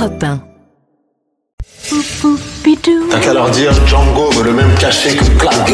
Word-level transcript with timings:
Europe 0.00 0.24
1. 0.24 0.40
T'as 3.10 3.18
qu'à 3.20 3.34
leur 3.34 3.50
dire 3.50 3.70
Django 3.86 4.30
veut 4.30 4.44
le 4.44 4.52
même 4.54 4.74
cachet 4.76 5.14
que 5.14 5.24
Clark. 5.38 5.70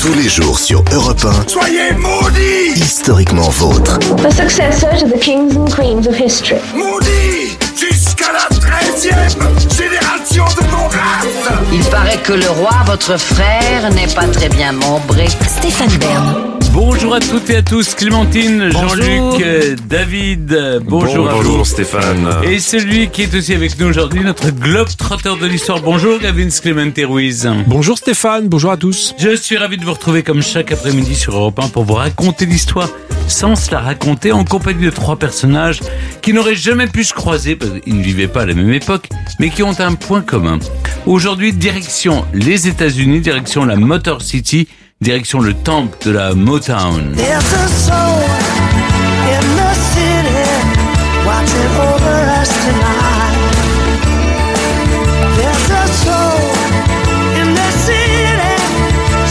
Tous 0.00 0.12
les 0.14 0.28
jours 0.28 0.58
sur 0.58 0.82
Europe 0.92 1.24
1, 1.24 1.48
Soyez 1.48 1.92
maudits 1.92 2.72
historiquement 2.74 3.48
vôtre. 3.50 3.96
The 4.16 4.32
successor 4.32 4.88
to 4.98 5.06
the 5.06 5.20
kings 5.20 5.56
and 5.56 5.66
queens 5.66 6.08
of 6.08 6.16
history. 6.18 6.58
Maudits 6.74 7.56
Jusqu'à 7.76 8.32
la 8.32 8.48
13e 8.56 9.38
génération 9.72 10.44
de 10.46 10.66
mon 10.72 10.88
race 10.88 11.26
Il 11.72 11.84
paraît 11.90 12.18
que 12.18 12.32
le 12.32 12.50
roi, 12.50 12.72
votre 12.86 13.16
frère, 13.16 13.88
n'est 13.90 14.12
pas 14.12 14.26
très 14.26 14.48
bien 14.48 14.72
membré. 14.72 15.28
Stéphane 15.46 15.96
Bern. 15.98 16.59
Bonjour 16.72 17.14
à 17.14 17.20
toutes 17.20 17.50
et 17.50 17.56
à 17.56 17.62
tous, 17.62 17.94
Clémentine, 17.94 18.70
Jean-Luc, 18.70 19.42
euh, 19.42 19.74
David, 19.88 20.80
bonjour 20.84 21.28
à 21.28 21.34
vous. 21.34 21.42
Bonjour 21.42 21.66
Stéphane. 21.66 22.28
Et 22.44 22.58
celui 22.60 23.10
qui 23.10 23.22
est 23.22 23.34
aussi 23.34 23.54
avec 23.54 23.78
nous 23.78 23.86
aujourd'hui, 23.86 24.22
notre 24.22 24.50
globe 24.50 24.88
trotteur 24.96 25.36
de 25.36 25.46
l'histoire. 25.46 25.80
Bonjour 25.80 26.18
Gavin 26.20 26.48
Clémente 26.48 26.98
Ruiz. 26.98 27.50
Bonjour 27.66 27.98
Stéphane, 27.98 28.48
bonjour 28.48 28.70
à 28.70 28.76
tous. 28.76 29.14
Je 29.18 29.34
suis 29.34 29.56
ravi 29.56 29.78
de 29.78 29.84
vous 29.84 29.92
retrouver 29.92 30.22
comme 30.22 30.42
chaque 30.42 30.70
après-midi 30.70 31.16
sur 31.16 31.34
Europe 31.34 31.58
1 31.58 31.68
pour 31.68 31.84
vous 31.84 31.94
raconter 31.94 32.46
l'histoire 32.46 32.88
sans 33.26 33.56
se 33.56 33.70
la 33.70 33.80
raconter 33.80 34.32
en 34.32 34.44
compagnie 34.44 34.84
de 34.84 34.90
trois 34.90 35.16
personnages 35.16 35.80
qui 36.20 36.32
n'auraient 36.32 36.54
jamais 36.54 36.86
pu 36.86 37.04
se 37.04 37.14
croiser 37.14 37.56
parce 37.56 37.80
qu'ils 37.80 37.96
ne 37.96 38.02
vivaient 38.02 38.28
pas 38.28 38.42
à 38.42 38.46
la 38.46 38.54
même 38.54 38.72
époque, 38.72 39.08
mais 39.38 39.50
qui 39.50 39.62
ont 39.62 39.78
un 39.78 39.94
point 39.94 40.20
commun. 40.20 40.58
Aujourd'hui, 41.06 41.52
direction 41.52 42.24
les 42.34 42.68
États-Unis, 42.68 43.20
direction 43.20 43.64
la 43.64 43.76
Motor 43.76 44.22
City, 44.22 44.68
direction 45.02 45.40
le 45.40 45.54
temple 45.54 45.96
de 46.04 46.10
la 46.10 46.34
Motown. 46.34 47.16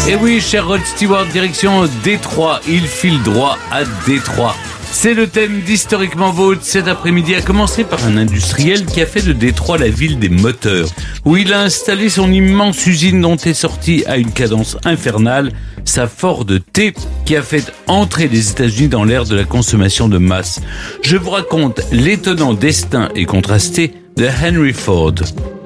Et 0.07 0.15
oui, 0.15 0.41
cher 0.41 0.67
Rod 0.67 0.81
Stewart, 0.85 1.25
direction 1.27 1.85
Détroit. 2.03 2.61
Il 2.67 2.87
file 2.87 3.21
droit 3.21 3.59
à 3.71 3.83
Détroit. 4.07 4.55
C'est 4.91 5.13
le 5.13 5.27
thème 5.27 5.61
d'Historiquement 5.61 6.31
Vôtre 6.31 6.61
cet 6.63 6.87
après-midi, 6.87 7.35
à 7.35 7.41
commencer 7.41 7.83
par 7.83 8.03
un 8.05 8.17
industriel 8.17 8.85
qui 8.85 9.01
a 9.01 9.05
fait 9.05 9.21
de 9.21 9.33
Détroit 9.33 9.77
la 9.77 9.87
ville 9.87 10.19
des 10.19 10.29
moteurs, 10.29 10.89
où 11.25 11.37
il 11.37 11.53
a 11.53 11.61
installé 11.61 12.09
son 12.09 12.31
immense 12.31 12.85
usine 12.85 13.21
dont 13.21 13.37
est 13.37 13.53
sortie 13.53 14.03
à 14.07 14.17
une 14.17 14.31
cadence 14.31 14.77
infernale 14.83 15.51
sa 15.85 16.07
Ford 16.07 16.45
T 16.73 16.93
qui 17.25 17.35
a 17.35 17.41
fait 17.41 17.73
entrer 17.87 18.27
les 18.27 18.51
États-Unis 18.51 18.89
dans 18.89 19.03
l'ère 19.03 19.25
de 19.25 19.35
la 19.35 19.45
consommation 19.45 20.09
de 20.09 20.17
masse. 20.17 20.59
Je 21.01 21.17
vous 21.17 21.31
raconte 21.31 21.81
l'étonnant 21.91 22.53
destin 22.53 23.09
et 23.15 23.25
contrasté 23.25 23.93
de 24.19 24.27
Henry 24.27 24.73
Ford. 24.73 25.15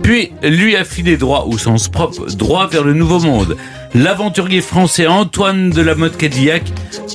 Puis, 0.03 0.31
lui 0.43 0.75
a 0.75 0.85
filé 0.85 1.17
droit 1.17 1.47
au 1.49 1.57
sens 1.57 1.87
propre, 1.87 2.27
droit 2.35 2.67
vers 2.67 2.83
le 2.83 2.93
Nouveau 2.93 3.19
Monde. 3.19 3.57
L'aventurier 3.95 4.61
français 4.61 5.07
Antoine 5.07 5.71
de 5.71 5.81
la 5.81 5.95
Motte 5.95 6.17
Cadillac, 6.17 6.61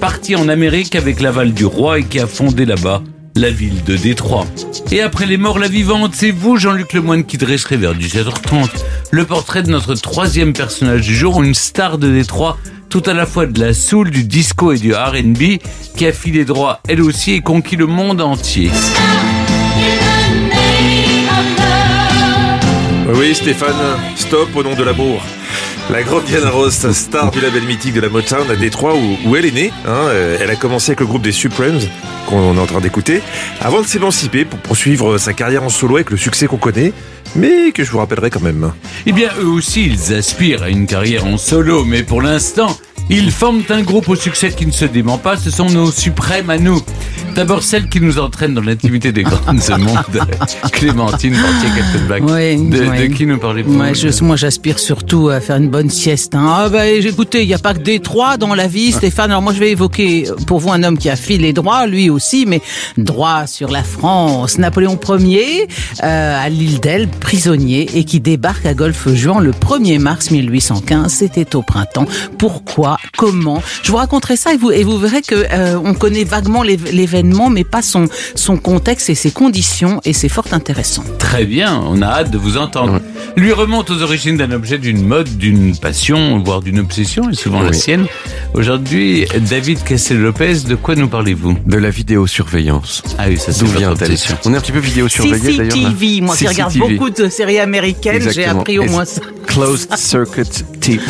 parti 0.01 0.35
en 0.35 0.49
Amérique 0.49 0.97
avec 0.97 1.21
l'aval 1.21 1.53
du 1.53 1.65
roi 1.65 2.01
et 2.01 2.03
qui 2.03 2.19
a 2.19 2.27
fondé 2.27 2.65
là-bas 2.65 3.05
la 3.37 3.51
ville 3.51 3.85
de 3.85 3.97
Détroit. 3.97 4.47
Et 4.91 5.01
après 5.01 5.27
les 5.27 5.37
morts, 5.37 5.61
la 5.61 5.69
vivante, 5.69 6.13
c'est 6.13 6.33
vous, 6.33 6.57
Jean-Luc 6.57 6.93
Lemoine, 6.93 7.25
qui 7.25 7.39
dresserez 7.39 7.77
vers 7.77 7.95
17h30 7.95 8.69
le 9.13 9.25
portrait 9.25 9.63
de 9.63 9.71
notre 9.71 9.95
troisième 9.95 10.53
personnage 10.53 11.07
du 11.07 11.15
jour, 11.15 11.41
une 11.41 11.55
star 11.55 11.99
de 11.99 12.11
Détroit, 12.11 12.59
tout 12.89 13.03
à 13.07 13.15
la 13.15 13.27
fois 13.27 13.47
de 13.47 13.61
la 13.61 13.75
soul, 13.75 14.11
du 14.11 14.25
disco 14.25 14.73
et 14.73 14.79
du 14.79 14.93
R&B, 14.93 15.61
qui 15.97 16.05
a 16.05 16.13
filé 16.13 16.45
droit, 16.45 16.81
elle 16.89 17.01
aussi, 17.01 17.35
et 17.35 17.43
conquis 17.43 17.77
le 17.77 17.87
monde 17.87 18.21
entier. 18.21 18.73
Oui 23.15 23.35
Stéphane, 23.35 23.75
stop 24.17 24.55
au 24.55 24.63
nom 24.63 24.75
de 24.75 24.83
l'amour. 24.85 25.23
La 25.91 26.03
grande 26.03 26.25
Diana 26.25 26.51
Ross, 26.51 26.91
star 26.93 27.31
du 27.31 27.41
label 27.41 27.63
mythique 27.65 27.95
de 27.95 28.01
la 28.01 28.11
Motown 28.11 28.51
à 28.51 28.57
Détroit 28.57 28.95
où, 29.27 29.35
elle 29.35 29.47
est 29.47 29.53
née. 29.53 29.73
hein, 29.87 30.09
euh, 30.09 30.37
elle 30.41 30.51
a 30.51 30.57
commencé 30.57 30.91
avec 30.91 31.01
le 31.01 31.07
groupe 31.07 31.23
des 31.23 31.33
Supremes 31.33 31.81
qu'on 32.27 32.55
est 32.57 32.61
en 32.61 32.67
train 32.67 32.81
d'écouter, 32.81 33.23
avant 33.63 33.81
de 33.81 33.87
s'émanciper 33.87 34.45
pour 34.45 34.59
poursuivre 34.59 35.17
sa 35.17 35.33
carrière 35.33 35.63
en 35.63 35.71
solo 35.71 35.97
avec 35.97 36.11
le 36.11 36.19
succès 36.19 36.47
qu'on 36.47 36.59
connaît, 36.59 36.93
mais 37.35 37.73
que 37.73 37.83
je 37.85 37.91
vous 37.91 37.99
rappellerai 37.99 38.29
quand 38.29 38.43
même. 38.43 38.73
Eh 39.07 39.13
bien, 39.13 39.31
eux 39.41 39.49
aussi, 39.49 39.87
ils 39.87 40.13
aspirent 40.15 40.63
à 40.63 40.69
une 40.69 40.87
carrière 40.87 41.25
en 41.25 41.39
solo, 41.39 41.85
mais 41.85 42.03
pour 42.03 42.21
l'instant, 42.21 42.77
ils 43.09 43.33
forment 43.33 43.63
un 43.71 43.81
groupe 43.81 44.11
au 44.11 44.17
succès 44.17 44.51
qui 44.51 44.67
ne 44.67 44.73
se 44.73 44.85
dément 44.85 45.17
pas. 45.17 45.39
Ce 45.39 45.51
sont 45.51 45.71
nos 45.71 45.91
suprêmes 45.91 46.51
à 46.51 46.59
nous. 46.59 46.83
D'abord, 47.39 47.63
celle 47.63 47.89
qui 47.89 48.01
nous 48.01 48.19
entraîne 48.19 48.53
dans 48.53 48.61
l'intimité 48.63 49.13
des 49.13 49.23
grands 49.23 49.55
de 49.55 49.79
monde, 49.81 49.97
Clémentine 50.73 51.37
Portier-Kaltenbach. 51.37 52.21
Oui, 52.23 52.69
de, 52.69 52.79
de 53.09 53.15
qui 53.15 53.27
nous 53.27 53.39
parlez-vous 53.39 53.79
Ouais, 53.79 53.95
je- 53.95 54.25
moi, 54.25 54.35
j'aspire 54.35 54.81
surtout 54.81 55.29
à 55.29 55.41
faire 55.41 55.55
une 55.59 55.69
bonne 55.69 55.89
sieste. 55.89 56.35
hein. 56.35 56.45
Ah 56.65 56.69
bah, 56.69 56.89
écoutez, 56.89 57.43
il 57.43 57.47
n'y 57.47 57.55
a 57.55 57.59
pas 57.59 57.75
que 57.75 57.79
des 57.79 58.01
trois 58.01 58.39
dans 58.39 58.57
la 58.57 58.67
vie, 58.67 58.91
Stéphane. 58.91 59.31
Alors 59.31 59.43
moi, 59.43 59.53
je 59.53 59.61
vais 59.61 59.71
évoquer 59.71 60.29
euh, 60.29 60.35
pour 60.49 60.59
vous 60.59 60.73
un 60.73 60.83
homme 60.83 60.99
qui 60.99 61.09
a 61.11 61.15
filé 61.15 61.53
droit, 61.53 61.87
lui 61.87 62.11
aussi, 62.11 62.45
mais 62.45 62.61
droit 62.97 63.47
sur 63.47 63.71
la 63.71 63.85
France. 63.85 64.59
Napoléon 64.59 64.99
Ier, 65.21 65.69
euh, 66.03 66.45
à 66.45 66.49
l'île 66.49 66.81
d'Elbe, 66.81 67.11
prisonnier, 67.21 67.89
et 67.95 68.03
qui 68.03 68.19
débarque 68.19 68.67
à 68.67 68.75
Golfe-Juan 68.75 69.45
le 69.45 69.53
1er 69.53 70.01
mars 70.01 70.33
1815. 70.33 71.13
C'était 71.13 71.55
au 71.55 71.63
printemps. 71.63 72.07
Pourquoi? 72.37 72.97
Comment? 73.17 73.63
Je 73.85 73.93
vous 73.93 73.97
raconterai 73.99 74.35
ça 74.37 74.53
et 74.55 74.57
vous, 74.57 74.73
et 74.73 74.83
vous 74.83 74.99
verrez 74.99 75.23
que 75.23 75.37
euh, 75.53 75.79
on 75.85 75.95
connaît 75.95 76.25
vaguement 76.25 76.65
l'év- 76.65 76.91
l'événement, 77.29 77.51
mais 77.51 77.65
pas 77.65 77.83
son, 77.83 78.09
son 78.35 78.57
contexte 78.57 79.11
et 79.11 79.15
ses 79.15 79.31
conditions, 79.31 80.01
et 80.05 80.13
c'est 80.13 80.29
fort 80.29 80.47
intéressant. 80.53 81.05
Très 81.19 81.45
bien, 81.45 81.81
on 81.87 82.03
a 82.03 82.07
hâte 82.07 82.31
de 82.31 82.39
vous 82.39 82.57
entendre. 82.57 83.01
Lui 83.37 83.53
remonte 83.53 83.91
aux 83.91 84.03
origines 84.03 84.37
d'un 84.37 84.51
objet, 84.51 84.79
d'une 84.79 85.07
mode, 85.07 85.37
d'une 85.37 85.77
passion, 85.77 86.39
voire 86.45 86.63
d'une 86.63 86.79
obsession, 86.81 87.31
et 87.31 87.35
souvent 87.35 87.63
la 87.63 87.73
sienne. 87.73 88.07
Aujourd'hui, 88.55 89.27
David 89.49 89.83
Castel-Lopez, 89.85 90.61
de 90.69 90.75
quoi 90.75 90.95
nous 90.95 91.09
parlez-vous? 91.09 91.57
De 91.67 91.77
la 91.77 91.91
vidéosurveillance. 91.91 93.03
Ah 93.19 93.25
oui, 93.29 93.39
ça 93.39 93.53
c'est 93.53 93.65
D'où 93.65 93.67
vient-elle. 93.67 94.15
On 94.45 94.55
est 94.55 94.57
un 94.57 94.61
petit 94.61 94.73
peu 94.73 94.79
vidéosurveillé 94.79 95.57
d'ailleurs. 95.57 95.73
CCTV, 95.75 96.21
moi 96.23 96.37
qui 96.37 96.47
regarde 96.49 96.77
beaucoup 96.77 97.11
de 97.11 97.29
séries 97.29 97.59
américaines, 97.59 98.31
j'ai 98.33 98.45
appris 98.45 98.79
au 98.79 98.85
moins 98.85 99.05
ça. 99.05 99.21
Closed 99.47 99.97
Circuit 99.97 100.45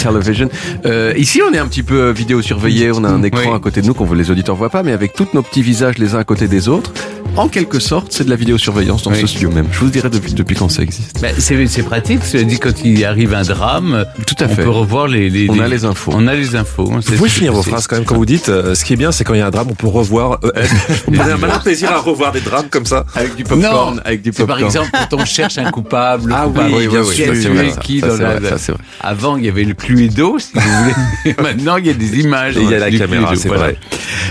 Television. 0.02 0.48
Euh, 0.86 1.12
ici, 1.16 1.40
on 1.48 1.52
est 1.52 1.58
un 1.58 1.66
petit 1.66 1.82
peu 1.82 2.10
vidéosurveillé. 2.10 2.90
On 2.92 3.04
a 3.04 3.08
un 3.08 3.22
écran 3.22 3.50
Oui. 3.50 3.56
à 3.56 3.58
côté 3.58 3.82
de 3.82 3.86
nous 3.86 3.94
qu'on 3.94 4.08
les 4.14 4.30
auditeurs 4.30 4.56
voient 4.56 4.70
pas, 4.70 4.82
mais 4.82 4.92
avec 4.92 5.12
tous 5.12 5.28
nos 5.34 5.42
petits 5.42 5.62
visages 5.62 5.97
les 5.98 6.14
uns 6.14 6.18
à 6.18 6.24
côté 6.24 6.48
des 6.48 6.68
autres. 6.68 6.92
En 7.36 7.46
quelque 7.46 7.78
sorte, 7.78 8.08
c'est 8.12 8.24
de 8.24 8.30
la 8.30 8.36
vidéosurveillance 8.36 9.04
dans 9.04 9.12
Oui. 9.12 9.20
ce 9.20 9.28
studio 9.28 9.50
même. 9.52 9.68
Je 9.70 9.78
vous 9.78 9.90
dirai 9.90 10.10
depuis, 10.10 10.32
depuis 10.34 10.56
quand 10.56 10.68
ça 10.68 10.82
existe. 10.82 11.24
C'est 11.38 11.66
c'est 11.68 11.82
pratique, 11.84 12.24
cela 12.24 12.42
dit, 12.42 12.58
quand 12.58 12.84
il 12.84 13.04
arrive 13.04 13.32
un 13.32 13.42
drame, 13.42 14.04
Tout 14.26 14.34
à 14.40 14.46
on 14.46 14.48
fait. 14.48 14.62
peut 14.64 14.70
revoir 14.70 15.06
les, 15.06 15.30
les- 15.30 15.48
On 15.48 15.54
les- 15.54 15.60
a 15.60 15.68
les 15.68 15.84
infos. 15.84 16.10
On 16.14 16.26
a 16.26 16.34
les 16.34 16.56
infos. 16.56 16.90
hein, 16.92 16.98
c'est 17.00 17.12
Vous 17.12 17.18
pouvez 17.18 17.28
finir 17.30 17.52
vos 17.52 17.62
phrases 17.62 17.86
quand 17.86 17.94
même 17.94 18.04
quand 18.04 18.16
vous 18.16 18.26
dites. 18.26 18.48
euh, 18.48 18.74
ce 18.74 18.84
qui 18.84 18.92
est 18.94 18.96
bien, 18.96 19.12
c'est 19.12 19.22
quand 19.22 19.34
il 19.34 19.38
y 19.38 19.42
a 19.42 19.46
un 19.46 19.50
drame, 19.50 19.68
on 19.70 19.74
peut 19.74 19.86
revoir. 19.86 20.40
Euh, 20.42 20.50
on 21.08 21.18
a 21.18 21.34
un 21.34 21.36
malin 21.36 21.58
plaisir 21.60 21.92
à 21.92 21.98
revoir 21.98 22.32
des 22.32 22.40
drames 22.40 22.66
comme 22.70 22.86
ça. 22.86 23.06
Avec 23.14 23.36
du 23.36 23.44
Non, 23.54 23.96
avec 24.04 24.22
du 24.22 24.32
c'est 24.34 24.44
par 24.44 24.56
popcorn. 24.56 24.66
exemple 24.66 24.90
quand 25.10 25.20
on 25.20 25.24
cherche 25.24 25.58
un 25.58 25.70
coupable. 25.70 26.34
Ah 26.36 26.46
oui, 26.48 26.52
coupable, 26.52 26.74
oui, 26.74 26.88
bien 26.88 27.04
sûr, 27.04 27.26
vrai, 27.52 27.64
tué 27.64 27.70
ça. 27.70 27.80
qui 27.80 28.00
Ça, 28.00 28.08
dans 28.08 28.16
c'est 28.16 28.22
la- 28.24 28.38
vrai, 28.40 28.48
ça, 28.48 28.58
c'est 28.58 28.72
vrai. 28.72 28.80
Avant, 29.00 29.36
il 29.36 29.44
y 29.44 29.48
avait 29.48 29.64
le 29.64 29.74
Cluedo, 29.74 30.38
si 30.40 30.48
vous 30.54 30.60
voulez. 30.60 31.36
Maintenant, 31.40 31.76
il 31.76 31.86
y 31.86 31.90
a 31.90 31.94
des 31.94 32.18
images. 32.18 32.54
Il 32.60 32.68
y 32.68 32.74
a 32.74 32.78
la 32.80 32.90
caméra, 32.90 33.36
c'est 33.36 33.48
vrai. 33.48 33.76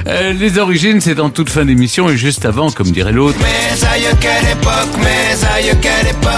Euh, 0.08 0.34
les 0.34 0.58
origines, 0.60 1.00
c'est 1.00 1.20
en 1.22 1.30
toute 1.30 1.50
fin 1.50 1.64
d'émission 1.64 2.10
et 2.10 2.18
juste 2.18 2.44
avant, 2.46 2.70
comme 2.72 2.87
dirait 2.92 3.12
l'autre. 3.12 3.38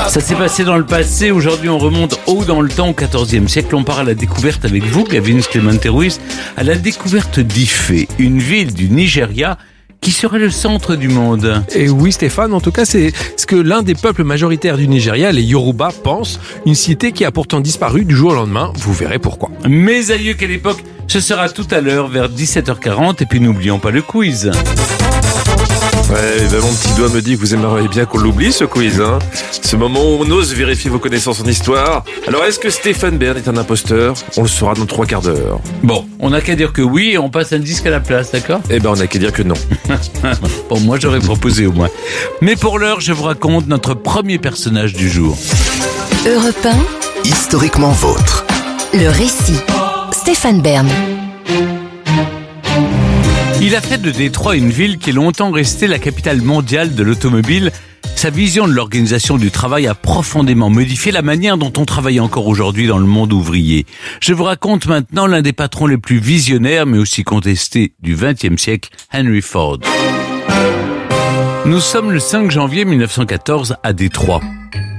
Ça 0.09 0.21
s'est 0.21 0.35
passé 0.35 0.63
dans 0.63 0.77
le 0.77 0.85
passé. 0.85 1.31
Aujourd'hui, 1.31 1.69
on 1.69 1.77
remonte 1.77 2.19
haut 2.27 2.43
dans 2.45 2.61
le 2.61 2.69
temps, 2.69 2.89
au 2.89 2.93
XIVe 2.93 3.47
siècle. 3.47 3.75
On 3.75 3.83
part 3.83 3.99
à 3.99 4.03
la 4.03 4.13
découverte 4.13 4.65
avec 4.65 4.83
vous, 4.85 5.03
Gavin 5.03 5.39
Clemente 5.39 5.85
Ruiz, 5.85 6.19
à 6.57 6.63
la 6.63 6.75
découverte 6.75 7.39
d'Ifé, 7.39 8.07
une 8.17 8.39
ville 8.39 8.73
du 8.73 8.89
Nigeria 8.89 9.57
qui 10.01 10.11
serait 10.11 10.39
le 10.39 10.49
centre 10.49 10.95
du 10.95 11.09
monde. 11.09 11.63
Et 11.75 11.89
oui 11.89 12.11
Stéphane, 12.11 12.53
en 12.53 12.61
tout 12.61 12.71
cas 12.71 12.85
c'est 12.85 13.11
ce 13.35 13.45
que 13.45 13.55
l'un 13.55 13.81
des 13.81 13.95
peuples 13.95 14.23
majoritaires 14.23 14.77
du 14.77 14.88
Nigeria, 14.88 15.31
les 15.31 15.44
Yoruba, 15.44 15.89
pense, 16.03 16.39
une 16.65 16.75
cité 16.75 17.12
qui 17.12 17.25
a 17.25 17.31
pourtant 17.31 17.59
disparu 17.59 18.06
du 18.06 18.15
jour 18.15 18.31
au 18.31 18.35
lendemain, 18.35 18.71
vous 18.77 18.94
verrez 18.94 19.19
pourquoi. 19.19 19.50
Mes 19.68 20.12
aïeux, 20.12 20.33
quelle 20.35 20.51
époque 20.51 20.83
Ce 21.07 21.19
sera 21.19 21.50
tout 21.50 21.68
à 21.71 21.81
l'heure 21.81 22.07
vers 22.07 22.29
17h40 22.29 23.21
et 23.21 23.25
puis 23.25 23.39
n'oublions 23.39 23.79
pas 23.79 23.91
le 23.91 24.01
quiz. 24.01 24.51
Ouais, 26.09 26.47
ben 26.50 26.59
mon 26.61 26.73
petit 26.73 26.94
doigt 26.95 27.09
me 27.09 27.21
dit 27.21 27.35
que 27.35 27.39
vous 27.39 27.53
aimeriez 27.53 27.88
bien 27.88 28.06
qu'on 28.06 28.17
l'oublie 28.17 28.51
ce 28.51 28.63
quiz. 28.63 29.00
Hein 29.00 29.19
ce 29.69 29.75
moment 29.75 30.01
où 30.01 30.23
on 30.23 30.31
ose 30.31 30.56
vérifier 30.56 30.89
vos 30.89 30.97
connaissances 30.97 31.41
en 31.41 31.45
histoire. 31.45 32.03
Alors 32.27 32.44
est-ce 32.45 32.57
que 32.57 32.71
Stéphane 32.71 33.19
Bern 33.19 33.38
est 33.38 33.47
un 33.47 33.56
imposteur? 33.56 34.15
On 34.35 34.41
le 34.41 34.47
saura 34.47 34.73
dans 34.73 34.88
trois 34.88 35.06
quarts 35.06 35.21
d'heure. 35.21 35.59
Bon, 35.83 36.07
on 36.19 36.31
n'a 36.31 36.41
qu'à 36.41 36.56
dire 36.56 36.73
que 36.73 36.81
oui 36.81 37.11
et 37.11 37.17
on 37.19 37.29
passe 37.29 37.53
un 37.53 37.59
disque 37.59 37.85
à 37.85 37.91
la 37.91 38.00
place, 38.00 38.31
d'accord? 38.31 38.61
Eh 38.71 38.79
ben 38.79 38.89
on 38.89 38.95
n'a 38.95 39.06
qu'à 39.06 39.19
dire 39.19 39.31
que 39.31 39.44
non. 39.44 39.56
Bon, 40.69 40.79
moi 40.79 40.97
j'aurais 41.00 41.19
proposé 41.19 41.67
au 41.67 41.71
moins. 41.71 41.89
Mais 42.41 42.55
pour 42.55 42.79
l'heure, 42.79 43.00
je 43.00 43.13
vous 43.13 43.23
raconte 43.23 43.67
notre 43.67 43.94
premier 43.94 44.39
personnage 44.39 44.94
du 44.94 45.09
jour. 45.09 45.38
Europe 46.27 46.67
Historiquement 47.23 47.91
vôtre. 47.91 48.45
1, 48.94 48.97
le 49.00 49.09
récit. 49.09 49.59
Stéphane 50.12 50.62
Bern. 50.62 50.88
Il 53.69 53.75
a 53.75 53.81
fait 53.81 54.01
de 54.01 54.10
Détroit 54.10 54.56
une 54.56 54.71
ville 54.71 54.98
qui 54.98 55.12
est 55.12 55.13
longtemps 55.13 55.51
restée 55.51 55.86
la 55.86 56.00
capitale 56.00 56.42
mondiale 56.42 56.95
de 56.95 57.04
l'automobile, 57.04 57.71
Sa 58.16 58.31
vision 58.31 58.68
de 58.68 58.74
l'organisation 58.74 59.38
du 59.38 59.51
travail 59.51 59.86
a 59.86 59.94
profondément 59.94 60.71
modifié 60.71 61.12
la 61.12 61.21
manière 61.21 61.56
dont 61.56 61.71
on 61.77 61.86
travaille 61.86 62.19
encore 62.19 62.48
aujourd'hui 62.48 62.88
dans 62.88 62.98
le 62.98 63.06
monde 63.06 63.31
ouvrier. 63.31 63.86
Je 64.21 64.33
vous 64.33 64.44
raconte 64.44 64.88
maintenant 64.88 65.27
l'un 65.27 65.44
des 65.44 65.54
patrons 65.54 65.86
les 65.86 66.00
plus 66.00 66.18
visionnaires 66.18 66.88
mais 66.88 66.98
aussi 66.98 67.24
contestés 67.24 67.94
du 68.01 68.16
XXe 68.16 68.60
siècle, 68.60 68.89
Henry 69.13 69.42
Ford. 69.42 69.77
Nous 71.68 71.80
sommes 71.80 72.12
le 72.12 72.19
5 72.19 72.50
janvier 72.50 72.86
1914 72.86 73.75
à 73.83 73.94
Détroit. 73.94 74.42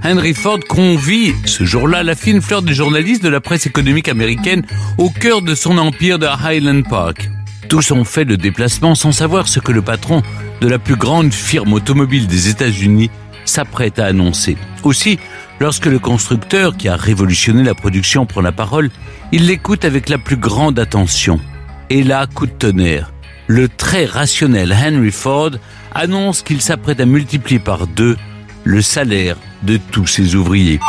Henry 0.05 0.33
Ford 0.33 0.61
convie 0.69 1.33
ce 1.45 1.65
jour-là 1.65 2.05
la 2.05 2.15
fine 2.15 2.41
fleur 2.41 2.63
des 2.63 2.75
journalistes 2.75 3.25
de 3.25 3.31
la 3.31 3.41
presse 3.41 3.67
économique 3.67 4.09
américaine 4.09 4.65
au 4.97 5.11
cœur 5.11 5.43
de 5.43 5.57
son 5.57 5.77
empire 5.77 6.21
de 6.21 6.27
Highland 6.27 6.85
Park. 6.89 7.29
Tous 7.71 7.93
ont 7.93 8.03
fait 8.03 8.25
le 8.25 8.37
déplacement 8.37 8.97
sans 8.97 9.13
savoir 9.13 9.47
ce 9.47 9.61
que 9.61 9.71
le 9.71 9.81
patron 9.81 10.23
de 10.61 10.67
la 10.67 10.81
plus 10.81 10.97
grande 10.97 11.33
firme 11.33 11.73
automobile 11.73 12.27
des 12.27 12.49
États-Unis 12.49 13.13
s'apprête 13.45 14.01
à 14.01 14.07
annoncer. 14.07 14.57
Aussi, 14.83 15.21
lorsque 15.61 15.87
le 15.87 16.01
constructeur 16.01 16.77
qui 16.77 16.89
a 16.89 16.97
révolutionné 16.97 17.63
la 17.63 17.77
production 17.77 18.27
prend 18.27 18.41
la 18.41 18.51
parole, 18.51 18.91
il 19.31 19.47
l'écoute 19.47 19.85
avec 19.85 20.09
la 20.09 20.19
plus 20.19 20.37
grande 20.37 20.81
attention. 20.81 21.39
Et 21.91 22.03
là, 22.03 22.27
coup 22.27 22.47
de 22.47 22.51
tonnerre, 22.51 23.13
le 23.47 23.69
très 23.69 24.05
rationnel 24.05 24.73
Henry 24.73 25.13
Ford 25.13 25.53
annonce 25.95 26.43
qu'il 26.43 26.61
s'apprête 26.61 26.99
à 26.99 27.07
multiplier 27.07 27.61
par 27.61 27.87
deux 27.87 28.17
le 28.65 28.83
salaire 28.83 29.37
de 29.63 29.79
tous 29.93 30.09
ses 30.09 30.35
ouvriers. 30.35 30.81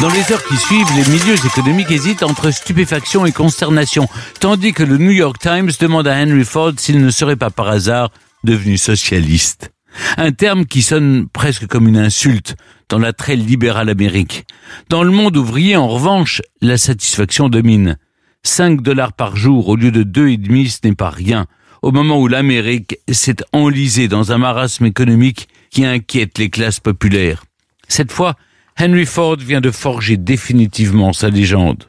Dans 0.00 0.08
les 0.10 0.32
heures 0.32 0.44
qui 0.44 0.56
suivent, 0.56 0.88
les 0.96 1.10
milieux 1.10 1.36
économiques 1.44 1.90
hésitent 1.90 2.22
entre 2.22 2.50
stupéfaction 2.50 3.26
et 3.26 3.32
consternation, 3.32 4.08
tandis 4.40 4.72
que 4.72 4.82
le 4.82 4.98
New 4.98 5.10
York 5.10 5.38
Times 5.38 5.70
demande 5.78 6.08
à 6.08 6.16
Henry 6.16 6.44
Ford 6.44 6.72
s'il 6.76 7.00
ne 7.00 7.10
serait 7.10 7.36
pas 7.36 7.50
par 7.50 7.68
hasard 7.68 8.10
devenu 8.44 8.78
socialiste. 8.78 9.72
Un 10.16 10.32
terme 10.32 10.64
qui 10.64 10.82
sonne 10.82 11.28
presque 11.32 11.66
comme 11.66 11.86
une 11.86 11.98
insulte 11.98 12.56
dans 12.88 12.98
la 12.98 13.12
très 13.12 13.36
libérale 13.36 13.90
Amérique. 13.90 14.44
Dans 14.88 15.02
le 15.02 15.10
monde 15.10 15.36
ouvrier, 15.36 15.76
en 15.76 15.88
revanche, 15.88 16.42
la 16.60 16.78
satisfaction 16.78 17.48
domine. 17.48 17.98
5 18.42 18.80
dollars 18.80 19.12
par 19.12 19.36
jour 19.36 19.68
au 19.68 19.76
lieu 19.76 19.92
de 19.92 20.02
deux 20.02 20.28
et 20.28 20.36
demi, 20.36 20.68
ce 20.68 20.78
n'est 20.84 20.94
pas 20.94 21.10
rien 21.10 21.46
au 21.82 21.90
moment 21.90 22.20
où 22.20 22.28
l'Amérique 22.28 22.98
s'est 23.10 23.36
enlisée 23.52 24.08
dans 24.08 24.32
un 24.32 24.38
marasme 24.38 24.86
économique 24.86 25.48
qui 25.70 25.84
inquiète 25.84 26.38
les 26.38 26.48
classes 26.48 26.80
populaires. 26.80 27.44
Cette 27.88 28.12
fois, 28.12 28.36
Henry 28.80 29.06
Ford 29.06 29.36
vient 29.36 29.60
de 29.60 29.70
forger 29.70 30.16
définitivement 30.16 31.12
sa 31.12 31.28
légende. 31.28 31.84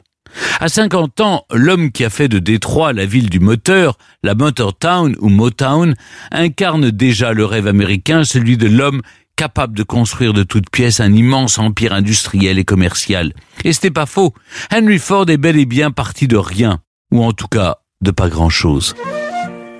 À 0.60 0.68
50 0.68 1.20
ans, 1.20 1.44
l'homme 1.52 1.92
qui 1.92 2.04
a 2.04 2.10
fait 2.10 2.28
de 2.28 2.38
Détroit 2.38 2.92
la 2.92 3.06
ville 3.06 3.30
du 3.30 3.40
moteur, 3.40 3.98
la 4.22 4.34
Motor 4.34 4.76
Town 4.76 5.14
ou 5.20 5.28
Motown, 5.28 5.94
incarne 6.32 6.90
déjà 6.90 7.32
le 7.32 7.44
rêve 7.44 7.66
américain, 7.66 8.24
celui 8.24 8.56
de 8.56 8.66
l'homme 8.66 9.02
capable 9.36 9.76
de 9.76 9.82
construire 9.82 10.32
de 10.32 10.42
toutes 10.42 10.70
pièces 10.70 11.00
un 11.00 11.12
immense 11.12 11.58
empire 11.58 11.92
industriel 11.92 12.58
et 12.58 12.64
commercial. 12.64 13.32
Et 13.64 13.72
n'est 13.82 13.90
pas 13.90 14.06
faux. 14.06 14.32
Henry 14.72 14.98
Ford 14.98 15.28
est 15.28 15.36
bel 15.36 15.56
et 15.56 15.66
bien 15.66 15.90
parti 15.90 16.28
de 16.28 16.36
rien, 16.36 16.80
ou 17.12 17.22
en 17.22 17.32
tout 17.32 17.48
cas 17.48 17.78
de 18.00 18.10
pas 18.10 18.28
grand-chose. 18.28 18.94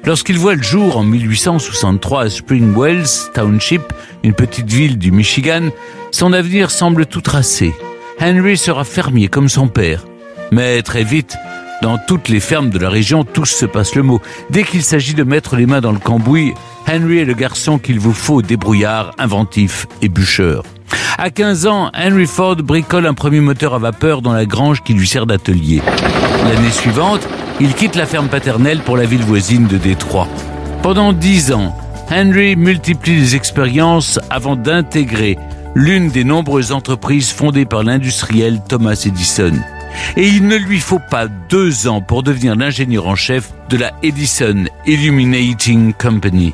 Lorsqu'il 0.07 0.39
voit 0.39 0.55
le 0.55 0.63
jour 0.63 0.99
en 0.99 1.03
1863 1.03 2.25
à 2.25 2.31
Spring 2.31 2.75
Wells 2.77 3.31
Township, 3.33 3.81
une 4.23 4.35
petite 4.35 4.71
ville 4.71 4.99
du 4.99 5.11
Michigan, 5.11 5.71
son 6.11 6.35
avenir 6.35 6.71
semble 6.71 7.07
tout 7.07 7.23
tracé. 7.23 7.75
Henry 8.21 8.59
sera 8.59 8.85
fermier 8.85 9.29
comme 9.29 9.49
son 9.49 9.67
père. 9.67 10.05
Mais 10.53 10.83
très 10.83 11.05
vite, 11.05 11.37
dans 11.81 11.97
toutes 11.97 12.29
les 12.29 12.41
fermes 12.41 12.69
de 12.69 12.79
la 12.79 12.91
région, 12.91 13.25
tous 13.25 13.47
se 13.47 13.65
passent 13.65 13.95
le 13.95 14.03
mot. 14.03 14.21
Dès 14.51 14.65
qu'il 14.65 14.83
s'agit 14.83 15.15
de 15.15 15.25
mettre 15.25 15.57
les 15.57 15.65
mains 15.65 15.81
dans 15.81 15.93
le 15.93 15.99
cambouis, 15.99 16.53
Henry 16.87 17.21
est 17.21 17.25
le 17.25 17.35
garçon 17.35 17.79
qu'il 17.79 17.99
vous 17.99 18.13
faut, 18.13 18.43
débrouillard, 18.43 19.13
inventif 19.17 19.87
et 20.03 20.11
bûcheur. 20.11 20.65
À 21.17 21.31
15 21.31 21.67
ans, 21.67 21.91
Henry 21.97 22.27
Ford 22.27 22.57
bricole 22.57 23.07
un 23.07 23.15
premier 23.15 23.41
moteur 23.41 23.73
à 23.73 23.79
vapeur 23.79 24.21
dans 24.21 24.35
la 24.35 24.45
grange 24.45 24.83
qui 24.83 24.93
lui 24.93 25.09
sert 25.09 25.25
d'atelier. 25.25 25.81
L'année 26.45 26.71
suivante, 26.71 27.27
il 27.59 27.75
quitte 27.75 27.97
la 27.97 28.05
ferme 28.05 28.29
paternelle 28.29 28.81
pour 28.81 28.99
la 28.99 29.07
ville 29.07 29.23
voisine 29.23 29.67
de 29.67 29.79
Détroit. 29.79 30.29
Pendant 30.83 31.15
dix 31.15 31.53
ans, 31.53 31.75
Henry 32.11 32.55
multiplie 32.55 33.17
les 33.17 33.35
expériences 33.35 34.21
avant 34.29 34.55
d'intégrer 34.55 35.39
l'une 35.75 36.11
des 36.11 36.23
nombreuses 36.23 36.71
entreprises 36.71 37.33
fondées 37.33 37.65
par 37.65 37.83
l'industriel 37.83 38.61
Thomas 38.69 39.03
Edison. 39.07 39.53
Et 40.19 40.29
il 40.29 40.47
ne 40.47 40.57
lui 40.57 40.81
faut 40.81 41.01
pas 41.11 41.29
deux 41.29 41.89
ans 41.89 42.03
pour 42.03 42.23
devenir 42.23 42.57
l'ingénieur 42.57 43.07
en 43.07 43.15
chef 43.15 43.51
de 43.71 43.79
la 43.79 43.93
Edison 44.03 44.65
Illuminating 44.87 45.95
Company. 45.95 46.53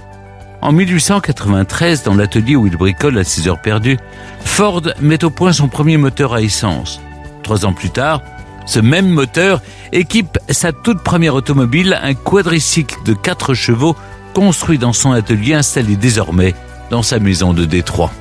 En 0.63 0.71
1893, 0.71 2.05
dans 2.05 2.15
l'atelier 2.15 2.55
où 2.55 2.67
il 2.69 2.77
bricole 2.77 3.19
à 3.19 3.25
ses 3.25 3.49
heures 3.49 3.61
perdues, 3.61 3.99
Ford 4.45 4.83
met 5.01 5.25
au 5.25 5.31
point 5.31 5.53
son 5.53 5.67
premier 5.67 5.97
moteur 5.97 6.33
à 6.33 6.43
essence. 6.43 7.01
Trois 7.43 7.65
ans 7.67 7.73
plus 7.73 7.91
tard, 7.91 8.23
ce 8.71 8.79
même 8.79 9.09
moteur 9.09 9.61
équipe 9.93 10.39
sa 10.49 10.71
toute 10.71 11.01
première 11.01 11.35
automobile, 11.35 11.99
un 12.05 12.15
quadricycle 12.15 12.99
de 13.05 13.15
4 13.15 13.53
chevaux 13.53 13.97
construit 14.33 14.79
dans 14.79 14.93
son 14.93 15.11
atelier 15.11 15.55
installé 15.55 15.97
désormais 15.97 16.55
dans 16.89 17.03
sa 17.03 17.19
maison 17.19 17.53
de 17.53 17.65
Détroit. 17.65 18.13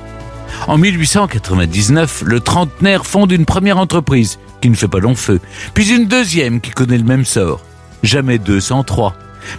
En 0.66 0.76
1899, 0.76 2.24
le 2.26 2.40
trentenaire 2.40 3.06
fonde 3.06 3.30
une 3.30 3.44
première 3.44 3.78
entreprise 3.78 4.40
qui 4.60 4.70
ne 4.70 4.74
fait 4.74 4.88
pas 4.88 4.98
long 4.98 5.14
feu, 5.14 5.40
puis 5.72 5.94
une 5.94 6.06
deuxième 6.06 6.60
qui 6.60 6.72
connaît 6.72 6.98
le 6.98 7.04
même 7.04 7.24
sort. 7.24 7.60
Jamais 8.02 8.38
deux 8.38 8.60
sans 8.60 8.82
trois. 8.82 9.14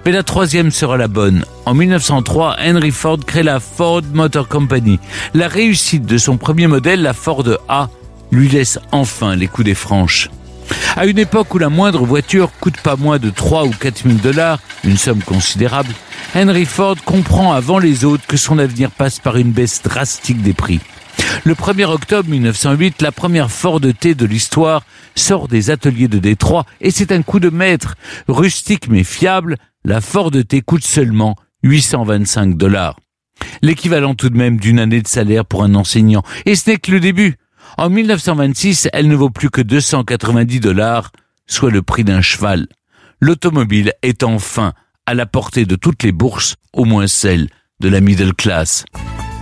Mais 0.05 0.11
la 0.11 0.23
troisième 0.23 0.71
sera 0.71 0.97
la 0.97 1.07
bonne. 1.07 1.45
En 1.65 1.73
1903, 1.73 2.57
Henry 2.61 2.91
Ford 2.91 3.19
crée 3.25 3.43
la 3.43 3.61
Ford 3.61 4.01
Motor 4.13 4.49
Company. 4.49 4.99
La 5.33 5.47
réussite 5.47 6.05
de 6.05 6.17
son 6.17 6.35
premier 6.35 6.67
modèle, 6.67 7.01
la 7.01 7.13
Ford 7.13 7.45
A, 7.69 7.87
lui 8.29 8.49
laisse 8.49 8.77
enfin 8.91 9.37
les 9.37 9.47
coups 9.47 9.65
des 9.65 9.73
franches. 9.73 10.29
À 10.95 11.05
une 11.05 11.19
époque 11.19 11.53
où 11.53 11.57
la 11.57 11.69
moindre 11.69 12.05
voiture 12.05 12.51
coûte 12.59 12.79
pas 12.81 12.95
moins 12.95 13.19
de 13.19 13.29
3 13.29 13.65
ou 13.65 13.71
4 13.71 14.03
000 14.03 14.15
dollars, 14.15 14.59
une 14.83 14.97
somme 14.97 15.21
considérable, 15.21 15.93
Henry 16.35 16.65
Ford 16.65 16.97
comprend 17.05 17.53
avant 17.53 17.79
les 17.79 18.05
autres 18.05 18.25
que 18.27 18.37
son 18.37 18.59
avenir 18.59 18.91
passe 18.91 19.19
par 19.19 19.37
une 19.37 19.51
baisse 19.51 19.81
drastique 19.81 20.41
des 20.41 20.53
prix. 20.53 20.79
Le 21.43 21.53
1er 21.53 21.85
octobre 21.85 22.29
1908, 22.29 23.01
la 23.01 23.11
première 23.11 23.51
Ford 23.51 23.81
T 23.99 24.15
de 24.15 24.25
l'histoire 24.25 24.83
sort 25.15 25.47
des 25.47 25.69
ateliers 25.69 26.07
de 26.07 26.19
Détroit 26.19 26.65
et 26.79 26.91
c'est 26.91 27.11
un 27.11 27.21
coup 27.21 27.39
de 27.39 27.49
maître. 27.49 27.95
Rustique 28.27 28.87
mais 28.89 29.03
fiable, 29.03 29.57
la 29.83 30.01
Ford 30.01 30.31
T 30.31 30.61
coûte 30.61 30.83
seulement 30.83 31.35
825 31.63 32.55
dollars. 32.55 32.97
L'équivalent 33.61 34.15
tout 34.15 34.29
de 34.29 34.37
même 34.37 34.57
d'une 34.57 34.79
année 34.79 35.01
de 35.01 35.07
salaire 35.07 35.45
pour 35.45 35.63
un 35.63 35.75
enseignant. 35.75 36.23
Et 36.45 36.55
ce 36.55 36.69
n'est 36.69 36.77
que 36.77 36.91
le 36.91 36.99
début. 36.99 37.37
En 37.77 37.89
1926, 37.89 38.89
elle 38.93 39.07
ne 39.07 39.15
vaut 39.15 39.29
plus 39.29 39.49
que 39.49 39.61
290 39.61 40.59
dollars, 40.59 41.11
soit 41.47 41.71
le 41.71 41.81
prix 41.81 42.03
d'un 42.03 42.21
cheval. 42.21 42.67
L'automobile 43.19 43.93
est 44.01 44.23
enfin 44.23 44.73
à 45.05 45.13
la 45.13 45.25
portée 45.25 45.65
de 45.65 45.75
toutes 45.75 46.03
les 46.03 46.11
bourses, 46.11 46.55
au 46.73 46.85
moins 46.85 47.07
celle 47.07 47.49
de 47.79 47.89
la 47.89 48.01
middle 48.01 48.33
class. 48.33 48.85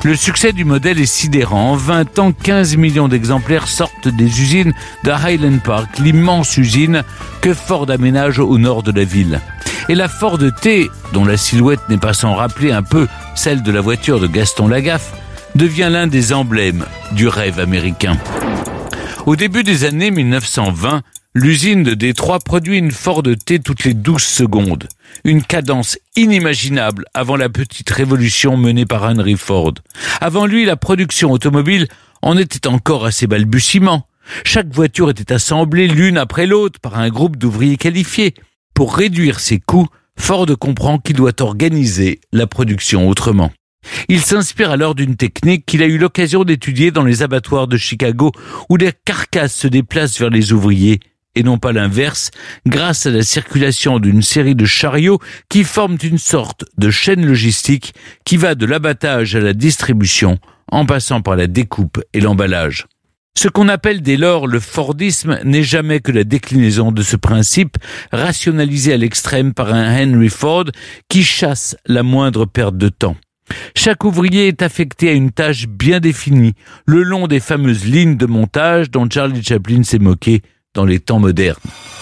Le 0.05 0.15
succès 0.15 0.53
du 0.53 0.63
modèle 0.63 0.99
est 0.99 1.05
sidérant. 1.05 1.71
En 1.71 1.75
20 1.75 2.19
ans, 2.19 2.31
15 2.31 2.77
millions 2.77 3.09
d'exemplaires 3.09 3.67
sortent 3.67 4.07
des 4.07 4.41
usines 4.41 4.73
de 5.03 5.11
Highland 5.11 5.59
Park, 5.59 5.99
l'immense 5.99 6.55
usine 6.57 7.03
que 7.41 7.53
Ford 7.53 7.89
aménage 7.89 8.39
au 8.39 8.57
nord 8.57 8.81
de 8.81 8.93
la 8.93 9.03
ville. 9.03 9.41
Et 9.89 9.95
la 9.95 10.07
Ford 10.07 10.39
T, 10.61 10.89
dont 11.11 11.25
la 11.25 11.35
silhouette 11.35 11.81
n'est 11.89 11.97
pas 11.97 12.13
sans 12.13 12.33
rappeler 12.33 12.71
un 12.71 12.83
peu 12.83 13.07
celle 13.35 13.61
de 13.61 13.71
la 13.71 13.81
voiture 13.81 14.21
de 14.21 14.27
Gaston 14.27 14.69
Lagaffe, 14.69 15.13
devient 15.59 15.89
l'un 15.91 16.07
des 16.07 16.31
emblèmes 16.31 16.85
du 17.11 17.27
rêve 17.27 17.59
américain. 17.59 18.17
Au 19.25 19.35
début 19.35 19.63
des 19.63 19.83
années 19.83 20.09
1920, 20.09 21.01
l'usine 21.35 21.83
de 21.83 21.95
Détroit 21.95 22.39
produit 22.39 22.77
une 22.77 22.91
Ford 22.91 23.23
T 23.45 23.59
toutes 23.59 23.83
les 23.83 23.93
12 23.93 24.23
secondes, 24.23 24.87
une 25.25 25.43
cadence 25.43 25.99
inimaginable 26.15 27.03
avant 27.13 27.35
la 27.35 27.49
petite 27.49 27.89
révolution 27.89 28.55
menée 28.55 28.85
par 28.85 29.03
Henry 29.03 29.35
Ford. 29.35 29.73
Avant 30.21 30.45
lui, 30.45 30.63
la 30.63 30.77
production 30.77 31.29
automobile 31.33 31.89
en 32.21 32.37
était 32.37 32.67
encore 32.67 33.05
à 33.05 33.11
ses 33.11 33.27
balbutiements. 33.27 34.07
Chaque 34.45 34.73
voiture 34.73 35.09
était 35.09 35.33
assemblée 35.33 35.89
l'une 35.89 36.17
après 36.17 36.47
l'autre 36.47 36.79
par 36.79 36.97
un 36.97 37.09
groupe 37.09 37.35
d'ouvriers 37.35 37.75
qualifiés. 37.75 38.33
Pour 38.73 38.95
réduire 38.95 39.41
ses 39.41 39.59
coûts, 39.59 39.89
Ford 40.17 40.47
comprend 40.57 40.99
qu'il 40.99 41.17
doit 41.17 41.41
organiser 41.41 42.21
la 42.31 42.47
production 42.47 43.09
autrement. 43.09 43.51
Il 44.07 44.21
s'inspire 44.21 44.71
alors 44.71 44.95
d'une 44.95 45.15
technique 45.15 45.65
qu'il 45.65 45.83
a 45.83 45.85
eu 45.85 45.97
l'occasion 45.97 46.43
d'étudier 46.43 46.91
dans 46.91 47.03
les 47.03 47.21
abattoirs 47.21 47.67
de 47.67 47.77
Chicago 47.77 48.31
où 48.69 48.75
les 48.75 48.91
carcasses 49.05 49.55
se 49.55 49.67
déplacent 49.67 50.19
vers 50.19 50.31
les 50.31 50.51
ouvriers 50.51 50.99
et 51.35 51.43
non 51.43 51.59
pas 51.59 51.71
l'inverse, 51.71 52.31
grâce 52.65 53.05
à 53.05 53.11
la 53.11 53.21
circulation 53.21 53.99
d'une 53.99 54.23
série 54.23 54.55
de 54.55 54.65
chariots 54.65 55.19
qui 55.47 55.63
forment 55.63 55.99
une 56.01 56.17
sorte 56.17 56.65
de 56.77 56.89
chaîne 56.89 57.25
logistique 57.25 57.93
qui 58.25 58.35
va 58.35 58.55
de 58.55 58.65
l'abattage 58.65 59.35
à 59.35 59.39
la 59.39 59.53
distribution 59.53 60.39
en 60.71 60.85
passant 60.85 61.21
par 61.21 61.35
la 61.35 61.47
découpe 61.47 62.01
et 62.13 62.19
l'emballage. 62.19 62.87
Ce 63.37 63.47
qu'on 63.47 63.69
appelle 63.69 64.01
dès 64.01 64.17
lors 64.17 64.47
le 64.47 64.59
Fordisme 64.59 65.39
n'est 65.43 65.63
jamais 65.63 65.99
que 65.99 66.11
la 66.11 66.23
déclinaison 66.23 66.91
de 66.91 67.03
ce 67.03 67.15
principe, 67.15 67.77
rationalisé 68.11 68.91
à 68.91 68.97
l'extrême 68.97 69.53
par 69.53 69.73
un 69.73 70.03
Henry 70.03 70.29
Ford 70.29 70.65
qui 71.07 71.23
chasse 71.23 71.77
la 71.85 72.03
moindre 72.03 72.45
perte 72.45 72.75
de 72.75 72.89
temps. 72.89 73.15
Chaque 73.75 74.03
ouvrier 74.03 74.47
est 74.47 74.61
affecté 74.61 75.09
à 75.09 75.13
une 75.13 75.31
tâche 75.31 75.67
bien 75.67 75.99
définie, 75.99 76.53
le 76.85 77.03
long 77.03 77.27
des 77.27 77.39
fameuses 77.39 77.85
lignes 77.85 78.17
de 78.17 78.25
montage 78.25 78.91
dont 78.91 79.07
Charlie 79.09 79.43
Chaplin 79.43 79.83
s'est 79.83 79.99
moqué 79.99 80.41
dans 80.73 80.85
les 80.85 80.99
temps 80.99 81.19
modernes. 81.19 81.57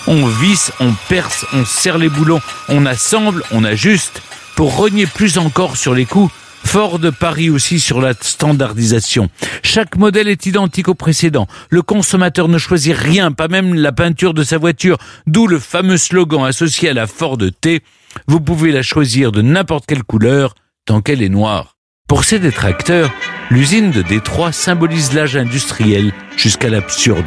On 0.08 0.26
visse, 0.26 0.72
on 0.80 0.94
perce, 1.10 1.46
on 1.54 1.66
serre 1.66 1.98
les 1.98 2.10
boulons, 2.10 2.42
on 2.70 2.86
assemble, 2.86 3.44
on 3.52 3.64
ajuste. 3.64 4.22
Pour 4.56 4.76
rogner 4.76 5.06
plus 5.06 5.38
encore 5.38 5.78
sur 5.78 5.94
les 5.94 6.06
coûts, 6.06 6.32
Ford 6.64 7.00
parie 7.20 7.50
aussi 7.50 7.80
sur 7.80 8.02
la 8.02 8.14
standardisation. 8.14 9.30
Chaque 9.64 9.96
modèle 9.96 10.28
est 10.28 10.46
identique 10.46 10.90
au 10.90 10.96
précédent. 10.96 11.48
Le 11.70 11.82
consommateur 11.82 12.50
ne 12.50 12.58
choisit 12.58 12.96
rien, 12.96 13.32
pas 13.32 13.48
même 13.48 13.74
la 13.74 13.92
peinture 13.92 14.34
de 14.34 14.44
sa 14.44 14.58
voiture, 14.58 14.98
d'où 15.28 15.48
le 15.48 15.60
fameux 15.60 15.98
slogan 15.98 16.44
associé 16.46 16.90
à 16.90 16.94
la 16.94 17.08
Ford 17.08 17.38
T. 17.62 17.82
Vous 18.28 18.42
pouvez 18.42 18.72
la 18.72 18.82
choisir 18.82 19.32
de 19.32 19.42
n'importe 19.42 19.86
quelle 19.86 20.04
couleur, 20.04 20.56
tant 20.88 21.02
qu'elle 21.02 21.22
est 21.22 21.30
noire. 21.30 21.76
Pour 22.08 22.24
ces 22.24 22.40
détracteurs, 22.40 23.12
l'usine 23.52 23.92
de 23.92 24.02
Détroit 24.02 24.54
symbolise 24.54 25.14
l'âge 25.14 25.36
industriel 25.36 26.14
jusqu'à 26.38 26.70
l'absurde. 26.70 27.26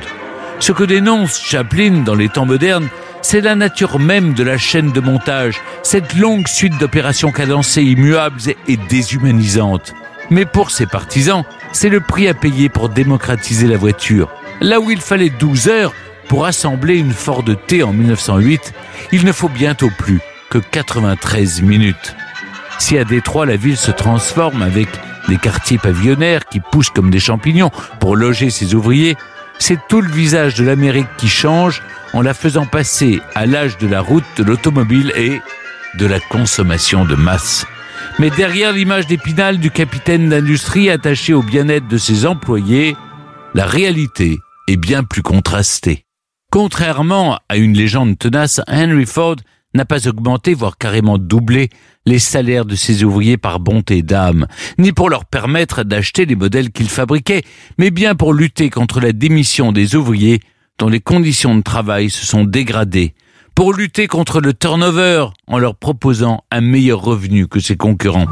Ce 0.59 0.73
que 0.73 0.85
dénonce 0.85 1.38
Chaplin 1.38 2.02
dans 2.02 2.14
les 2.14 2.31
temps 2.31 2.47
modernes, 2.47 2.88
c'est 3.23 3.43
la 3.43 3.55
nature 3.55 3.99
même 3.99 4.33
de 4.33 4.43
la 4.43 4.57
chaîne 4.57 4.93
de 4.93 5.00
montage, 5.00 5.61
cette 5.83 6.17
longue 6.17 6.49
suite 6.49 6.79
d'opérations 6.79 7.33
cadencées, 7.33 7.83
immuables 7.83 8.40
et 8.67 8.79
déshumanisantes. 8.88 9.95
Mais 10.31 10.47
pour 10.47 10.71
ses 10.71 10.87
partisans, 10.87 11.45
c'est 11.73 11.90
le 11.90 12.00
prix 12.00 12.29
à 12.29 12.35
payer 12.35 12.71
pour 12.71 12.88
démocratiser 12.88 13.67
la 13.67 13.76
voiture. 13.76 14.31
Là 14.62 14.81
où 14.81 14.90
il 14.90 15.00
fallait 15.00 15.31
12 15.31 15.69
heures 15.69 15.93
pour 16.29 16.47
assembler 16.47 16.97
une 16.97 17.12
Ford 17.12 17.45
T 17.67 17.83
en 17.83 17.93
1908, 17.93 18.73
il 19.12 19.26
ne 19.26 19.33
faut 19.33 19.49
bientôt 19.49 19.90
plus 19.99 20.21
que 20.49 20.59
93 20.59 21.61
minutes. 21.62 22.14
Si 22.81 22.97
à 22.97 23.05
Détroit 23.05 23.47
la 23.47 23.57
ville 23.57 23.77
se 23.77 23.91
transforme 23.91 24.63
avec 24.63 24.89
des 25.29 25.37
quartiers 25.37 25.79
pavillonnaires 25.79 26.47
qui 26.47 26.61
poussent 26.61 26.91
comme 26.91 27.11
des 27.11 27.21
champignons 27.21 27.71
pour 28.01 28.17
loger 28.17 28.49
ses 28.49 28.75
ouvriers, 28.75 29.17
c'est 29.59 29.79
tout 29.87 30.01
le 30.01 30.11
visage 30.11 30.55
de 30.55 30.65
l'Amérique 30.65 31.07
qui 31.19 31.29
change 31.29 31.83
en 32.15 32.23
la 32.23 32.35
faisant 32.35 32.65
passer 32.65 33.21
à 33.35 33.45
l'âge 33.45 33.77
de 33.77 33.87
la 33.87 34.01
route, 34.01 34.25
de 34.39 34.43
l'automobile 34.43 35.13
et 35.15 35.41
de 35.99 36.07
la 36.07 36.19
consommation 36.19 37.05
de 37.05 37.15
masse. 37.15 37.67
Mais 38.19 38.31
derrière 38.31 38.73
l'image 38.73 39.07
d'épinal 39.07 39.59
du 39.59 39.71
capitaine 39.71 40.31
d'industrie 40.31 40.91
attaché 40.91 41.35
au 41.35 41.43
bien-être 41.43 41.87
de 41.87 41.99
ses 41.99 42.25
employés, 42.25 42.97
la 43.55 43.67
réalité 43.67 44.39
est 44.69 44.79
bien 44.79 45.05
plus 45.05 45.23
contrastée. 45.23 46.07
Contrairement 46.51 47.39
à 47.51 47.57
une 47.59 47.75
légende 47.75 48.19
tenace, 48.19 48.63
Henry 48.67 49.07
Ford 49.07 49.37
n'a 49.75 49.85
pas 49.85 50.09
augmenté, 50.09 50.55
voire 50.55 50.79
carrément 50.79 51.19
doublé, 51.19 51.69
les 52.11 52.19
salaires 52.19 52.64
de 52.64 52.75
ses 52.75 53.05
ouvriers 53.05 53.37
par 53.37 53.61
bonté 53.61 54.02
d'âme, 54.02 54.49
ni 54.79 54.90
pour 54.90 55.11
leur 55.11 55.25
permettre 55.25 55.85
d'acheter 55.85 56.26
les 56.26 56.35
modèles 56.35 56.73
qu'il 56.73 56.88
fabriquait, 56.88 57.45
mais 57.79 57.93
bien 57.93 58.17
pour 58.17 58.35
lutter 58.35 58.69
contre 58.69 59.00
la 59.00 59.12
démission 59.12 59.71
des 59.71 59.95
ouvriers 59.95 60.40
dont 60.79 60.88
les 60.88 61.00
conditions 61.00 61.57
de 61.57 61.62
travail 61.62 62.11
se 62.11 62.26
sont 62.26 62.43
dégradées, 62.43 63.14
pour 63.55 63.73
lutter 63.73 64.09
contre 64.09 64.40
le 64.40 64.55
turnover 64.55 65.26
en 65.47 65.59
leur 65.59 65.76
proposant 65.76 66.43
un 66.50 66.61
meilleur 66.61 67.00
revenu 67.00 67.47
que 67.47 67.61
ses 67.61 67.76
concurrents. 67.76 68.26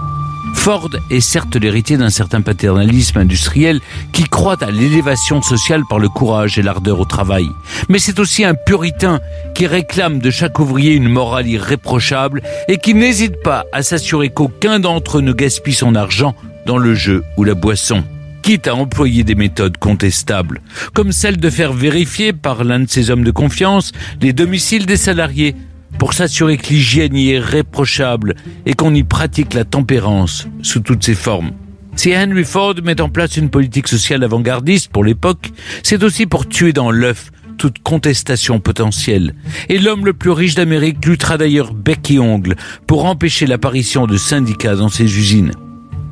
Ford 0.55 0.91
est 1.11 1.21
certes 1.21 1.57
l'héritier 1.57 1.97
d'un 1.97 2.11
certain 2.11 2.41
paternalisme 2.41 3.19
industriel 3.19 3.81
qui 4.13 4.25
croit 4.25 4.63
à 4.63 4.71
l'élévation 4.71 5.41
sociale 5.43 5.83
par 5.89 5.99
le 5.99 6.09
courage 6.09 6.59
et 6.59 6.63
l'ardeur 6.63 7.01
au 7.01 7.05
travail. 7.05 7.47
Mais 7.89 7.99
c'est 7.99 8.19
aussi 8.19 8.45
un 8.45 8.55
puritain 8.55 9.21
qui 9.55 9.67
réclame 9.67 10.19
de 10.19 10.31
chaque 10.31 10.59
ouvrier 10.59 10.93
une 10.93 11.09
morale 11.09 11.47
irréprochable 11.47 12.43
et 12.69 12.79
qui 12.79 12.95
n'hésite 12.95 13.43
pas 13.43 13.65
à 13.73 13.83
s'assurer 13.83 14.31
qu'aucun 14.31 14.79
d'entre 14.79 15.19
eux 15.19 15.23
ne 15.23 15.33
gaspille 15.33 15.75
son 15.75 15.95
argent 15.95 16.35
dans 16.67 16.79
le 16.79 16.95
jeu 16.95 17.25
ou 17.37 17.45
la 17.45 17.55
boisson 17.55 18.05
quitte 18.43 18.69
à 18.69 18.75
employer 18.75 19.25
des 19.25 19.35
méthodes 19.35 19.77
contestables, 19.77 20.63
comme 20.95 21.13
celle 21.13 21.37
de 21.37 21.51
faire 21.51 21.73
vérifier 21.75 22.33
par 22.33 22.65
l'un 22.65 22.81
de 22.81 22.89
ses 22.89 23.11
hommes 23.11 23.25
de 23.25 23.31
confiance 23.31 23.93
les 24.23 24.33
domiciles 24.33 24.87
des 24.87 24.97
salariés 24.97 25.55
pour 25.99 26.13
s'assurer 26.13 26.57
que 26.57 26.69
l'hygiène 26.69 27.17
y 27.17 27.31
est 27.31 27.39
réprochable 27.39 28.35
et 28.67 28.75
qu'on 28.75 28.95
y 28.95 29.03
pratique 29.03 29.55
la 29.55 29.65
tempérance 29.65 30.47
sous 30.63 30.81
toutes 30.81 31.05
ses 31.05 31.15
formes. 31.15 31.53
Si 31.97 32.15
Henry 32.15 32.45
Ford 32.45 32.75
met 32.85 33.01
en 33.01 33.09
place 33.09 33.37
une 33.37 33.51
politique 33.51 33.89
sociale 33.89 34.23
avant-gardiste 34.23 34.93
pour 34.93 35.03
l'époque, 35.03 35.51
c'est 35.83 36.05
aussi 36.05 36.27
pour 36.27 36.49
tuer 36.49 36.73
dans 36.73 36.93
l'œuf 36.93 37.33
toute 37.59 37.81
contestation 37.81 38.61
potentielle. 38.61 39.35
Et 39.69 39.79
l'homme 39.79 40.07
le 40.07 40.13
plus 40.13 40.31
riche 40.31 40.55
d'Amérique 40.55 41.05
luttera 41.05 41.37
d'ailleurs 41.37 41.75
bec 41.75 42.11
et 42.11 42.21
ongle 42.21 42.55
pour 42.87 43.05
empêcher 43.05 43.47
l'apparition 43.47 44.07
de 44.07 44.17
syndicats 44.17 44.77
dans 44.77 44.89
ses 44.89 45.05
usines. 45.05 45.53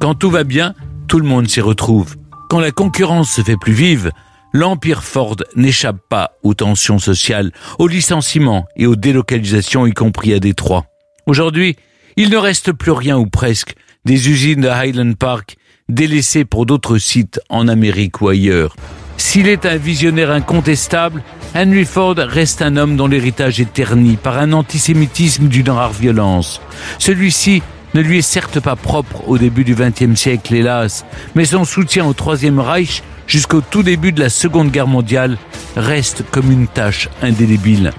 Quand 0.00 0.14
tout 0.14 0.30
va 0.30 0.42
bien, 0.42 0.74
tout 1.08 1.20
le 1.20 1.26
monde 1.26 1.48
s'y 1.48 1.60
retrouve. 1.60 2.16
Quand 2.50 2.60
la 2.60 2.72
concurrence 2.72 3.30
se 3.30 3.42
fait 3.42 3.56
plus 3.56 3.72
vive, 3.72 4.10
l'Empire 4.56 5.04
Ford 5.04 5.36
n'échappe 5.54 5.98
pas 6.08 6.32
aux 6.42 6.54
tensions 6.54 6.98
sociales, 6.98 7.52
aux 7.78 7.88
licenciements 7.88 8.64
et 8.74 8.86
aux 8.86 8.96
délocalisations, 8.96 9.86
y 9.86 9.92
compris 9.92 10.32
à 10.32 10.40
Détroit. 10.40 10.86
Aujourd'hui, 11.26 11.76
il 12.16 12.30
ne 12.30 12.38
reste 12.38 12.72
plus 12.72 12.92
rien 12.92 13.18
ou 13.18 13.26
presque 13.26 13.74
des 14.06 14.30
usines 14.30 14.62
de 14.62 14.68
Highland 14.68 15.12
Park 15.12 15.56
délaissées 15.90 16.46
pour 16.46 16.64
d'autres 16.64 16.96
sites 16.96 17.38
en 17.50 17.68
Amérique 17.68 18.22
ou 18.22 18.28
ailleurs. 18.28 18.74
S'il 19.18 19.46
est 19.46 19.66
un 19.66 19.76
visionnaire 19.76 20.30
incontestable, 20.30 21.22
Henry 21.54 21.84
Ford 21.84 22.16
reste 22.16 22.62
un 22.62 22.78
homme 22.78 22.96
dont 22.96 23.08
l'héritage 23.08 23.60
est 23.60 23.72
terni 23.74 24.16
par 24.16 24.38
un 24.38 24.54
antisémitisme 24.54 25.48
d'une 25.48 25.70
rare 25.70 25.92
violence. 25.92 26.62
Celui-ci 26.98 27.62
ne 27.96 28.02
lui 28.02 28.18
est 28.18 28.22
certes 28.22 28.60
pas 28.60 28.76
propre 28.76 29.26
au 29.26 29.38
début 29.38 29.64
du 29.64 29.74
XXe 29.74 30.20
siècle, 30.20 30.54
hélas, 30.54 31.06
mais 31.34 31.46
son 31.46 31.64
soutien 31.64 32.04
au 32.04 32.12
Troisième 32.12 32.60
Reich 32.60 33.02
jusqu'au 33.26 33.62
tout 33.62 33.82
début 33.82 34.12
de 34.12 34.20
la 34.20 34.28
Seconde 34.28 34.70
Guerre 34.70 34.86
mondiale 34.86 35.38
reste 35.76 36.22
comme 36.30 36.52
une 36.52 36.66
tâche 36.66 37.08
indélébile. 37.22 37.92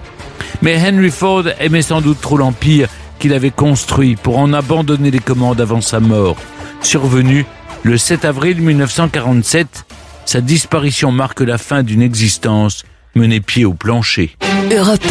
Mais 0.61 0.79
Henry 0.79 1.09
Ford 1.09 1.45
aimait 1.59 1.81
sans 1.81 2.01
doute 2.01 2.21
trop 2.21 2.37
l'Empire 2.37 2.89
qu'il 3.17 3.33
avait 3.33 3.49
construit 3.49 4.15
pour 4.15 4.37
en 4.37 4.53
abandonner 4.53 5.09
les 5.09 5.19
commandes 5.19 5.59
avant 5.59 5.81
sa 5.81 5.99
mort. 5.99 6.37
Survenu 6.81 7.47
le 7.81 7.97
7 7.97 8.25
avril 8.25 8.61
1947, 8.61 9.85
sa 10.25 10.41
disparition 10.41 11.11
marque 11.11 11.41
la 11.41 11.57
fin 11.57 11.81
d'une 11.81 12.03
existence 12.03 12.83
menée 13.15 13.41
pied 13.41 13.65
au 13.65 13.73
plancher. 13.73 14.35
Europe 14.71 15.01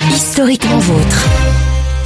1, 0.00 0.08
historiquement 0.10 0.78
vôtre. 0.78 1.45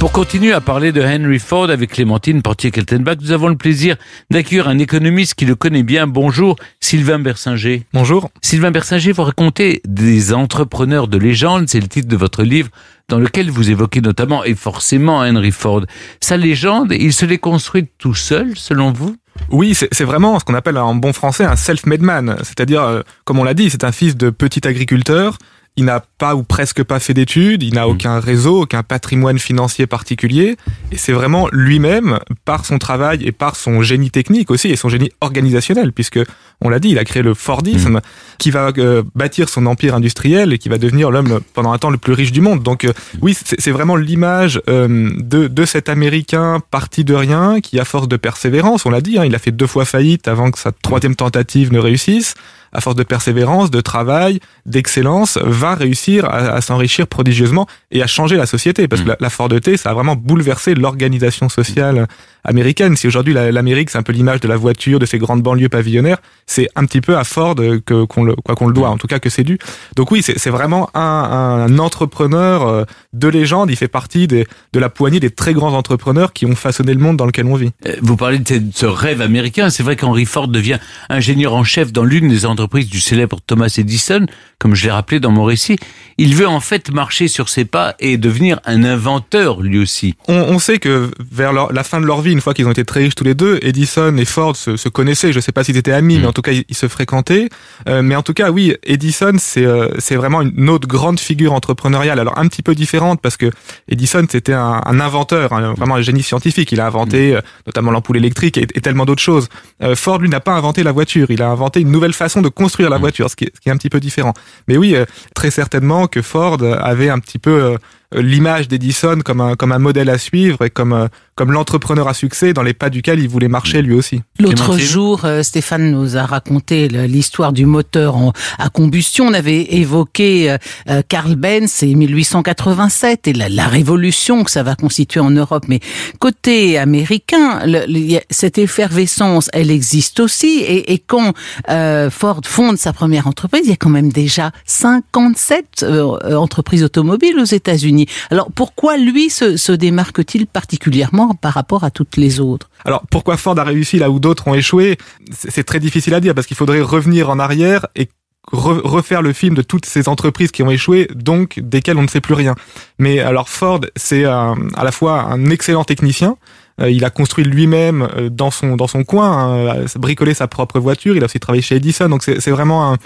Pour 0.01 0.11
continuer 0.11 0.51
à 0.51 0.61
parler 0.61 0.91
de 0.91 0.99
Henry 0.99 1.37
Ford 1.37 1.69
avec 1.69 1.91
Clémentine 1.91 2.41
Portier-Keltenbach, 2.41 3.17
nous 3.21 3.33
avons 3.33 3.49
le 3.49 3.55
plaisir 3.55 3.97
d'accueillir 4.31 4.67
un 4.67 4.79
économiste 4.79 5.35
qui 5.35 5.45
le 5.45 5.53
connaît 5.53 5.83
bien. 5.83 6.07
Bonjour, 6.07 6.55
Sylvain 6.79 7.19
Bersinger. 7.19 7.83
Bonjour. 7.93 8.31
Sylvain 8.41 8.71
Bersinger, 8.71 9.11
vous 9.11 9.21
racontez 9.21 9.79
des 9.85 10.33
entrepreneurs 10.33 11.07
de 11.07 11.19
légende, 11.19 11.69
c'est 11.69 11.79
le 11.79 11.87
titre 11.87 12.07
de 12.07 12.15
votre 12.15 12.41
livre, 12.41 12.69
dans 13.09 13.19
lequel 13.19 13.51
vous 13.51 13.69
évoquez 13.69 14.01
notamment 14.01 14.43
et 14.43 14.55
forcément 14.55 15.19
Henry 15.19 15.51
Ford. 15.51 15.83
Sa 16.19 16.35
légende, 16.35 16.95
il 16.99 17.13
se 17.13 17.27
l'est 17.27 17.37
construite 17.37 17.91
tout 17.99 18.15
seul, 18.15 18.53
selon 18.57 18.91
vous? 18.91 19.15
Oui, 19.51 19.75
c'est 19.75 20.03
vraiment 20.03 20.39
ce 20.39 20.45
qu'on 20.45 20.55
appelle 20.55 20.79
en 20.79 20.95
bon 20.95 21.13
français 21.13 21.45
un 21.45 21.55
self-made 21.55 22.01
man. 22.01 22.37
C'est-à-dire, 22.39 22.81
euh, 22.81 23.01
comme 23.23 23.37
on 23.37 23.43
l'a 23.43 23.53
dit, 23.53 23.69
c'est 23.69 23.83
un 23.83 23.91
fils 23.91 24.17
de 24.17 24.31
petit 24.31 24.67
agriculteur 24.67 25.37
il 25.77 25.85
n'a 25.85 26.03
pas 26.17 26.35
ou 26.35 26.43
presque 26.43 26.83
pas 26.83 26.99
fait 26.99 27.13
d'études, 27.13 27.63
il 27.63 27.73
n'a 27.73 27.87
Hmm. 27.87 27.91
aucun 27.91 28.19
réseau, 28.19 28.63
aucun 28.63 28.83
patrimoine 28.83 29.39
financier 29.39 29.87
particulier, 29.87 30.57
et 30.91 30.97
c'est 30.97 31.13
vraiment 31.13 31.47
lui-même, 31.51 32.19
par 32.45 32.65
son 32.65 32.77
travail 32.77 33.23
et 33.23 33.31
par 33.31 33.55
son 33.55 33.81
génie 33.81 34.11
technique 34.11 34.51
aussi, 34.51 34.67
et 34.69 34.75
son 34.75 34.89
génie 34.89 35.11
organisationnel, 35.21 35.93
puisque, 35.93 36.19
on 36.59 36.69
l'a 36.69 36.79
dit, 36.79 36.89
il 36.89 36.99
a 36.99 37.05
créé 37.05 37.23
le 37.23 37.33
Fordisme, 37.33 37.95
Hmm. 37.97 38.01
qui 38.37 38.51
va 38.51 38.71
euh, 38.77 39.01
bâtir 39.15 39.47
son 39.49 39.65
empire 39.65 39.95
industriel 39.95 40.51
et 40.53 40.57
qui 40.57 40.67
va 40.69 40.77
devenir 40.77 41.09
l'homme 41.09 41.39
pendant 41.53 41.71
un 41.71 41.77
temps 41.77 41.89
le 41.89 41.97
plus 41.97 42.13
riche 42.13 42.31
du 42.31 42.41
monde. 42.41 42.61
Donc 42.63 42.83
euh, 42.85 42.93
oui, 43.21 43.33
c'est 43.33 43.59
c'est 43.59 43.71
vraiment 43.71 43.95
l'image 43.95 44.61
euh, 44.69 45.09
de, 45.17 45.47
de 45.47 45.65
cet 45.65 45.87
Américain 45.89 46.59
parti 46.69 47.03
de 47.03 47.13
rien, 47.13 47.61
qui 47.61 47.79
à 47.79 47.85
force 47.85 48.07
de 48.07 48.17
persévérance, 48.17 48.85
on 48.85 48.89
l'a 48.89 49.01
dit, 49.01 49.17
hein, 49.17 49.25
il 49.25 49.33
a 49.35 49.39
fait 49.39 49.51
deux 49.51 49.67
fois 49.67 49.85
faillite 49.85 50.27
avant 50.27 50.51
que 50.51 50.59
sa 50.59 50.71
troisième 50.71 51.15
tentative 51.15 51.71
ne 51.71 51.79
réussisse, 51.79 52.35
à 52.73 52.81
force 52.81 52.95
de 52.95 53.03
persévérance, 53.03 53.71
de 53.71 53.81
travail, 53.81 54.39
d'excellence, 54.65 55.37
va 55.41 55.75
réussir 55.75 56.25
à, 56.25 56.53
à 56.55 56.61
s'enrichir 56.61 57.07
prodigieusement 57.07 57.67
et 57.91 58.01
à 58.01 58.07
changer 58.07 58.37
la 58.37 58.45
société. 58.45 58.87
Parce 58.87 59.01
que 59.01 59.09
la, 59.09 59.17
la 59.19 59.29
Ford 59.29 59.49
T, 59.49 59.77
ça 59.77 59.91
a 59.91 59.93
vraiment 59.93 60.15
bouleversé 60.15 60.75
l'organisation 60.75 61.49
sociale 61.49 62.07
américaine. 62.43 62.95
Si 62.95 63.07
aujourd'hui 63.07 63.33
la- 63.33 63.51
l'Amérique, 63.51 63.89
c'est 63.89 63.97
un 63.97 64.03
peu 64.03 64.13
l'image 64.13 64.39
de 64.39 64.47
la 64.47 64.57
voiture, 64.57 64.99
de 64.99 65.05
ces 65.05 65.17
grandes 65.17 65.41
banlieues 65.41 65.69
pavillonnaires, 65.69 66.17
c'est 66.45 66.67
un 66.75 66.85
petit 66.85 67.01
peu 67.01 67.17
à 67.17 67.23
Ford 67.23 67.55
que 67.55 68.03
qu'on 68.05 68.23
le 68.23 68.35
quoi 68.35 68.55
qu'on 68.55 68.67
le 68.67 68.73
doit, 68.73 68.89
en 68.89 68.97
tout 68.97 69.07
cas 69.07 69.19
que 69.19 69.29
c'est 69.29 69.43
dû. 69.43 69.57
Donc 69.95 70.11
oui, 70.11 70.21
c'est 70.23 70.49
vraiment 70.49 70.89
un, 70.95 71.01
un 71.01 71.77
entrepreneur 71.79 72.67
euh, 72.67 72.83
de 73.13 73.27
légende. 73.27 73.69
Il 73.69 73.75
fait 73.75 73.87
partie 73.87 74.27
des, 74.27 74.45
de 74.73 74.79
la 74.79 74.89
poignée 74.89 75.19
des 75.19 75.29
très 75.29 75.53
grands 75.53 75.73
entrepreneurs 75.73 76.33
qui 76.33 76.45
ont 76.45 76.55
façonné 76.55 76.93
le 76.93 76.99
monde 76.99 77.17
dans 77.17 77.25
lequel 77.25 77.45
on 77.45 77.55
vit. 77.55 77.71
Euh, 77.87 77.95
Vous 78.01 78.17
parlez 78.17 78.39
de 78.39 78.47
ce- 78.47 78.53
de 78.55 78.71
ce 78.73 78.85
rêve 78.85 79.21
américain. 79.21 79.69
C'est 79.69 79.83
vrai 79.83 79.95
qu'Henry 79.95 80.25
Ford 80.25 80.47
devient 80.47 80.79
ingénieur 81.09 81.53
en 81.53 81.63
chef 81.63 81.91
dans 81.91 82.03
l'une 82.03 82.27
des 82.29 82.45
entreprises 82.45 82.89
du 82.89 82.99
célèbre 82.99 83.39
Thomas 83.45 83.73
Edison, 83.77 84.25
comme 84.59 84.75
je 84.75 84.85
l'ai 84.85 84.91
rappelé 84.91 85.19
dans 85.19 85.31
mon 85.31 85.43
récit. 85.43 85.77
Il 86.17 86.35
veut 86.35 86.47
en 86.47 86.59
fait 86.59 86.91
marcher 86.91 87.27
sur 87.27 87.49
ses 87.49 87.65
pas 87.65 87.95
et 87.99 88.17
devenir 88.17 88.59
un 88.65 88.83
inventeur 88.83 89.61
lui 89.61 89.79
aussi. 89.79 90.15
On, 90.27 90.33
on 90.35 90.59
sait 90.59 90.79
que 90.79 91.11
vers 91.31 91.53
leur- 91.53 91.71
la 91.73 91.83
fin 91.83 91.99
de 92.01 92.05
leur 92.05 92.21
vie, 92.21 92.30
une 92.31 92.41
fois 92.41 92.53
qu'ils 92.53 92.67
ont 92.67 92.71
été 92.71 92.83
très 92.85 93.01
riches 93.01 93.15
tous 93.15 93.23
les 93.23 93.33
deux, 93.35 93.59
Edison 93.61 94.15
et 94.17 94.25
Ford 94.25 94.55
se, 94.55 94.77
se 94.77 94.89
connaissaient. 94.89 95.31
Je 95.33 95.39
sais 95.39 95.51
pas 95.51 95.63
s'ils 95.63 95.77
étaient 95.77 95.91
amis, 95.91 96.19
mais 96.19 96.27
en 96.27 96.33
tout 96.33 96.41
cas, 96.41 96.51
ils, 96.51 96.63
ils 96.69 96.75
se 96.75 96.87
fréquentaient. 96.87 97.49
Euh, 97.87 98.01
mais 98.01 98.15
en 98.15 98.21
tout 98.23 98.33
cas, 98.33 98.51
oui, 98.51 98.75
Edison, 98.83 99.33
c'est 99.37 99.65
euh, 99.65 99.89
c'est 99.99 100.15
vraiment 100.15 100.41
une 100.41 100.69
autre 100.69 100.87
grande 100.87 101.19
figure 101.19 101.53
entrepreneuriale. 101.53 102.19
Alors 102.19 102.37
un 102.37 102.47
petit 102.47 102.61
peu 102.63 102.75
différente 102.75 103.21
parce 103.21 103.37
que 103.37 103.51
Edison, 103.87 104.25
c'était 104.29 104.53
un, 104.53 104.81
un 104.85 104.99
inventeur, 104.99 105.53
un- 105.53 105.73
vraiment 105.73 105.95
un 105.95 106.01
génie 106.01 106.23
scientifique. 106.23 106.71
Il 106.71 106.79
a 106.81 106.87
inventé 106.87 107.35
euh, 107.35 107.41
notamment 107.67 107.91
l'ampoule 107.91 108.17
électrique 108.17 108.57
et, 108.57 108.67
et 108.73 108.81
tellement 108.81 109.05
d'autres 109.05 109.21
choses. 109.21 109.49
Euh, 109.83 109.95
Ford, 109.95 110.19
lui, 110.19 110.29
n'a 110.29 110.39
pas 110.39 110.53
inventé 110.53 110.83
la 110.83 110.91
voiture. 110.91 111.27
Il 111.29 111.41
a 111.41 111.49
inventé 111.49 111.81
une 111.81 111.91
nouvelle 111.91 112.13
façon 112.13 112.41
de 112.41 112.49
construire 112.49 112.89
la 112.89 112.97
voiture, 112.97 113.29
ce 113.29 113.35
qui 113.35 113.45
est, 113.45 113.51
ce 113.55 113.59
qui 113.61 113.69
est 113.69 113.71
un 113.71 113.77
petit 113.77 113.89
peu 113.89 113.99
différent. 113.99 114.33
Mais 114.67 114.77
oui, 114.77 114.95
euh, 114.95 115.05
très 115.35 115.51
certainement 115.51 116.07
que 116.07 116.21
Ford 116.21 116.57
avait 116.63 117.09
un 117.09 117.19
petit 117.19 117.39
peu 117.39 117.51
euh, 117.51 117.77
l'image 118.13 118.67
d'Edison 118.67 119.19
comme 119.23 119.41
un 119.41 119.55
comme 119.55 119.71
un 119.71 119.79
modèle 119.79 120.09
à 120.09 120.17
suivre 120.17 120.63
et 120.65 120.69
comme 120.69 120.93
euh, 120.93 121.07
comme 121.35 121.51
l'entrepreneur 121.51 122.07
à 122.07 122.13
succès 122.13 122.53
dans 122.53 122.61
les 122.61 122.73
pas 122.73 122.89
duquel 122.89 123.19
il 123.19 123.27
voulait 123.29 123.47
marcher 123.47 123.81
lui 123.81 123.93
aussi. 123.93 124.21
L'autre 124.39 124.77
jour, 124.77 125.25
euh, 125.25 125.43
Stéphane 125.43 125.91
nous 125.91 126.17
a 126.17 126.25
raconté 126.25 126.87
l'histoire 126.87 127.53
du 127.53 127.65
moteur 127.65 128.15
en- 128.17 128.33
à 128.59 128.69
combustion. 128.69 129.25
On 129.27 129.33
avait 129.33 129.75
évoqué 129.75 130.51
euh, 130.51 130.57
euh, 130.89 131.01
Karl 131.07 131.35
Benz 131.35 131.81
et 131.83 131.95
1887 131.95 133.27
et 133.27 133.33
la, 133.33 133.49
la 133.49 133.67
révolution 133.67 134.43
que 134.43 134.51
ça 134.51 134.61
va 134.63 134.75
constituer 134.75 135.19
en 135.19 135.31
Europe. 135.31 135.65
Mais 135.67 135.79
côté 136.19 136.77
américain, 136.77 137.65
le- 137.65 137.85
le- 137.87 138.19
cette 138.29 138.57
effervescence, 138.57 139.49
elle 139.53 139.71
existe 139.71 140.19
aussi. 140.19 140.59
Et, 140.59 140.93
et 140.93 140.99
quand 140.99 141.33
euh, 141.69 142.09
Ford 142.09 142.41
fonde 142.43 142.77
sa 142.77 142.93
première 142.93 143.27
entreprise, 143.27 143.61
il 143.65 143.69
y 143.69 143.73
a 143.73 143.77
quand 143.77 143.89
même 143.89 144.11
déjà 144.11 144.51
57 144.65 145.83
euh, 145.83 146.17
euh, 146.25 146.35
entreprises 146.35 146.83
automobiles 146.83 147.39
aux 147.39 147.45
États-Unis. 147.45 148.00
Alors 148.29 148.49
pourquoi 148.53 148.97
lui 148.97 149.29
se, 149.29 149.57
se 149.57 149.71
démarque-t-il 149.71 150.47
particulièrement 150.47 151.35
par 151.35 151.53
rapport 151.53 151.83
à 151.83 151.91
toutes 151.91 152.17
les 152.17 152.39
autres? 152.39 152.69
Alors 152.85 153.03
pourquoi 153.09 153.37
Ford 153.37 153.57
a 153.59 153.63
réussi 153.63 153.97
là 153.97 154.09
où 154.09 154.19
d'autres 154.19 154.47
ont 154.47 154.55
échoué? 154.55 154.97
C'est 155.31 155.63
très 155.63 155.79
difficile 155.79 156.13
à 156.13 156.19
dire 156.19 156.33
parce 156.33 156.47
qu'il 156.47 156.57
faudrait 156.57 156.81
revenir 156.81 157.29
en 157.29 157.39
arrière 157.39 157.87
et 157.95 158.09
re- 158.51 158.81
refaire 158.81 159.21
le 159.21 159.33
film 159.33 159.55
de 159.55 159.61
toutes 159.61 159.85
ces 159.85 160.09
entreprises 160.09 160.51
qui 160.51 160.63
ont 160.63 160.71
échoué, 160.71 161.07
donc 161.13 161.59
desquelles 161.59 161.97
on 161.97 162.03
ne 162.03 162.07
sait 162.07 162.21
plus 162.21 162.33
rien. 162.33 162.55
Mais 162.97 163.19
alors 163.19 163.49
Ford, 163.49 163.81
c'est 163.95 164.25
à 164.25 164.55
la 164.83 164.91
fois 164.91 165.21
un 165.21 165.45
excellent 165.45 165.83
technicien. 165.83 166.37
Euh, 166.79 166.89
il 166.89 167.03
a 167.03 167.09
construit 167.09 167.43
lui-même 167.43 168.07
euh, 168.15 168.29
dans 168.29 168.49
son 168.49 168.77
dans 168.77 168.87
son 168.87 169.03
coin, 169.03 169.29
hein, 169.29 169.75
euh, 169.75 169.85
bricolé 169.95 170.33
sa 170.33 170.47
propre 170.47 170.79
voiture. 170.79 171.15
Il 171.15 171.21
a 171.21 171.25
aussi 171.25 171.39
travaillé 171.39 171.61
chez 171.61 171.75
Edison, 171.75 172.07
donc 172.07 172.23
c'est 172.23 172.49
vraiment 172.49 172.93
un, 172.93 172.97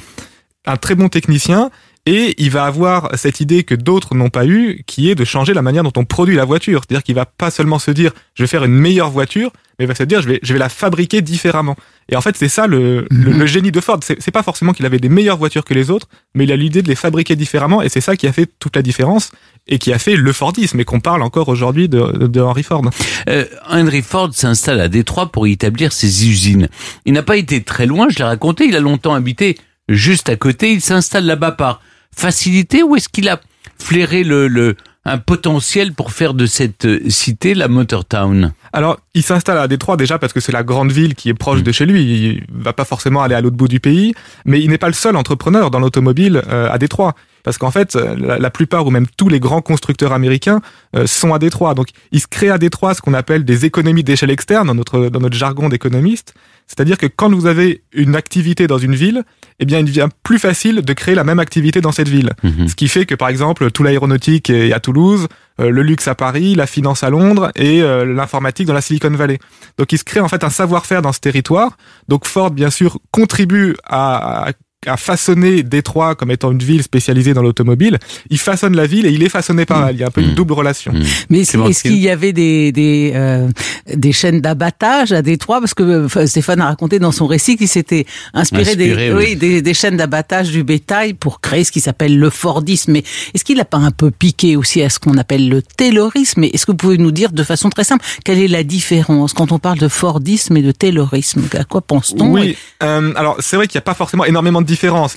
un 0.68 0.78
très 0.78 0.96
bon 0.96 1.10
technicien. 1.10 1.72
Et 2.08 2.36
il 2.38 2.52
va 2.52 2.66
avoir 2.66 3.10
cette 3.18 3.40
idée 3.40 3.64
que 3.64 3.74
d'autres 3.74 4.14
n'ont 4.14 4.30
pas 4.30 4.46
eu, 4.46 4.84
qui 4.86 5.10
est 5.10 5.16
de 5.16 5.26
changer 5.26 5.56
la 5.56 5.64
manière 5.64 5.82
dont 5.82 5.94
on 5.96 6.06
produit 6.06 6.36
la 6.36 6.46
voiture. 6.46 6.82
C'est-à-dire 6.82 7.04
qu'il 7.04 7.16
va 7.16 7.26
pas 7.26 7.50
seulement 7.50 7.80
se 7.80 7.90
dire 7.90 8.12
je 8.36 8.44
vais 8.44 8.48
faire 8.48 8.64
une 8.64 8.76
meilleure 8.76 9.10
voiture, 9.10 9.52
mais 9.80 9.86
il 9.86 9.88
va 9.88 9.96
se 9.96 10.04
dire 10.04 10.22
je 10.22 10.28
vais 10.28 10.40
je 10.44 10.54
vais 10.54 10.60
la 10.60 10.70
fabriquer 10.70 11.22
différemment. 11.24 11.76
Et 12.08 12.16
en 12.16 12.22
fait 12.22 12.38
c'est 12.38 12.48
ça 12.48 12.68
le, 12.68 13.08
le, 13.10 13.32
le 13.32 13.46
génie 13.48 13.72
de 13.72 13.82
Ford. 13.82 14.00
C'est 14.04 14.22
c'est 14.22 14.30
pas 14.30 14.44
forcément 14.44 14.72
qu'il 14.72 14.86
avait 14.86 15.00
des 15.00 15.10
meilleures 15.10 15.38
voitures 15.38 15.66
que 15.66 15.74
les 15.74 15.90
autres, 15.90 16.08
mais 16.36 16.44
il 16.44 16.52
a 16.52 16.56
l'idée 16.56 16.84
de 16.84 16.88
les 16.88 16.96
fabriquer 16.96 17.36
différemment. 17.36 17.82
Et 17.82 17.90
c'est 17.90 18.02
ça 18.02 18.16
qui 18.16 18.28
a 18.28 18.32
fait 18.32 18.48
toute 18.60 18.76
la 18.76 18.84
différence 18.84 19.32
et 19.68 19.80
qui 19.80 19.92
a 19.92 19.98
fait 19.98 20.16
le 20.16 20.32
Fordisme 20.32 20.80
et 20.80 20.86
qu'on 20.86 21.00
parle 21.00 21.24
encore 21.24 21.50
aujourd'hui 21.50 21.90
de, 21.90 22.28
de 22.28 22.40
Henry 22.40 22.62
Ford. 22.62 22.84
Euh, 23.30 23.46
Henry 23.68 24.04
Ford 24.04 24.30
s'installe 24.32 24.80
à 24.80 24.90
Détroit 24.90 25.32
pour 25.32 25.48
y 25.48 25.54
établir 25.54 25.92
ses 25.92 26.30
usines. 26.30 26.70
Il 27.06 27.14
n'a 27.14 27.24
pas 27.24 27.38
été 27.38 27.64
très 27.64 27.88
loin, 27.88 28.10
je 28.12 28.20
l'ai 28.20 28.26
raconté, 28.26 28.66
il 28.66 28.76
a 28.76 28.80
longtemps 28.80 29.16
habité 29.16 29.58
juste 29.90 30.30
à 30.30 30.36
côté, 30.36 30.72
il 30.72 30.82
s'installe 30.82 31.26
là-bas 31.26 31.52
par 31.52 31.82
facilité 32.16 32.84
ou 32.84 32.96
est-ce 32.96 33.10
qu'il 33.10 33.30
a 33.30 33.40
flairé 33.78 34.24
le, 34.24 34.48
le, 34.48 34.76
un 35.06 35.18
potentiel 35.18 35.94
pour 35.94 36.12
faire 36.12 36.34
de 36.34 36.46
cette 36.46 36.86
euh, 36.86 37.10
cité 37.10 37.54
la 37.54 37.68
Motor 37.68 38.06
Town? 38.06 38.54
Alors, 38.74 39.00
il 39.14 39.24
s'installe 39.24 39.58
à 39.58 39.68
Détroit 39.68 39.98
déjà 39.98 40.20
parce 40.20 40.34
que 40.34 40.40
c'est 40.40 40.52
la 40.52 40.64
grande 40.64 40.92
ville 40.92 41.16
qui 41.16 41.30
est 41.30 41.34
proche 41.34 41.64
de 41.64 41.72
chez 41.72 41.86
lui. 41.86 42.04
Il 42.04 42.46
va 42.52 42.74
pas 42.74 42.86
forcément 42.86 43.22
aller 43.22 43.36
à 43.36 43.42
l'autre 43.42 43.56
bout 43.56 43.68
du 43.68 43.80
pays, 43.80 44.14
mais 44.46 44.62
il 44.62 44.70
n'est 44.70 44.78
pas 44.78 44.88
le 44.88 44.94
seul 44.94 45.16
entrepreneur 45.16 45.72
dans 45.72 45.80
l'automobile 45.80 46.42
euh, 46.50 46.70
à 46.72 46.78
Détroit. 46.78 47.16
Parce 47.46 47.58
qu'en 47.58 47.72
fait, 47.72 47.96
euh, 47.96 48.16
la, 48.18 48.40
la 48.40 48.50
plupart 48.50 48.86
ou 48.86 48.90
même 48.90 49.06
tous 49.16 49.30
les 49.30 49.40
grands 49.40 49.62
constructeurs 49.62 50.12
américains 50.12 50.62
euh, 50.96 51.08
sont 51.08 51.34
à 51.34 51.40
Détroit. 51.40 51.76
Donc, 51.76 51.90
il 52.12 52.20
se 52.20 52.28
crée 52.28 52.50
à 52.50 52.58
Détroit 52.58 52.96
ce 52.96 53.02
qu'on 53.02 53.14
appelle 53.14 53.46
des 53.46 53.66
économies 53.66 54.04
d'échelle 54.04 54.32
externe 54.32 54.68
dans 54.68 54.76
notre 54.76 55.10
dans 55.10 55.20
notre 55.20 55.38
jargon 55.38 55.70
d'économiste. 55.70 56.34
C'est-à-dire 56.68 56.98
que 56.98 57.06
quand 57.06 57.32
vous 57.32 57.46
avez 57.46 57.84
une 57.94 58.16
activité 58.16 58.66
dans 58.66 58.80
une 58.80 58.96
ville, 58.96 59.24
eh 59.60 59.66
bien, 59.66 59.80
il 59.80 59.86
devient 59.86 60.10
plus 60.24 60.40
facile 60.40 60.82
de 60.82 60.94
créer 60.94 61.14
la 61.14 61.24
même 61.24 61.40
activité 61.40 61.80
dans 61.80 61.92
cette 61.92 62.10
ville. 62.10 62.32
Mhm. 62.44 62.68
Ce 62.68 62.76
qui 62.76 62.88
fait 62.88 63.06
que, 63.06 63.14
par 63.14 63.30
exemple, 63.30 63.70
tout 63.70 63.84
l'aéronautique 63.84 64.50
est 64.50 64.74
à 64.74 64.80
Toulouse, 64.80 65.28
euh, 65.62 65.70
le 65.70 65.84
luxe 65.84 66.08
à 66.08 66.16
Paris, 66.16 66.56
la 66.56 66.66
finance 66.66 67.04
à 67.04 67.12
Londres 67.12 67.52
et 67.56 67.82
euh, 67.82 68.04
l'informatique 68.04 68.66
dans 68.66 68.74
la 68.74 68.82
Silicon 68.82 69.12
Valley. 69.12 69.38
Donc, 69.78 69.92
il 69.94 70.00
se 70.00 70.04
crée 70.04 70.20
en 70.20 70.28
fait 70.28 70.44
un 70.44 70.50
savoir-faire 70.50 71.04
dans 71.04 71.14
ce 71.14 71.20
territoire. 71.20 71.78
Donc, 72.08 72.26
Ford, 72.26 72.50
bien 72.50 72.72
sûr, 72.72 72.98
contribue 73.12 73.76
à, 73.86 74.48
à 74.48 74.52
à 74.86 74.98
façonner 74.98 75.64
Détroit 75.64 76.16
comme 76.16 76.32
étant 76.32 76.52
une 76.52 76.60
ville 76.64 76.84
spécialisée 76.84 77.34
dans 77.34 77.42
l'automobile, 77.42 77.98
il 78.30 78.40
façonne 78.40 78.76
la 78.76 78.86
ville 78.86 79.06
et 79.06 79.12
il 79.12 79.24
est 79.24 79.30
façonné 79.30 79.66
par 79.66 79.88
elle. 79.88 79.96
Il 79.96 80.00
y 80.00 80.04
a 80.04 80.08
un 80.08 80.12
peu 80.12 80.22
une 80.22 80.34
double 80.36 80.54
relation. 80.54 80.94
Mais 81.30 81.42
est-ce 81.42 81.82
qu'il 81.82 81.98
y 81.98 82.10
avait 82.10 82.34
des 82.34 82.72
des, 82.72 83.12
euh, 83.16 83.50
des 83.94 84.12
chaînes 84.12 84.42
d'abattage 84.42 85.12
à 85.12 85.22
Détroit? 85.22 85.60
Parce 85.60 85.74
que 85.74 85.84
euh, 85.84 86.28
Stéphane 86.28 86.62
a 86.62 86.68
raconté 86.68 87.00
dans 87.00 87.12
son 87.12 87.28
récit 87.28 87.58
qu'il 87.58 87.68
s'était 87.68 88.06
inspiré, 88.34 88.72
Inspiré, 88.72 88.96
des, 88.96 89.14
oui. 89.14 89.26
oui, 89.30 89.36
des, 89.36 89.62
des 89.62 89.74
chaînes 89.74 89.98
d'abattage 89.98 90.52
du 90.52 90.64
bétail 90.64 91.14
pour 91.14 91.42
créer 91.42 91.64
ce 91.64 91.72
qui 91.72 91.80
s'appelle 91.80 92.18
le 92.18 92.30
Fordisme. 92.30 92.92
Mais 92.94 93.04
est-ce 93.34 93.44
qu'il 93.44 93.58
n'a 93.58 93.66
pas 93.66 93.78
un 93.78 93.92
peu 93.92 94.12
piqué 94.12 94.56
aussi 94.56 94.82
à 94.82 94.90
ce 94.90 95.00
qu'on 95.00 95.18
appelle 95.18 95.50
le 95.50 95.62
Taylorisme? 95.62 96.44
Est-ce 96.44 96.66
que 96.66 96.72
vous 96.72 96.78
pouvez 96.78 96.98
nous 96.98 97.12
dire 97.12 97.32
de 97.32 97.44
façon 97.44 97.70
très 97.70 97.84
simple 97.84 98.06
quelle 98.24 98.40
est 98.40 98.48
la 98.48 98.64
différence 98.64 99.34
quand 99.34 99.52
on 99.52 99.60
parle 99.60 99.80
de 99.80 99.88
Fordisme 99.88 100.58
et 100.58 100.62
de 100.62 100.72
Taylorisme? 100.72 101.44
À 101.58 101.64
quoi 101.64 101.82
pense-t-on? 101.82 102.32
Oui, 102.32 102.56
euh, 102.84 103.14
alors 103.16 103.38
c'est 103.40 103.56
vrai 103.56 103.68
qu'il 103.68 103.78
n'y 103.78 103.84
a 103.84 103.88
pas 103.90 103.94
forcément 103.94 104.26
énormément 104.26 104.62
de 104.62 104.68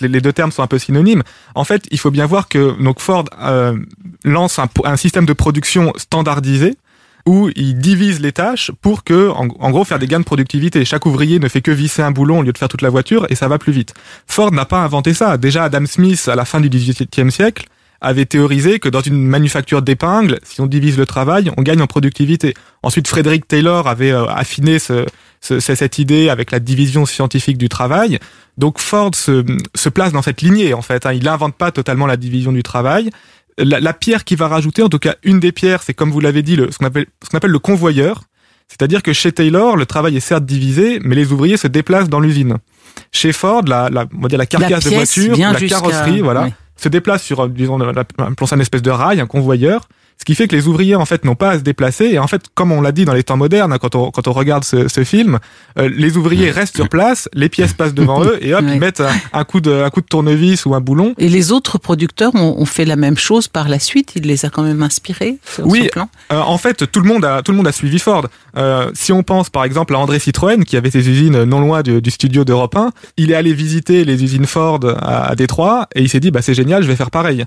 Les, 0.01 0.21
deux 0.21 0.33
termes 0.33 0.53
sont 0.53 0.63
un 0.63 0.67
peu 0.67 0.79
synonymes. 0.79 1.23
En 1.55 1.65
fait, 1.65 1.87
il 1.91 1.99
faut 1.99 2.11
bien 2.11 2.27
voir 2.27 2.49
que 2.49 2.81
donc 2.83 3.01
Ford 3.01 3.25
euh, 3.41 3.77
lance 4.25 4.59
un, 4.59 4.69
un 4.85 4.97
système 4.97 5.27
de 5.27 5.33
production 5.33 5.93
standardisé 5.97 6.77
où 7.27 7.51
il 7.57 7.79
divise 7.79 8.21
les 8.21 8.33
tâches 8.33 8.71
pour 8.81 9.05
que, 9.05 9.29
en, 9.29 9.49
en, 9.59 9.71
gros, 9.71 9.85
faire 9.85 9.99
des 9.99 10.07
gains 10.07 10.21
de 10.21 10.25
productivité. 10.25 10.85
Chaque 10.85 11.05
ouvrier 11.05 11.39
ne 11.39 11.49
fait 11.49 11.61
que 11.61 11.71
visser 11.71 12.01
un 12.01 12.11
boulon 12.11 12.39
au 12.39 12.43
lieu 12.43 12.53
de 12.53 12.59
faire 12.59 12.69
toute 12.69 12.83
la 12.83 12.89
voiture 12.89 13.27
et 13.29 13.35
ça 13.35 13.49
va 13.49 13.59
plus 13.59 13.73
vite. 13.73 13.93
Ford 14.27 14.51
n'a 14.51 14.65
pas 14.65 14.79
inventé 14.79 15.13
ça. 15.13 15.37
Déjà, 15.37 15.65
Adam 15.65 15.85
Smith, 15.85 16.29
à 16.29 16.37
la 16.37 16.47
fin 16.47 16.61
du 16.61 16.71
XVIIIe 16.71 17.31
siècle, 17.31 17.67
avait 18.01 18.27
théorisé 18.27 18.79
que 18.79 18.89
dans 18.89 19.01
une 19.01 19.27
manufacture 19.27 19.83
d'épingles, 19.83 20.39
si 20.43 20.61
on 20.61 20.67
divise 20.67 20.97
le 20.97 21.07
travail, 21.07 21.51
on 21.57 21.63
gagne 21.63 21.83
en 21.83 21.87
productivité. 21.87 22.55
Ensuite, 22.83 23.09
Frédéric 23.09 23.49
Taylor 23.49 23.89
avait 23.89 24.13
euh, 24.13 24.27
affiné 24.27 24.79
ce, 24.79 25.05
ce, 25.41 25.61
cette 25.61 25.99
idée 25.99 26.29
avec 26.29 26.51
la 26.51 26.61
division 26.61 27.07
scientifique 27.07 27.59
du 27.59 27.69
travail. 27.69 28.19
Donc 28.57 28.79
Ford 28.79 29.15
se, 29.15 29.45
se 29.75 29.89
place 29.89 30.13
dans 30.13 30.23
cette 30.23 30.43
lignée, 30.43 30.75
en 30.75 30.83
fait. 30.83 31.07
Hein. 31.07 31.13
Il 31.13 31.25
n'invente 31.25 31.55
pas 31.55 31.71
totalement 31.71 32.07
la 32.07 32.17
division 32.17 32.53
du 32.53 32.63
travail. 32.63 33.11
La, 33.57 33.81
la 33.81 33.93
pierre 33.93 34.25
qu'il 34.25 34.37
va 34.37 34.49
rajouter, 34.49 34.83
en 34.83 34.89
tout 34.89 34.99
cas 34.99 35.17
une 35.25 35.41
des 35.41 35.53
pierres, 35.53 35.83
c'est 35.83 35.95
comme 35.95 36.11
vous 36.11 36.21
l'avez 36.21 36.43
dit, 36.43 36.57
le, 36.57 36.71
ce 36.71 36.79
qu'on 36.79 36.87
appelle, 36.87 37.07
ce 37.25 37.31
qu'on 37.31 37.39
appelle 37.39 37.51
le 37.51 37.59
convoyeur. 37.59 38.23
C'est-à-dire 38.69 39.03
que 39.03 39.13
chez 39.13 39.33
Taylor, 39.33 39.77
le 39.77 39.87
travail 39.87 40.17
est 40.17 40.21
certes 40.21 40.45
divisé, 40.45 41.01
mais 41.03 41.15
les 41.15 41.33
ouvriers 41.33 41.57
se 41.57 41.67
déplacent 41.67 42.11
dans 42.11 42.21
l'usine. 42.21 42.59
Chez 43.13 43.33
Ford, 43.33 43.63
la, 43.67 43.89
la, 43.89 44.07
on 44.15 44.21
va 44.21 44.29
dire 44.29 44.39
la 44.39 44.47
carcasse 44.47 44.85
la 44.85 44.91
de 44.91 44.95
voiture, 44.95 45.37
la 45.37 45.55
carrosserie, 45.55 46.21
voilà, 46.21 46.43
oui. 46.43 46.51
se 46.77 46.89
déplace 46.89 47.23
sur, 47.23 47.49
disons, 47.49 47.81
appelons 47.81 48.47
ça 48.47 48.57
une 48.57 48.63
espèce 48.63 48.83
de 48.83 48.91
rail, 48.91 49.21
un 49.21 49.27
convoyeur, 49.27 49.89
ce 50.21 50.25
qui 50.25 50.35
fait 50.35 50.49
que 50.49 50.57
les 50.57 50.67
ouvriers 50.67 50.95
en 50.97 51.05
fait 51.07 51.25
n'ont 51.25 51.35
pas 51.37 51.51
à 51.51 51.59
se 51.59 51.63
déplacer 51.63 52.07
et 52.07 52.19
en 52.19 52.27
fait 52.27 52.43
comme 52.55 52.73
on 52.73 52.81
l'a 52.81 52.93
dit 52.93 53.05
dans 53.05 53.13
les 53.15 53.23
temps 53.23 53.37
modernes 53.37 53.73
hein, 53.73 53.79
quand 53.81 53.95
on 53.95 54.11
quand 54.11 54.27
on 54.29 54.33
regarde 54.33 54.65
ce, 54.65 54.89
ce 54.89 55.05
film 55.05 55.39
euh, 55.79 55.89
les 55.95 56.17
ouvriers 56.17 56.51
restent 56.51 56.77
sur 56.77 56.89
place 56.89 57.29
les 57.35 57.49
pièces 57.49 57.73
passent 57.73 57.95
devant 57.95 58.23
eux 58.25 58.39
et 58.41 58.53
hop 58.55 58.63
Ouais. 58.65 58.75
ils 58.75 58.81
mettent 58.81 59.01
un, 59.01 59.11
un 59.33 59.45
coup 59.45 59.61
de 59.61 59.71
un 59.83 59.91
coup 59.91 60.01
de 60.01 60.07
tournevis 60.07 60.67
ou 60.67 60.75
un 60.75 60.81
boulon 60.81 61.15
Et 61.19 61.29
les 61.29 61.53
autres 61.53 61.79
producteurs 61.79 62.35
ont, 62.35 62.57
ont 62.59 62.65
fait 62.67 62.85
la 62.85 62.97
même 62.97 63.17
chose 63.17 63.47
par 63.49 63.69
la 63.69 63.79
suite. 63.79 64.13
Il 64.17 64.25
les 64.25 64.45
a 64.45 64.51
quand 64.51 64.63
même 64.65 64.83
inspirés. 64.83 65.39
Sur 65.55 65.67
Oui, 65.67 65.85
ce 65.85 65.89
plan. 65.91 66.09
Euh, 66.33 66.41
en 66.41 66.59
fait, 66.59 66.91
tout 66.91 67.01
le 67.01 67.09
monde 67.09 67.25
a 67.25 67.43
tout 67.43 67.53
le 67.53 67.57
monde 67.57 67.69
a 67.69 67.73
suivi 67.73 67.99
Ford. 68.01 68.27
Euh, 68.57 68.91
si 68.95 69.13
on 69.13 69.23
pense 69.23 69.49
par 69.51 69.63
exemple 69.65 69.95
à 69.95 69.99
André 69.99 70.19
Citroën 70.19 70.65
qui 70.65 70.77
avait 70.77 70.91
ses 70.91 71.09
usines 71.09 71.45
non 71.45 71.61
loin 71.61 71.83
du, 71.83 72.03
du 72.03 72.11
studio 72.11 72.45
d'Europe 72.45 72.75
1, 72.77 72.91
il 73.17 73.31
est 73.31 73.35
allé 73.37 73.55
visiter 73.55 74.05
les 74.05 74.23
usines 74.25 74.47
Ford 74.47 74.81
à, 74.85 75.29
à 75.31 75.35
Détroit 75.37 75.87
et 75.95 76.03
il 76.03 76.09
s'est 76.09 76.21
dit 76.21 76.31
bah 76.33 76.43
c'est 76.43 76.55
génial, 76.55 76.83
je 76.83 76.89
vais 76.89 76.97
faire 76.97 77.13
pareil. 77.13 77.45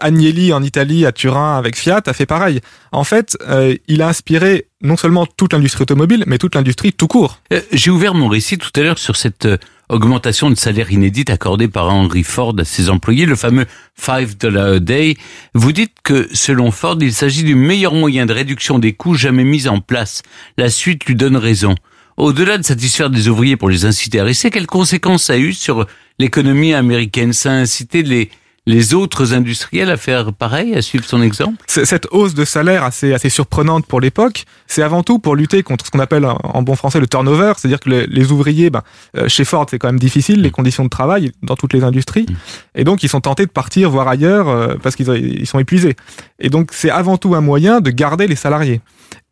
Agnelli 0.00 0.52
en 0.52 0.62
Italie 0.62 1.06
à 1.06 1.12
Turin 1.12 1.56
avec 1.56 1.76
Fiat 1.76 2.01
a 2.08 2.12
fait 2.12 2.26
pareil. 2.26 2.60
En 2.92 3.04
fait, 3.04 3.36
euh, 3.48 3.76
il 3.88 4.02
a 4.02 4.08
inspiré 4.08 4.66
non 4.82 4.96
seulement 4.96 5.26
toute 5.26 5.52
l'industrie 5.52 5.82
automobile, 5.82 6.24
mais 6.26 6.38
toute 6.38 6.54
l'industrie 6.54 6.92
tout 6.92 7.06
court. 7.06 7.40
Euh, 7.52 7.60
J'ai 7.72 7.90
ouvert 7.90 8.14
mon 8.14 8.28
récit 8.28 8.58
tout 8.58 8.70
à 8.74 8.80
l'heure 8.80 8.98
sur 8.98 9.16
cette 9.16 9.46
euh, 9.46 9.56
augmentation 9.88 10.50
de 10.50 10.54
salaire 10.54 10.90
inédite 10.90 11.30
accordée 11.30 11.68
par 11.68 11.88
Henry 11.88 12.22
Ford 12.22 12.54
à 12.58 12.64
ses 12.64 12.90
employés, 12.90 13.26
le 13.26 13.36
fameux 13.36 13.66
5 13.96 14.38
dollars 14.38 14.74
a 14.74 14.78
day. 14.80 15.16
Vous 15.54 15.72
dites 15.72 15.94
que, 16.02 16.28
selon 16.32 16.70
Ford, 16.70 16.96
il 17.00 17.12
s'agit 17.12 17.44
du 17.44 17.54
meilleur 17.54 17.94
moyen 17.94 18.26
de 18.26 18.32
réduction 18.32 18.78
des 18.78 18.92
coûts 18.92 19.14
jamais 19.14 19.44
mis 19.44 19.68
en 19.68 19.80
place. 19.80 20.22
La 20.56 20.70
suite 20.70 21.04
lui 21.06 21.14
donne 21.14 21.36
raison. 21.36 21.74
Au-delà 22.16 22.58
de 22.58 22.62
satisfaire 22.62 23.10
des 23.10 23.28
ouvriers 23.28 23.56
pour 23.56 23.70
les 23.70 23.84
inciter 23.84 24.20
à 24.20 24.24
rester, 24.24 24.50
quelles 24.50 24.66
conséquences 24.66 25.24
ça 25.24 25.34
a 25.34 25.38
eu 25.38 25.52
sur 25.52 25.86
l'économie 26.18 26.74
américaine? 26.74 27.32
Ça 27.32 27.50
a 27.50 27.54
incité 27.54 28.02
les, 28.02 28.30
les 28.66 28.94
autres 28.94 29.34
industriels 29.34 29.90
à 29.90 29.96
faire 29.96 30.32
pareil, 30.32 30.74
à 30.74 30.82
suivre 30.82 31.04
son 31.04 31.20
exemple? 31.20 31.62
Cette 31.66 32.06
hausse 32.12 32.34
de 32.34 32.44
salaire 32.44 32.84
assez, 32.84 33.12
assez 33.12 33.28
surprenante 33.28 33.86
pour 33.86 34.00
l'époque, 34.00 34.44
c'est 34.66 34.82
avant 34.82 35.02
tout 35.02 35.18
pour 35.18 35.34
lutter 35.34 35.62
contre 35.62 35.86
ce 35.86 35.90
qu'on 35.90 35.98
appelle 35.98 36.24
en 36.24 36.62
bon 36.62 36.76
français 36.76 37.00
le 37.00 37.08
turnover, 37.08 37.54
c'est-à-dire 37.56 37.80
que 37.80 37.90
les, 37.90 38.06
les 38.06 38.30
ouvriers, 38.30 38.70
ben, 38.70 38.82
euh, 39.16 39.28
chez 39.28 39.44
Ford, 39.44 39.66
c'est 39.68 39.78
quand 39.78 39.88
même 39.88 39.98
difficile, 39.98 40.42
les 40.42 40.50
conditions 40.50 40.84
de 40.84 40.90
travail 40.90 41.32
dans 41.42 41.56
toutes 41.56 41.72
les 41.72 41.82
industries, 41.82 42.26
et 42.74 42.84
donc 42.84 43.02
ils 43.02 43.08
sont 43.08 43.20
tentés 43.20 43.46
de 43.46 43.50
partir 43.50 43.90
voir 43.90 44.06
ailleurs 44.06 44.48
euh, 44.48 44.76
parce 44.82 44.94
qu'ils 44.94 45.08
ils 45.08 45.46
sont 45.46 45.58
épuisés. 45.58 45.96
Et 46.38 46.48
donc 46.48 46.70
c'est 46.72 46.90
avant 46.90 47.16
tout 47.16 47.34
un 47.34 47.40
moyen 47.40 47.80
de 47.80 47.90
garder 47.90 48.26
les 48.26 48.36
salariés. 48.36 48.80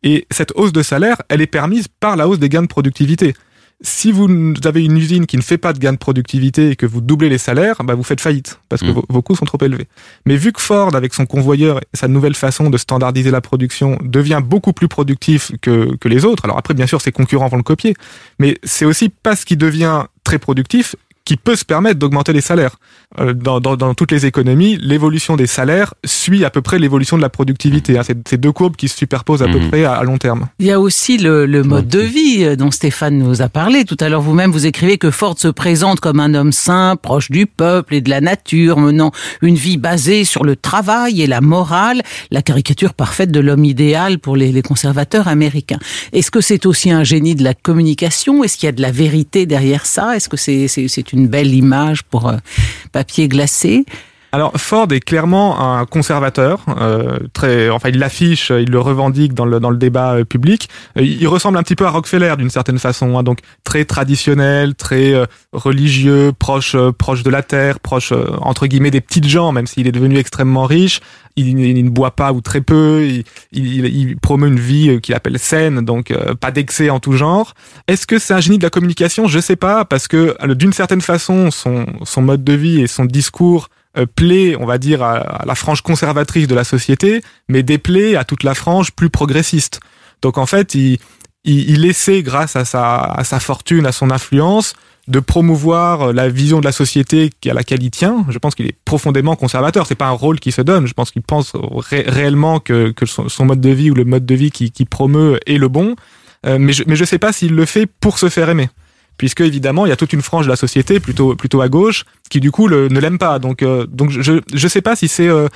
Et 0.03 0.25
cette 0.31 0.51
hausse 0.55 0.73
de 0.73 0.83
salaire, 0.83 1.21
elle 1.29 1.41
est 1.41 1.47
permise 1.47 1.87
par 1.87 2.15
la 2.15 2.27
hausse 2.27 2.39
des 2.39 2.49
gains 2.49 2.63
de 2.63 2.67
productivité. 2.67 3.33
Si 3.83 4.11
vous 4.11 4.27
avez 4.65 4.85
une 4.85 4.95
usine 4.97 5.25
qui 5.25 5.37
ne 5.37 5.41
fait 5.41 5.57
pas 5.57 5.73
de 5.73 5.79
gains 5.79 5.93
de 5.93 5.97
productivité 5.97 6.69
et 6.69 6.75
que 6.75 6.85
vous 6.85 7.01
doublez 7.01 7.29
les 7.29 7.39
salaires, 7.39 7.77
bah 7.83 7.95
vous 7.95 8.03
faites 8.03 8.21
faillite 8.21 8.59
parce 8.69 8.81
que 8.83 8.87
Mm. 8.87 8.93
vos, 8.93 9.05
vos 9.09 9.21
coûts 9.23 9.35
sont 9.35 9.45
trop 9.45 9.57
élevés. 9.63 9.87
Mais 10.27 10.35
vu 10.35 10.51
que 10.51 10.61
Ford, 10.61 10.95
avec 10.95 11.13
son 11.15 11.25
convoyeur 11.25 11.79
et 11.79 11.97
sa 11.97 12.07
nouvelle 12.07 12.35
façon 12.35 12.69
de 12.69 12.77
standardiser 12.77 13.31
la 13.31 13.41
production, 13.41 13.97
devient 14.03 14.41
beaucoup 14.43 14.73
plus 14.73 14.87
productif 14.87 15.51
que, 15.61 15.95
que 15.95 16.07
les 16.07 16.25
autres, 16.25 16.45
alors 16.45 16.57
après, 16.59 16.73
bien 16.75 16.85
sûr, 16.87 17.01
ses 17.01 17.11
concurrents 17.11 17.47
vont 17.47 17.57
le 17.57 17.63
copier, 17.63 17.95
mais 18.37 18.57
c'est 18.63 18.85
aussi 18.85 19.09
parce 19.09 19.45
qu'il 19.45 19.57
devient 19.57 20.03
très 20.23 20.37
productif 20.37 20.95
qui 21.25 21.37
peut 21.37 21.55
se 21.55 21.63
permettre 21.65 21.99
d'augmenter 21.99 22.33
les 22.33 22.41
salaires. 22.41 22.77
Euh, 23.19 23.33
Dans, 23.33 23.59
dans, 23.59 23.75
dans 23.77 23.93
toutes 23.93 24.11
les 24.11 24.25
économies, 24.25 24.77
l'évolution 24.81 25.35
des 25.35 25.47
salaires 25.47 25.93
suit 26.05 26.43
à 26.45 26.49
peu 26.49 26.61
près 26.61 26.79
l'évolution 26.79 27.15
de 27.17 27.21
la 27.21 27.29
productivité. 27.29 27.97
hein. 27.97 28.03
C'est 28.27 28.39
deux 28.39 28.51
courbes 28.51 28.75
qui 28.75 28.87
se 28.87 28.97
superposent 28.97 29.41
à 29.43 29.47
peu 29.47 29.59
Mhm. 29.59 29.69
près 29.69 29.83
à, 29.83 29.93
à 29.93 30.03
long 30.03 30.17
terme. 30.17 30.47
Il 30.59 30.65
y 30.65 30.71
a 30.71 30.79
aussi 30.79 31.17
le, 31.17 31.45
le 31.45 31.63
mode 31.63 31.87
de 31.87 31.99
vie 31.99 32.43
euh, 32.43 32.55
dont 32.55 32.71
Stéphane 32.71 33.17
nous 33.17 33.41
a 33.41 33.49
parlé. 33.49 33.85
Tout 33.85 33.97
à 33.99 34.09
l'heure, 34.09 34.21
vous-même, 34.21 34.51
vous 34.51 34.65
écrivez 34.65 34.97
que 34.97 35.11
Ford 35.11 35.37
se 35.37 35.47
présente 35.49 35.99
comme 35.99 36.19
un 36.19 36.33
homme 36.33 36.51
sain, 36.51 36.95
proche 36.95 37.29
du 37.31 37.45
peuple 37.45 37.95
et 37.95 38.01
de 38.01 38.09
la 38.09 38.21
nature, 38.21 38.77
menant 38.79 39.11
une 39.41 39.55
vie 39.55 39.77
basée 39.77 40.23
sur 40.23 40.43
le 40.43 40.55
travail 40.55 41.21
et 41.21 41.27
la 41.27 41.41
morale, 41.41 42.01
la 42.31 42.41
caricature 42.41 42.93
parfaite 42.93 43.31
de 43.31 43.39
l'homme 43.39 43.65
idéal 43.65 44.19
pour 44.19 44.35
les, 44.35 44.51
les 44.51 44.61
conservateurs 44.61 45.27
américains. 45.27 45.79
Est-ce 46.13 46.31
que 46.31 46.41
c'est 46.41 46.65
aussi 46.65 46.89
un 46.91 47.03
génie 47.03 47.35
de 47.35 47.43
la 47.43 47.53
communication? 47.53 48.43
Est-ce 48.43 48.57
qu'il 48.57 48.67
y 48.67 48.69
a 48.69 48.73
de 48.73 48.81
la 48.81 48.91
vérité 48.91 49.45
derrière 49.45 49.85
ça? 49.85 50.15
Est-ce 50.15 50.29
que 50.29 50.37
c'est 50.37 50.67
c'est 50.67 51.10
une 51.13 51.27
belle 51.27 51.53
image 51.53 52.03
pour 52.03 52.27
euh, 52.27 52.37
papier 52.91 53.27
glacé 53.27 53.85
Alors 54.33 54.53
Ford 54.55 54.87
est 54.91 55.01
clairement 55.01 55.59
un 55.59 55.85
conservateur, 55.85 56.63
euh, 56.79 57.19
très, 57.33 57.69
enfin 57.69 57.89
il 57.89 57.99
l'affiche, 57.99 58.49
il 58.49 58.69
le 58.71 58.79
revendique 58.79 59.33
dans 59.33 59.43
le 59.43 59.59
dans 59.59 59.69
le 59.69 59.75
débat 59.75 60.13
euh, 60.13 60.23
public. 60.23 60.69
Euh, 60.97 61.01
Il 61.01 61.27
ressemble 61.27 61.57
un 61.57 61.63
petit 61.63 61.75
peu 61.75 61.85
à 61.85 61.89
Rockefeller 61.89 62.35
d'une 62.37 62.49
certaine 62.49 62.79
façon, 62.79 63.17
hein, 63.17 63.23
donc 63.23 63.39
très 63.65 63.83
traditionnel, 63.83 64.73
très 64.75 65.13
euh, 65.13 65.25
religieux, 65.51 66.31
proche 66.37 66.75
euh, 66.75 66.93
proche 66.93 67.23
de 67.23 67.29
la 67.29 67.43
terre, 67.43 67.81
proche 67.81 68.13
entre 68.39 68.67
guillemets 68.67 68.91
des 68.91 69.01
petites 69.01 69.27
gens, 69.27 69.51
même 69.51 69.67
s'il 69.67 69.85
est 69.85 69.91
devenu 69.91 70.17
extrêmement 70.17 70.63
riche. 70.65 71.01
Il, 71.35 71.59
il 71.59 71.83
ne 71.83 71.89
boit 71.89 72.11
pas 72.11 72.31
ou 72.31 72.39
très 72.39 72.61
peu. 72.61 73.05
Il, 73.05 73.23
il, 73.51 73.85
il 73.85 74.17
promeut 74.17 74.47
une 74.47 74.59
vie 74.59 74.99
qu'il 75.01 75.13
appelle 75.13 75.39
saine, 75.39 75.81
donc 75.81 76.13
pas 76.39 76.51
d'excès 76.51 76.89
en 76.89 76.99
tout 76.99 77.13
genre. 77.13 77.53
Est-ce 77.87 78.07
que 78.07 78.17
c'est 78.19 78.33
un 78.33 78.41
génie 78.41 78.57
de 78.57 78.63
la 78.63 78.69
communication? 78.69 79.27
Je 79.27 79.39
sais 79.39 79.55
pas, 79.55 79.83
parce 79.85 80.07
que 80.07 80.35
d'une 80.53 80.73
certaine 80.73 81.01
façon, 81.01 81.51
son 81.51 81.85
son 82.03 82.21
mode 82.21 82.43
de 82.43 82.53
vie 82.53 82.81
et 82.81 82.87
son 82.87 83.05
discours 83.05 83.69
plaît, 84.15 84.55
on 84.59 84.65
va 84.65 84.77
dire, 84.77 85.03
à, 85.03 85.43
la 85.45 85.55
frange 85.55 85.81
conservatrice 85.81 86.47
de 86.47 86.55
la 86.55 86.63
société, 86.63 87.21
mais 87.47 87.63
déplaît 87.63 88.15
à 88.15 88.23
toute 88.23 88.43
la 88.43 88.53
frange 88.53 88.91
plus 88.91 89.09
progressiste. 89.09 89.79
Donc 90.21 90.37
en 90.37 90.45
fait, 90.45 90.75
il, 90.75 90.99
il, 91.43 91.69
il 91.69 91.85
essaie, 91.85 92.23
grâce 92.23 92.55
à 92.55 92.65
sa, 92.65 92.99
à 92.99 93.23
sa 93.23 93.39
fortune, 93.39 93.85
à 93.85 93.91
son 93.91 94.11
influence, 94.11 94.73
de 95.07 95.19
promouvoir 95.19 96.01
euh, 96.09 96.13
la 96.13 96.29
vision 96.29 96.59
de 96.59 96.65
la 96.65 96.71
société 96.71 97.31
à 97.49 97.53
laquelle 97.53 97.83
il 97.83 97.91
tient. 97.91 98.25
Je 98.29 98.37
pense 98.37 98.55
qu'il 98.55 98.67
est 98.67 98.75
profondément 98.85 99.35
conservateur. 99.35 99.87
C'est 99.87 99.95
pas 99.95 100.07
un 100.07 100.11
rôle 100.11 100.39
qui 100.39 100.51
se 100.51 100.61
donne. 100.61 100.85
Je 100.85 100.93
pense 100.93 101.11
qu'il 101.11 101.23
pense 101.23 101.53
ré- 101.55 102.05
réellement 102.07 102.59
que, 102.59 102.91
que 102.91 103.05
son, 103.05 103.27
son 103.27 103.45
mode 103.45 103.61
de 103.61 103.69
vie 103.69 103.89
ou 103.89 103.95
le 103.95 104.05
mode 104.05 104.25
de 104.25 104.35
vie 104.35 104.51
qu'il 104.51 104.71
qui 104.71 104.85
promeut 104.85 105.39
est 105.47 105.57
le 105.57 105.67
bon. 105.67 105.95
Euh, 106.45 106.57
mais 106.59 106.73
je 106.73 106.83
mais 106.87 106.95
je 106.95 107.03
sais 107.03 107.19
pas 107.19 107.33
s'il 107.33 107.55
le 107.55 107.65
fait 107.65 107.87
pour 107.87 108.19
se 108.19 108.29
faire 108.29 108.49
aimer 108.49 108.69
puisque 109.17 109.41
évidemment 109.41 109.85
il 109.85 109.89
y 109.89 109.91
a 109.91 109.95
toute 109.95 110.13
une 110.13 110.21
frange 110.21 110.45
de 110.45 110.49
la 110.49 110.55
société 110.55 110.99
plutôt 110.99 111.35
plutôt 111.35 111.61
à 111.61 111.69
gauche 111.69 112.05
qui 112.29 112.39
du 112.39 112.51
coup 112.51 112.67
ne 112.69 112.99
l'aime 112.99 113.17
pas. 113.17 113.39
Donc 113.39 113.63
euh, 113.63 113.85
donc 113.87 114.09
je 114.11 114.41
je 114.53 114.67
sais 114.67 114.81
pas 114.81 114.95
si 114.95 115.07
c'est 115.07 115.27
euh, 115.27 115.47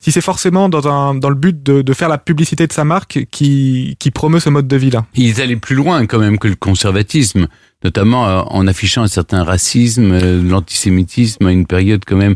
si 0.00 0.12
c'est 0.12 0.20
forcément 0.20 0.68
dans 0.68 0.88
un 0.88 1.14
dans 1.14 1.30
le 1.30 1.34
but 1.34 1.62
de, 1.62 1.82
de 1.82 1.92
faire 1.92 2.08
la 2.08 2.18
publicité 2.18 2.66
de 2.66 2.72
sa 2.72 2.84
marque 2.84 3.26
qui 3.30 3.96
qui 3.98 4.10
promeut 4.10 4.40
ce 4.40 4.50
mode 4.50 4.68
de 4.68 4.76
vie 4.76 4.90
là 4.90 5.06
Ils 5.14 5.40
allaient 5.40 5.56
plus 5.56 5.76
loin 5.76 6.06
quand 6.06 6.18
même 6.18 6.38
que 6.38 6.48
le 6.48 6.56
conservatisme, 6.56 7.46
notamment 7.82 8.28
euh, 8.28 8.40
en 8.46 8.66
affichant 8.66 9.02
un 9.02 9.08
certain 9.08 9.44
racisme, 9.44 10.18
l'antisémitisme 10.48 11.46
à 11.46 11.52
une 11.52 11.66
période 11.66 12.02
quand 12.06 12.16
même 12.16 12.34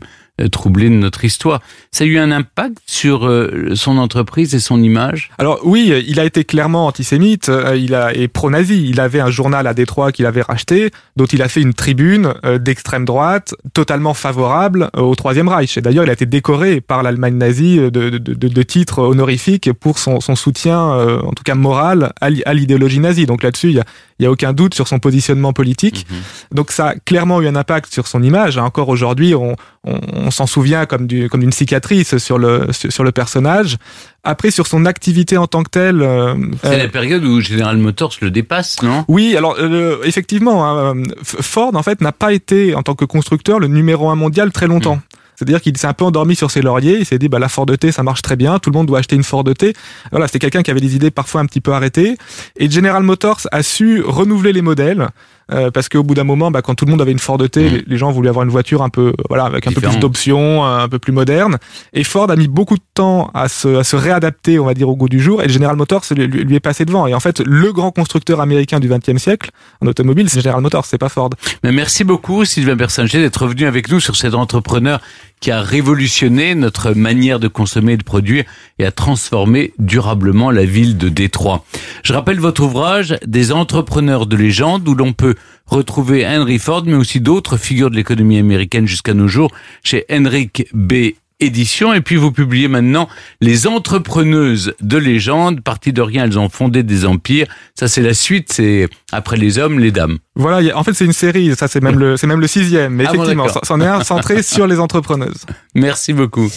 troublée 0.52 0.88
de 0.88 0.94
notre 0.94 1.24
histoire. 1.24 1.60
Ça 1.90 2.04
a 2.04 2.06
eu 2.06 2.18
un 2.18 2.30
impact 2.30 2.78
sur 2.86 3.26
euh, 3.26 3.72
son 3.74 3.98
entreprise 3.98 4.54
et 4.54 4.60
son 4.60 4.82
image? 4.82 5.30
Alors 5.38 5.58
oui, 5.64 5.88
euh, 5.90 6.02
il 6.06 6.20
a 6.20 6.24
été 6.24 6.44
clairement 6.44 6.86
antisémite, 6.86 7.48
euh, 7.48 7.76
il 7.76 7.94
a 7.94 8.14
et 8.14 8.28
pro-nazi. 8.28 8.88
Il 8.88 9.00
avait 9.00 9.20
un 9.20 9.30
journal 9.30 9.66
à 9.66 9.74
Détroit 9.74 10.12
qu'il 10.12 10.26
avait 10.26 10.42
racheté, 10.42 10.90
dont 11.16 11.26
il 11.26 11.42
a 11.42 11.48
fait 11.48 11.60
une 11.60 11.74
tribune 11.74 12.34
d'extrême 12.60 13.04
droite, 13.04 13.54
totalement 13.72 14.14
favorable 14.14 14.90
au 14.96 15.14
Troisième 15.14 15.48
Reich. 15.48 15.76
Et 15.76 15.80
d'ailleurs, 15.80 16.04
il 16.04 16.10
a 16.10 16.12
été 16.12 16.26
décoré 16.26 16.80
par 16.80 17.02
l'Allemagne 17.02 17.36
nazie 17.36 17.78
de, 17.78 17.88
de, 17.88 18.18
de, 18.18 18.34
de 18.34 18.62
titres 18.62 19.00
honorifiques 19.00 19.72
pour 19.72 19.98
son, 19.98 20.20
son 20.20 20.36
soutien, 20.36 20.78
en 20.78 21.32
tout 21.32 21.42
cas 21.44 21.54
moral, 21.54 22.12
à 22.20 22.54
l'idéologie 22.54 23.00
nazie. 23.00 23.26
Donc 23.26 23.42
là-dessus, 23.42 23.70
il 23.70 23.76
y 23.76 23.80
a, 23.80 23.84
il 24.18 24.24
y 24.24 24.26
a 24.26 24.30
aucun 24.30 24.52
doute 24.52 24.74
sur 24.74 24.88
son 24.88 24.98
positionnement 24.98 25.52
politique. 25.52 26.06
Donc 26.52 26.72
ça 26.72 26.88
a 26.88 26.94
clairement 26.94 27.40
eu 27.40 27.48
un 27.48 27.56
impact 27.56 27.92
sur 27.92 28.06
son 28.06 28.22
image. 28.22 28.58
Encore 28.58 28.88
aujourd'hui, 28.88 29.34
on, 29.34 29.54
on, 29.84 30.00
on 30.12 30.30
s'en 30.30 30.46
souvient 30.46 30.86
comme 30.86 31.06
du, 31.06 31.28
comme 31.28 31.40
d'une 31.40 31.52
cicatrice 31.52 32.18
sur 32.18 32.38
le 32.38 32.66
sur, 32.72 33.04
le 33.04 33.12
personnage. 33.12 33.76
Après, 34.24 34.50
sur 34.50 34.66
son 34.66 34.84
activité 34.84 35.36
en 35.36 35.46
tant 35.46 35.62
que 35.62 35.70
telle, 35.70 36.02
euh, 36.02 36.34
C'est 36.62 36.74
euh, 36.74 36.78
la 36.78 36.88
période 36.88 37.24
où 37.24 37.40
General 37.40 37.76
Motors 37.76 38.14
le 38.20 38.30
dépasse, 38.30 38.82
non? 38.82 39.04
Oui, 39.08 39.36
alors 39.36 39.56
euh, 39.58 40.00
effectivement, 40.04 40.66
hein, 40.66 40.94
Ford 41.22 41.74
en 41.74 41.82
fait 41.82 42.00
n'a 42.00 42.12
pas 42.12 42.32
été 42.32 42.74
en 42.74 42.82
tant 42.82 42.94
que 42.94 43.04
constructeur 43.04 43.60
le 43.60 43.68
numéro 43.68 44.10
un 44.10 44.16
mondial 44.16 44.50
très 44.52 44.66
longtemps. 44.66 45.00
C'est-à-dire 45.38 45.60
qu'il 45.60 45.76
s'est 45.76 45.86
un 45.86 45.92
peu 45.92 46.04
endormi 46.04 46.34
sur 46.34 46.50
ses 46.50 46.62
lauriers. 46.62 46.98
Il 46.98 47.06
s'est 47.06 47.18
dit, 47.18 47.28
bah, 47.28 47.38
la 47.38 47.48
Ford 47.48 47.66
T, 47.66 47.92
ça 47.92 48.02
marche 48.02 48.22
très 48.22 48.34
bien. 48.34 48.58
Tout 48.58 48.70
le 48.70 48.76
monde 48.76 48.88
doit 48.88 48.98
acheter 48.98 49.14
une 49.14 49.22
Ford 49.22 49.44
T. 49.44 49.72
Voilà, 50.10 50.26
c'était 50.26 50.40
quelqu'un 50.40 50.64
qui 50.64 50.72
avait 50.72 50.80
des 50.80 50.96
idées 50.96 51.12
parfois 51.12 51.40
un 51.40 51.46
petit 51.46 51.60
peu 51.60 51.72
arrêtées. 51.72 52.16
Et 52.56 52.68
General 52.68 53.04
Motors 53.04 53.42
a 53.52 53.62
su 53.62 54.02
renouveler 54.02 54.52
les 54.52 54.62
modèles. 54.62 55.10
Euh, 55.52 55.70
parce 55.70 55.88
qu'au 55.88 56.02
bout 56.02 56.14
d'un 56.14 56.24
moment, 56.24 56.50
bah, 56.50 56.62
quand 56.62 56.74
tout 56.74 56.84
le 56.84 56.90
monde 56.90 57.00
avait 57.00 57.12
une 57.12 57.18
Ford 57.18 57.38
T, 57.50 57.68
les, 57.70 57.84
les 57.86 57.96
gens 57.96 58.10
voulaient 58.10 58.28
avoir 58.28 58.44
une 58.44 58.50
voiture 58.50 58.82
un 58.82 58.88
peu, 58.90 59.12
voilà, 59.28 59.44
avec 59.44 59.66
un 59.66 59.72
peu 59.72 59.80
plus 59.80 59.98
d'options, 59.98 60.64
un 60.64 60.88
peu 60.88 60.98
plus 60.98 61.12
moderne. 61.12 61.58
Et 61.92 62.04
Ford 62.04 62.30
a 62.30 62.36
mis 62.36 62.48
beaucoup 62.48 62.76
de 62.76 62.82
temps 62.94 63.30
à 63.34 63.48
se, 63.48 63.76
à 63.78 63.84
se 63.84 63.96
réadapter, 63.96 64.58
on 64.58 64.64
va 64.66 64.74
dire, 64.74 64.88
au 64.88 64.96
goût 64.96 65.08
du 65.08 65.20
jour. 65.20 65.42
Et 65.42 65.48
General 65.48 65.76
Motors 65.76 66.02
lui, 66.14 66.26
lui- 66.26 66.54
est 66.56 66.60
passé 66.60 66.84
devant. 66.84 67.06
Et 67.06 67.14
en 67.14 67.20
fait, 67.20 67.40
le 67.40 67.72
grand 67.72 67.90
constructeur 67.90 68.40
américain 68.40 68.80
du 68.80 68.88
XXe 68.88 69.16
siècle 69.22 69.50
en 69.80 69.86
automobile, 69.86 70.28
c'est 70.28 70.40
General 70.40 70.60
Motors, 70.60 70.84
c'est 70.84 70.98
pas 70.98 71.08
Ford. 71.08 71.30
Mais 71.64 71.72
merci 71.72 72.04
beaucoup, 72.04 72.44
Sylvain 72.44 72.76
Bersinger, 72.76 73.18
d'être 73.20 73.42
revenu 73.42 73.64
avec 73.66 73.90
nous 73.90 74.00
sur 74.00 74.16
cet 74.16 74.34
entrepreneur 74.34 75.00
qui 75.40 75.52
a 75.52 75.62
révolutionné 75.62 76.56
notre 76.56 76.92
manière 76.92 77.38
de 77.38 77.46
consommer 77.46 77.92
et 77.92 77.96
de 77.96 78.02
produire 78.02 78.44
et 78.80 78.84
a 78.84 78.90
transformé 78.90 79.72
durablement 79.78 80.50
la 80.50 80.64
ville 80.64 80.98
de 80.98 81.08
Détroit. 81.08 81.64
Je 82.02 82.12
rappelle 82.12 82.40
votre 82.40 82.62
ouvrage 82.64 83.16
Des 83.24 83.52
entrepreneurs 83.52 84.26
de 84.26 84.36
légende 84.36 84.86
où 84.88 84.94
l'on 84.94 85.12
peut 85.12 85.36
retrouver 85.66 86.26
Henry 86.26 86.58
Ford 86.58 86.82
mais 86.86 86.94
aussi 86.94 87.20
d'autres 87.20 87.56
figures 87.56 87.90
de 87.90 87.96
l'économie 87.96 88.38
américaine 88.38 88.86
jusqu'à 88.86 89.14
nos 89.14 89.28
jours 89.28 89.52
chez 89.84 90.04
Henrik 90.10 90.68
B. 90.72 91.12
Édition 91.40 91.94
et 91.94 92.00
puis 92.00 92.16
vous 92.16 92.32
publiez 92.32 92.66
maintenant 92.66 93.08
les 93.40 93.68
entrepreneuses 93.68 94.74
de 94.80 94.96
légende 94.96 95.60
parties 95.60 95.92
de 95.92 96.02
rien 96.02 96.24
elles 96.24 96.36
ont 96.36 96.48
fondé 96.48 96.82
des 96.82 97.04
empires 97.06 97.46
ça 97.78 97.86
c'est 97.86 98.02
la 98.02 98.12
suite 98.12 98.52
c'est 98.52 98.88
après 99.12 99.36
les 99.36 99.58
hommes 99.58 99.78
les 99.78 99.92
dames 99.92 100.18
Voilà, 100.34 100.76
en 100.76 100.82
fait, 100.82 100.94
c'est 100.94 101.04
une 101.04 101.12
série. 101.12 101.54
Ça, 101.56 101.68
c'est 101.68 101.80
même 101.80 101.98
le, 101.98 102.16
c'est 102.16 102.26
même 102.26 102.40
le 102.40 102.46
sixième. 102.48 102.94
Mais 102.94 103.04
Ah 103.06 103.12
effectivement, 103.14 103.46
c'en 103.62 103.80
est 103.80 103.86
un 103.86 104.02
centré 104.04 104.42
sur 104.42 104.66
les 104.66 104.78
entrepreneuses. 104.80 105.44
merci 105.74 106.12
beaucoup 106.12 106.48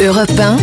Europe 0.00 0.30
1, 0.38 0.56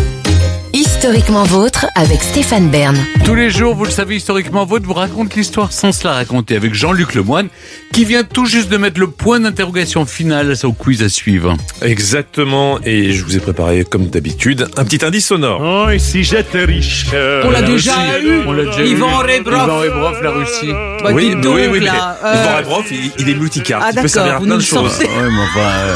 historiquement 0.99 1.43
vôtre 1.45 1.85
avec 1.95 2.21
Stéphane 2.21 2.67
Bern. 2.67 2.97
Tous 3.23 3.33
les 3.33 3.49
jours, 3.49 3.73
vous 3.73 3.85
le 3.85 3.89
savez, 3.89 4.17
historiquement, 4.17 4.65
votre 4.65 4.85
vous 4.85 4.93
raconte 4.93 5.33
l'histoire 5.33 5.71
sans 5.71 5.93
se 5.93 6.05
la 6.05 6.13
raconter 6.13 6.57
avec 6.57 6.73
Jean-Luc 6.73 7.15
Lemoine, 7.15 7.47
qui 7.93 8.03
vient 8.03 8.23
tout 8.25 8.45
juste 8.45 8.67
de 8.67 8.75
mettre 8.75 8.99
le 8.99 9.07
point 9.07 9.39
d'interrogation 9.39 10.05
final 10.05 10.51
à 10.51 10.55
son 10.55 10.73
quiz 10.73 11.01
à 11.01 11.07
suivre. 11.07 11.55
Exactement, 11.81 12.79
et 12.83 13.13
je 13.13 13.23
vous 13.23 13.37
ai 13.37 13.39
préparé, 13.39 13.85
comme 13.85 14.07
d'habitude, 14.07 14.67
un 14.75 14.83
petit 14.83 15.05
indice 15.05 15.27
sonore. 15.27 15.61
Oh, 15.63 15.89
et 15.89 15.99
si 15.99 16.25
j'étais 16.25 16.65
riche 16.65 17.05
On 17.45 17.49
l'a 17.49 17.61
déjà 17.61 17.93
Russie, 17.93 18.25
eu. 18.25 18.41
On 18.45 18.51
l'a 18.51 18.65
déjà. 18.65 18.79
Rebrov. 18.79 18.91
Ivan 18.91 19.79
Rebrov, 19.79 20.21
la 20.21 20.31
Russie. 20.31 20.73
Bah, 21.01 21.11
oui, 21.13 21.31
oui, 21.33 21.41
donc, 21.41 21.55
oui, 21.55 21.67
mais 21.71 21.79
là, 21.79 22.17
Ivan 22.19 22.27
euh, 22.27 22.57
Rebrov, 22.57 22.85
il, 22.91 23.11
il 23.19 23.29
est 23.29 23.35
multicarte, 23.35 23.83
Ah, 23.85 23.91
il 23.95 24.01
peut 24.01 24.07
servir 24.09 24.35
à 24.35 24.39
d'accord, 24.39 24.41
vous 24.41 24.47
plein 24.47 24.57
de 24.57 24.61
nous 24.61 24.83
le 24.83 24.89
choses. 24.89 24.99
Ouais, 24.99 25.29
mais 25.31 25.43
enfin, 25.43 25.59
euh, 25.61 25.93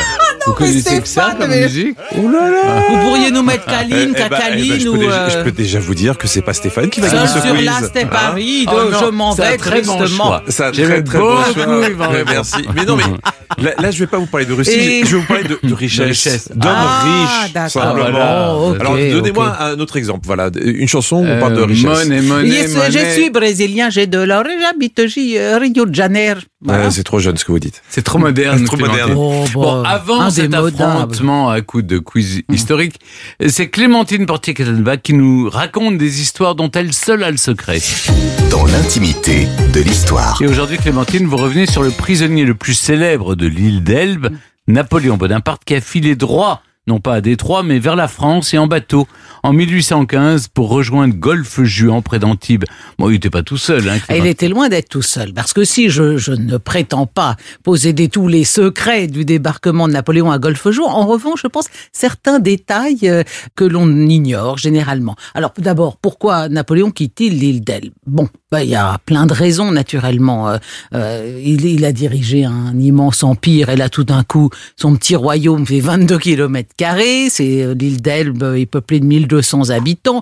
mais 0.47 0.53
connaissez 0.53 1.01
que 1.01 1.07
ça 1.07 1.21
Stéphane, 1.23 1.37
comme 1.39 1.49
mais- 1.49 1.61
musique 1.63 1.97
Oh 2.17 2.29
là 2.29 2.49
là 2.49 2.83
Vous 2.89 2.97
pourriez 3.09 3.31
nous 3.31 3.43
mettre 3.43 3.63
Eh 3.67 3.71
ben, 3.89 4.09
eh 4.19 4.29
ben, 4.29 4.79
je, 4.79 4.83
peux 4.83 4.89
ou... 4.89 4.97
déjà, 4.97 5.29
je 5.29 5.37
peux 5.43 5.51
déjà 5.51 5.79
vous 5.79 5.95
dire 5.95 6.17
que 6.17 6.27
c'est 6.27 6.41
pas 6.41 6.53
Stéphane 6.53 6.89
qui 6.89 7.01
va 7.01 7.09
gagner 7.09 7.27
ce 7.27 7.39
sur 7.41 7.53
quiz. 7.55 7.65
la 7.65 7.81
C'était 7.81 8.05
Paris, 8.05 8.65
Oh 8.67 8.71
non, 8.91 8.99
je 8.99 9.05
m'en 9.11 9.33
vais 9.33 9.57
tristement. 9.57 10.33
un 10.35 10.71
J'aime 10.73 10.87
très 10.87 11.03
très 11.03 11.19
bon 11.19 11.37
Répond. 11.81 12.23
Merci. 12.29 12.55
Mais 12.75 12.85
non, 12.85 12.95
mais 12.95 13.03
là, 13.63 13.71
là, 13.79 13.91
je 13.91 13.99
vais 13.99 14.07
pas 14.07 14.17
vous 14.17 14.25
parler 14.25 14.45
de 14.45 14.53
Russie, 14.53 14.71
Et- 14.71 15.05
je 15.05 15.15
vais 15.15 15.21
vous 15.21 15.27
parler 15.27 15.43
de, 15.43 15.59
de 15.61 15.73
richesse, 15.73 16.49
d'hommes 16.53 16.71
Ah, 16.75 17.03
riches, 17.05 17.71
simplement. 17.71 18.05
Ah, 18.05 18.11
voilà. 18.11 18.55
Oh, 18.55 18.75
Alors, 18.79 18.95
donnez-moi 18.97 19.55
un 19.59 19.79
autre 19.79 19.97
exemple. 19.97 20.21
Voilà, 20.25 20.49
une 20.61 20.87
chanson 20.87 21.17
où 21.17 21.27
on 21.27 21.39
parle 21.39 21.53
de 21.55 21.61
Euh, 21.61 21.65
richesse. 21.65 22.09
Je 22.89 23.11
suis 23.13 23.29
brésilien, 23.29 23.89
j'ai 23.89 24.07
de 24.07 24.19
l'or 24.19 24.45
et 24.47 24.59
j'habite 24.59 24.99
euh, 24.99 25.57
Rio 25.59 25.85
de 25.85 25.93
Janeiro. 25.95 26.39
C'est 26.89 27.03
trop 27.03 27.19
jeune 27.19 27.37
ce 27.37 27.45
que 27.45 27.51
vous 27.51 27.59
dites. 27.59 27.81
C'est 27.89 28.03
trop 28.03 28.17
moderne. 28.19 28.57
C'est 28.59 28.65
trop 28.65 28.77
moderne. 28.77 29.13
Oh, 29.15 29.45
Bon, 29.53 29.81
bah, 29.83 30.01
avant 30.39 30.69
cet 30.69 30.81
affrontement 30.81 31.49
à 31.49 31.61
coup 31.61 31.81
de 31.81 31.99
quiz 31.99 32.41
historique, 32.51 32.99
c'est 33.47 33.69
Clémentine 33.69 34.25
Portier-Catanbach 34.25 35.01
qui 35.01 35.13
nous 35.13 35.49
raconte 35.49 35.97
des 35.97 36.21
histoires 36.21 36.55
dont 36.55 36.71
elle 36.71 36.93
seule 36.93 37.23
a 37.23 37.31
le 37.31 37.37
secret. 37.37 37.79
Dans 38.49 38.65
l'intimité 38.65 39.47
de 39.73 39.81
l'histoire. 39.81 40.41
Et 40.41 40.47
aujourd'hui, 40.47 40.77
Clémentine, 40.77 41.25
vous 41.25 41.37
revenez 41.37 41.65
sur 41.65 41.83
le 41.83 41.91
prisonnier 41.91 42.45
le 42.45 42.55
plus 42.55 42.73
célèbre 42.73 43.35
de 43.35 43.47
l'île 43.47 43.83
d'Elbe, 43.83 44.29
Napoléon 44.67 45.17
Bonaparte, 45.17 45.63
qui 45.65 45.75
a 45.75 45.81
filé 45.81 46.15
droit, 46.15 46.61
non 46.87 46.99
pas 46.99 47.15
à 47.15 47.21
Détroit, 47.21 47.63
mais 47.63 47.79
vers 47.79 47.95
la 47.95 48.07
France 48.07 48.53
et 48.53 48.57
en 48.57 48.67
bateau, 48.67 49.07
en 49.41 49.53
1815, 49.53 50.47
pour 50.49 50.69
rejoindre 50.69 51.13
Golfe-Juan 51.15 52.01
près 52.01 52.19
d'Antibes. 52.19 52.65
Bon, 52.99 53.09
il 53.09 53.13
n'était 53.13 53.29
pas 53.29 53.43
tout 53.43 53.57
seul. 53.57 53.87
Hein, 53.87 53.99
Ah, 54.09 54.17
Il 54.17 54.25
était 54.27 54.49
loin 54.49 54.69
d'être 54.69 54.89
tout 54.89 55.01
seul, 55.01 55.33
parce 55.33 55.53
que 55.53 55.63
si 55.63 55.89
je, 55.89 56.17
je 56.17 56.33
ne 56.33 56.57
prétends 56.57 57.05
pas 57.05 57.35
posséder 57.63 58.09
tous 58.09 58.27
les 58.27 58.43
secrets 58.43 59.07
du 59.07 59.23
débarquement 59.25 59.87
de 59.87 59.93
Napoléon 59.93 60.31
à 60.31 60.39
Golfe-Jour, 60.39 60.89
en 60.89 61.05
revanche, 61.07 61.41
je 61.43 61.47
pense 61.47 61.67
certains 61.91 62.39
détails 62.39 62.99
euh, 63.03 63.23
que 63.55 63.63
l'on 63.63 63.89
ignore 64.07 64.57
généralement. 64.57 65.15
Alors 65.35 65.53
d'abord, 65.57 65.97
pourquoi 65.97 66.49
Napoléon 66.49 66.91
quitte-t-il 66.91 67.39
l'île 67.39 67.63
d'Elbe? 67.63 67.93
Bon, 68.05 68.27
bah, 68.51 68.63
il 68.63 68.69
y 68.69 68.75
a 68.75 68.97
plein 69.05 69.25
de 69.25 69.33
raisons 69.33 69.71
naturellement. 69.71 70.49
Euh, 70.49 70.57
euh, 70.93 71.41
il, 71.43 71.65
il 71.65 71.85
a 71.85 71.91
dirigé 71.91 72.43
un 72.45 72.77
immense 72.77 73.23
empire, 73.23 73.69
et 73.69 73.75
là 73.77 73.89
tout 73.89 74.03
d'un 74.03 74.23
coup, 74.23 74.49
son 74.75 74.95
petit 74.95 75.15
royaume 75.15 75.65
fait 75.65 75.79
22 75.79 76.17
kilomètres 76.19 76.72
carrés, 76.77 77.27
c'est 77.29 77.63
euh, 77.63 77.73
l'île 77.73 78.01
d'Elbe 78.01 78.55
est 78.55 78.65
peuplée 78.65 78.99
de 78.99 79.05
1200 79.05 79.69
habitants. 79.69 80.21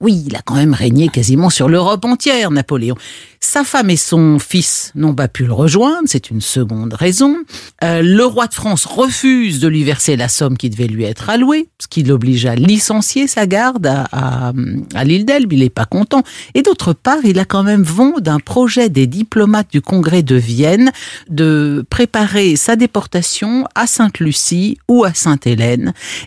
Oui, 0.00 0.24
il 0.26 0.36
a 0.36 0.42
quand 0.44 0.54
même 0.54 0.74
régné 0.74 1.08
quasiment 1.08 1.50
sur 1.50 1.68
l'Europe 1.68 2.04
entière, 2.04 2.50
Napoléon. 2.50 2.96
Sa 3.40 3.64
femme 3.64 3.90
et 3.90 3.96
son 3.96 4.38
fils 4.38 4.92
n'ont 4.94 5.14
pas 5.14 5.28
pu 5.28 5.44
le 5.44 5.52
rejoindre, 5.52 6.04
c'est 6.06 6.30
une 6.30 6.40
seconde 6.40 6.94
raison. 6.94 7.36
Euh, 7.84 8.02
le 8.02 8.24
roi 8.24 8.46
de 8.46 8.54
France 8.54 8.86
refuse 8.86 9.60
de 9.60 9.68
lui 9.68 9.84
verser 9.84 10.16
la 10.16 10.28
somme 10.28 10.56
qui 10.56 10.70
devait 10.70 10.86
lui 10.86 11.04
être 11.04 11.30
allouée, 11.30 11.68
ce 11.78 11.86
qui 11.86 12.02
l'oblige 12.02 12.46
à 12.46 12.54
licencier 12.54 13.26
sa 13.26 13.46
garde 13.46 13.86
à, 13.86 14.06
à, 14.12 14.52
à 14.94 15.04
l'île 15.04 15.24
d'Elbe, 15.24 15.52
il 15.52 15.60
n'est 15.60 15.70
pas 15.70 15.84
content. 15.84 16.22
Et 16.54 16.62
d'autre 16.62 16.92
part, 16.92 17.24
il 17.24 17.38
a 17.38 17.44
quand 17.44 17.62
même 17.62 17.82
vent 17.82 18.14
d'un 18.18 18.40
projet 18.40 18.88
des 18.88 19.06
diplomates 19.06 19.70
du 19.70 19.80
congrès 19.80 20.22
de 20.22 20.36
Vienne 20.36 20.90
de 21.28 21.84
préparer 21.88 22.56
sa 22.56 22.76
déportation 22.76 23.66
à 23.74 23.86
Sainte-Lucie 23.86 24.78
ou 24.88 25.04
à 25.04 25.14
Sainte-Hélène. 25.14 25.85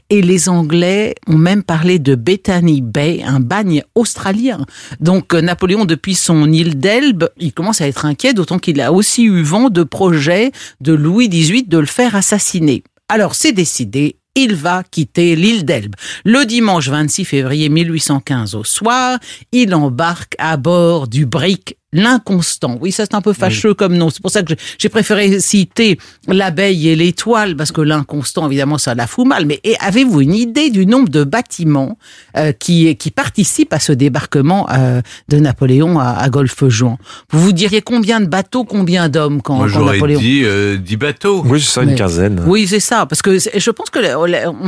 Et 0.10 0.22
les 0.22 0.50
Anglais 0.50 1.15
ont 1.28 1.38
même 1.38 1.63
parlé 1.63 2.00
de 2.00 2.15
Bethany 2.15 2.82
Bay, 2.82 3.22
un 3.26 3.39
bagne 3.39 3.84
australien. 3.95 4.65
Donc 5.00 5.34
euh, 5.34 5.41
Napoléon, 5.41 5.86
depuis 5.86 6.15
son 6.15 6.52
île 6.52 6.78
d'Elbe, 6.78 7.30
il 7.38 7.54
commence 7.54 7.82
à 7.82 7.88
être 7.88 8.06
inquiet, 8.06 8.34
d'autant 8.34 8.60
qu'il 8.60 8.82
a 8.82 8.91
aussi 8.93 9.24
eu 9.24 9.41
vent 9.41 9.69
de 9.69 9.84
projets 9.84 10.52
de 10.82 10.93
Louis 10.93 11.30
XVIII 11.30 11.63
de 11.63 11.78
le 11.78 11.86
faire 11.86 12.15
assassiner. 12.15 12.84
Alors 13.08 13.36
c'est 13.36 13.54
décidé, 13.54 14.17
il 14.36 14.56
va 14.56 14.84
quitter 14.84 15.36
l'île 15.36 15.65
d'Elbe. 15.65 15.95
Le 16.24 16.45
dimanche 16.45 16.88
26 16.88 17.26
février 17.26 17.69
1815 17.69 18.56
au 18.56 18.63
soir, 18.63 19.19
il 19.52 19.74
embarque 19.74 20.36
à 20.38 20.58
bord 20.58 21.08
du 21.08 21.26
brick 21.26 21.78
L'inconstant. 21.91 22.78
Oui, 22.80 22.91
ça 22.91 23.06
c'est 23.06 23.15
un 23.15 23.21
peu 23.21 23.34
fâcheux 23.34 23.73
comme 23.73 23.95
nom. 23.97 24.10
C'est 24.12 24.21
pour 24.21 24.30
ça 24.32 24.43
que 24.43 24.49
j'ai- 24.49 24.58
j'ai 24.78 24.89
préféré 24.89 25.39
citer 25.39 25.97
l'abeille 26.28 26.88
et 26.89 26.95
l'étoile, 26.95 27.56
parce 27.56 27.71
que 27.71 27.82
l'inconstant, 27.82 28.45
évidemment, 28.47 28.78
ça 28.78 28.93
la 28.93 29.08
fout 29.08 29.25
mal. 29.28 29.45
Mais 29.47 29.60
et 29.63 29.75
avez-vous 29.80 30.21
une 30.21 30.36
idée 30.36 30.69
du 30.69 30.86
nombre 30.86 31.10
de 31.10 31.23
bâtiments 31.23 31.97
euh, 32.38 32.52
qui, 32.52 32.95
qui 32.95 33.10
participent 33.10 33.73
à 33.73 33.80
ce 33.80 33.91
débarquement 33.91 34.67
euh, 34.71 35.02
de 35.30 35.38
Napoléon 35.38 35.97
à, 35.99 36.10
à 36.10 36.30
Golfe-Juan? 36.30 36.97
Vous 37.32 37.39
vous 37.41 37.54
diriez 37.54 37.82
combien 37.82 38.19
de 38.19 38.28
bateaux, 38.28 38.65
combien 38.65 39.10
d'hommes 39.10 39.41
quand, 39.41 39.56
Moi, 39.56 39.67
quand 39.73 39.86
Napoléon? 39.86 40.19
dit 40.19 40.41
euh, 40.43 40.78
10 40.78 40.95
bateaux. 40.97 41.41
Oui, 41.45 41.60
c'est 41.60 41.71
ça, 41.71 41.82
une 41.84 41.89
Mais- 41.91 41.95
quinzaine. 41.95 42.43
oui, 42.45 42.67
c'est 42.67 42.80
ça, 42.80 43.08
parce 43.08 43.23
que 43.23 43.39
je 43.39 43.71
pense 43.71 43.89
que 43.89 43.99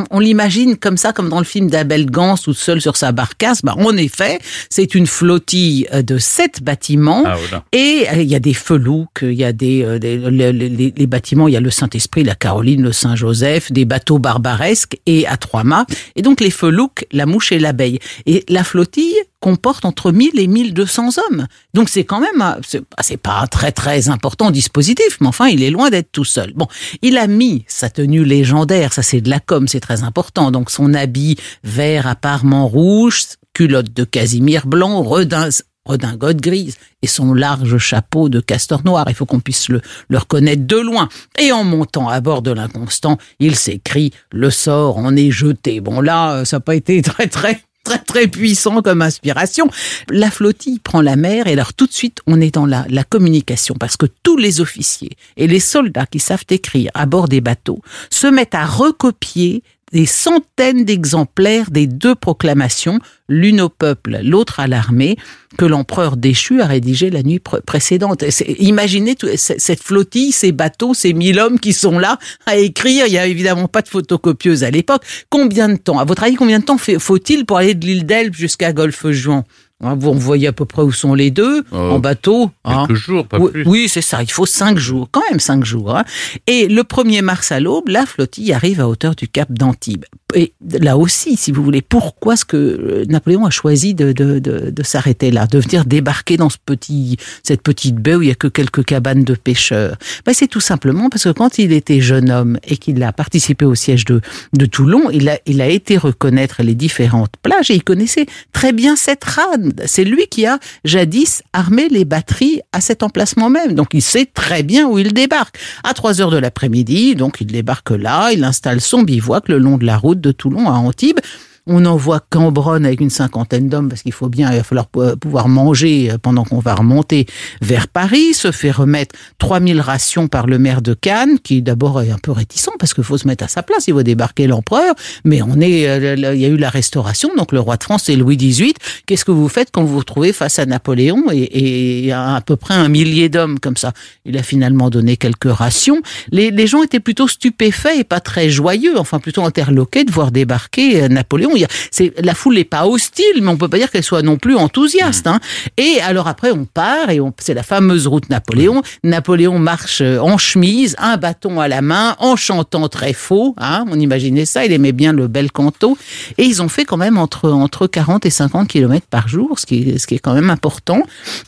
on 0.09 0.19
l'imagine 0.19 0.75
comme 0.75 0.97
ça, 0.97 1.13
comme 1.13 1.29
dans 1.29 1.39
le 1.39 1.45
film 1.45 1.69
d'Abel 1.69 2.09
Gans, 2.09 2.35
tout 2.37 2.53
seul 2.55 2.81
sur 2.81 2.97
sa 2.97 3.11
barcasse. 3.11 3.61
Bah, 3.61 3.75
en 3.77 3.95
effet, 3.95 4.39
c'est 4.71 4.95
une 4.95 5.05
flottille 5.05 5.87
euh, 5.93 6.01
de 6.01 6.17
sept 6.17 6.63
bâtiments. 6.63 7.10
Ah, 7.25 7.35
voilà. 7.35 7.63
Et 7.73 8.05
euh, 8.11 8.21
il 8.21 8.29
y 8.29 8.35
a 8.35 8.39
des 8.39 8.53
felouks, 8.53 9.19
il 9.23 9.33
y 9.33 9.43
a 9.43 9.53
des, 9.53 9.83
euh, 9.83 9.99
des- 9.99 10.17
les, 10.17 10.51
les- 10.53 10.93
les 10.95 11.07
bâtiments, 11.07 11.47
il 11.47 11.53
y 11.53 11.57
a 11.57 11.61
le 11.61 11.69
Saint-Esprit, 11.69 12.23
la 12.23 12.35
Caroline, 12.35 12.81
le 12.81 12.91
Saint-Joseph, 12.91 13.71
des 13.71 13.85
bateaux 13.85 14.19
barbaresques 14.19 14.97
et 15.05 15.27
à 15.27 15.37
trois 15.37 15.63
mâts. 15.63 15.85
Et 16.15 16.21
donc 16.21 16.41
les 16.41 16.51
felouks, 16.51 17.05
la 17.11 17.25
mouche 17.25 17.51
et 17.51 17.59
l'abeille. 17.59 17.99
Et 18.25 18.43
la 18.49 18.63
flottille 18.63 19.15
comporte 19.39 19.85
entre 19.85 20.11
1000 20.11 20.39
et 20.39 20.45
1200 20.47 21.09
hommes. 21.17 21.47
Donc 21.73 21.89
c'est 21.89 22.03
quand 22.03 22.19
même, 22.19 22.41
un- 22.41 22.57
c'est 22.67 22.79
bah, 22.81 23.01
c'est 23.01 23.17
pas 23.17 23.39
un 23.41 23.47
très 23.47 23.71
très 23.71 24.09
important 24.09 24.51
dispositif, 24.51 25.17
mais 25.19 25.27
enfin 25.27 25.47
il 25.47 25.63
est 25.63 25.71
loin 25.71 25.89
d'être 25.89 26.11
tout 26.11 26.25
seul. 26.25 26.53
Bon, 26.55 26.67
il 27.01 27.17
a 27.17 27.25
mis 27.27 27.63
sa 27.67 27.89
tenue 27.89 28.23
légendaire, 28.23 28.93
ça 28.93 29.01
c'est 29.01 29.21
de 29.21 29.29
la 29.29 29.39
com, 29.39 29.67
c'est 29.67 29.79
très 29.79 30.03
important. 30.03 30.51
Donc 30.51 30.69
son 30.69 30.93
habit 30.93 31.37
vert 31.63 32.05
à 32.07 32.15
parement 32.15 32.67
rouge, 32.67 33.23
culotte 33.53 33.91
de 33.93 34.03
casimir 34.03 34.67
blanc, 34.67 35.01
redin, 35.01 35.49
redingote 35.85 36.37
grise 36.37 36.77
et 37.01 37.07
son 37.07 37.33
large 37.33 37.77
chapeau 37.77 38.29
de 38.29 38.39
castor 38.39 38.83
noir. 38.85 39.05
Il 39.09 39.15
faut 39.15 39.25
qu'on 39.25 39.39
puisse 39.39 39.69
le, 39.69 39.81
le 40.09 40.17
reconnaître 40.17 40.65
de 40.65 40.77
loin. 40.77 41.09
Et 41.39 41.51
en 41.51 41.63
montant 41.63 42.09
à 42.09 42.21
bord 42.21 42.41
de 42.41 42.51
l'inconstant, 42.51 43.17
il 43.39 43.55
s'écrie 43.55 44.11
«Le 44.31 44.49
sort 44.49 44.97
en 44.97 45.15
est 45.15 45.31
jeté». 45.31 45.79
Bon 45.81 46.01
là, 46.01 46.33
euh, 46.33 46.45
ça 46.45 46.57
n'a 46.57 46.61
pas 46.61 46.75
été 46.75 47.01
très 47.01 47.27
très 47.27 47.61
très 47.83 47.97
très 47.97 48.27
puissant 48.27 48.81
comme 48.81 49.01
inspiration. 49.01 49.67
La 50.09 50.29
flottille 50.29 50.79
prend 50.79 51.01
la 51.01 51.15
mer 51.15 51.47
et 51.47 51.53
alors 51.53 51.73
tout 51.73 51.87
de 51.87 51.93
suite 51.93 52.19
on 52.27 52.39
est 52.39 52.53
dans 52.53 52.67
la, 52.67 52.85
la 52.89 53.03
communication 53.03 53.75
parce 53.79 53.97
que 53.97 54.05
tous 54.23 54.37
les 54.37 54.61
officiers 54.61 55.17
et 55.35 55.47
les 55.47 55.59
soldats 55.59 56.05
qui 56.05 56.19
savent 56.19 56.45
écrire 56.49 56.91
à 56.93 57.07
bord 57.07 57.27
des 57.27 57.41
bateaux 57.41 57.81
se 58.11 58.27
mettent 58.27 58.55
à 58.55 58.65
recopier 58.65 59.63
des 59.91 60.05
centaines 60.05 60.85
d'exemplaires 60.85 61.71
des 61.71 61.87
deux 61.87 62.15
proclamations, 62.15 62.99
l'une 63.27 63.61
au 63.61 63.69
peuple, 63.69 64.19
l'autre 64.23 64.59
à 64.59 64.67
l'armée, 64.67 65.17
que 65.57 65.65
l'empereur 65.65 66.15
déchu 66.15 66.61
a 66.61 66.65
rédigé 66.65 67.09
la 67.09 67.23
nuit 67.23 67.41
pr- 67.43 67.61
précédente. 67.61 68.23
Imaginez 68.59 69.15
cette 69.35 69.83
flottille, 69.83 70.31
ces 70.31 70.51
bateaux, 70.51 70.93
ces 70.93 71.13
mille 71.13 71.39
hommes 71.39 71.59
qui 71.59 71.73
sont 71.73 71.99
là 71.99 72.19
à 72.45 72.55
écrire. 72.55 73.05
Il 73.07 73.13
y 73.13 73.17
a 73.17 73.27
évidemment 73.27 73.67
pas 73.67 73.81
de 73.81 73.89
photocopieuse 73.89 74.63
à 74.63 74.71
l'époque. 74.71 75.03
Combien 75.29 75.67
de 75.69 75.77
temps, 75.77 75.99
à 75.99 76.05
votre 76.05 76.23
avis, 76.23 76.35
combien 76.35 76.59
de 76.59 76.65
temps 76.65 76.77
faut-il 76.77 77.45
pour 77.45 77.57
aller 77.57 77.73
de 77.73 77.85
l'île 77.85 78.05
d'Elbe 78.05 78.33
jusqu'à 78.33 78.71
Golfe-Juan 78.71 79.43
Hein, 79.83 79.95
Vous 79.99 80.13
voyez 80.13 80.47
à 80.47 80.51
peu 80.53 80.65
près 80.65 80.81
où 80.83 80.91
sont 80.91 81.13
les 81.13 81.31
deux 81.31 81.63
en 81.71 81.99
bateau. 81.99 82.51
hein. 82.65 82.85
Quelques 82.87 82.99
jours, 82.99 83.25
pas 83.27 83.39
plus. 83.39 83.63
oui, 83.65 83.87
c'est 83.89 84.01
ça. 84.01 84.21
Il 84.21 84.31
faut 84.31 84.45
cinq 84.45 84.77
jours, 84.77 85.07
quand 85.11 85.21
même 85.29 85.39
cinq 85.39 85.65
jours. 85.65 85.95
hein. 85.95 86.03
Et 86.47 86.67
le 86.67 86.83
1er 86.83 87.21
mars 87.21 87.51
à 87.51 87.59
l'aube, 87.59 87.87
la 87.89 88.05
flottille 88.05 88.53
arrive 88.53 88.79
à 88.79 88.87
hauteur 88.87 89.15
du 89.15 89.27
cap 89.27 89.51
d'Antibes. 89.51 90.05
Et 90.33 90.53
là 90.79 90.97
aussi, 90.97 91.35
si 91.35 91.51
vous 91.51 91.61
voulez, 91.61 91.81
pourquoi 91.81 92.35
est-ce 92.35 92.45
que 92.45 92.55
euh, 92.55 93.05
Napoléon 93.09 93.45
a 93.45 93.49
choisi 93.49 93.93
de, 93.93 94.13
de, 94.13 94.39
de, 94.39 94.69
de 94.69 94.83
s'arrêter 94.83 95.29
là, 95.29 95.45
de 95.45 95.59
venir 95.59 95.83
débarquer 95.83 96.37
dans 96.37 96.49
ce 96.49 96.55
petit, 96.65 97.17
cette 97.43 97.61
petite 97.61 97.95
baie 97.95 98.15
où 98.15 98.21
il 98.21 98.29
y 98.29 98.31
a 98.31 98.35
que 98.35 98.47
quelques 98.47 98.85
cabanes 98.85 99.23
de 99.25 99.33
pêcheurs? 99.35 99.97
Ben, 100.25 100.33
C'est 100.33 100.47
tout 100.47 100.61
simplement 100.61 101.09
parce 101.09 101.25
que 101.25 101.29
quand 101.31 101.57
il 101.59 101.73
était 101.73 101.99
jeune 101.99 102.29
homme 102.31 102.59
et 102.65 102.77
qu'il 102.77 103.01
a 103.03 103.11
participé 103.11 103.65
au 103.65 103.75
siège 103.75 104.05
de, 104.05 104.21
de 104.53 104.65
Toulon, 104.65 105.09
il 105.11 105.27
a, 105.27 105.37
il 105.45 105.59
a 105.59 105.67
été 105.67 105.97
reconnaître 105.97 106.63
les 106.63 106.75
différentes 106.75 107.33
plages 107.43 107.71
et 107.71 107.75
il 107.75 107.83
connaissait 107.83 108.25
très 108.53 108.71
bien 108.71 108.95
cette 108.95 109.23
rade. 109.25 109.70
C'est 109.85 110.03
lui 110.03 110.27
qui 110.27 110.45
a 110.45 110.59
jadis 110.83 111.43
armé 111.53 111.89
les 111.89 112.05
batteries 112.05 112.61
à 112.71 112.81
cet 112.81 113.03
emplacement 113.03 113.49
même. 113.49 113.73
Donc 113.73 113.89
il 113.93 114.01
sait 114.01 114.25
très 114.25 114.63
bien 114.63 114.87
où 114.87 114.99
il 114.99 115.13
débarque. 115.13 115.57
À 115.83 115.93
3 115.93 116.21
heures 116.21 116.31
de 116.31 116.37
l'après-midi, 116.37 117.15
donc 117.15 117.37
il 117.41 117.47
débarque 117.47 117.91
là, 117.91 118.31
il 118.31 118.43
installe 118.43 118.81
son 118.81 119.03
bivouac 119.03 119.47
le 119.49 119.57
long 119.57 119.77
de 119.77 119.85
la 119.85 119.97
route 119.97 120.21
de 120.21 120.31
Toulon 120.31 120.67
à 120.67 120.73
Antibes. 120.73 121.19
On 121.67 121.85
envoie 121.85 122.19
Cambronne 122.29 122.85
avec 122.85 123.01
une 123.01 123.11
cinquantaine 123.11 123.69
d'hommes 123.69 123.89
parce 123.89 124.01
qu'il 124.01 124.13
faut 124.13 124.29
bien, 124.29 124.51
il 124.51 124.57
va 124.57 124.63
falloir 124.63 124.87
pou- 124.87 125.15
pouvoir 125.19 125.47
manger 125.47 126.11
euh, 126.11 126.17
pendant 126.17 126.43
qu'on 126.43 126.59
va 126.59 126.73
remonter 126.73 127.27
vers 127.61 127.87
Paris. 127.87 128.33
Se 128.33 128.51
fait 128.51 128.71
remettre 128.71 129.15
3000 129.37 129.79
rations 129.79 130.27
par 130.27 130.47
le 130.47 130.57
maire 130.57 130.81
de 130.81 130.93
Cannes, 130.93 131.37
qui 131.39 131.61
d'abord 131.61 132.01
est 132.01 132.09
un 132.09 132.17
peu 132.17 132.31
réticent 132.31 132.69
parce 132.79 132.93
qu'il 132.93 133.03
faut 133.03 133.17
se 133.17 133.27
mettre 133.27 133.43
à 133.43 133.47
sa 133.47 133.61
place. 133.61 133.87
Il 133.87 133.93
va 133.93 134.03
débarquer 134.03 134.47
l'empereur, 134.47 134.95
mais 135.23 135.41
on 135.41 135.59
est, 135.59 135.87
euh, 135.87 136.15
il 136.33 136.41
y 136.41 136.45
a 136.45 136.49
eu 136.49 136.57
la 136.57 136.69
restauration, 136.69 137.29
donc 137.37 137.51
le 137.51 137.59
roi 137.59 137.77
de 137.77 137.83
France 137.83 138.03
c'est 138.05 138.15
Louis 138.15 138.37
XVIII. 138.37 138.73
Qu'est-ce 139.05 139.25
que 139.25 139.31
vous 139.31 139.47
faites 139.49 139.69
quand 139.71 139.83
vous 139.83 139.93
vous 139.93 139.99
retrouvez 139.99 140.33
face 140.33 140.57
à 140.57 140.65
Napoléon 140.65 141.25
et, 141.31 142.05
et 142.05 142.11
à, 142.11 142.41
peu 142.43 142.55
près 142.55 142.73
un 142.73 142.89
millier 142.89 143.29
d'hommes 143.29 143.59
comme 143.59 143.77
ça? 143.77 143.93
Il 144.25 144.37
a 144.37 144.43
finalement 144.43 144.89
donné 144.89 145.17
quelques 145.17 145.51
rations. 145.51 146.01
Les, 146.31 146.67
gens 146.67 146.81
étaient 146.83 146.99
plutôt 146.99 147.27
stupéfaits 147.27 147.97
et 147.99 148.03
pas 148.03 148.19
très 148.19 148.49
joyeux, 148.49 148.97
enfin 148.97 149.19
plutôt 149.19 149.43
interloqués 149.43 150.05
de 150.05 150.11
voir 150.11 150.31
débarquer 150.31 151.03
euh, 151.03 151.07
Napoléon. 151.51 151.55
Il 151.55 151.61
y 151.61 151.65
a, 151.65 151.67
c'est, 151.91 152.13
la 152.23 152.33
foule 152.33 152.55
n'est 152.55 152.63
pas 152.63 152.85
hostile, 152.85 153.25
mais 153.41 153.47
on 153.49 153.57
peut 153.57 153.67
pas 153.67 153.77
dire 153.77 153.91
qu'elle 153.91 154.03
soit 154.03 154.21
non 154.21 154.37
plus 154.37 154.55
enthousiaste. 154.55 155.27
Hein. 155.27 155.39
Et 155.77 155.99
alors 156.01 156.27
après, 156.27 156.51
on 156.51 156.65
part 156.65 157.09
et 157.09 157.19
on, 157.19 157.33
c'est 157.39 157.53
la 157.53 157.63
fameuse 157.63 158.07
route 158.07 158.29
Napoléon. 158.29 158.81
Napoléon 159.03 159.59
marche 159.59 160.01
euh, 160.01 160.19
en 160.19 160.37
chemise, 160.37 160.95
un 160.99 161.17
bâton 161.17 161.59
à 161.59 161.67
la 161.67 161.81
main, 161.81 162.15
en 162.19 162.35
chantant 162.35 162.87
très 162.89 163.13
faux. 163.13 163.55
Hein. 163.57 163.85
On 163.89 163.99
imaginait 163.99 164.45
ça, 164.45 164.65
il 164.65 164.71
aimait 164.71 164.91
bien 164.91 165.13
le 165.13 165.27
bel 165.27 165.51
canto. 165.51 165.97
Et 166.37 166.43
ils 166.43 166.61
ont 166.61 166.69
fait 166.69 166.85
quand 166.85 166.97
même 166.97 167.17
entre, 167.17 167.49
entre 167.51 167.87
40 167.87 168.25
et 168.25 168.29
50 168.29 168.67
kilomètres 168.67 169.07
par 169.09 169.27
jour, 169.27 169.59
ce 169.59 169.65
qui, 169.65 169.89
est- 169.89 169.97
ce 169.97 170.07
qui 170.07 170.15
est 170.15 170.19
quand 170.19 170.33
même 170.33 170.49
important. 170.49 171.03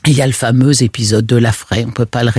Et 0.08 0.12
il 0.12 0.18
y 0.18 0.22
a 0.22 0.28
le 0.28 0.34
fameux 0.34 0.84
épisode 0.84 1.26
de 1.26 1.36
la 1.36 1.52
Fraie. 1.52 1.86
On 1.88 1.92
peut 1.92 2.06
pas 2.06 2.24
le 2.24 2.32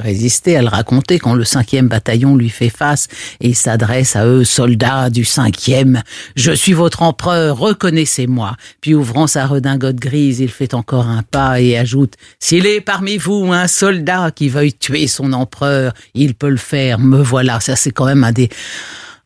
résister 0.00 0.56
à 0.56 0.62
le 0.62 0.68
raconter 0.68 1.18
quand 1.18 1.34
le 1.34 1.44
5e 1.44 1.88
bataillon 1.88 2.36
lui 2.36 2.48
fait 2.50 2.70
face 2.70 3.08
et 3.40 3.48
il 3.48 3.54
s'adresse 3.56 4.16
à 4.16 4.26
eux, 4.26 4.44
soldats 4.44 5.10
du 5.10 5.22
5e. 5.24 6.00
Je 6.36 6.52
suis 6.52 6.72
votre 6.72 6.93
empereur, 7.02 7.56
reconnaissez-moi. 7.58 8.56
Puis 8.80 8.94
ouvrant 8.94 9.26
sa 9.26 9.46
redingote 9.46 9.96
grise, 9.96 10.40
il 10.40 10.50
fait 10.50 10.74
encore 10.74 11.06
un 11.06 11.22
pas 11.22 11.60
et 11.60 11.76
ajoute 11.76 12.14
S'il 12.38 12.66
est 12.66 12.80
parmi 12.80 13.16
vous 13.16 13.52
un 13.52 13.68
soldat 13.68 14.30
qui 14.30 14.48
veuille 14.48 14.74
tuer 14.74 15.06
son 15.06 15.32
empereur, 15.32 15.92
il 16.14 16.34
peut 16.34 16.50
le 16.50 16.56
faire. 16.56 16.98
Me 16.98 17.22
voilà. 17.22 17.60
Ça, 17.60 17.76
c'est 17.76 17.90
quand 17.90 18.06
même 18.06 18.24
un 18.24 18.32
des 18.32 18.48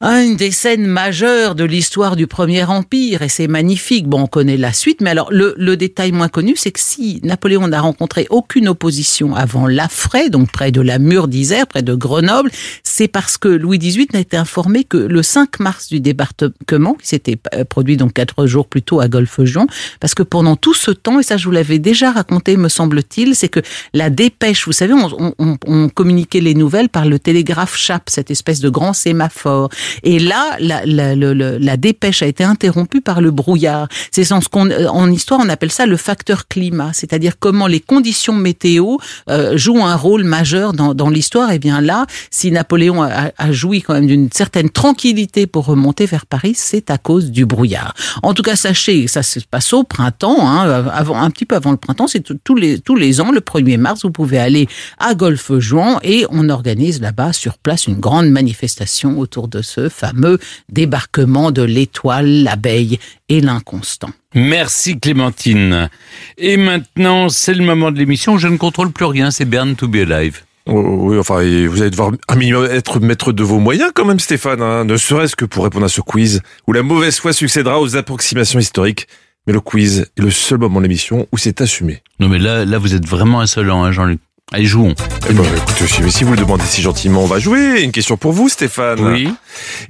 une 0.00 0.36
des 0.36 0.52
scènes 0.52 0.86
majeures 0.86 1.54
de 1.56 1.64
l'histoire 1.64 2.14
du 2.14 2.28
Premier 2.28 2.62
Empire, 2.64 3.22
et 3.22 3.28
c'est 3.28 3.48
magnifique. 3.48 4.06
Bon, 4.06 4.22
on 4.22 4.26
connaît 4.28 4.56
la 4.56 4.72
suite, 4.72 5.00
mais 5.00 5.10
alors 5.10 5.28
le, 5.32 5.54
le 5.58 5.76
détail 5.76 6.12
moins 6.12 6.28
connu, 6.28 6.54
c'est 6.56 6.70
que 6.70 6.78
si 6.78 7.20
Napoléon 7.24 7.66
n'a 7.66 7.80
rencontré 7.80 8.26
aucune 8.30 8.68
opposition 8.68 9.34
avant 9.34 9.66
Lafray, 9.66 10.30
donc 10.30 10.52
près 10.52 10.70
de 10.70 10.80
la 10.80 11.00
Mure 11.00 11.26
d'Isère, 11.26 11.66
près 11.66 11.82
de 11.82 11.94
Grenoble, 11.94 12.50
c'est 12.84 13.08
parce 13.08 13.38
que 13.38 13.48
Louis 13.48 13.78
XVIII 13.78 14.06
n'a 14.12 14.20
été 14.20 14.36
informé 14.36 14.84
que 14.84 14.96
le 14.98 15.22
5 15.22 15.58
mars 15.58 15.88
du 15.88 16.00
débarquement, 16.00 16.94
qui 16.94 17.08
s'était 17.08 17.38
euh, 17.54 17.64
produit 17.64 17.96
donc 17.96 18.12
quatre 18.12 18.46
jours 18.46 18.68
plus 18.68 18.82
tôt 18.82 19.00
à 19.00 19.08
Golfe-Juan, 19.08 19.66
parce 19.98 20.14
que 20.14 20.22
pendant 20.22 20.54
tout 20.54 20.74
ce 20.74 20.92
temps, 20.92 21.18
et 21.18 21.24
ça 21.24 21.36
je 21.36 21.44
vous 21.46 21.50
l'avais 21.50 21.80
déjà 21.80 22.12
raconté, 22.12 22.56
me 22.56 22.68
semble-t-il, 22.68 23.34
c'est 23.34 23.48
que 23.48 23.60
la 23.94 24.10
dépêche, 24.10 24.64
vous 24.66 24.72
savez, 24.72 24.92
on, 24.94 25.34
on- 25.38 25.56
on 25.66 25.88
communiquait 25.88 26.40
les 26.40 26.54
nouvelles 26.54 26.88
par 26.88 27.04
le 27.04 27.18
télégraphe 27.18 27.76
chape, 27.76 28.10
cette 28.10 28.30
espèce 28.30 28.60
de 28.60 28.68
grand 28.68 28.92
sémaphore. 28.92 29.70
Et 30.02 30.18
là, 30.18 30.56
la, 30.60 30.84
la, 30.86 31.14
le- 31.14 31.32
la 31.58 31.76
dépêche 31.76 32.22
a 32.22 32.26
été 32.26 32.44
interrompue 32.44 33.00
par 33.00 33.20
le 33.20 33.30
brouillard. 33.30 33.88
C'est 34.10 34.24
ce 34.24 34.48
qu'on, 34.48 34.70
euh, 34.70 34.86
en 34.88 35.10
histoire, 35.10 35.40
on 35.42 35.48
appelle 35.48 35.70
ça 35.72 35.86
le 35.86 35.96
facteur 35.96 36.48
climat, 36.48 36.90
c'est-à-dire 36.92 37.38
comment 37.38 37.66
les 37.66 37.80
conditions 37.80 38.34
météo 38.34 38.96
euh, 39.30 39.56
jouent 39.56 39.84
un 39.84 39.96
rôle 39.96 40.24
majeur 40.24 40.72
dans, 40.72 40.94
dans 40.94 41.08
l'histoire. 41.10 41.50
Et 41.52 41.58
bien 41.58 41.80
là, 41.80 42.06
si 42.30 42.50
Napoléon 42.50 43.02
a, 43.02 43.32
a 43.36 43.52
joui 43.52 43.82
quand 43.82 43.94
même 43.94 44.06
d'une 44.06 44.30
certaine 44.32 44.70
tranquillité 44.70 45.46
pour 45.46 45.66
remonter 45.66 46.06
vers 46.06 46.26
Paris, 46.26 46.52
c'est 46.56 46.90
à 46.90 46.98
cause 46.98 47.30
du 47.30 47.46
brouillard. 47.46 47.94
En 48.22 48.34
tout 48.34 48.42
cas, 48.42 48.56
sachez, 48.56 49.06
ça 49.06 49.22
se 49.22 49.40
passe 49.40 49.72
au 49.72 49.84
printemps, 49.84 50.36
hein, 50.40 50.86
avant, 50.92 51.20
un 51.20 51.30
petit 51.30 51.44
peu 51.46 51.56
avant 51.56 51.70
le 51.70 51.76
printemps, 51.76 52.06
c'est 52.06 52.24
tous 52.44 52.54
les, 52.56 52.78
tous 52.80 52.94
les 52.96 53.20
ans, 53.20 53.30
le 53.30 53.40
1er 53.40 53.76
mars, 53.78 54.02
vous 54.02 54.10
pouvez 54.10 54.38
aller 54.38 54.68
à 54.98 55.14
Golfe-Juan 55.14 55.98
et 56.02 56.26
on 56.30 56.48
organise 56.48 57.00
là-bas 57.00 57.32
sur 57.32 57.58
place 57.58 57.86
une 57.86 57.98
grande 58.00 58.28
manifestation 58.30 59.18
autour 59.18 59.48
de 59.48 59.62
ce 59.62 59.77
fameux 59.88 60.38
débarquement 60.68 61.52
de 61.52 61.62
l'étoile, 61.62 62.42
l'abeille 62.42 62.98
et 63.28 63.40
l'inconstant. 63.40 64.10
Merci 64.34 64.98
Clémentine. 64.98 65.88
Et 66.36 66.56
maintenant, 66.56 67.28
c'est 67.28 67.54
le 67.54 67.64
moment 67.64 67.90
de 67.90 67.98
l'émission 67.98 68.34
où 68.34 68.38
je 68.38 68.48
ne 68.48 68.56
contrôle 68.56 68.90
plus 68.90 69.04
rien, 69.04 69.30
c'est 69.30 69.44
Bern 69.44 69.76
to 69.76 69.86
be 69.86 69.96
alive. 69.96 70.40
Oh, 70.66 71.10
Oui, 71.10 71.18
enfin, 71.18 71.36
vous 71.66 71.80
allez 71.80 71.90
devoir 71.90 72.12
un 72.28 72.36
minimum 72.36 72.66
être 72.66 73.00
maître 73.00 73.32
de 73.32 73.42
vos 73.42 73.58
moyens 73.58 73.90
quand 73.94 74.04
même, 74.04 74.18
Stéphane, 74.18 74.60
hein, 74.60 74.84
ne 74.84 74.96
serait-ce 74.96 75.34
que 75.34 75.46
pour 75.46 75.64
répondre 75.64 75.86
à 75.86 75.88
ce 75.88 76.00
quiz, 76.02 76.42
où 76.66 76.72
la 76.72 76.82
mauvaise 76.82 77.18
foi 77.18 77.32
succédera 77.32 77.80
aux 77.80 77.96
approximations 77.96 78.58
historiques. 78.58 79.06
Mais 79.46 79.54
le 79.54 79.60
quiz 79.60 80.10
est 80.18 80.20
le 80.20 80.30
seul 80.30 80.58
moment 80.58 80.80
de 80.80 80.84
l'émission 80.84 81.26
où 81.32 81.38
c'est 81.38 81.62
assumé. 81.62 82.02
Non 82.20 82.28
mais 82.28 82.38
là, 82.38 82.66
là 82.66 82.76
vous 82.76 82.94
êtes 82.94 83.06
vraiment 83.06 83.40
insolent, 83.40 83.82
hein, 83.82 83.92
Jean-Luc. 83.92 84.20
Allez, 84.50 84.64
jouons. 84.64 84.94
Eh 85.28 85.34
ben, 85.34 85.44
écoutez, 85.44 85.86
si- 85.86 86.00
mais 86.02 86.10
si 86.10 86.24
vous 86.24 86.30
le 86.32 86.38
demandez 86.38 86.64
si 86.64 86.80
gentiment, 86.80 87.22
on 87.22 87.26
va 87.26 87.38
jouer. 87.38 87.82
Une 87.82 87.92
question 87.92 88.16
pour 88.16 88.32
vous, 88.32 88.48
Stéphane. 88.48 88.98
Oui. 89.00 89.28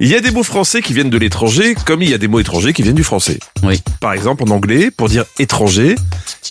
Il 0.01 0.07
y 0.09 0.15
a 0.15 0.19
des 0.19 0.31
mots 0.31 0.43
français 0.43 0.81
qui 0.81 0.93
viennent 0.93 1.09
de 1.09 1.17
l'étranger, 1.17 1.75
comme 1.85 2.01
il 2.01 2.09
y 2.09 2.13
a 2.13 2.17
des 2.17 2.27
mots 2.27 2.39
étrangers 2.41 2.73
qui 2.73 2.81
viennent 2.81 2.95
du 2.95 3.03
français. 3.05 3.39
Oui. 3.63 3.81
Par 4.01 4.11
exemple, 4.11 4.43
en 4.43 4.51
anglais, 4.51 4.91
pour 4.91 5.07
dire 5.07 5.23
étranger, 5.39 5.95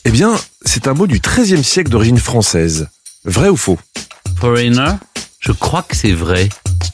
eh 0.07 0.11
bien, 0.11 0.35
c'est 0.65 0.89
un 0.89 0.95
mot 0.95 1.07
du 1.07 1.21
XIIIe 1.21 1.63
siècle 1.63 1.91
d'origine 1.91 2.19
française. 2.19 2.89
Vrai 3.27 3.51
ou 3.51 3.57
faux? 3.57 3.79
Foreigner, 4.41 4.93
je 5.41 5.53
crois 5.53 5.83
que 5.83 5.95
c'est 5.95 6.13
vrai. 6.13 6.49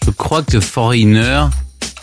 Je 0.04 0.10
crois 0.10 0.42
que 0.42 0.58
foreigner, 0.58 1.44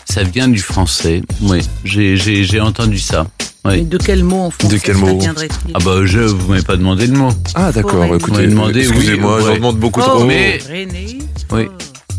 ça 0.08 0.22
vient 0.22 0.48
du 0.48 0.60
français. 0.62 1.20
Oui, 1.42 1.60
j'ai 1.84 2.60
entendu 2.60 2.98
ça. 2.98 3.26
Mais 3.64 3.70
Oui. 3.72 3.82
de 3.84 3.96
quel 3.96 4.24
mot 4.24 4.40
en 4.46 4.50
français 4.50 4.74
De 4.76 4.80
quel 4.82 4.96
mot 4.96 5.16
viendrait-il 5.18 5.70
Ah 5.74 5.78
bah 5.84 6.04
je, 6.04 6.18
vous 6.18 6.48
m'avez 6.48 6.62
pas 6.64 6.76
demandé 6.76 7.06
le 7.06 7.16
mot. 7.16 7.28
Ah, 7.54 7.70
d'accord. 7.70 7.92
Foreigner. 7.92 8.16
Écoutez, 8.16 8.26
Vous 8.30 8.34
m'avez 8.34 8.46
demandé, 8.48 8.80
oui, 8.80 8.86
excusez-moi, 8.88 9.36
ouais. 9.36 9.42
j'en 9.46 9.54
demande 9.54 9.76
beaucoup 9.78 10.00
Oh, 10.04 10.08
trop. 10.08 10.24
mais- 10.24 10.58
René, 10.68 11.18
Oui. 11.52 11.68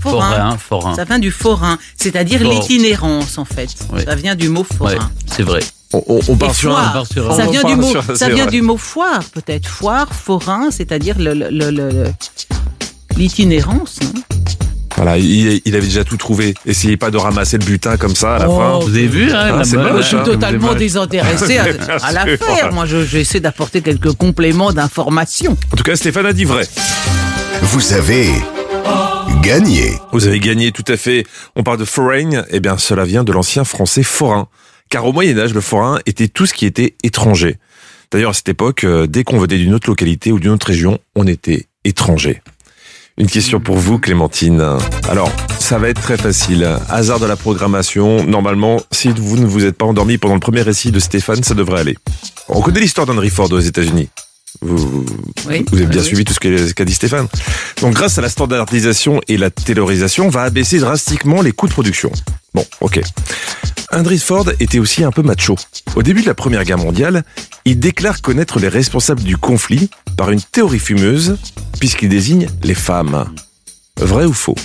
forain. 0.01 0.29
Forain, 0.29 0.57
forain. 0.57 0.95
Ça 0.95 1.03
vient 1.03 1.19
du 1.19 1.31
forain, 1.31 1.77
c'est-à-dire 1.97 2.43
l'itinérance 2.47 3.37
en 3.37 3.45
fait. 3.45 3.69
Oui. 3.93 4.01
Ça 4.05 4.15
vient 4.15 4.35
du 4.35 4.47
mot 4.49 4.61
Ouais, 4.79 4.95
forain. 4.95 5.11
c'est 5.25 5.43
vrai. 5.43 5.59
On, 5.91 6.21
on, 6.27 6.35
part 6.37 6.55
sur 6.55 6.71
un... 6.71 6.75
foire. 6.81 6.93
part 6.93 7.07
sur 7.07 7.31
un- 7.31 7.35
Ça 7.37 7.45
vient 7.45 7.63
du 7.63 7.75
mot, 7.75 7.83
sur 7.91 8.03
ça 8.03 8.15
c'est 8.15 8.33
vient 8.33 8.43
vrai. 8.45 8.51
du 8.51 8.61
mot 8.63 8.77
foire 8.77 9.21
peut-être. 9.33 9.67
Foire, 9.67 10.07
forain, 10.13 10.71
c'est-à-dire 10.71 11.19
le, 11.19 11.33
le, 11.35 11.49
le- 11.51 11.69
le- 11.69 12.05
l'itinérance. 13.17 13.99
hein. 14.03 14.19
Voilà, 14.95 15.17
il, 15.17 15.61
il 15.65 15.75
avait 15.75 15.85
déjà 15.87 16.03
tout 16.03 16.17
trouvé. 16.17 16.53
Essayez 16.65 16.97
pas 16.97 17.09
de 17.11 17.17
ramasser 17.17 17.57
le 17.57 17.65
butin 17.65 17.97
comme 17.97 18.15
ça 18.15 18.35
à 18.35 18.39
la 18.39 18.49
Oh, 18.49 18.57
fin. 18.59 18.79
Vous 18.79 18.89
avez 18.95 19.07
vu, 19.07 19.31
hein, 19.31 19.61
Ah, 19.61 19.75
Moi, 19.75 20.01
je 20.01 20.01
suis 20.07 20.15
hein, 20.17 20.23
totalement 20.23 20.75
désintéressé 20.75 21.57
à, 21.57 21.63
à 22.03 22.11
l'affaire. 22.11 22.71
Moi, 22.71 22.85
je- 22.85 23.03
j'essaie 23.05 23.39
d'apporter 23.39 23.81
quelques 23.81 24.13
compléments 24.13 24.71
d'information. 24.71 25.57
En 25.71 25.75
tout 25.75 25.83
cas, 25.83 25.95
Stéphane 25.95 26.27
a 26.27 26.33
dit 26.33 26.45
vrai. 26.45 26.67
Vous 27.63 27.93
avez 27.93 28.27
gagné. 29.41 29.93
Vous 30.11 30.27
avez 30.27 30.39
gagné 30.39 30.71
tout 30.71 30.85
à 30.87 30.97
fait. 30.97 31.25
On 31.55 31.63
parle 31.63 31.77
de 31.79 31.85
foreign. 31.85 32.45
Eh 32.49 32.59
bien, 32.59 32.77
cela 32.77 33.05
vient 33.05 33.23
de 33.23 33.31
l'ancien 33.31 33.63
français 33.63 34.03
forain. 34.03 34.47
Car 34.89 35.05
au 35.05 35.13
Moyen-Âge, 35.13 35.53
le 35.53 35.61
forain 35.61 35.99
était 36.05 36.27
tout 36.27 36.45
ce 36.45 36.53
qui 36.53 36.65
était 36.65 36.95
étranger. 37.03 37.57
D'ailleurs, 38.11 38.31
à 38.31 38.33
cette 38.33 38.49
époque, 38.49 38.83
euh, 38.83 39.07
dès 39.07 39.23
qu'on 39.23 39.39
venait 39.39 39.57
d'une 39.57 39.73
autre 39.73 39.89
localité 39.89 40.31
ou 40.31 40.39
d'une 40.39 40.51
autre 40.51 40.67
région, 40.67 40.99
on 41.15 41.25
était 41.25 41.65
étranger. 41.83 42.41
Une 43.17 43.27
question 43.27 43.59
pour 43.59 43.77
vous, 43.77 43.99
Clémentine. 43.99 44.59
Alors, 45.07 45.31
ça 45.59 45.77
va 45.77 45.89
être 45.89 46.01
très 46.01 46.17
facile. 46.17 46.67
Hasard 46.89 47.19
de 47.19 47.27
la 47.27 47.35
programmation. 47.35 48.23
Normalement, 48.25 48.81
si 48.91 49.09
vous 49.09 49.37
ne 49.37 49.45
vous 49.45 49.65
êtes 49.65 49.77
pas 49.77 49.85
endormi 49.85 50.17
pendant 50.17 50.33
le 50.33 50.39
premier 50.39 50.63
récit 50.63 50.91
de 50.91 50.99
Stéphane, 50.99 51.43
ça 51.43 51.53
devrait 51.53 51.81
aller. 51.81 51.95
On 52.49 52.61
connaît 52.61 52.79
l'histoire 52.79 53.05
d'Henry 53.05 53.29
Ford 53.29 53.51
aux 53.51 53.59
États-Unis. 53.59 54.09
Vous, 54.61 55.05
Oui. 55.47 55.65
vous 55.71 55.77
avez 55.77 55.87
bien 55.87 56.01
Oui, 56.01 56.05
suivi 56.07 56.23
tout 56.25 56.33
ce 56.33 56.39
qu'a 56.73 56.85
dit 56.85 56.93
Stéphane. 56.93 57.27
Donc, 57.81 57.93
grâce 57.95 58.17
à 58.17 58.21
la 58.21 58.29
standardisation 58.29 59.19
et 59.27 59.37
la 59.37 59.49
taylorisation, 59.49 60.27
on 60.27 60.29
va 60.29 60.43
abaisser 60.43 60.79
drastiquement 60.79 61.41
les 61.41 61.51
coûts 61.51 61.67
de 61.67 61.73
production. 61.73 62.11
Bon, 62.53 62.65
ok. 62.81 63.01
Henry 63.91 64.17
Ford 64.19 64.49
était 64.59 64.79
aussi 64.79 65.03
un 65.03 65.11
peu 65.11 65.21
macho. 65.21 65.55
Au 65.95 66.03
début 66.03 66.21
de 66.21 66.27
la 66.27 66.33
Première 66.33 66.63
Guerre 66.63 66.77
mondiale, 66.77 67.23
il 67.65 67.79
déclare 67.79 68.21
connaître 68.21 68.59
les 68.59 68.67
responsables 68.69 69.23
du 69.23 69.37
conflit 69.37 69.89
par 70.17 70.31
une 70.31 70.41
théorie 70.41 70.79
fumeuse, 70.79 71.37
puisqu'il 71.79 72.09
désigne 72.09 72.47
les 72.63 72.75
femmes. 72.75 73.25
Vrai 73.99 74.25
ou 74.25 74.33
faux? 74.33 74.55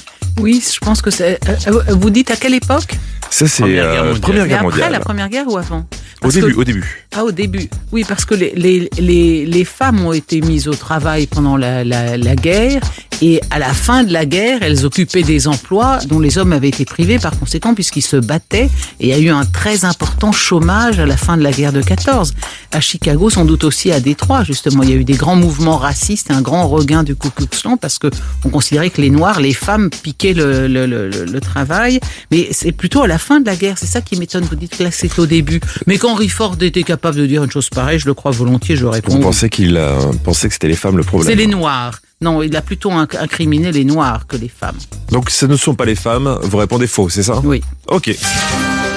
Oui, 0.41 0.63
je 0.73 0.79
pense 0.79 1.03
que 1.03 1.11
c'est. 1.11 1.39
euh, 1.49 1.57
euh, 1.89 1.95
vous 1.95 2.11
dites 2.11 2.31
à 2.31 2.37
quelle 2.37 2.55
époque? 2.55 2.95
Ça, 3.31 3.47
c'est 3.47 3.63
Première 3.63 3.93
Guerre 3.93 4.03
euh, 4.03 4.05
mondiale. 4.07 4.21
Première 4.21 4.47
Guerre 4.47 4.57
après 4.59 4.71
mondiale. 4.71 4.93
la 4.93 5.01
Première 5.01 5.29
Guerre 5.29 5.47
ou 5.49 5.57
avant 5.59 5.85
Au 6.25 6.31
début, 6.31 6.53
que- 6.55 6.59
au 6.61 6.65
début. 6.65 7.05
Ah, 7.17 7.25
au 7.25 7.33
début. 7.33 7.69
Oui, 7.93 8.05
parce 8.07 8.25
que 8.25 8.35
les, 8.35 8.53
les, 8.55 8.89
les, 8.99 9.47
les 9.47 9.65
femmes 9.65 10.05
ont 10.05 10.13
été 10.13 10.41
mises 10.41 10.69
au 10.69 10.75
travail 10.75 11.27
pendant 11.27 11.57
la, 11.57 11.85
la, 11.85 12.17
la 12.17 12.37
guerre 12.37 12.81
et 13.21 13.41
à 13.51 13.59
la 13.59 13.73
fin 13.73 14.05
de 14.05 14.13
la 14.13 14.25
guerre, 14.27 14.63
elles 14.63 14.85
occupaient 14.87 15.23
des 15.25 15.49
emplois 15.49 15.99
dont 16.07 16.21
les 16.21 16.39
hommes 16.39 16.53
avaient 16.53 16.69
été 16.69 16.85
privés 16.85 17.19
par 17.19 17.37
conséquent 17.39 17.75
puisqu'ils 17.75 18.03
se 18.03 18.17
battaient 18.17 18.69
et 19.01 19.09
il 19.09 19.09
y 19.09 19.13
a 19.13 19.19
eu 19.19 19.31
un 19.31 19.45
très 19.45 19.85
important 19.85 20.31
chômage 20.31 21.01
à 21.01 21.07
la 21.07 21.17
fin 21.17 21.37
de 21.37 21.43
la 21.43 21.51
guerre 21.51 21.73
de 21.73 21.83
14. 21.83 22.35
À 22.73 22.81
Chicago, 22.81 23.31
sans 23.31 23.45
doute 23.45 23.65
aussi 23.65 23.91
à 23.91 23.99
Détroit, 24.01 24.45
justement, 24.45 24.83
il 24.85 24.91
y 24.91 24.93
a 24.93 24.97
eu 24.97 25.05
des 25.05 25.15
grands 25.15 25.35
mouvements 25.37 25.79
racistes, 25.79 26.31
un 26.31 26.43
grand 26.43 26.69
regain 26.69 27.03
du 27.03 27.17
Ku 27.17 27.31
Klux 27.31 27.47
Klan 27.49 27.77
parce 27.77 27.99
que 27.99 28.09
on 28.45 28.51
considérait 28.51 28.91
que 28.91 29.01
les 29.01 29.11
Noirs, 29.11 29.41
les 29.41 29.55
femmes 29.55 29.91
piquaient 29.91 30.35
le, 30.35 30.69
le, 30.69 30.87
le, 30.87 31.09
le 31.09 31.41
travail. 31.41 31.99
Mais 32.31 32.49
c'est 32.53 32.73
plutôt 32.73 33.03
à 33.03 33.07
la 33.09 33.18
fin 33.19 33.41
de 33.41 33.47
la 33.47 33.57
guerre. 33.57 33.77
C'est 33.79 33.87
ça 33.87 34.01
qui 34.01 34.17
m'étonne. 34.19 34.45
Vous 34.45 34.57
dites 34.57 34.77
que 34.77 34.83
là, 34.83 34.91
c'est 34.91 35.19
au 35.19 35.27
début. 35.27 35.61
Mais 35.87 35.99
quand 35.99 36.13
Henry 36.13 36.29
Ford 36.29 36.57
était 36.61 36.83
capable 36.83 37.17
de 37.19 37.27
dire 37.27 37.45
une 37.45 37.51
chose 37.51 37.69
pareille, 37.71 37.99
je 37.99 38.07
le 38.07 38.15
crois 38.15 38.31
volontiers, 38.31 38.77
je 38.77 38.87
réponds. 38.87 39.15
Vous 39.17 39.21
pensez 39.21 39.49
qu'il 39.49 39.77
euh, 39.77 39.99
pensait 40.25 40.49
que 40.49 40.55
c'était 40.55 40.69
les 40.69 40.77
femmes 40.77 40.97
le 40.97 41.03
problème 41.05 41.29
C'est 41.29 41.37
les 41.37 41.47
Noirs. 41.47 42.01
Non, 42.21 42.43
il 42.43 42.57
a 42.57 42.63
plutôt 42.63 42.91
inc- 42.91 43.17
incriminé 43.19 43.71
les 43.71 43.85
Noirs 43.85 44.27
que 44.27 44.37
les 44.37 44.49
femmes. 44.49 44.77
Donc 45.13 45.31
ce 45.31 45.47
ne 45.47 45.57
sont 45.57 45.75
pas 45.75 45.85
les 45.85 45.95
femmes, 45.95 46.39
vous 46.43 46.57
répondez 46.57 46.87
faux, 46.89 47.09
c'est 47.09 47.23
ça? 47.23 47.41
Oui. 47.45 47.63
Ok. 47.87 48.11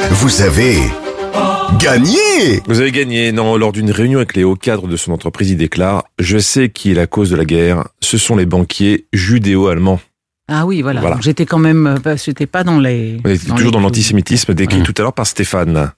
Vous 0.09 0.41
avez 0.41 0.78
gagné 1.80 2.17
Vous 2.67 2.80
avez 2.82 2.91
gagné, 2.91 3.32
non, 3.32 3.55
lors 3.57 3.72
d'une 3.72 3.91
réunion 3.91 4.19
avec 4.19 4.36
les 4.36 4.43
hauts 4.43 4.55
cadres 4.55 4.88
de 4.88 4.97
son 4.97 5.11
entreprise, 5.11 5.51
il 5.51 5.57
déclare 5.57 6.03
«Je 6.19 6.38
sais 6.38 6.69
qui 6.69 6.91
est 6.91 6.95
la 6.95 7.07
cause 7.07 7.30
de 7.30 7.36
la 7.36 7.45
guerre, 7.45 7.88
ce 8.01 8.17
sont 8.17 8.36
les 8.36 8.45
banquiers 8.45 9.05
judéo-allemands. 9.13 9.99
Ah 10.54 10.66
oui, 10.66 10.82
voilà. 10.82 10.99
J'étais 11.22 11.45
quand 11.45 11.60
même, 11.60 11.88
euh, 11.88 11.95
pas- 11.95 12.18
j'étais 12.18 12.45
pas 12.45 12.64
dans 12.66 12.78
les.» 12.78 13.20
On 13.26 13.30
est 13.30 13.47
dans 13.47 13.56
toujours 13.56 13.72
les- 13.72 13.78
dans 13.78 13.80
l'antisémitisme 13.80 14.54
décrit 14.54 14.84
tout 14.84 14.93
à 14.97 15.02
l'heure 15.02 15.14
par 15.14 15.26
Stéphane. 15.26 15.91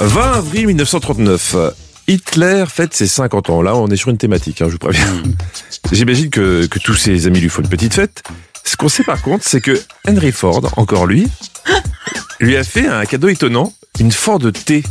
20 0.00 0.32
avril 0.32 0.66
1939, 0.66 1.56
Hitler 2.06 2.64
fête 2.68 2.92
ses 2.94 3.06
50 3.06 3.48
ans. 3.48 3.62
Là, 3.62 3.74
on 3.76 3.88
est 3.88 3.96
sur 3.96 4.10
une 4.10 4.18
thématique, 4.18 4.60
hein, 4.60 4.66
je 4.66 4.72
vous 4.72 4.78
préviens. 4.78 5.06
J'imagine 5.92 6.28
que, 6.30 6.66
que 6.66 6.78
tous 6.78 6.94
ses 6.94 7.26
amis 7.26 7.40
lui 7.40 7.48
font 7.48 7.62
une 7.62 7.68
petite 7.68 7.94
fête. 7.94 8.22
Ce 8.64 8.76
qu'on 8.76 8.88
sait 8.88 9.04
par 9.04 9.22
contre, 9.22 9.44
c'est 9.46 9.60
que 9.60 9.80
Henry 10.08 10.32
Ford, 10.32 10.62
encore 10.76 11.06
lui, 11.06 11.26
lui 12.40 12.56
a 12.56 12.64
fait 12.64 12.86
un 12.86 13.04
cadeau 13.06 13.28
étonnant, 13.28 13.72
une 14.00 14.12
Ford 14.12 14.40
T. 14.66 14.82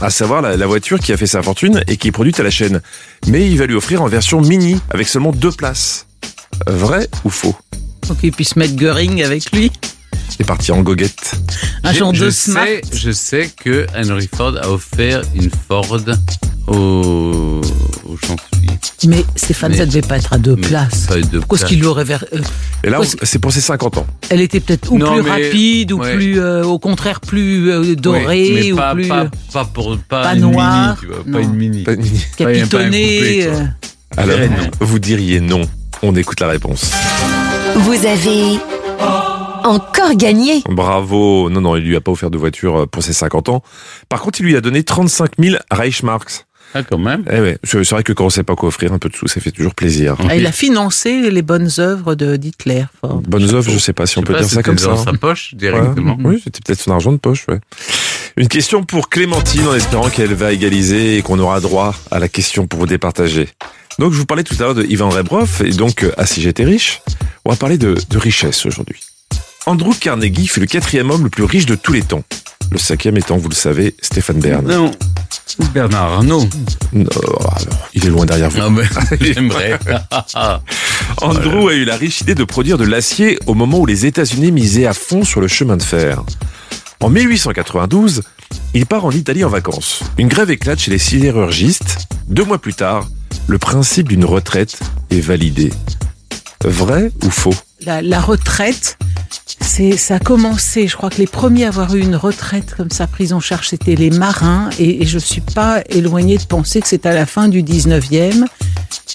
À 0.00 0.10
savoir 0.10 0.42
la, 0.42 0.56
la 0.56 0.66
voiture 0.66 0.98
qui 0.98 1.12
a 1.12 1.16
fait 1.16 1.26
sa 1.26 1.42
fortune 1.42 1.82
et 1.86 1.96
qui 1.96 2.08
est 2.08 2.12
produite 2.12 2.40
à 2.40 2.42
la 2.42 2.50
chaîne. 2.50 2.80
Mais 3.28 3.48
il 3.48 3.56
va 3.58 3.66
lui 3.66 3.74
offrir 3.76 4.02
en 4.02 4.08
version 4.08 4.40
mini, 4.40 4.80
avec 4.90 5.06
seulement 5.08 5.30
deux 5.32 5.52
places. 5.52 6.06
Vrai 6.66 7.08
ou 7.24 7.30
faux? 7.30 7.54
Pour 8.06 8.16
qu'il 8.18 8.32
puisse 8.32 8.56
mettre 8.56 8.74
Göring 8.76 9.22
avec 9.22 9.50
lui. 9.52 9.70
C'est 10.28 10.44
parti 10.46 10.72
en 10.72 10.80
goguette. 10.82 11.34
Un 11.84 11.92
genre 11.92 12.12
de 12.12 12.30
smart. 12.30 12.64
sais, 12.64 12.80
je 12.94 13.10
sais 13.10 13.50
que 13.62 13.86
Henry 13.96 14.28
Ford 14.34 14.54
a 14.60 14.68
offert 14.70 15.22
une 15.34 15.50
Ford 15.68 15.86
au, 16.66 17.60
au 18.08 18.16
chancelier. 18.16 18.70
Mais 19.06 19.24
Stéphane, 19.36 19.72
Mais- 19.72 19.78
ça 19.78 19.86
devait 19.86 20.00
pas 20.00 20.16
être 20.16 20.32
à 20.32 20.38
deux 20.38 20.56
places. 20.56 21.06
pas 21.06 21.14
à 21.14 21.20
deux 21.20 21.40
Pourquoi 21.40 21.58
est-ce 21.58 21.66
qu'il 21.66 21.80
lui 21.80 21.86
aurait 21.86 22.04
ver- 22.04 22.24
euh, 22.32 22.38
Et 22.84 22.88
là, 22.90 23.00
c'est 23.22 23.38
pour 23.40 23.52
ses 23.52 23.60
50 23.60 23.98
ans. 23.98 24.06
Elle 24.30 24.40
était 24.40 24.60
peut-être 24.60 24.90
ou 24.92 24.98
Non, 24.98 25.14
plus 25.14 25.22
mais- 25.22 25.30
rapide, 25.30 25.92
ou 25.92 25.98
ouais. 25.98 26.14
plus, 26.14 26.40
euh, 26.40 26.64
au 26.64 26.78
contraire, 26.78 27.20
plus 27.20 27.70
euh, 27.70 27.94
dorée, 27.96 28.50
mais 28.54 28.72
ou 28.72 28.76
pas, 28.76 28.94
plus 28.94 29.08
pas, 29.08 29.26
pas 29.52 29.64
pour 29.66 29.98
pas, 30.08 30.22
pas 30.22 30.34
une 30.34 30.40
noire. 30.42 30.96
mini, 30.96 30.98
tu 31.00 31.06
vois, 31.06 31.24
Non. 31.26 31.32
pas 31.32 31.40
une 31.44 31.54
mini. 31.54 31.82
Pas 31.82 31.92
une 31.92 32.02
mini. 32.02 32.20
pas 32.38 32.44
un 32.44 32.52
capitonnée. 32.54 33.46
euh, 33.46 33.64
Alors, 34.16 34.38
vous 34.80 34.98
diriez 34.98 35.40
non. 35.40 35.62
On 36.02 36.14
écoute 36.16 36.40
la 36.40 36.48
réponse. 36.48 36.90
Vous 37.76 38.06
avez 38.06 38.58
encore 39.64 40.14
gagné. 40.16 40.62
Bravo. 40.68 41.48
Non, 41.50 41.60
non, 41.60 41.76
il 41.76 41.84
lui 41.84 41.96
a 41.96 42.00
pas 42.00 42.12
offert 42.12 42.30
de 42.30 42.38
voiture 42.38 42.80
euh, 42.82 42.86
pour 42.86 43.02
ses 43.02 43.12
50 43.12 43.48
ans. 43.48 43.62
Par 44.08 44.20
contre, 44.20 44.40
il 44.40 44.46
lui 44.46 44.56
a 44.56 44.60
donné 44.60 44.82
35 44.82 45.32
000 45.38 45.56
Reichsmarks. 45.70 46.46
Ah, 46.74 46.82
quand 46.82 46.96
même. 46.98 47.22
Eh 47.30 47.38
ouais, 47.40 47.58
c'est 47.64 47.86
vrai 47.90 48.02
que 48.02 48.14
quand 48.14 48.24
on 48.24 48.30
sait 48.30 48.44
pas 48.44 48.56
quoi 48.56 48.68
offrir, 48.68 48.94
un 48.94 48.98
peu 48.98 49.10
de 49.10 49.14
sous, 49.14 49.28
ça 49.28 49.40
fait 49.42 49.50
toujours 49.50 49.74
plaisir. 49.74 50.16
ah, 50.26 50.34
il 50.36 50.46
a 50.46 50.52
financé 50.52 51.30
les 51.30 51.42
bonnes 51.42 51.68
œuvres 51.78 52.14
de 52.14 52.36
d'Hitler. 52.36 52.84
Bonnes 53.02 53.54
œuvres, 53.54 53.70
je 53.70 53.78
sais 53.78 53.92
pas 53.92 54.06
si 54.06 54.18
on 54.18 54.22
peut 54.22 54.32
dire 54.32 54.44
ça 54.44 54.48
c'était 54.48 54.62
comme 54.62 54.78
ça. 54.78 54.88
dans 54.88 54.96
sa 54.96 55.12
poche 55.12 55.54
directement. 55.54 56.14
Ouais. 56.16 56.36
Oui, 56.36 56.40
c'était 56.42 56.60
peut-être 56.64 56.80
son 56.80 56.92
argent 56.92 57.12
de 57.12 57.18
poche, 57.18 57.44
ouais. 57.48 57.60
Une 58.36 58.48
question 58.48 58.82
pour 58.82 59.10
Clémentine 59.10 59.66
en 59.66 59.74
espérant 59.74 60.08
qu'elle 60.08 60.32
va 60.32 60.52
égaliser 60.52 61.18
et 61.18 61.22
qu'on 61.22 61.38
aura 61.38 61.60
droit 61.60 61.94
à 62.10 62.18
la 62.18 62.28
question 62.28 62.66
pour 62.66 62.80
vous 62.80 62.86
départager. 62.86 63.48
Donc, 63.98 64.12
je 64.12 64.18
vous 64.18 64.24
parlais 64.24 64.42
tout 64.42 64.54
à 64.58 64.62
l'heure 64.62 64.74
de 64.74 64.84
Ivan 64.84 65.10
Rebrov 65.10 65.62
et 65.64 65.70
donc, 65.70 66.06
ah, 66.16 66.24
si 66.24 66.40
j'étais 66.40 66.64
riche, 66.64 67.02
on 67.44 67.50
va 67.50 67.56
parler 67.56 67.76
de, 67.76 67.94
de 68.08 68.18
richesse 68.18 68.64
aujourd'hui. 68.64 69.00
Andrew 69.66 69.92
Carnegie 69.92 70.48
fut 70.48 70.60
le 70.60 70.66
quatrième 70.66 71.10
homme 71.10 71.24
le 71.24 71.30
plus 71.30 71.44
riche 71.44 71.66
de 71.66 71.74
tous 71.74 71.92
les 71.92 72.02
temps. 72.02 72.24
Le 72.70 72.78
cinquième 72.78 73.18
étant, 73.18 73.36
vous 73.36 73.50
le 73.50 73.54
savez, 73.54 73.94
Stéphane 74.00 74.40
Bern. 74.40 74.66
Non. 74.66 74.90
Bernard 75.74 76.12
Arnault. 76.14 76.48
Non, 76.94 77.06
alors, 77.10 77.88
il 77.92 78.06
est 78.06 78.08
loin 78.08 78.24
derrière 78.24 78.48
vous. 78.48 78.58
Non, 78.58 78.70
mais 78.70 78.84
j'aimerais. 79.20 79.78
Andrew 81.20 81.68
a 81.68 81.74
eu 81.74 81.84
la 81.84 81.96
riche 81.96 82.22
idée 82.22 82.34
de 82.34 82.44
produire 82.44 82.78
de 82.78 82.84
l'acier 82.84 83.38
au 83.46 83.52
moment 83.52 83.78
où 83.78 83.86
les 83.86 84.06
États-Unis 84.06 84.52
misaient 84.52 84.86
à 84.86 84.94
fond 84.94 85.22
sur 85.22 85.42
le 85.42 85.48
chemin 85.48 85.76
de 85.76 85.82
fer. 85.82 86.24
En 87.02 87.10
1892, 87.10 88.22
il 88.74 88.86
part 88.86 89.04
en 89.04 89.10
Italie 89.10 89.42
en 89.42 89.48
vacances. 89.48 90.04
Une 90.18 90.28
grève 90.28 90.52
éclate 90.52 90.78
chez 90.78 90.92
les 90.92 90.98
sidérurgistes. 90.98 92.06
Deux 92.28 92.44
mois 92.44 92.58
plus 92.58 92.74
tard, 92.74 93.08
le 93.48 93.58
principe 93.58 94.06
d'une 94.06 94.24
retraite 94.24 94.78
est 95.10 95.20
validé. 95.20 95.72
Vrai 96.64 97.10
ou 97.24 97.30
faux? 97.30 97.54
La, 97.84 98.02
la 98.02 98.20
retraite, 98.20 98.98
c'est 99.60 99.96
ça 99.96 100.14
a 100.14 100.18
commencé. 100.20 100.86
Je 100.86 100.96
crois 100.96 101.10
que 101.10 101.18
les 101.18 101.26
premiers 101.26 101.64
à 101.64 101.68
avoir 101.68 101.92
eu 101.96 102.00
une 102.00 102.14
retraite 102.14 102.72
comme 102.76 102.90
ça 102.90 103.08
prise 103.08 103.32
en 103.32 103.40
charge, 103.40 103.70
c'était 103.70 103.96
les 103.96 104.10
marins. 104.10 104.70
Et, 104.78 105.02
et 105.02 105.06
je 105.06 105.18
suis 105.18 105.40
pas 105.40 105.82
éloigné 105.88 106.38
de 106.38 106.44
penser 106.44 106.80
que 106.80 106.86
c'est 106.86 107.04
à 107.04 107.14
la 107.14 107.26
fin 107.26 107.48
du 107.48 107.64
19e 107.64 108.44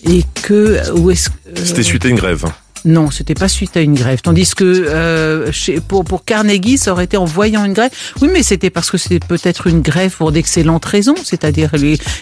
et 0.03 0.23
que 0.43 0.53
euh, 0.53 1.15
C'était 1.55 1.83
suite 1.83 2.03
à 2.03 2.09
une 2.09 2.17
grève. 2.17 2.43
Non, 2.87 3.11
c'était 3.11 3.33
pas 3.33 3.49
suite 3.49 3.75
à 3.75 3.81
une 3.81 3.95
grève. 3.95 4.21
Tandis 4.21 4.55
que 4.55 4.63
euh, 4.63 5.51
pour, 5.89 6.05
pour 6.05 6.23
Carnegie, 6.23 6.77
ça 6.77 6.93
aurait 6.93 7.03
été 7.03 7.17
en 7.17 7.25
voyant 7.25 7.65
une 7.65 7.73
grève. 7.73 7.91
Oui, 8.21 8.29
mais 8.31 8.43
c'était 8.43 8.69
parce 8.69 8.89
que 8.89 8.97
c'était 8.97 9.19
peut-être 9.19 9.67
une 9.67 9.81
grève 9.81 10.15
pour 10.15 10.31
d'excellentes 10.31 10.85
raisons. 10.85 11.15
C'est-à-dire, 11.21 11.71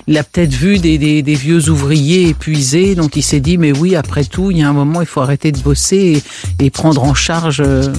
il 0.07 0.17
a 0.17 0.23
peut-être 0.23 0.53
vu 0.53 0.79
des, 0.79 0.97
des, 0.97 1.33
vieux 1.35 1.69
ouvriers 1.69 2.29
épuisés, 2.29 2.95
donc 2.95 3.15
il 3.15 3.21
s'est 3.21 3.41
dit, 3.41 3.59
mais 3.59 3.73
oui, 3.77 3.95
après 3.95 4.23
tout, 4.23 4.49
il 4.49 4.57
y 4.57 4.63
a 4.63 4.67
un 4.69 4.73
moment, 4.73 5.01
il 5.01 5.07
faut 5.07 5.21
arrêter 5.21 5.51
de 5.51 5.59
bosser 5.59 6.23
et, 6.59 6.65
et 6.65 6.69
prendre 6.71 7.03
en 7.03 7.13
charge. 7.13 7.61
euh, 7.63 7.93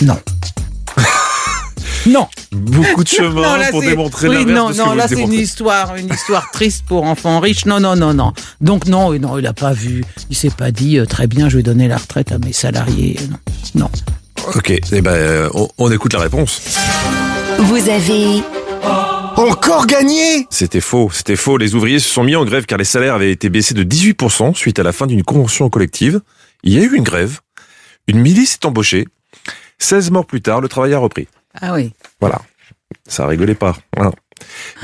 Non. 0.00 0.18
non. 2.06 2.28
Beaucoup 2.52 3.04
de 3.04 3.08
chemin 3.08 3.42
Non, 3.42 3.56
là, 3.56 3.70
pour 3.70 3.80
démontrer 3.82 4.28
oui, 4.28 4.44
l'inverse 4.44 4.58
non, 4.58 4.68
de 4.68 4.72
ce 4.72 4.78
non, 4.78 4.84
que 4.84 4.90
vous 4.90 4.96
là 4.96 5.08
c'est 5.08 5.20
une 5.20 5.32
histoire, 5.32 5.96
une 5.96 6.08
histoire 6.12 6.50
triste 6.50 6.84
pour 6.86 7.04
enfants 7.04 7.40
riches. 7.40 7.66
Non, 7.66 7.80
non, 7.80 7.96
non, 7.96 8.14
non. 8.14 8.32
Donc 8.60 8.86
non, 8.86 9.12
non, 9.18 9.38
il 9.38 9.46
a 9.46 9.52
pas 9.52 9.72
vu. 9.72 10.04
Il 10.30 10.36
s'est 10.36 10.50
pas 10.50 10.70
dit 10.70 10.98
euh, 10.98 11.06
très 11.06 11.26
bien, 11.26 11.48
je 11.48 11.56
vais 11.56 11.62
donner 11.62 11.88
la 11.88 11.96
retraite 11.96 12.32
à 12.32 12.38
mes 12.38 12.52
salariés. 12.52 13.16
Non, 13.74 13.82
non. 13.82 13.90
Ok, 14.54 14.70
eh 14.70 15.00
ben, 15.00 15.10
euh, 15.10 15.50
on, 15.54 15.68
on 15.78 15.90
écoute 15.92 16.12
la 16.14 16.20
réponse. 16.20 16.62
Vous 17.58 17.88
avez 17.88 18.42
Encore 19.36 19.86
gagné 19.86 20.46
C'était 20.50 20.80
faux, 20.80 21.10
c'était 21.12 21.36
faux. 21.36 21.58
Les 21.58 21.74
ouvriers 21.74 21.98
se 21.98 22.08
sont 22.08 22.24
mis 22.24 22.36
en 22.36 22.44
grève 22.44 22.64
car 22.66 22.78
les 22.78 22.84
salaires 22.84 23.14
avaient 23.14 23.32
été 23.32 23.50
baissés 23.50 23.74
de 23.74 23.84
18% 23.84 24.54
suite 24.54 24.78
à 24.78 24.82
la 24.82 24.92
fin 24.92 25.06
d'une 25.06 25.22
convention 25.22 25.68
collective. 25.68 26.20
Il 26.62 26.72
y 26.72 26.78
a 26.78 26.82
eu 26.82 26.94
une 26.94 27.02
grève, 27.04 27.40
une 28.06 28.20
milice 28.20 28.54
est 28.54 28.64
embauchée. 28.66 29.06
16 29.78 30.10
morts 30.10 30.26
plus 30.26 30.40
tard, 30.40 30.60
le 30.60 30.68
travail 30.68 30.94
a 30.94 30.98
repris. 30.98 31.28
Ah 31.60 31.74
oui. 31.74 31.92
Voilà. 32.20 32.40
Ça 33.06 33.26
rigolait 33.26 33.54
pas. 33.54 33.76
Voilà. 33.96 34.12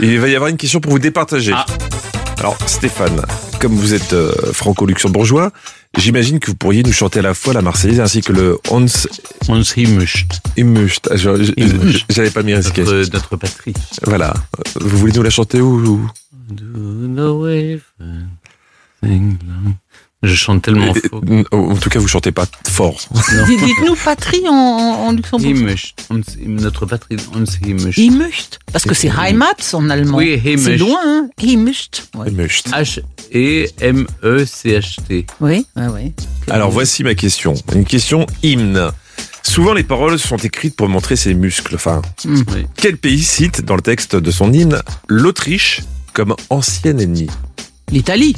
Et 0.00 0.06
il 0.14 0.20
va 0.20 0.28
y 0.28 0.34
avoir 0.34 0.48
une 0.50 0.56
question 0.56 0.80
pour 0.80 0.92
vous 0.92 0.98
départager. 0.98 1.52
Ah. 1.54 1.66
Alors, 2.38 2.56
Stéphane, 2.66 3.22
comme 3.60 3.74
vous 3.74 3.94
êtes 3.94 4.12
euh, 4.12 4.32
franco-luxembourgeois, 4.52 5.50
j'imagine 5.96 6.40
que 6.40 6.48
vous 6.50 6.56
pourriez 6.56 6.82
nous 6.82 6.92
chanter 6.92 7.20
à 7.20 7.22
la 7.22 7.32
fois 7.34 7.54
la 7.54 7.62
Marseillaise 7.62 8.00
ainsi 8.00 8.20
que 8.22 8.32
le 8.32 8.58
Hans 8.70 8.84
On 9.48 9.62
se 9.62 9.80
himmust. 9.80 10.40
Immust. 10.56 11.08
Ah. 11.10 11.16
J'allais 12.10 12.30
pas 12.30 12.42
m'y 12.42 12.54
risquer. 12.54 12.82
Notre, 12.82 13.12
notre 13.12 13.36
patrie. 13.36 13.72
Voilà. 14.02 14.34
Vous 14.80 14.98
voulez 14.98 15.12
nous 15.12 15.22
la 15.22 15.30
chanter 15.30 15.60
ou 15.60 15.78
ou- 15.86 16.10
Do 16.50 17.06
the 17.14 17.30
wave 17.40 17.80
sing 19.02 19.38
long. 19.46 19.74
Je 20.26 20.34
chante 20.34 20.62
tellement 20.62 20.92
faux. 20.94 21.20
Euh, 21.30 21.44
En 21.52 21.76
tout 21.76 21.90
cas, 21.90 21.98
vous 21.98 22.08
chantez 22.08 22.32
pas 22.32 22.46
fort. 22.66 22.98
Dites- 23.46 23.64
Dites-nous 23.64 23.94
patrie 23.96 24.42
en, 24.48 24.52
en, 24.54 25.12
luxembourg. 25.12 25.48
Notre 26.46 26.86
patrie, 26.86 27.16
on. 27.34 27.44
Immust. 27.98 28.58
Parce 28.72 28.84
que 28.84 28.94
c'est 28.94 29.08
Heimat 29.08 29.46
en 29.72 29.90
allemand. 29.90 30.18
Oui, 30.18 30.40
Heimisch. 30.44 30.64
C'est 30.64 30.76
loin, 30.76 31.00
hein. 31.04 31.28
Ouais. 32.16 32.30
H-E-M-E-C-H-T. 33.84 35.26
Oui, 35.40 35.66
oui, 35.76 35.82
oui. 35.92 36.12
Alors 36.50 36.70
voici 36.70 37.02
ma 37.04 37.14
question. 37.14 37.54
Une 37.74 37.84
question 37.84 38.26
hymne. 38.42 38.90
Souvent 39.42 39.74
les 39.74 39.82
paroles 39.84 40.18
sont 40.18 40.36
écrites 40.38 40.74
pour 40.76 40.88
montrer 40.88 41.16
ses 41.16 41.34
muscles. 41.34 41.74
Enfin, 41.74 42.00
Hmm. 42.24 42.42
Quel 42.76 42.96
pays 42.96 43.22
cite 43.22 43.62
dans 43.62 43.76
le 43.76 43.82
texte 43.82 44.16
de 44.16 44.30
son 44.30 44.52
hymne 44.52 44.80
l'Autriche 45.08 45.82
comme 46.14 46.34
ancien 46.50 46.96
ennemi 46.98 47.26
L'Italie. 47.90 48.34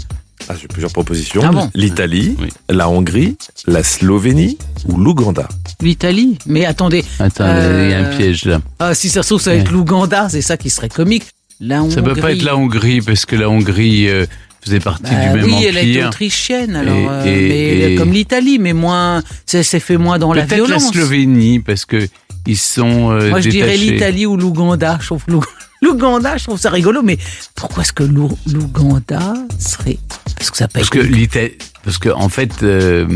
Ah, 0.49 0.55
J'ai 0.61 0.68
plusieurs 0.68 0.93
propositions. 0.93 1.41
Ah 1.45 1.51
bon 1.51 1.70
L'Italie, 1.74 2.37
Oui. 2.41 2.49
la 2.68 2.89
Hongrie, 2.89 3.37
la 3.66 3.82
Slovénie 3.82 4.59
ou 4.89 4.97
l'Ouganda. 4.99 5.49
L'Italie. 5.80 6.39
Mais 6.47 6.64
attendez. 6.64 7.05
Attends, 7.18 7.45
il 7.45 7.49
y 7.49 7.51
a 7.95 7.99
Euh, 7.99 8.12
un 8.12 8.16
piège 8.16 8.45
là. 8.45 8.61
Ah, 8.78 8.95
si 8.95 9.09
ça 9.09 9.22
se 9.22 9.28
trouve, 9.28 9.41
ça 9.41 9.51
va 9.51 9.57
être 9.57 9.70
l'Ouganda. 9.72 10.28
C'est 10.30 10.43
ça 10.43 10.57
qui 10.57 10.70
serait 10.70 10.89
comique. 10.89 11.24
La 11.61 11.82
Hongrie. 11.82 11.95
Ça 11.95 12.03
peut 12.03 12.14
pas 12.14 12.32
être 12.32 12.43
la 12.43 12.57
Hongrie, 12.57 13.01
parce 13.01 13.24
que 13.24 13.34
la 13.37 13.49
Hongrie 13.49 14.09
euh, 14.09 14.26
faisait 14.62 14.80
partie 14.80 15.05
Bah 15.05 15.11
du 15.11 15.37
même 15.39 15.45
oui, 15.47 15.53
empire. 15.55 15.68
elle 15.70 15.78
a 15.78 15.82
été 15.82 16.05
autrichienne, 16.05 16.76
alors, 16.76 16.95
Et- 16.97 17.09
euh, 17.09 17.24
et- 17.24 17.49
mais 17.49 17.93
et- 17.93 17.97
comme 17.97 18.12
l'Italie, 18.12 18.59
mais 18.59 18.72
moins, 18.74 19.22
c'est 19.47 19.62
fait 19.80 19.97
moins 19.97 20.18
dans 20.18 20.32
la 20.34 20.43
Peut-être 20.43 20.59
la 20.61 20.64
violence. 20.66 20.91
Slovénie, 20.93 21.61
parce 21.61 21.84
que 21.87 22.07
ils 22.47 22.59
sont 22.59 23.11
euh, 23.11 23.30
Moi, 23.30 23.41
je 23.41 23.49
dirais 23.49 23.76
l'Italie 23.76 24.26
ou 24.26 24.37
l'Ouganda. 24.37 24.99
Je 25.01 25.07
trouve 25.07 25.22
l'Ou- 25.28 25.45
l'Ouganda, 25.82 26.36
je 26.36 26.44
trouve 26.44 26.58
ça 26.58 26.70
rigolo, 26.70 27.02
mais 27.02 27.18
pourquoi 27.54 27.82
est-ce 27.82 27.92
que 27.92 28.02
l'Ou- 28.04 28.38
l'Ouganda 28.52 29.34
serait 29.58 29.98
Parce 30.36 30.50
que 30.50 30.56
ça 30.56 30.68
peut 30.68 30.78
Parce 30.80 30.90
que 30.90 30.98
l'Italie, 30.98 31.52
parce 31.84 31.98
que 31.98 32.08
en 32.10 32.28
fait, 32.28 32.62
euh, 32.62 33.06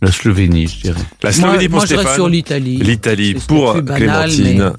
la 0.00 0.10
Slovénie, 0.12 0.66
je 0.68 0.80
dirais. 0.82 1.00
La 1.22 1.30
Moi- 1.30 1.32
Slovénie 1.32 1.68
pour 1.68 1.78
moi, 1.78 1.86
je 1.86 1.90
reste 1.90 2.00
Stéphane. 2.00 2.14
sur 2.16 2.28
l'Italie. 2.28 2.76
L'Italie 2.78 3.34
pour 3.46 3.74
banal, 3.82 4.30
Clémentine. 4.30 4.72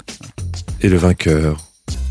Et 0.80 0.88
le 0.88 0.96
vainqueur 0.98 1.58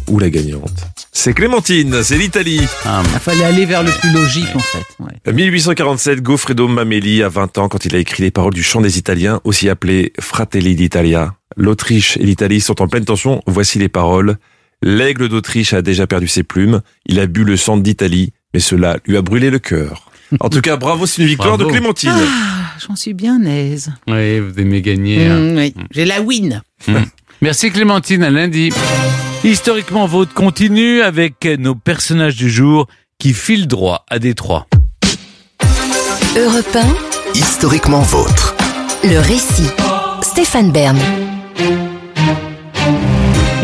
ou 0.09 0.19
la 0.19 0.29
gagnante. 0.29 0.85
C'est 1.11 1.33
Clémentine, 1.33 2.01
c'est 2.03 2.17
l'Italie. 2.17 2.59
Il 2.85 3.19
fallait 3.19 3.43
aller 3.45 3.65
vers 3.65 3.83
le 3.83 3.91
plus 3.91 4.11
logique, 4.11 4.47
en 4.55 4.59
fait. 4.59 4.83
ouais. 4.99 5.31
1847, 5.33 6.21
Goffredo 6.21 6.67
Mameli 6.67 7.21
a 7.23 7.29
20 7.29 7.57
ans 7.59 7.69
quand 7.69 7.85
il 7.85 7.95
a 7.95 7.99
écrit 7.99 8.23
les 8.23 8.31
paroles 8.31 8.53
du 8.53 8.63
chant 8.63 8.81
des 8.81 8.97
Italiens, 8.97 9.39
aussi 9.43 9.69
appelé 9.69 10.11
Fratelli 10.19 10.75
d'Italia. 10.75 11.35
L'Autriche 11.55 12.17
et 12.17 12.23
l'Italie 12.23 12.59
sont 12.61 12.81
en 12.81 12.87
pleine 12.87 13.05
tension. 13.05 13.41
Voici 13.45 13.77
les 13.79 13.89
paroles. 13.89 14.37
L'aigle 14.85 15.29
d'Autriche 15.29 15.73
a 15.73 15.81
déjà 15.81 16.07
perdu 16.07 16.27
ses 16.27 16.43
plumes. 16.43 16.81
Il 17.05 17.19
a 17.21 17.25
bu 17.25 17.45
le 17.45 17.55
sang 17.55 17.77
d'Italie, 17.77 18.33
mais 18.53 18.59
cela 18.59 18.97
lui 19.07 19.15
a 19.15 19.21
brûlé 19.21 19.49
le 19.49 19.57
cœur. 19.59 20.11
En 20.41 20.49
tout 20.49 20.59
cas, 20.59 20.75
bravo, 20.75 21.05
c'est 21.05 21.21
une 21.21 21.27
victoire 21.29 21.57
Bravo. 21.57 21.71
de 21.71 21.75
Clémentine. 21.77 22.11
Ah, 22.13 22.73
j'en 22.85 22.95
suis 22.97 23.13
bien 23.13 23.41
aise. 23.45 23.93
Oui, 24.07 24.39
vous 24.39 24.59
aimez 24.59 24.81
gagner. 24.81 25.25
hein. 25.27 25.39
Mm, 25.39 25.57
oui, 25.57 25.73
j'ai 25.91 26.03
la 26.05 26.21
win. 26.21 26.61
Mm. 26.87 26.95
Merci 27.41 27.71
Clémentine, 27.71 28.23
à 28.23 28.29
lundi. 28.29 28.71
Historiquement 29.45 30.05
Vôtre 30.05 30.33
continue 30.33 31.01
avec 31.01 31.45
nos 31.59 31.75
personnages 31.75 32.35
du 32.35 32.49
jour 32.49 32.87
qui 33.19 33.33
filent 33.33 33.67
droit 33.67 34.05
à 34.09 34.19
Détroit. 34.19 34.67
Europe 36.35 36.77
Historiquement 37.35 38.01
vôtre. 38.01 38.55
1, 39.03 39.09
le 39.11 39.19
récit. 39.19 39.69
Stéphane 40.21 40.71
Bern. 40.71 40.97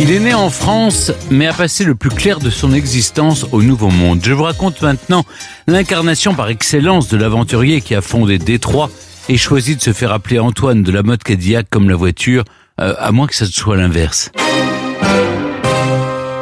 Il 0.09 0.15
est 0.15 0.19
né 0.21 0.33
en 0.33 0.49
France, 0.49 1.11
mais 1.29 1.45
a 1.45 1.53
passé 1.53 1.83
le 1.83 1.93
plus 1.93 2.09
clair 2.09 2.39
de 2.39 2.49
son 2.49 2.73
existence 2.73 3.45
au 3.51 3.61
Nouveau 3.61 3.91
Monde. 3.91 4.21
Je 4.23 4.33
vous 4.33 4.41
raconte 4.41 4.81
maintenant 4.81 5.23
l'incarnation 5.67 6.33
par 6.33 6.49
excellence 6.49 7.09
de 7.09 7.17
l'aventurier 7.17 7.79
qui 7.79 7.93
a 7.93 8.01
fondé 8.01 8.39
Détroit 8.39 8.89
et 9.29 9.37
choisi 9.37 9.75
de 9.75 9.81
se 9.81 9.93
faire 9.93 10.11
appeler 10.11 10.39
Antoine 10.39 10.81
de 10.81 10.91
la 10.91 11.03
mode 11.03 11.21
Cadillac 11.21 11.67
comme 11.69 11.91
la 11.91 11.95
voiture, 11.95 12.43
euh, 12.81 12.95
à 12.97 13.11
moins 13.11 13.27
que 13.27 13.35
ça 13.35 13.45
soit 13.45 13.77
l'inverse. 13.77 14.31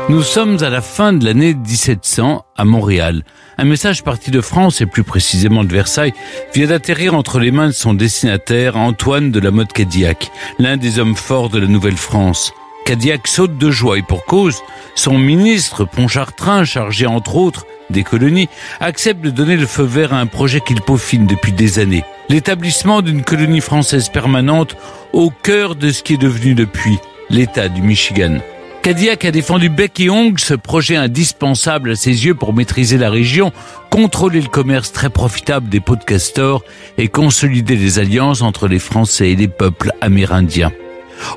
Nous 0.08 0.24
sommes 0.24 0.64
à 0.64 0.70
la 0.70 0.80
fin 0.80 1.12
de 1.12 1.26
l'année 1.26 1.54
1700 1.54 2.46
à 2.56 2.64
Montréal. 2.64 3.26
Un 3.58 3.66
message 3.66 4.02
parti 4.02 4.32
de 4.32 4.40
France 4.40 4.80
et 4.80 4.86
plus 4.86 5.04
précisément 5.04 5.66
de 5.66 5.74
Versailles 5.74 6.14
vient 6.56 6.68
d'atterrir 6.68 7.16
entre 7.16 7.38
les 7.40 7.52
mains 7.52 7.68
de 7.68 7.74
son 7.74 7.94
destinataire 7.94 8.78
Antoine 8.78 9.30
de 9.30 9.42
la 9.42 9.52
mode 9.52 9.74
Cadillac, 9.74 10.32
l'un 10.58 10.78
des 10.78 11.00
hommes 11.00 11.18
forts 11.18 11.50
de 11.50 11.60
la 11.60 11.68
Nouvelle-France. 11.68 12.54
Cadillac 12.88 13.28
saute 13.28 13.58
de 13.58 13.70
joie 13.70 13.98
et 13.98 14.02
pour 14.02 14.24
cause, 14.24 14.62
son 14.96 15.18
ministre 15.18 15.84
Pontchartrain, 15.84 16.64
chargé 16.64 17.06
entre 17.06 17.36
autres 17.36 17.66
des 17.90 18.06
colonies, 18.06 18.48
accepte 18.80 19.20
de 19.20 19.30
donner 19.30 19.58
le 19.58 19.66
feu 19.66 19.84
vert 19.84 20.14
à 20.14 20.22
un 20.22 20.26
projet 20.26 20.62
qu'il 20.62 20.80
peaufine 20.80 21.28
depuis 21.28 21.52
des 21.52 21.80
années. 21.80 22.06
L'établissement 22.30 23.02
d'une 23.02 23.24
colonie 23.24 23.60
française 23.60 24.08
permanente 24.08 24.78
au 25.12 25.32
cœur 25.32 25.76
de 25.76 25.92
ce 25.92 26.02
qui 26.02 26.14
est 26.14 26.18
devenu 26.18 26.56
depuis 26.56 26.98
l'État 27.30 27.68
du 27.68 27.82
Michigan. 27.82 28.38
Cadillac 28.84 29.26
a 29.26 29.32
défendu 29.32 29.68
bec 29.68 30.00
et 30.00 30.08
ce 30.38 30.54
projet 30.54 30.96
indispensable 30.96 31.92
à 31.92 31.96
ses 31.98 32.26
yeux 32.26 32.36
pour 32.36 32.54
maîtriser 32.54 32.98
la 32.98 33.10
région, 33.10 33.52
contrôler 33.90 34.40
le 34.40 34.48
commerce 34.48 34.94
très 34.94 35.10
profitable 35.10 35.68
des 35.68 35.82
pots 35.82 35.98
de 35.98 36.06
castor 36.06 36.64
et 36.98 37.10
consolider 37.10 37.76
les 37.76 38.00
alliances 38.00 38.42
entre 38.42 38.70
les 38.70 38.80
Français 38.80 39.32
et 39.32 39.36
les 39.36 39.50
peuples 39.50 39.92
amérindiens. 40.00 40.72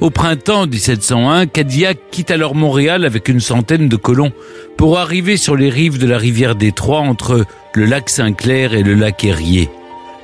Au 0.01 0.11
printemps 0.11 0.67
1701, 0.67 1.47
Cadillac 1.47 1.99
quitte 2.11 2.31
alors 2.31 2.55
Montréal 2.55 3.05
avec 3.05 3.29
une 3.29 3.41
centaine 3.41 3.89
de 3.89 3.97
colons 3.97 4.33
pour 4.77 4.99
arriver 4.99 5.37
sur 5.37 5.57
les 5.57 5.71
rives 5.71 5.99
de 5.99 6.07
la 6.07 6.19
rivière 6.19 6.55
Détroit 6.55 7.01
entre 7.01 7.45
le 7.75 7.85
lac 7.85 8.09
Saint-Clair 8.09 8.75
et 8.75 8.83
le 8.83 8.95
lac 8.95 9.25
Erie. 9.25 9.69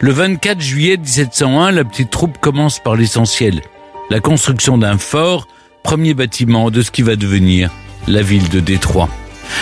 Le 0.00 0.12
24 0.12 0.60
juillet 0.60 0.96
1701, 0.96 1.72
la 1.72 1.84
petite 1.84 2.10
troupe 2.10 2.38
commence 2.38 2.78
par 2.78 2.96
l'essentiel, 2.96 3.62
la 4.10 4.20
construction 4.20 4.78
d'un 4.78 4.98
fort, 4.98 5.48
premier 5.82 6.14
bâtiment 6.14 6.70
de 6.70 6.82
ce 6.82 6.90
qui 6.90 7.02
va 7.02 7.16
devenir 7.16 7.70
la 8.06 8.22
ville 8.22 8.48
de 8.48 8.60
Détroit. 8.60 9.08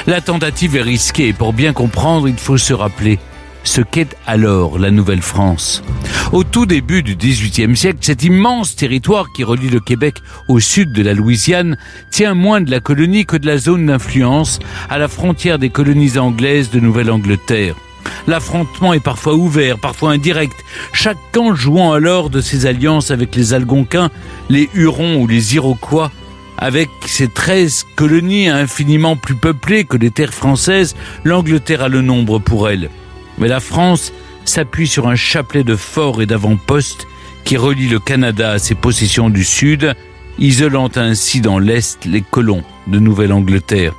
La 0.07 0.21
tentative 0.21 0.77
est 0.77 0.83
risquée 0.83 1.29
et 1.29 1.33
pour 1.33 1.53
bien 1.53 1.73
comprendre, 1.73 2.29
il 2.29 2.37
faut 2.37 2.59
se 2.59 2.73
rappeler 2.73 3.19
ce 3.65 3.81
qu'est 3.81 4.17
alors 4.27 4.79
la 4.79 4.91
Nouvelle-France. 4.91 5.83
Au 6.33 6.45
tout 6.45 6.67
début 6.67 7.03
du 7.03 7.17
XVIIIe 7.17 7.77
siècle, 7.77 7.99
cet 8.01 8.23
immense 8.23 8.77
territoire 8.77 9.27
qui 9.35 9.43
relie 9.43 9.71
le 9.71 9.81
Québec 9.81 10.17
au 10.49 10.61
sud 10.61 10.93
de 10.93 11.03
la 11.03 11.15
Louisiane 11.15 11.77
tient 12.11 12.35
moins 12.35 12.61
de 12.61 12.71
la 12.71 12.81
colonie 12.81 13.27
que 13.27 13.37
de 13.37 13.47
la 13.47 13.59
zone 13.59 13.87
d'influence 13.87 14.61
à 14.89 14.99
la 14.99 15.09
frontière 15.09 15.59
des 15.59 15.71
colonies 15.71 16.19
anglaises 16.19 16.71
de 16.71 16.81
Nouvelle-Angleterre. 16.81 17.75
L'affrontement 18.27 18.93
est 18.93 19.03
parfois 19.03 19.35
ouvert, 19.35 19.79
parfois 19.79 20.13
indirect, 20.13 20.57
chaque 20.93 21.19
camp 21.33 21.55
jouant 21.55 21.93
alors 21.93 22.31
de 22.31 22.41
ses 22.41 22.67
alliances 22.67 23.11
avec 23.11 23.35
les 23.35 23.55
Algonquins, 23.55 24.11
les 24.49 24.69
Hurons 24.75 25.17
ou 25.17 25.27
les 25.27 25.55
Iroquois, 25.57 26.11
avec 26.59 26.89
ses 27.07 27.29
13 27.29 27.85
colonies 27.97 28.49
infiniment 28.49 29.17
plus 29.17 29.35
peuplées 29.35 29.85
que 29.85 29.97
les 29.97 30.11
terres 30.11 30.35
françaises, 30.35 30.95
l'Angleterre 31.25 31.83
a 31.83 31.89
le 31.89 32.03
nombre 32.03 32.39
pour 32.39 32.69
elle. 32.69 32.89
Mais 33.39 33.49
la 33.49 33.61
France 33.61 34.13
s'appuie 34.45 34.89
sur 34.89 35.09
un 35.09 35.17
chapelet 35.17 35.65
de 35.65 35.77
forts 35.77 36.23
et 36.23 36.27
d'avant-postes 36.27 37.07
qui 37.45 37.57
relie 37.57 37.89
le 37.89 37.99
Canada 37.99 38.53
à 38.53 38.59
ses 38.59 38.75
possessions 38.75 39.31
du 39.31 39.45
Sud, 39.45 39.95
isolant 40.39 40.91
ainsi 40.97 41.41
dans 41.41 41.59
l'Est 41.59 42.05
les 42.05 42.23
colons 42.23 42.63
de 42.87 42.99
Nouvelle-Angleterre. 42.99 43.95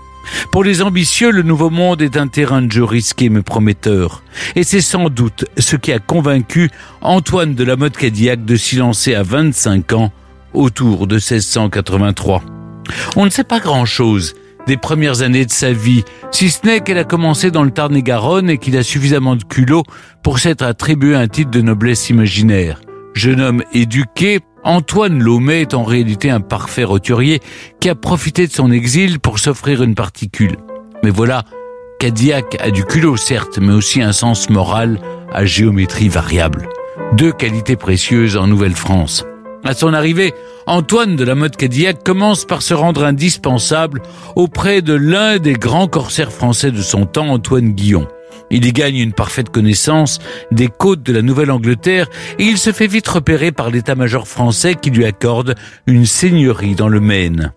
Pour 0.52 0.64
les 0.64 0.82
ambitieux, 0.82 1.32
le 1.32 1.44
Nouveau 1.44 1.70
Monde 1.70 2.02
est 2.02 2.18
un 2.18 2.28
terrain 2.28 2.64
de 2.64 2.72
jeu 2.72 2.84
risqué 2.84 3.30
mais 3.30 3.44
prometteur. 3.44 4.24
Et 4.56 4.64
c'est 4.64 4.82
sans 4.82 5.10
doute 5.10 5.46
ce 5.58 5.76
qui 5.76 5.92
a 5.92 6.00
convaincu 6.00 6.72
Antoine 7.02 7.54
de 7.54 7.64
la 7.64 7.76
Motte 7.76 7.98
Cadillac 7.98 8.44
de 8.44 8.56
s'y 8.56 8.78
lancer 8.78 9.14
à 9.14 9.22
25 9.22 9.94
ans, 9.94 10.12
autour 10.54 11.06
de 11.06 11.16
1683. 11.16 12.42
On 13.16 13.26
ne 13.26 13.30
sait 13.30 13.44
pas 13.44 13.60
grand-chose 13.60 14.36
des 14.68 14.78
premières 14.78 15.22
années 15.22 15.46
de 15.46 15.52
sa 15.52 15.72
vie, 15.72 16.04
si 16.32 16.50
ce 16.50 16.66
n'est 16.66 16.80
qu'elle 16.80 16.98
a 16.98 17.04
commencé 17.04 17.52
dans 17.52 17.64
le 17.64 17.72
Tarn-et-Garonne 17.72 18.50
et 18.50 18.58
qu'il 18.58 18.78
a 18.78 18.84
suffisamment 18.84 19.36
de 19.36 19.44
culot 19.44 19.84
pour 20.24 20.40
s'être 20.40 20.64
attribué 20.64 21.16
un 21.16 21.28
titre 21.28 21.52
de 21.52 21.62
noblesse 21.62 22.10
imaginaire. 22.10 22.82
Jeune 23.14 23.42
homme 23.42 23.64
éduqué, 23.74 24.40
Antoine 24.64 25.22
Laumet 25.22 25.62
est 25.62 25.74
en 25.74 25.84
réalité 25.84 26.30
un 26.30 26.42
parfait 26.42 26.84
roturier 26.84 27.40
qui 27.80 27.90
a 27.90 27.96
profité 27.96 28.48
de 28.48 28.52
son 28.52 28.72
exil 28.72 29.20
pour 29.20 29.40
s'offrir 29.40 29.84
une 29.84 29.96
particule. 29.96 30.58
Mais 31.04 31.12
voilà, 31.12 31.44
Cadillac 32.00 32.58
a 32.60 32.72
du 32.72 32.84
culot 32.84 33.16
certes, 33.16 33.60
mais 33.60 33.74
aussi 33.74 34.02
un 34.02 34.12
sens 34.12 34.50
moral 34.50 35.00
à 35.32 35.46
géométrie 35.46 36.10
variable. 36.10 36.68
Deux 37.14 37.32
qualités 37.32 37.76
précieuses 37.76 38.38
en 38.38 38.48
Nouvelle-France. 38.48 39.26
À 39.66 39.74
son 39.74 39.96
arrivée, 39.96 40.36
Antoine 40.68 41.16
de 41.16 41.24
la 41.24 41.34
mode 41.34 41.56
Cadillac 41.56 42.04
commence 42.04 42.46
par 42.46 42.62
se 42.62 42.76
rendre 42.76 43.04
indispensable 43.04 44.04
auprès 44.36 44.84
de 44.84 44.94
l'un 44.94 45.40
des 45.40 45.54
grands 45.54 45.88
corsaires 45.88 46.32
français 46.32 46.70
de 46.70 46.84
son 46.84 47.08
temps, 47.08 47.30
Antoine 47.30 47.72
Guillon. 47.72 48.08
Il 48.52 48.64
y 48.68 48.72
gagne 48.72 48.98
une 48.98 49.14
parfaite 49.14 49.50
connaissance 49.50 50.20
des 50.52 50.68
côtes 50.68 51.02
de 51.02 51.12
la 51.12 51.24
Nouvelle-Angleterre 51.24 52.08
et 52.38 52.44
il 52.44 52.60
se 52.60 52.72
fait 52.72 52.86
vite 52.86 53.08
repérer 53.08 53.52
par 53.52 53.72
l'état-major 53.72 54.28
français 54.28 54.76
qui 54.76 54.92
lui 54.92 55.04
accorde 55.04 55.56
une 55.88 56.06
seigneurie 56.06 56.76
dans 56.76 56.90
le 56.90 57.00
Maine. 57.00 57.52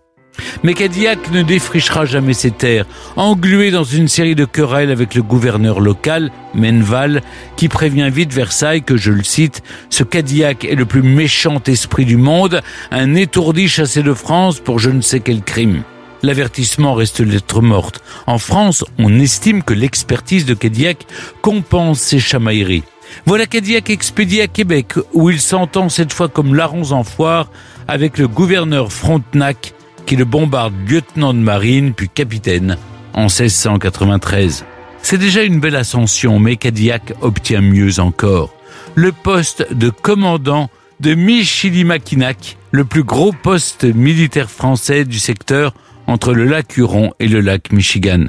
Mais 0.62 0.74
Cadillac 0.74 1.30
ne 1.30 1.43
défrichera 1.43 2.05
jamais 2.05 2.32
ses 2.32 2.51
terres, 2.51 2.86
englué 3.16 3.70
dans 3.70 3.84
une 3.84 4.09
série 4.09 4.34
de 4.34 4.45
querelles 4.45 4.91
avec 4.91 5.14
le 5.14 5.22
gouverneur 5.22 5.80
local, 5.80 6.30
Menval, 6.55 7.22
qui 7.57 7.68
prévient 7.68 8.11
vite 8.12 8.32
Versailles 8.32 8.82
que, 8.82 8.97
je 8.97 9.12
le 9.12 9.22
cite, 9.22 9.62
ce 9.91 10.03
Cadillac 10.03 10.64
est 10.64 10.74
le 10.74 10.86
plus 10.86 11.03
méchant 11.03 11.61
esprit 11.66 12.05
du 12.05 12.16
monde, 12.16 12.61
un 12.91 13.14
étourdi 13.14 13.68
chassé 13.68 14.03
de 14.03 14.14
France 14.14 14.61
pour 14.61 14.78
je 14.78 14.91
ne 14.91 15.01
sais 15.01 15.20
quel 15.20 15.43
crime. 15.43 15.82
L'avertissement 16.22 16.95
reste 16.95 17.20
lettre 17.20 17.61
morte. 17.61 18.03
En 18.26 18.39
France, 18.39 18.84
on 18.99 19.20
estime 19.20 19.62
que 19.62 19.74
l'expertise 19.74 20.47
de 20.47 20.55
Cadillac 20.55 21.07
compense 21.43 22.01
ses 22.01 22.18
chamailleries. 22.18 22.82
Voilà 23.24 23.47
Cadillac 23.47 23.91
expédié 23.91 24.43
à 24.43 24.49
Québec, 24.49 24.95
où 25.12 25.30
il 25.30 25.41
s'entend 25.41 25.89
cette 25.89 26.12
fois 26.12 26.28
comme 26.28 26.55
larrons 26.55 26.93
en 26.93 27.05
foire 27.05 27.51
avec 27.86 28.18
le 28.18 28.28
gouverneur 28.28 28.93
Frontenac, 28.93 29.74
qui 30.09 30.16
le 30.16 30.24
bombarde 30.24 30.72
lieutenant 30.88 31.34
de 31.34 31.38
marine 31.38 31.92
puis 31.92 32.09
capitaine 32.09 32.78
en 33.12 33.24
1693. 33.24 34.64
C'est 35.02 35.18
déjà 35.18 35.42
une 35.42 35.61
belle 35.61 35.76
ascension, 35.76 36.38
mais 36.38 36.56
Cadillac 36.56 37.12
obtient 37.20 37.61
mieux 37.61 38.00
encore. 38.00 38.54
Le 38.94 39.12
poste 39.12 39.74
de 39.74 39.90
commandant 39.90 40.70
de 41.00 41.14
Michilimackinac, 41.14 42.56
le 42.70 42.86
plus 42.86 43.04
gros 43.04 43.32
poste 43.32 43.84
militaire 43.84 44.50
français 44.50 45.04
du 45.04 45.18
secteur 45.18 45.74
entre 46.06 46.32
le 46.32 46.46
lac 46.46 46.78
Huron 46.78 47.12
et 47.20 47.28
le 47.28 47.42
lac 47.42 47.70
Michigan. 47.70 48.28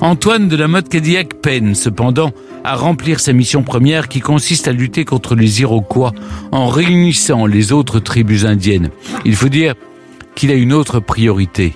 Antoine 0.00 0.48
de 0.48 0.56
la 0.56 0.68
Motte 0.68 0.88
Cadillac 0.88 1.34
peine 1.42 1.74
cependant 1.74 2.30
à 2.62 2.76
remplir 2.76 3.18
sa 3.18 3.32
mission 3.32 3.64
première 3.64 4.06
qui 4.08 4.20
consiste 4.20 4.68
à 4.68 4.72
lutter 4.72 5.04
contre 5.04 5.34
les 5.34 5.60
Iroquois 5.60 6.12
en 6.52 6.68
réunissant 6.68 7.46
les 7.46 7.72
autres 7.72 7.98
tribus 7.98 8.44
indiennes. 8.44 8.90
Il 9.24 9.34
faut 9.34 9.48
dire 9.48 9.74
qu'il 10.34 10.50
a 10.50 10.54
une 10.54 10.72
autre 10.72 11.00
priorité, 11.00 11.74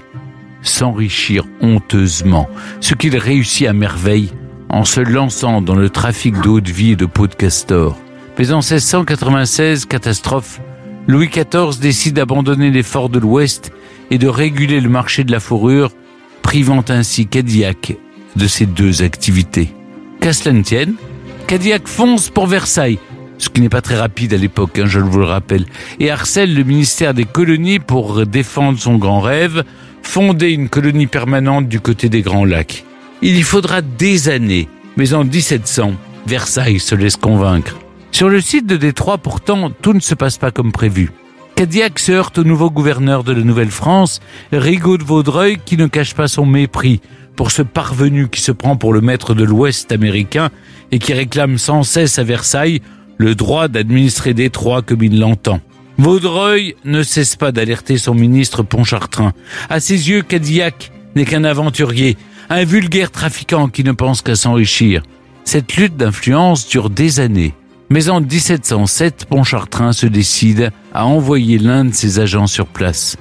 s'enrichir 0.63 1.45
honteusement, 1.61 2.49
ce 2.81 2.95
qu'il 2.95 3.17
réussit 3.17 3.67
à 3.67 3.73
merveille 3.73 4.33
en 4.69 4.85
se 4.85 5.01
lançant 5.01 5.63
dans 5.63 5.75
le 5.75 5.91
trafic 5.91 6.41
d'eau 6.41 6.61
de 6.61 6.71
vie 6.71 6.93
et 6.93 6.97
de 6.97 7.07
peau 7.07 7.27
de 7.27 7.35
castor. 7.35 7.97
Mais 8.39 8.53
en 8.53 8.59
1696, 8.59 9.87
catastrophe, 9.87 10.61
Louis 11.07 11.29
XIV 11.29 11.81
décide 11.81 12.15
d'abandonner 12.15 12.71
les 12.71 12.83
forts 12.83 13.09
de 13.09 13.19
l'Ouest 13.19 13.73
et 14.11 14.19
de 14.19 14.29
réguler 14.29 14.81
le 14.81 14.89
marché 14.89 15.25
de 15.25 15.33
la 15.33 15.41
fourrure, 15.41 15.91
privant 16.43 16.85
ainsi 16.89 17.27
Cadillac 17.27 17.97
de 18.37 18.47
ces 18.47 18.67
deux 18.67 19.03
activités. 19.03 19.73
Qu'à 20.21 20.33
cela 20.33 20.55
ne 20.55 20.63
tienne, 20.63 20.95
Cadillac 21.47 21.89
fonce 21.89 22.29
pour 22.29 22.47
Versailles, 22.47 22.99
ce 23.39 23.49
qui 23.49 23.61
n'est 23.61 23.69
pas 23.69 23.81
très 23.81 23.97
rapide 23.97 24.35
à 24.35 24.37
l'époque, 24.37 24.79
hein, 24.79 24.87
je 24.87 24.99
vous 24.99 25.19
le 25.19 25.25
rappelle, 25.25 25.65
et 26.01 26.11
harcèle 26.11 26.55
le 26.55 26.65
ministère 26.65 27.15
des 27.15 27.25
colonies 27.25 27.79
pour 27.79 28.27
défendre 28.27 28.79
son 28.79 28.97
grand 28.97 29.21
rêve, 29.21 29.65
fonder 30.03 30.51
une 30.51 30.69
colonie 30.69 31.07
permanente 31.07 31.69
du 31.69 31.81
côté 31.81 32.09
des 32.09 32.23
Grands 32.23 32.45
Lacs. 32.45 32.85
Il 33.23 33.37
y 33.37 33.43
faudra 33.43 33.81
des 33.83 34.29
années, 34.29 34.69
mais 34.97 35.15
en 35.15 35.25
1700, 35.25 35.93
Versailles 36.27 36.81
se 36.81 36.95
laisse 36.95 37.17
convaincre. 37.17 37.79
Sur 38.11 38.29
le 38.29 38.41
site 38.41 38.67
de 38.67 38.77
Détroit, 38.77 39.19
pourtant, 39.19 39.71
tout 39.71 39.93
ne 39.93 40.01
se 40.01 40.15
passe 40.15 40.39
pas 40.39 40.51
comme 40.51 40.73
prévu. 40.73 41.11
Cadillac 41.55 41.99
se 41.99 42.13
heurte 42.13 42.39
au 42.39 42.45
nouveau 42.45 42.71
gouverneur 42.71 43.25
de 43.25 43.33
la 43.33 43.43
Nouvelle-France, 43.43 44.21
Rigaud 44.53 44.97
de 44.97 45.05
Vaudreuil, 45.05 45.59
qui 45.65 45.77
ne 45.77 45.87
cache 45.87 46.15
pas 46.15 46.29
son 46.29 46.47
mépris 46.47 47.01
pour 47.35 47.51
ce 47.51 47.63
parvenu 47.63 48.29
qui 48.29 48.41
se 48.41 48.53
prend 48.53 48.77
pour 48.77 48.93
le 48.93 49.01
maître 49.01 49.35
de 49.35 49.45
l'Ouest 49.45 49.93
américain 49.93 50.51
et 50.91 50.99
qui 50.99 51.13
réclame 51.13 51.59
sans 51.59 51.83
cesse 51.83 52.19
à 52.19 52.25
Versailles 52.25 52.81
le 53.19 53.35
droit 53.35 53.69
d'administrer 53.69 54.33
Détroit 54.33 54.83
comme 54.83 55.03
il 55.03 55.19
l'entend. 55.19 55.61
Vaudreuil 55.99 56.77
ne 56.85 57.03
cesse 57.03 57.35
pas 57.35 57.51
d'alerter 57.51 57.99
son 57.99 58.15
ministre 58.15 58.63
Pontchartrain. 58.63 59.33
À 59.69 59.81
ses 59.81 60.09
yeux, 60.09 60.23
Cadillac 60.23 60.93
n'est 61.17 61.25
qu'un 61.25 61.43
aventurier, 61.43 62.17
un 62.49 62.65
vulgaire 62.65 63.11
trafiquant 63.11 63.69
qui 63.69 63.83
ne 63.83 63.93
pense 63.93 64.23
qu'à 64.23 64.37
s'enrichir. 64.37 65.03
Cette 65.45 65.77
lutte 65.77 65.97
d'influence 65.97 66.69
dure 66.69 66.89
des 66.89 67.21
années. 67.21 67.55
Mais 67.91 68.11
en 68.11 68.21
1707, 68.21 69.27
Pontchartrain 69.29 69.93
se 69.93 70.07
décide 70.07 70.71
à 70.95 71.07
envoyer 71.07 71.59
l'un 71.59 71.85
de 71.87 71.95
ses 71.95 72.21
agents 72.21 72.47
sur 72.47 72.67
place. 72.67 73.17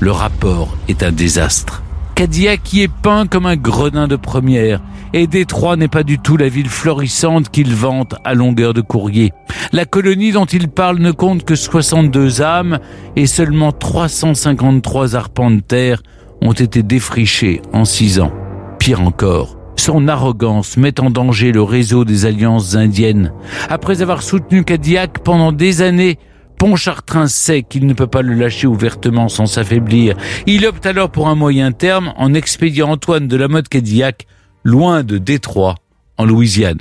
Le 0.00 0.10
rapport 0.10 0.76
est 0.88 1.02
un 1.02 1.12
désastre. 1.12 1.82
Cadillac 2.20 2.74
y 2.74 2.82
est 2.82 2.92
peint 2.92 3.26
comme 3.26 3.46
un 3.46 3.56
gredin 3.56 4.06
de 4.06 4.14
première, 4.14 4.82
et 5.14 5.26
Détroit 5.26 5.76
n'est 5.76 5.88
pas 5.88 6.02
du 6.02 6.18
tout 6.18 6.36
la 6.36 6.50
ville 6.50 6.68
florissante 6.68 7.48
qu'il 7.48 7.74
vante 7.74 8.14
à 8.24 8.34
longueur 8.34 8.74
de 8.74 8.82
courrier. 8.82 9.32
La 9.72 9.86
colonie 9.86 10.30
dont 10.30 10.44
il 10.44 10.68
parle 10.68 10.98
ne 10.98 11.12
compte 11.12 11.46
que 11.46 11.54
62 11.54 12.42
âmes, 12.42 12.78
et 13.16 13.26
seulement 13.26 13.72
353 13.72 15.16
arpents 15.16 15.50
de 15.50 15.60
terre 15.60 16.02
ont 16.42 16.52
été 16.52 16.82
défrichés 16.82 17.62
en 17.72 17.86
six 17.86 18.20
ans. 18.20 18.32
Pire 18.78 19.00
encore, 19.00 19.56
son 19.76 20.06
arrogance 20.06 20.76
met 20.76 21.00
en 21.00 21.08
danger 21.08 21.52
le 21.52 21.62
réseau 21.62 22.04
des 22.04 22.26
alliances 22.26 22.74
indiennes. 22.74 23.32
Après 23.70 24.02
avoir 24.02 24.22
soutenu 24.22 24.62
Cadillac 24.62 25.20
pendant 25.20 25.52
des 25.52 25.80
années, 25.80 26.18
Pontchartrain 26.60 27.26
sait 27.26 27.62
qu'il 27.62 27.86
ne 27.86 27.94
peut 27.94 28.06
pas 28.06 28.20
le 28.20 28.34
lâcher 28.34 28.66
ouvertement 28.66 29.30
sans 29.30 29.46
s'affaiblir. 29.46 30.14
Il 30.44 30.66
opte 30.66 30.84
alors 30.84 31.08
pour 31.08 31.28
un 31.28 31.34
moyen 31.34 31.72
terme 31.72 32.12
en 32.18 32.34
expédiant 32.34 32.90
Antoine 32.90 33.28
de 33.28 33.36
la 33.38 33.48
Motte 33.48 33.70
Cadillac 33.70 34.26
loin 34.62 35.02
de 35.02 35.16
Détroit, 35.16 35.76
en 36.18 36.26
Louisiane. 36.26 36.80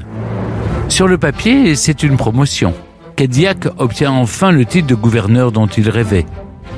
Sur 0.89 1.07
le 1.07 1.17
papier, 1.17 1.75
c'est 1.75 2.03
une 2.03 2.17
promotion. 2.17 2.73
Cadillac 3.15 3.69
obtient 3.77 4.11
enfin 4.11 4.51
le 4.51 4.65
titre 4.65 4.87
de 4.87 4.95
gouverneur 4.95 5.53
dont 5.53 5.67
il 5.67 5.89
rêvait. 5.89 6.25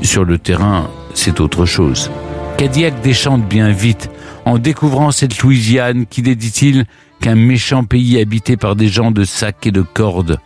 Sur 0.03 0.23
le 0.23 0.37
terrain, 0.37 0.87
c'est 1.15 1.39
autre 1.39 1.65
chose. 1.65 2.11
Cadillac 2.59 3.01
déchante 3.01 3.47
bien 3.47 3.71
vite 3.71 4.11
en 4.45 4.59
découvrant 4.59 5.09
cette 5.09 5.39
Louisiane 5.39 6.05
qui 6.05 6.21
n'est, 6.21 6.35
dit-il, 6.35 6.85
qu'un 7.19 7.33
méchant 7.33 7.83
pays 7.83 8.21
habité 8.21 8.57
par 8.57 8.75
des 8.75 8.89
gens 8.89 9.09
de 9.09 9.23
sacs 9.23 9.65
et 9.65 9.71
de 9.71 9.81
cordes. 9.81 10.37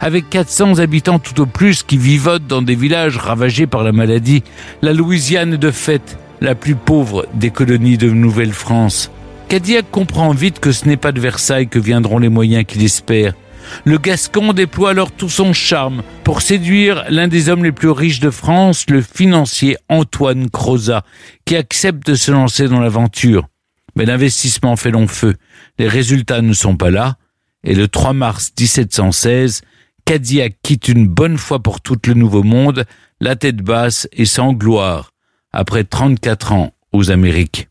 Avec 0.00 0.28
400 0.30 0.78
habitants 0.78 1.18
tout 1.18 1.40
au 1.40 1.46
plus 1.46 1.82
qui 1.82 1.98
vivotent 1.98 2.46
dans 2.46 2.62
des 2.62 2.74
villages 2.74 3.16
ravagés 3.16 3.66
par 3.66 3.82
la 3.82 3.92
maladie, 3.92 4.42
la 4.82 4.92
Louisiane 4.92 5.54
est 5.54 5.58
de 5.58 5.70
fait 5.70 6.18
la 6.40 6.54
plus 6.54 6.74
pauvre 6.74 7.26
des 7.34 7.50
colonies 7.50 7.98
de 7.98 8.10
Nouvelle-France. 8.10 9.10
Cadillac 9.48 9.90
comprend 9.90 10.30
vite 10.30 10.60
que 10.60 10.72
ce 10.72 10.86
n'est 10.86 10.96
pas 10.96 11.12
de 11.12 11.20
Versailles 11.20 11.68
que 11.68 11.78
viendront 11.78 12.18
les 12.18 12.28
moyens 12.28 12.64
qu'il 12.66 12.82
espère. 12.82 13.34
Le 13.84 13.98
Gascon 13.98 14.52
déploie 14.52 14.90
alors 14.90 15.10
tout 15.10 15.28
son 15.28 15.52
charme 15.52 16.02
pour 16.22 16.42
séduire 16.42 17.04
l'un 17.08 17.28
des 17.28 17.48
hommes 17.48 17.64
les 17.64 17.72
plus 17.72 17.90
riches 17.90 18.20
de 18.20 18.30
France, 18.30 18.84
le 18.88 19.00
financier 19.02 19.76
Antoine 19.88 20.50
Crozat, 20.50 21.02
qui 21.44 21.56
accepte 21.56 22.06
de 22.06 22.14
se 22.14 22.30
lancer 22.30 22.68
dans 22.68 22.80
l'aventure. 22.80 23.46
Mais 23.96 24.04
l'investissement 24.04 24.76
fait 24.76 24.90
long 24.90 25.06
feu. 25.06 25.34
Les 25.78 25.88
résultats 25.88 26.42
ne 26.42 26.52
sont 26.52 26.76
pas 26.76 26.90
là. 26.90 27.16
Et 27.62 27.74
le 27.74 27.88
3 27.88 28.12
mars 28.12 28.52
1716, 28.58 29.62
Cadillac 30.04 30.56
quitte 30.62 30.88
une 30.88 31.08
bonne 31.08 31.38
fois 31.38 31.60
pour 31.60 31.80
tout 31.80 31.96
le 32.06 32.12
Nouveau 32.12 32.42
Monde, 32.42 32.84
la 33.20 33.36
tête 33.36 33.56
basse 33.56 34.06
et 34.12 34.26
sans 34.26 34.52
gloire, 34.52 35.12
après 35.52 35.84
34 35.84 36.52
ans 36.52 36.72
aux 36.92 37.10
Amériques. 37.10 37.68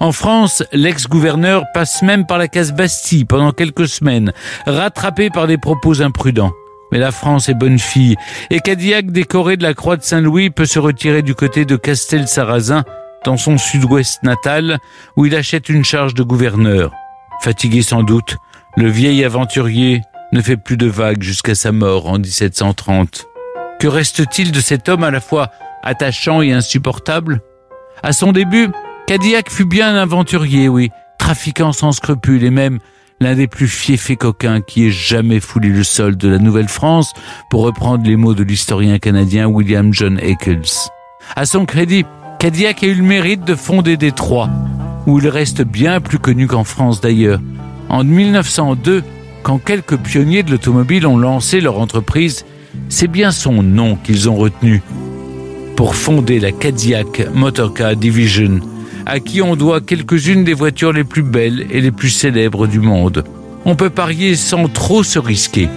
En 0.00 0.10
France, 0.10 0.64
l'ex-gouverneur 0.72 1.64
passe 1.72 2.02
même 2.02 2.26
par 2.26 2.38
la 2.38 2.48
case 2.48 2.72
Bastille 2.72 3.24
pendant 3.24 3.52
quelques 3.52 3.88
semaines, 3.88 4.32
rattrapé 4.66 5.30
par 5.30 5.46
des 5.46 5.58
propos 5.58 6.02
imprudents. 6.02 6.52
Mais 6.90 6.98
la 6.98 7.12
France 7.12 7.48
est 7.48 7.54
bonne 7.54 7.78
fille, 7.78 8.16
et 8.50 8.60
Cadillac, 8.60 9.12
décoré 9.12 9.56
de 9.56 9.62
la 9.62 9.74
croix 9.74 9.96
de 9.96 10.02
Saint-Louis, 10.02 10.50
peut 10.50 10.66
se 10.66 10.80
retirer 10.80 11.22
du 11.22 11.34
côté 11.36 11.64
de 11.64 11.76
Castel-Sarrazin, 11.76 12.84
dans 13.24 13.36
son 13.36 13.58
sud-ouest 13.58 14.22
natal, 14.24 14.78
où 15.16 15.24
il 15.24 15.36
achète 15.36 15.68
une 15.68 15.84
charge 15.84 16.14
de 16.14 16.24
gouverneur. 16.24 16.92
Fatigué 17.42 17.82
sans 17.82 18.02
doute, 18.02 18.36
le 18.76 18.88
vieil 18.88 19.24
aventurier 19.24 20.02
ne 20.32 20.40
fait 20.40 20.56
plus 20.56 20.76
de 20.76 20.86
vagues 20.86 21.22
jusqu'à 21.22 21.54
sa 21.54 21.72
mort 21.72 22.08
en 22.08 22.18
1730. 22.18 23.26
Que 23.78 23.88
reste-t-il 23.88 24.52
de 24.52 24.60
cet 24.60 24.88
homme 24.88 25.04
à 25.04 25.10
la 25.10 25.20
fois 25.20 25.50
attachant 25.82 26.42
et 26.42 26.52
insupportable? 26.52 27.40
À 28.02 28.12
son 28.12 28.32
début, 28.32 28.68
Cadillac 29.06 29.50
fut 29.50 29.66
bien 29.66 29.94
un 29.94 30.02
aventurier, 30.02 30.68
oui, 30.68 30.90
trafiquant 31.18 31.72
sans 31.72 31.92
scrupules 31.92 32.44
et 32.44 32.50
même 32.50 32.78
l'un 33.20 33.34
des 33.34 33.46
plus 33.46 33.68
fiefs 33.68 34.14
coquins 34.16 34.60
qui 34.60 34.86
ait 34.86 34.90
jamais 34.90 35.40
foulé 35.40 35.68
le 35.68 35.84
sol 35.84 36.16
de 36.16 36.28
la 36.28 36.38
Nouvelle-France, 36.38 37.12
pour 37.50 37.62
reprendre 37.62 38.04
les 38.04 38.16
mots 38.16 38.34
de 38.34 38.42
l'historien 38.42 38.98
canadien 38.98 39.46
William 39.46 39.92
John 39.92 40.18
Eccles. 40.20 40.90
À 41.34 41.46
son 41.46 41.64
crédit, 41.64 42.04
Cadillac 42.38 42.82
a 42.82 42.86
eu 42.86 42.94
le 42.94 43.02
mérite 43.02 43.44
de 43.44 43.54
fonder 43.54 43.96
Détroit, 43.96 44.50
où 45.06 45.18
il 45.18 45.28
reste 45.28 45.62
bien 45.62 46.00
plus 46.00 46.18
connu 46.18 46.46
qu'en 46.46 46.64
France 46.64 47.00
d'ailleurs. 47.00 47.40
En 47.88 48.04
1902, 48.04 49.02
quand 49.46 49.58
quelques 49.58 49.96
pionniers 49.96 50.42
de 50.42 50.50
l'automobile 50.50 51.06
ont 51.06 51.16
lancé 51.16 51.60
leur 51.60 51.78
entreprise, 51.78 52.44
c'est 52.88 53.06
bien 53.06 53.30
son 53.30 53.62
nom 53.62 53.94
qu'ils 53.94 54.28
ont 54.28 54.34
retenu 54.34 54.82
pour 55.76 55.94
fonder 55.94 56.40
la 56.40 56.50
Cadillac 56.50 57.28
Motorcar 57.32 57.94
Division, 57.94 58.58
à 59.06 59.20
qui 59.20 59.42
on 59.42 59.54
doit 59.54 59.80
quelques-unes 59.80 60.42
des 60.42 60.52
voitures 60.52 60.92
les 60.92 61.04
plus 61.04 61.22
belles 61.22 61.64
et 61.70 61.80
les 61.80 61.92
plus 61.92 62.10
célèbres 62.10 62.66
du 62.66 62.80
monde. 62.80 63.22
On 63.64 63.76
peut 63.76 63.88
parier 63.88 64.34
sans 64.34 64.66
trop 64.66 65.04
se 65.04 65.20
risquer 65.20 65.68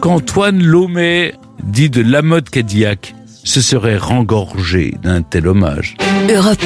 qu'Antoine 0.00 0.62
Lomé, 0.62 1.34
dit 1.64 1.90
de 1.90 2.02
la 2.02 2.22
mode 2.22 2.48
Cadillac, 2.48 3.16
se 3.42 3.60
serait 3.60 3.98
rengorgé 3.98 4.94
d'un 5.02 5.22
tel 5.22 5.48
hommage. 5.48 5.96
Europe 6.32 6.62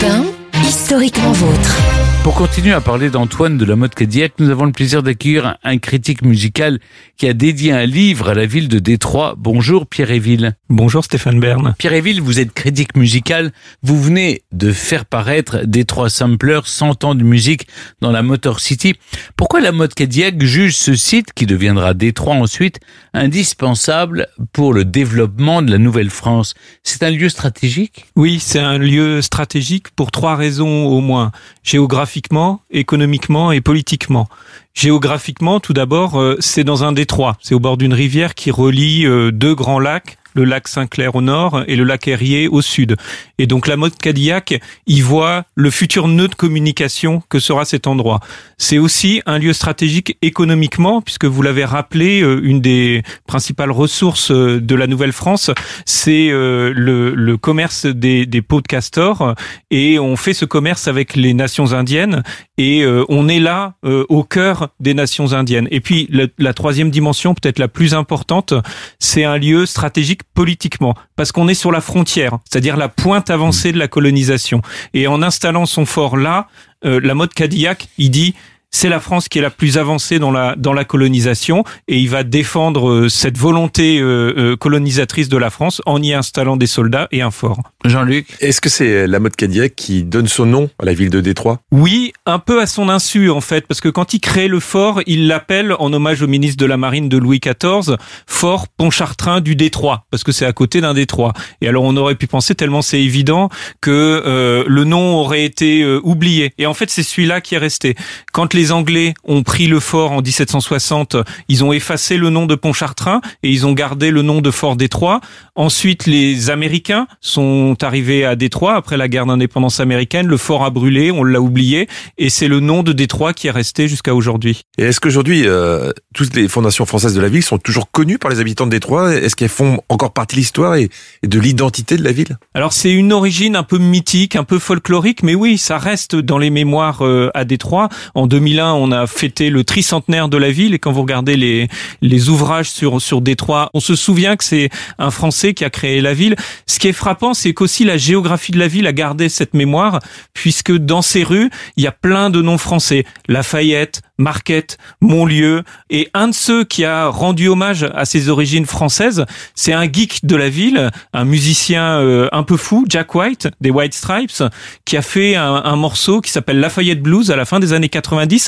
1, 0.53 0.61
historiquement 0.63 1.33
vôtre. 1.33 2.10
Pour 2.23 2.35
continuer 2.35 2.75
à 2.75 2.83
parler 2.83 3.09
d'Antoine 3.09 3.57
de 3.57 3.65
la 3.65 3.77
mode 3.77 3.95
Cadillac, 3.95 4.35
nous 4.39 4.51
avons 4.51 4.67
le 4.67 4.73
plaisir 4.73 5.03
d'accueillir 5.03 5.57
un 5.65 5.79
critique 5.79 6.21
musical 6.21 6.79
qui 7.17 7.27
a 7.27 7.33
dédié 7.33 7.73
un 7.73 7.87
livre 7.87 8.29
à 8.29 8.35
la 8.35 8.45
ville 8.45 8.69
de 8.69 8.79
Détroit. 8.79 9.37
Bonjour 9.39 9.87
Pierre 9.87 10.11
Éville. 10.11 10.53
Bonjour 10.69 11.03
Stéphane 11.03 11.41
Bern. 11.41 11.75
Pierre 11.79 11.95
Éville, 11.95 12.21
vous 12.21 12.39
êtes 12.39 12.53
critique 12.53 12.95
musical. 12.95 13.53
Vous 13.83 14.01
venez 14.01 14.43
de 14.53 14.71
faire 14.71 15.07
paraître 15.07 15.65
Détroit 15.65 16.11
Sampler 16.11 16.61
100 16.63 17.05
ans 17.05 17.15
de 17.15 17.25
musique 17.25 17.67
dans 18.03 18.13
la 18.13 18.23
Motor 18.23 18.61
City. 18.61 18.97
Pourquoi 19.37 19.61
la 19.61 19.73
mode 19.73 19.95
Cadillac 19.95 20.43
juge 20.43 20.77
ce 20.77 20.95
site, 20.95 21.33
qui 21.33 21.47
deviendra 21.47 21.95
Détroit 21.95 22.35
ensuite, 22.35 22.81
indispensable 23.15 24.29
pour 24.53 24.75
le 24.75 24.85
développement 24.85 25.63
de 25.63 25.71
la 25.71 25.79
Nouvelle-France 25.79 26.53
C'est 26.83 27.03
un 27.03 27.11
lieu 27.11 27.31
stratégique? 27.31 28.05
Oui, 28.15 28.41
c'est 28.41 28.61
un 28.61 28.77
lieu 28.77 29.23
stratégique 29.23 29.91
pour 29.97 30.11
trois 30.11 30.37
raisons 30.37 30.87
au 30.87 31.01
moins. 31.01 31.33
Géographique 31.63 32.10
géographiquement, 32.11 32.61
économiquement 32.73 33.53
et 33.53 33.61
politiquement. 33.61 34.29
Géographiquement, 34.75 35.61
tout 35.61 35.73
d'abord, 35.73 36.19
euh, 36.19 36.37
c'est 36.41 36.65
dans 36.65 36.83
un 36.83 36.91
détroit. 36.91 37.37
C'est 37.41 37.55
au 37.55 37.61
bord 37.61 37.77
d'une 37.77 37.95
rivière 37.95 38.35
qui 38.35 38.51
relie 38.51 39.07
euh, 39.07 39.31
deux 39.31 39.55
grands 39.55 39.79
lacs 39.79 40.19
le 40.35 40.45
lac 40.45 40.69
Saint-Clair 40.69 41.15
au 41.15 41.21
nord 41.21 41.63
et 41.67 41.77
le 41.77 41.85
lac 41.85 42.07
Erie 42.09 42.49
au 42.49 42.63
sud. 42.63 42.97
Et 43.39 43.47
donc 43.47 43.67
la 43.67 43.77
mode 43.77 43.97
Cadillac 43.97 44.61
y 44.87 45.01
voit 45.01 45.45
le 45.55 45.71
futur 45.71 46.09
nœud 46.09 46.29
de 46.29 46.35
communication 46.35 47.23
que 47.29 47.39
sera 47.39 47.65
cet 47.65 47.87
endroit. 47.87 48.21
C'est 48.59 48.79
aussi 48.79 49.23
un 49.27 49.39
lieu 49.39 49.53
stratégique 49.53 50.17
économiquement, 50.23 51.01
puisque 51.01 51.25
vous 51.25 51.43
l'avez 51.43 51.65
rappelé, 51.65 52.23
euh, 52.23 52.41
une 52.43 52.61
des 52.61 53.03
principales 53.27 53.71
ressources 53.71 54.31
euh, 54.31 54.61
de 54.61 54.75
la 54.75 54.87
Nouvelle-France, 54.87 55.51
c'est 55.87 56.31
euh, 56.31 56.73
le, 56.75 57.15
le 57.15 57.37
commerce 57.37 57.87
des, 57.87 58.27
des 58.27 58.43
pots 58.43 58.61
de 58.61 58.67
castor. 58.67 59.35
Et 59.71 59.99
on 59.99 60.17
fait 60.17 60.35
ce 60.35 60.45
commerce 60.45 60.89
avec 60.89 61.17
les 61.17 61.35
nations 61.35 61.73
indiennes 61.73 62.23
et 62.61 62.87
on 63.09 63.29
est 63.29 63.41
là 63.41 63.75
au 63.83 64.23
cœur 64.23 64.69
des 64.81 64.95
nations 64.95 65.33
indiennes. 65.33 65.69
Et 65.71 65.81
puis 65.81 66.09
la, 66.11 66.27
la 66.39 66.53
troisième 66.53 66.91
dimension, 66.91 67.35
peut-être 67.35 67.59
la 67.59 67.69
plus 67.69 67.95
importante, 67.95 68.53
c'est 68.99 69.25
un 69.25 69.39
lieu 69.39 69.67
stratégique 69.67 70.23
politiquement, 70.35 70.95
parce 71.17 71.33
qu'on 71.33 71.49
est 71.49 71.55
sur 71.55 71.73
la 71.73 71.81
frontière, 71.81 72.39
c'est-à-dire 72.45 72.77
la 72.77 72.89
pointe 72.89 73.31
avancée 73.31 73.73
de 73.73 73.79
la 73.79 73.89
colonisation. 73.89 74.61
Et 74.95 75.07
en 75.07 75.23
installant 75.23 75.67
son 75.67 75.87
fort 75.87 76.17
là, 76.17 76.49
euh, 76.85 77.01
la 77.03 77.15
mode 77.15 77.33
Cadillac, 77.33 77.89
il 77.99 78.11
dit 78.11 78.35
c'est 78.71 78.89
la 78.89 79.01
France 79.01 79.29
qui 79.29 79.39
est 79.39 79.43
la 79.43 79.51
plus 79.51 79.79
avancée 79.79 80.19
dans 80.19 80.31
la 80.31 80.55
dans 80.57 80.73
la 80.73 80.85
colonisation 80.85 81.65
et 81.89 81.99
il 81.99 82.09
va 82.09 82.23
défendre 82.23 82.89
euh, 82.89 83.09
cette 83.09 83.37
volonté 83.37 83.99
euh, 83.99 84.33
euh, 84.37 84.57
colonisatrice 84.57 85.29
de 85.29 85.37
la 85.37 85.51
France 85.51 85.83
en 85.87 86.03
y 86.03 86.13
installant 86.13 86.57
des 86.57 86.67
soldats 86.67 87.09
et 87.11 87.23
un 87.23 87.31
fort. 87.31 87.61
Jean-Luc 87.85 88.27
Est-ce 88.41 88.61
que 88.61 88.69
c'est 88.69 89.07
la 89.07 89.19
mode 89.19 89.37
Cadillac 89.37 89.75
qui 89.75 90.05
donne 90.05 90.29
son 90.29 90.47
nom 90.47 90.71
à 90.79 90.85
la 90.85 90.93
ville 90.93 91.11
de 91.11 91.21
Détroit? 91.21 91.61
Oui, 91.73 92.13
un 92.27 92.39
peu 92.39 92.61
à 92.61 92.67
son 92.67 92.89
insu 92.89 93.31
en 93.31 93.41
fait, 93.41 93.67
parce 93.67 93.81
que 93.81 93.89
quand 93.89 94.15
il 94.15 94.21
crée 94.21 94.49
le 94.49 94.61
fort, 94.61 95.01
il 95.07 95.27
l'appelle 95.27 95.75
en 95.79 95.93
hommage 95.93 96.23
au 96.23 96.27
ministre 96.27 96.59
de 96.59 96.67
la 96.67 96.77
Marine 96.77 97.09
de 97.09 97.17
Louis 97.17 97.41
XIV, 97.41 97.97
Fort 98.27 98.69
Pontchartrain 98.69 99.41
du 99.41 99.57
Détroit, 99.57 100.05
parce 100.11 100.25
que 100.25 100.33
c'est 100.33 100.47
à 100.47 100.53
côté 100.53 100.81
d'un 100.81 100.95
Détroit. 100.95 101.33
Et 101.61 101.69
alors 101.69 101.85
on 101.85 101.97
aurait 101.97 102.15
pu 102.15 102.27
penser 102.27 102.55
tellement 102.55 102.83
c'est 102.83 103.01
évident 103.01 103.49
que 103.81 104.23
euh, 104.25 104.65
le 104.67 104.85
nom 104.85 105.17
aurait 105.17 105.45
été 105.45 105.83
euh, 105.83 106.01
oublié. 106.03 106.53
Et 106.59 106.67
en 106.67 106.75
fait 106.75 106.91
c'est 106.91 107.03
celui-là 107.03 107.41
qui 107.41 107.55
est 107.55 107.59
resté. 107.59 107.97
Quand 108.33 108.55
les 108.55 108.60
Anglais 108.69 109.15
ont 109.25 109.43
pris 109.43 109.67
le 109.67 109.81
fort 109.81 110.13
en 110.13 110.21
1760, 110.23 111.17
ils 111.49 111.65
ont 111.65 111.73
effacé 111.73 112.17
le 112.17 112.31
nom 112.31 112.47
de 112.47 112.55
Pontchartrain 112.55 113.21
et 113.43 113.51
ils 113.51 113.67
ont 113.67 113.73
gardé 113.73 114.11
le 114.11 114.23
nom 114.23 114.41
de 114.41 114.51
Fort 114.51 114.77
Détroit. 114.77 115.21
Ensuite 115.55 116.07
les 116.07 116.51
Américains 116.51 117.07
sont 117.21 117.77
arrivés 117.83 118.25
à 118.25 118.37
Détroit 118.37 118.75
après 118.75 118.97
la 118.97 119.09
guerre 119.09 119.27
d'indépendance 119.27 119.81
américaine. 119.81 120.27
Le 120.27 120.37
fort 120.37 120.65
a 120.65 120.71
brûlé, 120.71 121.11
on 121.11 121.25
l'a 121.25 121.41
oublié, 121.41 121.89
et 122.19 122.31
c'est 122.31 122.49
le 122.49 122.61
nom 122.61 122.83
de 122.83 122.93
Détroit 122.93 123.33
qui 123.33 123.47
est 123.47 123.51
resté 123.51 123.89
jusqu'à 123.89 124.15
aujourd'hui. 124.15 124.63
Et 124.79 124.85
est-ce 124.85 125.01
qu'aujourd'hui, 125.01 125.43
euh, 125.47 125.91
toutes 126.15 126.35
les 126.37 126.49
fondations 126.49 126.87
françaises 126.87 127.15
de 127.15 127.21
la 127.21 127.29
ville 127.29 127.43
sont 127.43 127.59
toujours 127.59 127.91
connues 127.91 128.19
par 128.19 128.31
les 128.31 128.41
habitants 128.41 128.67
de 128.67 128.71
Détroit? 128.71 129.15
Est-ce 129.15 129.37
qu'elles 129.37 129.49
font 129.49 129.81
encore 129.89 130.13
partie 130.13 130.37
de 130.37 130.41
l'histoire 130.41 130.77
et, 130.77 130.89
et 131.23 131.27
de 131.27 131.41
l'identité 131.41 131.97
de 131.97 132.05
la 132.05 132.13
ville? 132.13 132.39
Alors 132.55 132.73
c'est 132.73 132.93
une 132.93 133.13
origine 133.13 133.57
un 133.57 133.63
peu 133.63 133.79
mythique, 133.79 134.37
un 134.37 134.45
peu 134.45 134.59
folklorique, 134.59 135.23
mais 135.23 135.35
oui, 135.35 135.59
ça 135.59 135.79
reste 135.79 136.17
dans 136.17 136.39
les 136.39 136.51
mémoires 136.51 137.05
euh, 137.05 137.31
à 137.35 137.45
Détroit. 137.45 137.89
En 138.15 138.27
2001, 138.51 138.75
on 138.75 138.93
a 138.93 139.07
fêté 139.07 139.51
le 139.51 139.65
tricentenaire 139.65 140.29
de 140.29 140.37
la 140.37 140.51
ville, 140.51 140.75
et 140.75 140.79
quand 140.79 140.93
vous 140.93 141.03
regardez 141.03 141.37
les 141.37 141.69
les 142.03 142.29
ouvrages 142.29 142.71
sur 142.71 143.01
sur 143.01 143.21
Détroit, 143.21 143.71
on 143.75 143.81
se 143.81 143.95
souvient 143.95 144.37
que 144.37 144.45
c'est 144.45 144.71
un 144.99 145.11
Français 145.11 145.55
qui 145.55 145.65
a 145.65 145.71
créé 145.71 146.01
la 146.01 146.15
ville. 146.15 146.37
Ce 146.67 146.79
qui 146.79 146.89
est 146.89 146.93
frappant, 146.93 147.35
c'est 147.35 147.55
qu'aussi 147.55 147.85
la 147.85 147.97
géographie 147.97 148.53
de 148.53 148.59
la 148.59 148.69
ville 148.69 148.87
a 148.87 148.93
gardé 148.93 149.29
cette 149.29 149.55
mémoire, 149.55 150.01
puisque 150.35 150.73
dans 150.73 151.03
ces 151.03 151.23
rues, 151.23 151.51
il 151.77 151.85
y 151.85 151.87
a 151.87 151.93
plein 151.93 152.31
de 152.31 152.43
noms 152.43 152.59
français. 152.59 153.05
Lafayette, 153.29 154.03
Marquette, 154.19 154.79
Montlieu, 155.01 155.63
et 155.89 156.09
un 156.15 156.29
de 156.29 156.35
ceux 156.35 156.65
qui 156.65 156.85
a 156.85 157.09
rendu 157.09 157.49
hommage 157.49 157.87
à 157.95 158.05
ses 158.05 158.29
origines 158.29 158.67
françaises, 158.67 159.25
c'est 159.55 159.73
un 159.73 159.91
geek 159.91 160.25
de 160.25 160.37
la 160.37 160.49
ville, 160.49 160.91
un 161.13 161.25
musicien 161.25 162.01
euh, 162.01 162.29
un 162.33 162.43
peu 162.43 162.57
fou, 162.57 162.85
Jack 162.89 163.15
White, 163.15 163.49
des 163.61 163.71
White 163.71 163.95
Stripes, 163.95 164.43
qui 164.85 164.97
a 164.97 165.03
fait 165.03 165.37
un, 165.37 165.63
un 165.65 165.77
morceau 165.77 166.21
qui 166.21 166.31
s'appelle 166.31 166.61
Lafayette 166.61 167.03
Blues 167.03 167.31
à 167.31 167.37
la 167.37 167.45
fin 167.45 167.61
des 167.61 167.73
années 167.73 167.89
90, 167.89 168.40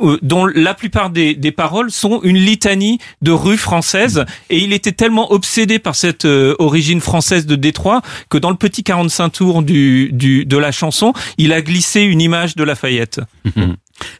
euh, 0.00 0.18
dont 0.22 0.46
la 0.46 0.74
plupart 0.74 1.10
des, 1.10 1.36
paroles 1.56 1.90
sont 1.90 2.20
une 2.22 2.36
litanie 2.36 2.98
de 3.22 3.30
rues 3.30 3.56
françaises, 3.56 4.24
et 4.50 4.58
il 4.58 4.72
était 4.72 4.92
tellement 4.92 5.32
obsédé 5.32 5.78
par 5.78 5.94
cette 5.94 6.24
euh, 6.24 6.54
origine 6.58 7.00
française 7.00 7.46
de 7.46 7.56
Détroit 7.56 8.02
que 8.28 8.38
dans 8.38 8.50
le 8.50 8.56
petit 8.56 8.82
45 8.82 9.28
tours 9.30 9.62
du, 9.62 10.10
de 10.12 10.56
la 10.56 10.72
chanson, 10.72 11.12
il 11.38 11.52
a 11.52 11.62
glissé 11.62 12.02
une 12.02 12.20
image 12.20 12.56
de 12.56 12.64
Lafayette. 12.64 13.20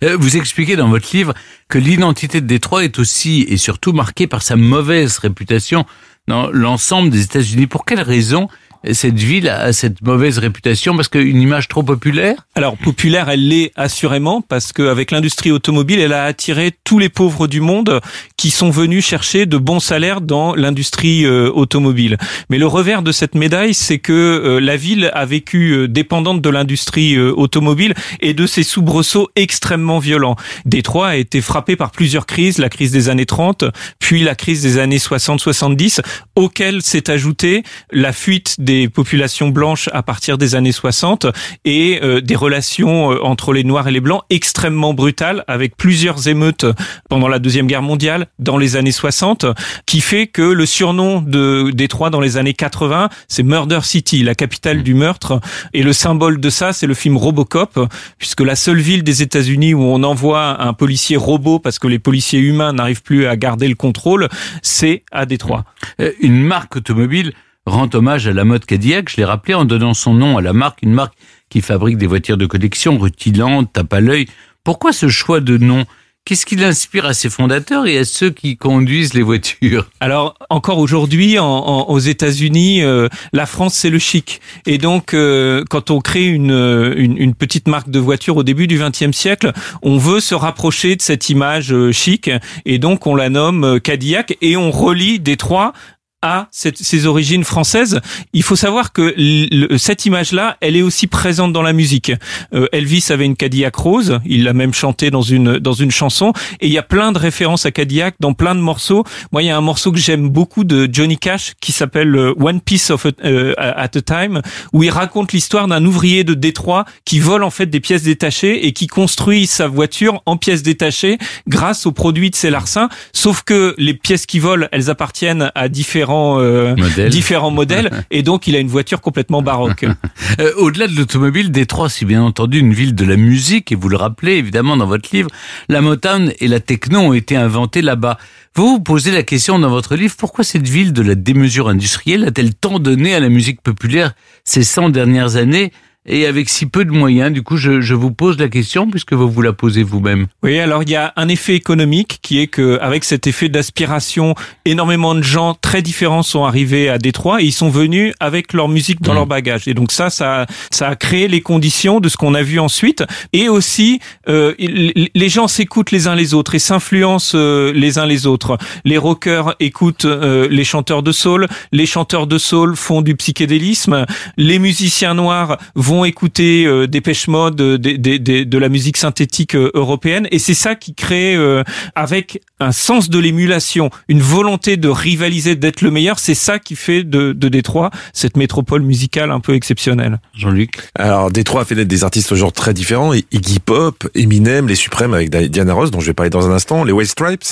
Euh, 0.02 0.16
Vous 0.18 0.38
expliquez 0.38 0.74
dans 0.74 0.88
votre 0.88 1.14
livre 1.14 1.34
que 1.68 1.78
l'identité 1.78 2.40
de 2.40 2.46
Détroit 2.46 2.84
est 2.84 2.98
aussi 2.98 3.44
et 3.48 3.58
surtout 3.58 3.92
marquée 3.92 4.26
par 4.26 4.40
sa 4.40 4.56
mauvaise 4.56 5.18
réputation 5.18 5.84
dans 6.28 6.50
l'ensemble 6.50 7.10
des 7.10 7.22
États-Unis. 7.22 7.66
Pour 7.66 7.84
quelle 7.84 8.00
raison 8.00 8.48
cette 8.92 9.18
ville 9.18 9.48
a 9.48 9.72
cette 9.72 10.02
mauvaise 10.02 10.38
réputation 10.38 10.96
parce 10.96 11.08
qu'une 11.08 11.40
image 11.40 11.68
trop 11.68 11.82
populaire? 11.82 12.46
Alors 12.54 12.76
populaire, 12.76 13.28
elle 13.28 13.48
l'est 13.48 13.72
assurément 13.76 14.40
parce 14.40 14.72
qu'avec 14.72 15.10
l'industrie 15.10 15.50
automobile, 15.50 16.00
elle 16.00 16.12
a 16.12 16.24
attiré 16.24 16.72
tous 16.84 16.98
les 16.98 17.08
pauvres 17.08 17.46
du 17.46 17.60
monde 17.60 18.00
qui 18.36 18.50
sont 18.50 18.70
venus 18.70 19.04
chercher 19.04 19.46
de 19.46 19.56
bons 19.56 19.80
salaires 19.80 20.20
dans 20.20 20.54
l'industrie 20.54 21.24
euh, 21.24 21.50
automobile. 21.52 22.16
Mais 22.50 22.58
le 22.58 22.66
revers 22.66 23.02
de 23.02 23.12
cette 23.12 23.34
médaille, 23.34 23.74
c'est 23.74 23.98
que 23.98 24.12
euh, 24.12 24.60
la 24.60 24.76
ville 24.76 25.10
a 25.14 25.24
vécu 25.24 25.72
euh, 25.72 25.88
dépendante 25.88 26.42
de 26.42 26.50
l'industrie 26.50 27.18
automobile 27.18 27.94
et 28.20 28.34
de 28.34 28.46
ses 28.46 28.62
soubresauts 28.62 29.28
extrêmement 29.36 29.98
violents. 29.98 30.36
Détroit 30.64 31.08
a 31.08 31.16
été 31.16 31.40
frappé 31.40 31.76
par 31.76 31.90
plusieurs 31.90 32.26
crises, 32.26 32.58
la 32.58 32.68
crise 32.68 32.92
des 32.92 33.08
années 33.08 33.26
30, 33.26 33.64
puis 33.98 34.22
la 34.22 34.34
crise 34.34 34.62
des 34.62 34.78
années 34.78 34.98
60-70, 34.98 36.00
auquel 36.34 36.82
s'est 36.82 37.10
ajoutée 37.10 37.62
la 37.92 38.12
fuite 38.12 38.56
des 38.58 38.75
populations 38.92 39.48
blanches 39.48 39.88
à 39.92 40.02
partir 40.02 40.38
des 40.38 40.54
années 40.54 40.72
60 40.72 41.26
et 41.64 42.00
euh, 42.02 42.20
des 42.20 42.36
relations 42.36 43.12
euh, 43.12 43.22
entre 43.22 43.52
les 43.52 43.64
noirs 43.64 43.88
et 43.88 43.90
les 43.90 44.00
blancs 44.00 44.22
extrêmement 44.30 44.94
brutales 44.94 45.44
avec 45.48 45.76
plusieurs 45.76 46.28
émeutes 46.28 46.66
pendant 47.08 47.28
la 47.28 47.38
deuxième 47.38 47.66
guerre 47.66 47.82
mondiale 47.82 48.26
dans 48.38 48.58
les 48.58 48.76
années 48.76 48.92
60 48.92 49.46
qui 49.86 50.00
fait 50.00 50.26
que 50.26 50.42
le 50.42 50.66
surnom 50.66 51.20
de 51.20 51.70
Détroit 51.72 52.10
dans 52.10 52.20
les 52.20 52.36
années 52.36 52.54
80 52.54 53.08
c'est 53.28 53.42
Murder 53.42 53.80
City 53.82 54.22
la 54.22 54.34
capitale 54.34 54.82
du 54.82 54.94
meurtre 54.94 55.40
et 55.72 55.82
le 55.82 55.92
symbole 55.92 56.40
de 56.40 56.50
ça 56.50 56.72
c'est 56.72 56.86
le 56.86 56.94
film 56.94 57.16
Robocop 57.16 57.78
puisque 58.18 58.40
la 58.40 58.56
seule 58.56 58.80
ville 58.80 59.02
des 59.02 59.22
États-Unis 59.22 59.74
où 59.74 59.82
on 59.82 60.02
envoie 60.02 60.62
un 60.62 60.72
policier 60.72 61.16
robot 61.16 61.58
parce 61.58 61.78
que 61.78 61.88
les 61.88 61.98
policiers 61.98 62.40
humains 62.40 62.72
n'arrivent 62.72 63.02
plus 63.02 63.26
à 63.26 63.36
garder 63.36 63.68
le 63.68 63.74
contrôle 63.74 64.28
c'est 64.62 65.04
à 65.12 65.26
Détroit. 65.26 65.64
Euh, 66.00 66.12
Une 66.20 66.42
marque 66.42 66.76
automobile 66.76 67.32
rend 67.66 67.88
hommage 67.92 68.26
à 68.26 68.32
la 68.32 68.44
mode 68.44 68.64
Cadillac, 68.64 69.10
je 69.10 69.16
l'ai 69.16 69.24
rappelé, 69.24 69.54
en 69.54 69.64
donnant 69.64 69.94
son 69.94 70.14
nom 70.14 70.38
à 70.38 70.42
la 70.42 70.52
marque, 70.52 70.82
une 70.82 70.92
marque 70.92 71.14
qui 71.48 71.60
fabrique 71.60 71.98
des 71.98 72.06
voitures 72.06 72.36
de 72.36 72.46
collection 72.46 72.98
rutilantes, 72.98 73.72
tape 73.72 73.92
à 73.92 74.00
l'œil. 74.00 74.26
Pourquoi 74.64 74.92
ce 74.92 75.08
choix 75.08 75.40
de 75.40 75.58
nom? 75.58 75.84
Qu'est-ce 76.26 76.44
qui 76.44 76.56
l'inspire 76.56 77.06
à 77.06 77.14
ses 77.14 77.30
fondateurs 77.30 77.86
et 77.86 77.98
à 77.98 78.04
ceux 78.04 78.30
qui 78.30 78.56
conduisent 78.56 79.14
les 79.14 79.22
voitures? 79.22 79.88
Alors 80.00 80.34
encore 80.50 80.78
aujourd'hui, 80.78 81.38
en, 81.38 81.46
en, 81.46 81.88
aux 81.88 82.00
États-Unis, 82.00 82.82
euh, 82.82 83.06
la 83.32 83.46
France 83.46 83.74
c'est 83.74 83.90
le 83.90 84.00
chic. 84.00 84.40
Et 84.66 84.78
donc, 84.78 85.14
euh, 85.14 85.62
quand 85.70 85.92
on 85.92 86.00
crée 86.00 86.26
une, 86.26 86.50
une, 86.96 87.16
une, 87.16 87.32
petite 87.32 87.68
marque 87.68 87.90
de 87.90 88.00
voiture 88.00 88.36
au 88.36 88.42
début 88.42 88.66
du 88.66 88.76
XXe 88.76 89.16
siècle, 89.16 89.52
on 89.82 89.98
veut 89.98 90.18
se 90.18 90.34
rapprocher 90.34 90.96
de 90.96 91.02
cette 91.02 91.30
image 91.30 91.72
euh, 91.72 91.92
chic, 91.92 92.28
et 92.64 92.78
donc 92.80 93.06
on 93.06 93.14
la 93.14 93.28
nomme 93.28 93.62
euh, 93.62 93.78
Cadillac 93.78 94.36
et 94.42 94.56
on 94.56 94.72
relie 94.72 95.20
Détroit 95.20 95.74
à 96.22 96.48
cette, 96.50 96.78
ses 96.78 97.06
origines 97.06 97.44
françaises. 97.44 98.00
Il 98.32 98.42
faut 98.42 98.56
savoir 98.56 98.92
que 98.92 99.14
le, 99.16 99.76
cette 99.76 100.06
image-là, 100.06 100.56
elle 100.60 100.76
est 100.76 100.82
aussi 100.82 101.06
présente 101.06 101.52
dans 101.52 101.62
la 101.62 101.72
musique. 101.72 102.12
Euh, 102.54 102.66
Elvis 102.72 103.06
avait 103.10 103.26
une 103.26 103.36
Cadillac 103.36 103.76
rose, 103.76 104.18
il 104.24 104.44
l'a 104.44 104.52
même 104.52 104.72
chanté 104.72 105.10
dans 105.10 105.22
une 105.22 105.58
dans 105.58 105.74
une 105.74 105.90
chanson, 105.90 106.32
et 106.60 106.66
il 106.66 106.72
y 106.72 106.78
a 106.78 106.82
plein 106.82 107.12
de 107.12 107.18
références 107.18 107.66
à 107.66 107.70
Cadillac 107.70 108.14
dans 108.20 108.32
plein 108.32 108.54
de 108.54 108.60
morceaux. 108.60 109.04
Moi, 109.32 109.42
il 109.42 109.46
y 109.46 109.50
a 109.50 109.56
un 109.56 109.60
morceau 109.60 109.92
que 109.92 109.98
j'aime 109.98 110.28
beaucoup 110.28 110.64
de 110.64 110.88
Johnny 110.90 111.18
Cash 111.18 111.52
qui 111.60 111.72
s'appelle 111.72 112.14
euh, 112.16 112.34
One 112.40 112.60
Piece 112.60 112.90
of 112.90 113.06
a, 113.06 113.10
euh, 113.24 113.54
at 113.58 113.90
a 113.94 114.00
Time, 114.00 114.40
où 114.72 114.82
il 114.82 114.90
raconte 114.90 115.32
l'histoire 115.32 115.68
d'un 115.68 115.84
ouvrier 115.84 116.24
de 116.24 116.34
Détroit 116.34 116.86
qui 117.04 117.20
vole 117.20 117.44
en 117.44 117.50
fait 117.50 117.66
des 117.66 117.80
pièces 117.80 118.02
détachées 118.02 118.66
et 118.66 118.72
qui 118.72 118.86
construit 118.86 119.46
sa 119.46 119.68
voiture 119.68 120.22
en 120.26 120.36
pièces 120.36 120.62
détachées 120.62 121.18
grâce 121.46 121.86
aux 121.86 121.92
produits 121.92 122.30
de 122.30 122.36
ses 122.36 122.50
larcins. 122.50 122.88
Sauf 123.12 123.42
que 123.42 123.74
les 123.78 123.94
pièces 123.94 124.26
qui 124.26 124.38
volent, 124.38 124.66
elles 124.72 124.90
appartiennent 124.90 125.50
à 125.54 125.68
différents 125.68 126.05
euh, 126.10 126.74
Modèle. 126.76 127.10
différents 127.10 127.50
modèles 127.50 127.90
et 128.10 128.22
donc 128.22 128.46
il 128.46 128.56
a 128.56 128.58
une 128.58 128.68
voiture 128.68 129.00
complètement 129.00 129.42
baroque. 129.42 129.84
Euh, 130.40 130.52
Au-delà 130.56 130.86
de 130.86 130.94
l'automobile, 130.94 131.50
Détroit, 131.50 131.88
c'est 131.88 132.04
bien 132.04 132.22
entendu 132.22 132.58
une 132.58 132.74
ville 132.74 132.94
de 132.94 133.04
la 133.04 133.16
musique, 133.16 133.72
et 133.72 133.74
vous 133.74 133.88
le 133.88 133.96
rappelez 133.96 134.32
évidemment 134.32 134.76
dans 134.76 134.86
votre 134.86 135.08
livre, 135.14 135.30
la 135.68 135.80
Motown 135.80 136.32
et 136.40 136.48
la 136.48 136.60
techno 136.60 136.98
ont 136.98 137.12
été 137.14 137.36
inventées 137.36 137.80
là-bas. 137.80 138.18
Vous 138.54 138.66
vous 138.66 138.80
posez 138.80 139.12
la 139.12 139.22
question 139.22 139.58
dans 139.58 139.70
votre 139.70 139.96
livre, 139.96 140.14
pourquoi 140.18 140.44
cette 140.44 140.68
ville 140.68 140.92
de 140.92 141.00
la 141.00 141.14
démesure 141.14 141.68
industrielle 141.68 142.24
a-t-elle 142.24 142.54
tant 142.54 142.78
donné 142.78 143.14
à 143.14 143.20
la 143.20 143.28
musique 143.28 143.62
populaire 143.62 144.12
ces 144.44 144.62
100 144.62 144.90
dernières 144.90 145.36
années 145.36 145.72
et 146.06 146.26
avec 146.26 146.48
si 146.48 146.66
peu 146.66 146.84
de 146.84 146.90
moyens. 146.90 147.32
Du 147.32 147.42
coup, 147.42 147.56
je, 147.56 147.80
je 147.80 147.94
vous 147.94 148.10
pose 148.12 148.38
la 148.38 148.48
question 148.48 148.88
puisque 148.90 149.12
vous 149.12 149.30
vous 149.30 149.42
la 149.42 149.52
posez 149.52 149.82
vous-même. 149.82 150.26
Oui, 150.42 150.58
alors 150.58 150.82
il 150.82 150.90
y 150.90 150.96
a 150.96 151.12
un 151.16 151.28
effet 151.28 151.54
économique 151.54 152.18
qui 152.22 152.40
est 152.40 152.46
que 152.46 152.78
avec 152.80 153.04
cet 153.04 153.26
effet 153.26 153.48
d'aspiration, 153.48 154.34
énormément 154.64 155.14
de 155.14 155.22
gens 155.22 155.54
très 155.54 155.82
différents 155.82 156.22
sont 156.22 156.44
arrivés 156.44 156.88
à 156.88 156.98
Détroit 156.98 157.42
et 157.42 157.46
ils 157.46 157.52
sont 157.52 157.68
venus 157.70 158.12
avec 158.20 158.52
leur 158.52 158.68
musique 158.68 159.02
dans 159.02 159.12
Mm. 159.12 159.16
leur 159.16 159.26
bagage. 159.26 159.68
Et 159.68 159.74
donc 159.74 159.92
ça, 159.92 160.10
ça, 160.10 160.46
ça 160.70 160.88
a 160.88 160.96
créé 160.96 161.28
les 161.28 161.40
conditions 161.40 162.00
de 162.00 162.08
ce 162.08 162.16
qu'on 162.16 162.34
a 162.34 162.42
vu 162.42 162.58
ensuite. 162.58 163.04
Et 163.32 163.48
aussi, 163.48 164.00
euh, 164.28 164.54
les 164.58 165.28
gens 165.28 165.48
s'écoutent 165.48 165.90
les 165.90 166.06
uns 166.06 166.14
les 166.14 166.34
autres 166.34 166.54
et 166.54 166.58
s'influencent 166.58 167.36
euh, 167.36 167.72
les 167.72 167.98
uns 167.98 168.06
les 168.06 168.26
autres. 168.26 168.58
Les 168.84 168.98
rockers 168.98 169.54
écoutent 169.60 170.04
euh, 170.04 170.48
les 170.50 170.64
chanteurs 170.64 171.02
de 171.02 171.12
soul, 171.12 171.48
les 171.72 171.86
chanteurs 171.86 172.26
de 172.26 172.38
soul 172.38 172.76
font 172.76 173.02
du 173.02 173.16
psychédélisme, 173.16 174.06
les 174.36 174.58
musiciens 174.58 175.14
noirs 175.14 175.56
vont 175.74 175.95
écouter 176.04 176.66
euh, 176.66 176.86
des 176.86 177.00
pêche 177.00 177.28
mode, 177.28 177.56
des- 177.56 178.18
de 178.18 178.58
la 178.58 178.68
musique 178.68 178.96
synthétique 178.96 179.54
euh, 179.54 179.70
européenne, 179.74 180.28
et 180.30 180.38
c'est 180.38 180.54
ça 180.54 180.74
qui 180.74 180.94
crée, 180.94 181.34
euh, 181.34 181.62
avec 181.94 182.40
un 182.60 182.72
sens 182.72 183.08
de 183.10 183.18
l'émulation, 183.18 183.90
une 184.08 184.20
volonté 184.20 184.76
de 184.76 184.88
rivaliser, 184.88 185.56
d'être 185.56 185.80
le 185.82 185.90
meilleur, 185.90 186.18
c'est 186.18 186.34
ça 186.34 186.58
qui 186.58 186.76
fait 186.76 187.04
de, 187.04 187.32
de 187.32 187.48
Détroit 187.48 187.90
cette 188.12 188.36
métropole 188.36 188.82
musicale 188.82 189.30
un 189.30 189.40
peu 189.40 189.54
exceptionnelle. 189.54 190.20
Jean-Luc? 190.34 190.78
Alors, 190.94 191.30
Détroit 191.30 191.62
a 191.62 191.64
fait 191.64 191.74
naître 191.74 191.88
des 191.88 192.04
artistes 192.04 192.32
au 192.32 192.36
genre 192.36 192.52
très 192.52 192.74
différents. 192.74 193.12
Iggy 193.12 193.58
Pop, 193.60 194.08
Eminem, 194.14 194.68
les 194.68 194.74
Suprêmes 194.74 195.14
avec 195.14 195.30
Di- 195.30 195.50
Diana 195.50 195.74
Ross, 195.74 195.90
dont 195.90 196.00
je 196.00 196.06
vais 196.06 196.14
parler 196.14 196.30
dans 196.30 196.48
un 196.48 196.52
instant, 196.52 196.84
les 196.84 196.92
White 196.92 197.10
Stripes. 197.10 197.44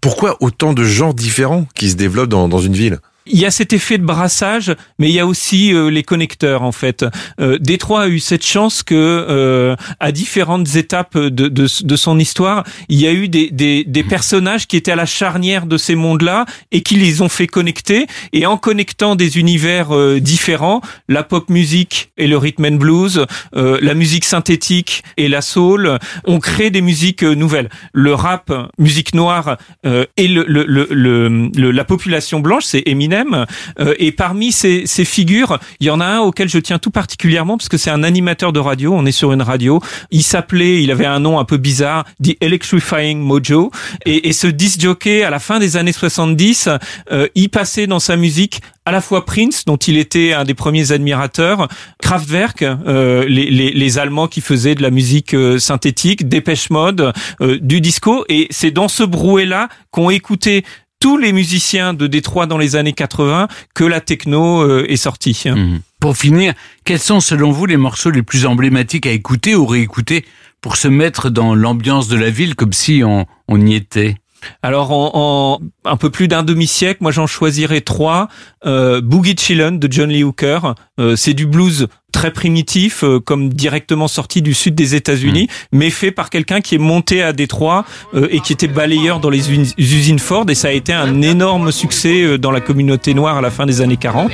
Pourquoi 0.00 0.36
autant 0.40 0.72
de 0.72 0.84
genres 0.84 1.14
différents 1.14 1.66
qui 1.74 1.90
se 1.90 1.96
développent 1.96 2.28
dans, 2.30 2.48
dans 2.48 2.60
une 2.60 2.74
ville? 2.74 2.98
Il 3.26 3.38
y 3.40 3.46
a 3.46 3.50
cet 3.50 3.72
effet 3.72 3.96
de 3.96 4.04
brassage, 4.04 4.74
mais 4.98 5.08
il 5.08 5.14
y 5.14 5.18
a 5.18 5.26
aussi 5.26 5.72
euh, 5.72 5.88
les 5.90 6.02
connecteurs 6.02 6.62
en 6.62 6.72
fait. 6.72 7.06
Euh, 7.40 7.56
Détroit 7.58 8.02
a 8.02 8.08
eu 8.08 8.18
cette 8.18 8.44
chance 8.44 8.82
que 8.82 8.94
euh, 8.94 9.76
à 9.98 10.12
différentes 10.12 10.76
étapes 10.76 11.16
de, 11.16 11.48
de, 11.48 11.66
de 11.82 11.96
son 11.96 12.18
histoire, 12.18 12.64
il 12.90 13.00
y 13.00 13.06
a 13.06 13.12
eu 13.14 13.28
des, 13.28 13.48
des, 13.50 13.82
des 13.84 14.04
personnages 14.04 14.66
qui 14.66 14.76
étaient 14.76 14.92
à 14.92 14.96
la 14.96 15.06
charnière 15.06 15.64
de 15.64 15.78
ces 15.78 15.94
mondes-là 15.94 16.44
et 16.70 16.82
qui 16.82 16.96
les 16.96 17.22
ont 17.22 17.30
fait 17.30 17.46
connecter. 17.46 18.06
Et 18.34 18.44
en 18.44 18.58
connectant 18.58 19.16
des 19.16 19.38
univers 19.38 19.96
euh, 19.96 20.20
différents, 20.20 20.82
la 21.08 21.22
pop 21.22 21.48
musique 21.48 22.10
et 22.18 22.26
le 22.26 22.36
rhythm 22.36 22.66
and 22.66 22.76
blues, 22.76 23.24
euh, 23.56 23.78
la 23.80 23.94
musique 23.94 24.26
synthétique 24.26 25.02
et 25.16 25.28
la 25.28 25.40
soul, 25.40 25.98
on 26.26 26.40
crée 26.40 26.68
des 26.68 26.82
musiques 26.82 27.24
euh, 27.24 27.34
nouvelles. 27.34 27.70
Le 27.94 28.12
rap, 28.12 28.52
musique 28.78 29.14
noire 29.14 29.56
et 29.84 30.28
le, 30.28 30.44
le, 30.46 30.64
le, 30.68 30.86
le- 30.90 31.70
la 31.70 31.84
population 31.84 32.40
blanche, 32.40 32.64
c'est 32.64 32.82
Euh, 33.14 33.94
et 33.98 34.12
parmi 34.12 34.52
ces, 34.52 34.86
ces 34.86 35.04
figures, 35.04 35.58
il 35.80 35.86
y 35.86 35.90
en 35.90 36.00
a 36.00 36.06
un 36.06 36.20
auquel 36.20 36.48
je 36.48 36.58
tiens 36.58 36.78
tout 36.78 36.90
particulièrement 36.90 37.56
parce 37.56 37.68
que 37.68 37.76
c'est 37.76 37.90
un 37.90 38.02
animateur 38.02 38.52
de 38.52 38.60
radio. 38.60 38.92
On 38.94 39.06
est 39.06 39.12
sur 39.12 39.32
une 39.32 39.42
radio. 39.42 39.80
Il 40.10 40.22
s'appelait, 40.22 40.82
il 40.82 40.90
avait 40.90 41.06
un 41.06 41.20
nom 41.20 41.38
un 41.38 41.44
peu 41.44 41.56
bizarre, 41.56 42.04
The 42.22 42.36
Electrifying 42.40 43.20
Mojo. 43.20 43.70
Et, 44.06 44.28
et 44.28 44.32
ce 44.32 44.46
disc 44.46 44.80
jockey, 44.80 45.22
à 45.22 45.30
la 45.30 45.38
fin 45.38 45.58
des 45.58 45.76
années 45.76 45.92
70, 45.92 46.68
euh, 47.12 47.28
il 47.34 47.48
passait 47.48 47.86
dans 47.86 48.00
sa 48.00 48.16
musique 48.16 48.60
à 48.86 48.92
la 48.92 49.00
fois 49.00 49.24
Prince, 49.24 49.64
dont 49.64 49.76
il 49.76 49.96
était 49.96 50.32
un 50.32 50.44
des 50.44 50.54
premiers 50.54 50.92
admirateurs, 50.92 51.68
Kraftwerk, 52.02 52.62
euh, 52.62 53.24
les, 53.26 53.50
les, 53.50 53.70
les 53.72 53.98
Allemands 53.98 54.28
qui 54.28 54.40
faisaient 54.40 54.74
de 54.74 54.82
la 54.82 54.90
musique 54.90 55.34
euh, 55.34 55.58
synthétique, 55.58 56.28
Dépêche 56.28 56.68
Mode, 56.70 57.12
euh, 57.40 57.58
du 57.60 57.80
disco, 57.80 58.24
et 58.28 58.46
c'est 58.50 58.70
dans 58.70 58.88
ce 58.88 59.02
brouet-là 59.02 59.68
qu'ont 59.90 60.10
écouté 60.10 60.64
tous 61.04 61.18
les 61.18 61.34
musiciens 61.34 61.92
de 61.92 62.06
Détroit 62.06 62.46
dans 62.46 62.56
les 62.56 62.76
années 62.76 62.94
80 62.94 63.48
que 63.74 63.84
la 63.84 64.00
techno 64.00 64.62
euh, 64.62 64.86
est 64.88 64.96
sortie. 64.96 65.38
Mhm. 65.44 65.80
Pour 66.00 66.16
finir, 66.16 66.54
quels 66.86 66.98
sont 66.98 67.20
selon 67.20 67.52
vous 67.52 67.66
les 67.66 67.76
morceaux 67.76 68.10
les 68.10 68.22
plus 68.22 68.46
emblématiques 68.46 69.06
à 69.06 69.10
écouter 69.10 69.54
ou 69.54 69.66
réécouter 69.66 70.24
pour 70.62 70.78
se 70.78 70.88
mettre 70.88 71.28
dans 71.28 71.54
l'ambiance 71.54 72.08
de 72.08 72.16
la 72.16 72.30
ville 72.30 72.54
comme 72.54 72.72
si 72.72 73.02
on, 73.04 73.26
on 73.48 73.60
y 73.60 73.74
était? 73.74 74.14
Alors 74.62 74.92
en, 74.92 75.10
en 75.12 75.60
un 75.84 75.96
peu 75.96 76.10
plus 76.10 76.28
d'un 76.28 76.42
demi-siècle, 76.42 76.98
moi 77.02 77.10
j'en 77.12 77.26
choisirais 77.26 77.80
trois. 77.80 78.28
Euh, 78.66 79.00
Boogie 79.00 79.36
Chillin' 79.38 79.72
de 79.72 79.88
John 79.90 80.10
Lee 80.10 80.24
Hooker, 80.24 80.74
Euh, 81.00 81.16
c'est 81.16 81.34
du 81.34 81.44
blues 81.46 81.88
très 82.12 82.30
primitif, 82.30 83.02
euh, 83.02 83.18
comme 83.18 83.48
directement 83.52 84.06
sorti 84.06 84.42
du 84.42 84.54
sud 84.54 84.76
des 84.76 84.94
États-Unis, 84.94 85.48
mais 85.72 85.90
fait 85.90 86.12
par 86.12 86.30
quelqu'un 86.30 86.60
qui 86.60 86.76
est 86.76 86.78
monté 86.78 87.20
à 87.20 87.32
Détroit 87.32 87.84
euh, 88.14 88.28
et 88.30 88.38
qui 88.38 88.52
était 88.52 88.68
balayeur 88.68 89.18
dans 89.18 89.28
les 89.30 89.50
us- 89.50 89.74
usines 89.76 90.20
Ford, 90.20 90.44
et 90.48 90.54
ça 90.54 90.68
a 90.68 90.70
été 90.70 90.92
un 90.92 91.20
énorme 91.20 91.72
succès 91.72 92.22
euh, 92.22 92.38
dans 92.38 92.52
la 92.52 92.60
communauté 92.60 93.12
noire 93.12 93.36
à 93.38 93.40
la 93.40 93.50
fin 93.50 93.66
des 93.66 93.80
années 93.80 93.96
40. 93.96 94.30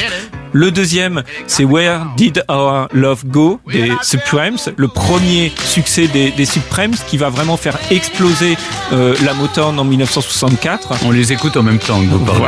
Le 0.53 0.71
deuxième, 0.71 1.23
c'est 1.47 1.65
Where 1.65 2.05
Did 2.19 2.45
Our 2.51 2.89
Love 2.93 3.25
Go 3.25 3.61
des 3.73 3.93
Supremes, 4.03 4.57
le 4.77 4.89
premier 4.89 5.51
succès 5.65 6.09
des, 6.09 6.31
des 6.33 6.45
Supremes 6.45 6.95
qui 7.09 7.17
va 7.17 7.31
vraiment 7.31 7.57
faire 7.57 7.79
exploser 7.91 8.59
euh, 8.93 9.15
la 9.25 9.33
Motown 9.33 9.79
en 9.79 9.85
1964. 9.85 11.05
On 11.07 11.11
les 11.13 11.33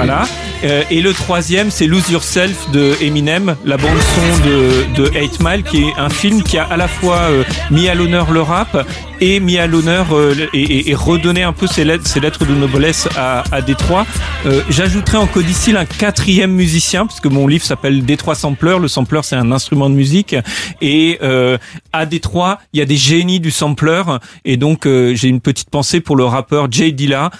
Voilà. 0.06 0.22
Euh, 0.64 0.84
et 0.90 1.00
le 1.00 1.12
troisième, 1.12 1.70
c'est 1.70 1.86
Lose 1.86 2.10
Yourself 2.10 2.70
de 2.70 2.94
Eminem, 3.00 3.56
la 3.64 3.76
bande 3.76 3.98
son 4.14 4.48
de, 4.48 5.04
de 5.04 5.18
8 5.18 5.40
Mile, 5.40 5.62
qui 5.64 5.84
est 5.84 5.92
un 5.98 6.08
film 6.08 6.42
qui 6.42 6.58
a 6.58 6.64
à 6.64 6.76
la 6.76 6.88
fois 6.88 7.16
euh, 7.16 7.44
mis 7.70 7.88
à 7.88 7.94
l'honneur 7.94 8.30
le 8.30 8.42
rap 8.42 8.86
et 9.22 9.38
mis 9.38 9.56
à 9.56 9.68
l'honneur 9.68 10.08
euh, 10.12 10.34
et, 10.52 10.60
et- 10.60 10.90
et 10.90 10.94
redonné 10.96 11.44
un 11.44 11.52
peu 11.52 11.68
ses 11.68 11.84
lettres, 11.84 12.06
ses 12.08 12.18
lettres 12.18 12.44
de 12.44 12.54
noblesse 12.54 13.08
à, 13.16 13.44
à 13.52 13.62
Détroit. 13.62 14.04
Euh, 14.46 14.62
J'ajouterai 14.68 15.16
en 15.16 15.28
codicile 15.28 15.76
un 15.76 15.84
quatrième 15.84 16.50
musicien, 16.52 17.06
puisque 17.06 17.26
mon 17.26 17.46
livre 17.46 17.64
s'appelle 17.64 18.04
Détroit 18.04 18.34
Sampler. 18.34 18.76
Le 18.80 18.88
sampler, 18.88 19.20
c'est 19.22 19.36
un 19.36 19.52
instrument 19.52 19.88
de 19.88 19.94
musique. 19.94 20.34
Et 20.80 21.18
euh, 21.22 21.56
à 21.92 22.04
Détroit, 22.04 22.58
il 22.72 22.80
y 22.80 22.82
a 22.82 22.84
des 22.84 22.96
génies 22.96 23.38
du 23.38 23.52
sampler. 23.52 24.02
Et 24.44 24.56
donc, 24.56 24.86
j'ai 24.86 25.28
une 25.28 25.40
petite 25.40 25.70
pensée 25.70 26.00
pour 26.00 26.16
le 26.16 26.24
rappeur 26.24 26.66
Jay 26.70 26.90
Dilla, 26.90 27.30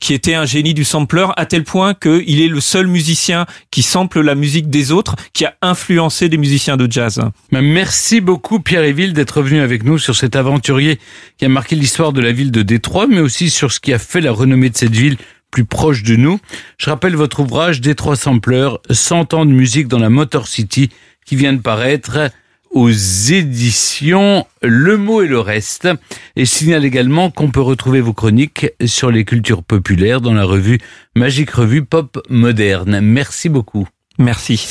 qui 0.00 0.14
était 0.14 0.34
un 0.34 0.44
génie 0.44 0.74
du 0.74 0.84
sampler, 0.84 1.26
à 1.36 1.46
tel 1.46 1.62
point 1.62 1.94
qu'il 1.94 2.40
est 2.40 2.48
le 2.48 2.60
seul 2.60 2.88
musicien 2.88 3.46
qui 3.70 3.82
sample 3.82 4.20
la 4.22 4.34
musique 4.34 4.68
des 4.70 4.90
autres, 4.90 5.14
qui 5.32 5.44
a 5.44 5.54
influencé 5.62 6.28
des 6.28 6.36
musiciens 6.38 6.76
de 6.76 6.90
jazz. 6.90 7.20
Merci 7.52 8.20
beaucoup 8.20 8.58
Pierre 8.58 8.82
Éville 8.82 9.12
d'être 9.12 9.40
venu 9.42 9.60
avec 9.60 9.84
nous 9.84 9.98
sur 9.98 10.16
cet 10.16 10.34
aventurier 10.34 10.98
qui 11.36 11.44
a 11.44 11.48
marqué 11.48 11.76
l'histoire 11.76 12.12
de 12.12 12.20
la 12.20 12.32
ville 12.32 12.50
de 12.50 12.62
Détroit, 12.62 13.06
mais 13.06 13.20
aussi 13.20 13.50
sur 13.50 13.72
ce 13.72 13.80
qui 13.80 13.92
a 13.92 13.98
fait 13.98 14.20
la 14.20 14.32
renommée 14.32 14.70
de 14.70 14.76
cette 14.76 14.94
ville 14.94 15.16
plus 15.50 15.64
proche 15.64 16.02
de 16.02 16.16
nous. 16.16 16.38
Je 16.78 16.90
rappelle 16.90 17.16
votre 17.16 17.40
ouvrage 17.40 17.80
Détroit 17.80 18.16
Sampler, 18.16 18.68
100 18.90 19.34
ans 19.34 19.46
de 19.46 19.52
musique 19.52 19.88
dans 19.88 19.98
la 19.98 20.10
Motor 20.10 20.46
City, 20.46 20.90
qui 21.24 21.36
vient 21.36 21.52
de 21.52 21.60
paraître 21.60 22.30
aux 22.70 22.90
éditions 22.90 24.46
Le 24.62 24.96
mot 24.96 25.22
et 25.22 25.28
le 25.28 25.40
reste. 25.40 25.88
Et 26.36 26.44
je 26.44 26.50
signale 26.50 26.84
également 26.84 27.30
qu'on 27.30 27.50
peut 27.50 27.60
retrouver 27.60 28.00
vos 28.00 28.12
chroniques 28.12 28.66
sur 28.84 29.10
les 29.10 29.24
cultures 29.24 29.62
populaires 29.62 30.20
dans 30.20 30.34
la 30.34 30.44
revue 30.44 30.78
Magique 31.14 31.50
Revue 31.50 31.84
Pop 31.84 32.22
Moderne. 32.28 33.00
Merci 33.00 33.48
beaucoup. 33.48 33.88
Merci. 34.18 34.66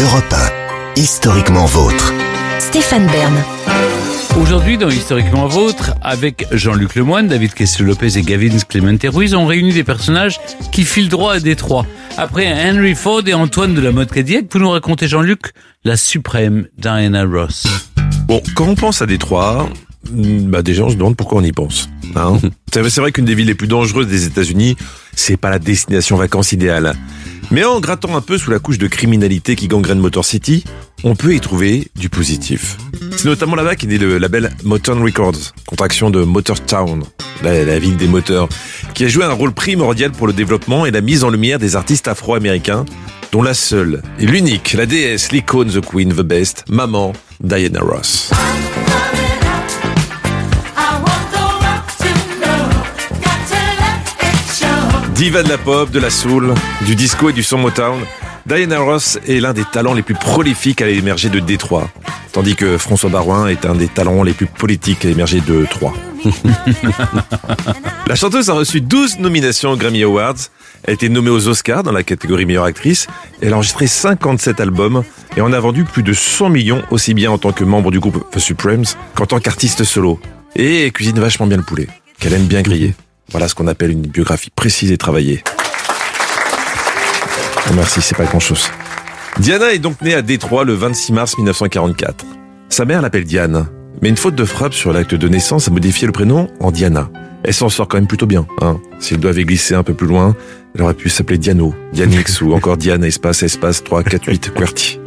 Europe 0.00 0.32
1, 0.96 1.00
historiquement 1.00 1.66
vôtre. 1.66 2.12
Stéphane 2.58 3.06
Bern. 3.06 3.95
Aujourd'hui, 4.36 4.76
dans 4.76 4.90
Historiquement 4.90 5.46
Vôtre, 5.46 5.94
avec 6.02 6.46
Jean-Luc 6.52 6.94
Lemoine, 6.94 7.26
David 7.26 7.54
Kessel-Lopez 7.54 8.18
et 8.18 8.22
Gavin 8.22 8.56
Clemente 8.68 9.04
Ruiz, 9.08 9.34
on 9.34 9.46
réunit 9.46 9.72
des 9.72 9.82
personnages 9.82 10.38
qui 10.72 10.84
filent 10.84 11.08
droit 11.08 11.34
à 11.34 11.40
Détroit. 11.40 11.86
Après 12.18 12.46
Henry 12.46 12.94
Ford 12.94 13.22
et 13.26 13.32
Antoine 13.32 13.74
de 13.74 13.80
la 13.80 13.92
mode 13.92 14.10
Cadillac, 14.10 14.44
vous 14.52 14.58
nous 14.58 14.70
racontez, 14.70 15.08
Jean-Luc, 15.08 15.52
la 15.84 15.96
suprême 15.96 16.68
Diana 16.76 17.24
Ross. 17.24 17.66
Bon, 18.28 18.42
quand 18.54 18.68
on 18.68 18.74
pense 18.74 19.00
à 19.00 19.06
Détroit, 19.06 19.70
hmm, 20.10 20.50
bah 20.50 20.62
déjà 20.62 20.84
on 20.84 20.90
se 20.90 20.96
demande 20.96 21.16
pourquoi 21.16 21.38
on 21.38 21.44
y 21.44 21.52
pense. 21.52 21.88
Hein 22.14 22.38
c'est 22.72 22.98
vrai 22.98 23.12
qu'une 23.12 23.24
des 23.24 23.34
villes 23.34 23.46
les 23.46 23.54
plus 23.54 23.68
dangereuses 23.68 24.06
des 24.06 24.26
États-Unis, 24.26 24.76
c'est 25.14 25.38
pas 25.38 25.48
la 25.48 25.58
destination 25.58 26.16
vacances 26.16 26.52
idéale. 26.52 26.94
Mais 27.50 27.64
en 27.64 27.80
grattant 27.80 28.16
un 28.16 28.20
peu 28.20 28.38
sous 28.38 28.50
la 28.50 28.58
couche 28.58 28.78
de 28.78 28.88
criminalité 28.88 29.54
qui 29.54 29.68
gangrène 29.68 29.98
Motor 29.98 30.24
City, 30.24 30.64
on 31.04 31.14
peut 31.14 31.34
y 31.34 31.40
trouver 31.40 31.88
du 31.94 32.08
positif. 32.08 32.76
C'est 33.16 33.26
notamment 33.26 33.54
là-bas 33.54 33.76
qu'est 33.76 33.86
né 33.86 33.98
le 33.98 34.18
label 34.18 34.50
Motown 34.64 35.02
Records, 35.02 35.52
contraction 35.66 36.10
de 36.10 36.24
Motor 36.24 36.60
Town, 36.60 37.04
la, 37.42 37.64
la 37.64 37.78
ville 37.78 37.96
des 37.96 38.08
moteurs, 38.08 38.48
qui 38.94 39.04
a 39.04 39.08
joué 39.08 39.24
un 39.24 39.32
rôle 39.32 39.52
primordial 39.52 40.10
pour 40.10 40.26
le 40.26 40.32
développement 40.32 40.86
et 40.86 40.90
la 40.90 41.00
mise 41.00 41.22
en 41.22 41.30
lumière 41.30 41.58
des 41.58 41.76
artistes 41.76 42.08
afro-américains, 42.08 42.84
dont 43.32 43.42
la 43.42 43.54
seule 43.54 44.02
et 44.18 44.26
l'unique, 44.26 44.72
la 44.72 44.86
déesse, 44.86 45.30
l'icône, 45.30 45.70
the 45.70 45.80
queen, 45.80 46.12
the 46.12 46.22
best, 46.22 46.64
maman, 46.68 47.12
Diana 47.40 47.80
Ross. 47.80 48.30
Diva 55.16 55.42
de 55.42 55.48
la 55.48 55.56
pop, 55.56 55.90
de 55.90 55.98
la 55.98 56.10
soul, 56.10 56.52
du 56.84 56.94
disco 56.94 57.30
et 57.30 57.32
du 57.32 57.42
son 57.42 57.56
Motown, 57.56 57.98
Diana 58.44 58.80
Ross 58.80 59.18
est 59.26 59.40
l'un 59.40 59.54
des 59.54 59.64
talents 59.64 59.94
les 59.94 60.02
plus 60.02 60.14
prolifiques 60.14 60.82
à 60.82 60.88
émerger 60.88 61.30
de 61.30 61.40
Détroit, 61.40 61.88
tandis 62.32 62.54
que 62.54 62.76
François 62.76 63.08
Barouin 63.08 63.46
est 63.48 63.64
un 63.64 63.74
des 63.74 63.88
talents 63.88 64.22
les 64.22 64.34
plus 64.34 64.44
politiques 64.44 65.06
à 65.06 65.08
émerger 65.08 65.40
de 65.40 65.64
Troyes. 65.64 65.94
la 68.06 68.14
chanteuse 68.14 68.50
a 68.50 68.52
reçu 68.52 68.82
12 68.82 69.18
nominations 69.20 69.70
aux 69.70 69.76
Grammy 69.76 70.02
Awards 70.02 70.50
Elle 70.84 70.90
a 70.90 70.92
été 70.92 71.08
nommée 71.08 71.30
aux 71.30 71.48
Oscars 71.48 71.82
dans 71.82 71.92
la 71.92 72.02
catégorie 72.02 72.44
meilleure 72.44 72.64
actrice. 72.64 73.06
Elle 73.40 73.54
a 73.54 73.56
enregistré 73.56 73.86
57 73.86 74.60
albums 74.60 75.02
et 75.38 75.40
en 75.40 75.50
a 75.54 75.60
vendu 75.60 75.84
plus 75.84 76.02
de 76.02 76.12
100 76.12 76.50
millions, 76.50 76.82
aussi 76.90 77.14
bien 77.14 77.30
en 77.30 77.38
tant 77.38 77.52
que 77.52 77.64
membre 77.64 77.90
du 77.90 78.00
groupe 78.00 78.30
The 78.32 78.38
Supremes 78.38 78.84
qu'en 79.14 79.24
tant 79.24 79.40
qu'artiste 79.40 79.84
solo. 79.84 80.20
Et 80.56 80.90
cuisine 80.90 81.18
vachement 81.18 81.46
bien 81.46 81.56
le 81.56 81.62
poulet, 81.62 81.88
qu'elle 82.18 82.34
aime 82.34 82.46
bien 82.46 82.60
griller. 82.60 82.94
Voilà 83.30 83.48
ce 83.48 83.54
qu'on 83.54 83.66
appelle 83.66 83.90
une 83.90 84.02
biographie 84.02 84.50
précise 84.50 84.92
et 84.92 84.98
travaillée. 84.98 85.42
Oh, 87.68 87.72
merci, 87.74 88.00
c'est 88.00 88.16
pas 88.16 88.24
grand 88.24 88.40
chose. 88.40 88.68
Diana 89.40 89.72
est 89.72 89.78
donc 89.78 90.00
née 90.00 90.14
à 90.14 90.22
Détroit 90.22 90.64
le 90.64 90.74
26 90.74 91.12
mars 91.12 91.36
1944. 91.36 92.24
Sa 92.68 92.84
mère 92.84 93.02
l'appelle 93.02 93.24
Diane, 93.24 93.66
mais 94.00 94.08
une 94.08 94.16
faute 94.16 94.34
de 94.34 94.44
frappe 94.44 94.74
sur 94.74 94.92
l'acte 94.92 95.14
de 95.14 95.28
naissance 95.28 95.68
a 95.68 95.70
modifié 95.70 96.06
le 96.06 96.12
prénom 96.12 96.48
en 96.60 96.70
Diana. 96.70 97.10
Elle 97.42 97.54
s'en 97.54 97.68
sort 97.68 97.88
quand 97.88 97.96
même 97.96 98.06
plutôt 98.06 98.26
bien. 98.26 98.46
Hein. 98.60 98.80
Si 98.98 99.14
elle 99.14 99.20
devait 99.20 99.44
glisser 99.44 99.74
un 99.74 99.82
peu 99.82 99.94
plus 99.94 100.06
loin, 100.06 100.34
elle 100.74 100.82
aurait 100.82 100.94
pu 100.94 101.08
s'appeler 101.08 101.38
Diano, 101.38 101.74
Dianix 101.92 102.40
ou 102.42 102.52
encore 102.52 102.76
Diane 102.76 103.04
espace 103.04 103.42
espace 103.42 103.82
3 103.84 104.04
4 104.04 104.26
8 104.28 104.54
QWERTY. 104.54 105.00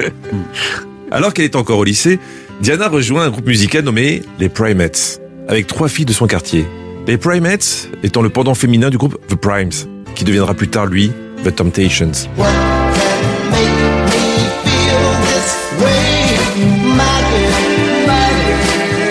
Alors 1.10 1.34
qu'elle 1.34 1.46
est 1.46 1.56
encore 1.56 1.78
au 1.78 1.84
lycée, 1.84 2.18
Diana 2.60 2.88
rejoint 2.88 3.24
un 3.24 3.30
groupe 3.30 3.46
musical 3.46 3.84
nommé 3.84 4.22
les 4.38 4.48
Primates, 4.48 5.20
avec 5.48 5.66
trois 5.66 5.88
filles 5.88 6.04
de 6.04 6.12
son 6.12 6.26
quartier. 6.26 6.66
Les 7.10 7.18
Primates 7.18 7.88
étant 8.04 8.22
le 8.22 8.28
pendant 8.28 8.54
féminin 8.54 8.88
du 8.88 8.96
groupe 8.96 9.18
The 9.26 9.34
Primes, 9.34 9.72
qui 10.14 10.22
deviendra 10.22 10.54
plus 10.54 10.68
tard 10.68 10.86
lui 10.86 11.10
The 11.42 11.52
Temptations. 11.52 12.12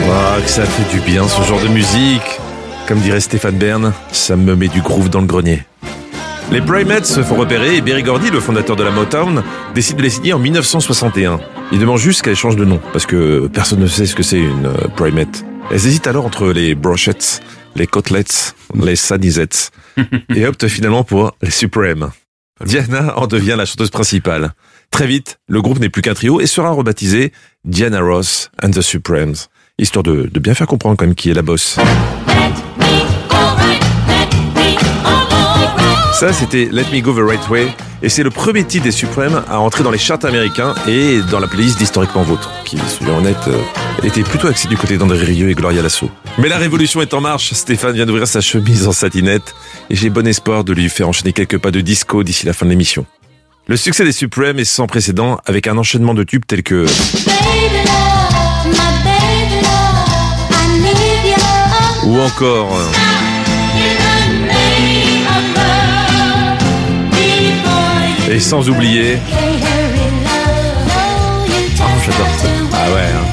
Ah, 0.10 0.38
que 0.41 0.50
ça 0.50 0.64
fait 0.64 0.97
du 0.97 1.02
bien 1.02 1.28
ce 1.28 1.41
genre 1.41 1.62
de 1.62 1.68
musique. 1.68 2.39
Comme 2.88 3.00
dirait 3.00 3.20
Stéphane 3.20 3.58
Bern, 3.58 3.91
ça 4.14 4.38
me 4.38 4.56
met 4.56 4.70
du 4.70 4.80
groove 4.80 5.10
dans 5.10 5.20
le 5.20 5.28
grenier. 5.28 5.64
Les 6.54 6.62
Primates 6.62 7.06
se 7.06 7.22
font 7.22 7.36
repérer 7.36 7.76
et 7.76 7.82
Berry 7.82 8.04
Gordy, 8.04 8.32
le 8.32 8.39
fondateur 8.39 8.78
de 8.78 8.84
la 8.86 8.91
Motown, 8.91 9.43
décide 9.76 9.97
de 9.97 10.04
les 10.04 10.10
signer 10.10 10.32
en 10.32 10.39
1961. 10.39 11.41
Il 11.74 11.80
demande 11.80 11.97
juste 11.97 12.22
qu'elles 12.22 12.38
changent 12.38 12.56
de 12.56 12.64
nom, 12.64 12.80
parce 12.93 13.06
que 13.06 13.47
personne 13.47 13.80
ne 13.82 13.88
sait 13.88 14.06
ce 14.06 14.16
que 14.16 14.24
c'est 14.24 14.39
une 14.39 14.68
euh, 14.68 14.88
Primate. 14.95 15.43
Elles 15.70 15.86
hésitent 15.86 16.08
alors 16.08 16.26
entre 16.26 16.47
les 16.47 16.74
Brochettes, 16.74 17.41
les 17.80 17.88
Côtelettes, 17.88 18.56
les 18.76 18.96
Sanisettes, 18.96 19.72
et 20.36 20.46
optent 20.46 20.68
finalement 20.68 21.04
pour 21.04 21.32
les 21.42 21.50
Supremes. 21.50 22.12
Diana 22.64 23.18
en 23.18 23.26
devient 23.26 23.56
la 23.58 23.66
chanteuse 23.66 23.90
principale. 23.90 24.52
Très 24.92 25.08
vite, 25.08 25.40
le 25.48 25.62
groupe 25.62 25.80
n'est 25.80 25.90
plus 25.90 26.02
qu'un 26.02 26.14
trio 26.14 26.42
et 26.42 26.46
sera 26.46 26.72
rebaptisé 26.72 27.32
Diana 27.64 28.02
Ross 28.02 28.52
and 28.62 28.72
the 28.72 28.82
Supremes, 28.82 29.36
histoire 29.78 30.04
de, 30.04 30.30
de 30.32 30.40
bien 30.40 30.54
faire 30.54 30.68
comprendre 30.68 30.98
quand 30.98 31.06
même 31.06 31.16
qui 31.16 31.30
est 31.30 31.34
la 31.34 31.42
boss. 31.42 31.80
Ça, 36.20 36.34
c'était 36.34 36.68
Let 36.70 36.88
Me 36.92 37.00
Go 37.00 37.14
the 37.14 37.26
Right 37.26 37.48
Way, 37.48 37.70
et 38.04 38.10
c'est 38.10 38.24
le 38.24 38.30
premier 38.30 38.66
titre 38.66 38.84
des 38.84 38.92
Supremes 38.92 39.42
à 39.50 39.62
entrer 39.62 39.86
dans 39.86 39.90
les 39.90 39.98
charts 39.98 40.26
américains 40.26 40.76
et 40.86 41.22
dans 41.32 41.40
la 41.40 41.48
playlist 41.48 41.78
d'Historiquement 41.78 42.24
Vôtre, 42.24 42.52
qui, 42.66 42.78
soyons 42.90 43.20
honnêtes, 43.20 43.38
euh, 43.48 43.58
était 44.04 44.24
plutôt 44.24 44.50
axée 44.50 44.68
du 44.68 44.76
côté 44.76 44.98
d'André 44.98 45.24
Rieu 45.24 45.50
et 45.50 45.54
Gloria 45.54 45.82
Lasso. 45.82 46.12
Mais 46.38 46.50
la 46.50 46.58
révolution 46.58 47.02
est 47.02 47.14
en 47.14 47.22
marche, 47.22 47.54
Stéphane 47.54 47.94
vient 47.94 48.06
d'ouvrir 48.06 48.28
sa 48.28 48.42
chemise 48.42 48.86
en 48.86 48.92
satinette, 48.92 49.56
et 49.90 49.96
j'ai 49.96 50.10
bon 50.10 50.28
espoir 50.28 50.66
de 50.66 50.74
lui 50.74 50.90
faire 50.90 51.08
enchaîner 51.08 51.32
quelques 51.32 51.58
pas 51.58 51.72
de 51.72 51.80
disco 51.80 52.22
d'ici 52.22 52.46
la 52.46 52.52
fin 52.52 52.66
de 52.66 52.72
l'émission. 52.72 53.06
Le 53.68 53.78
succès 53.78 54.04
des 54.04 54.12
Supremes 54.12 54.60
est 54.60 54.66
sans 54.66 54.88
précédent, 54.88 55.40
avec 55.46 55.68
un 55.68 55.78
enchaînement 55.78 56.14
de 56.14 56.26
tubes 56.26 56.44
tels 56.46 56.64
que... 56.64 56.86
Ou 62.04 62.20
encore... 62.20 62.76
euh, 62.76 63.19
Et 68.30 68.40
sans 68.40 68.70
oublier... 68.70 69.18
Oh, 71.82 71.84
j'adore 72.06 72.28
ça. 72.38 72.48
Ah 72.74 72.92
ouais. 72.94 73.02
hein. 73.02 73.26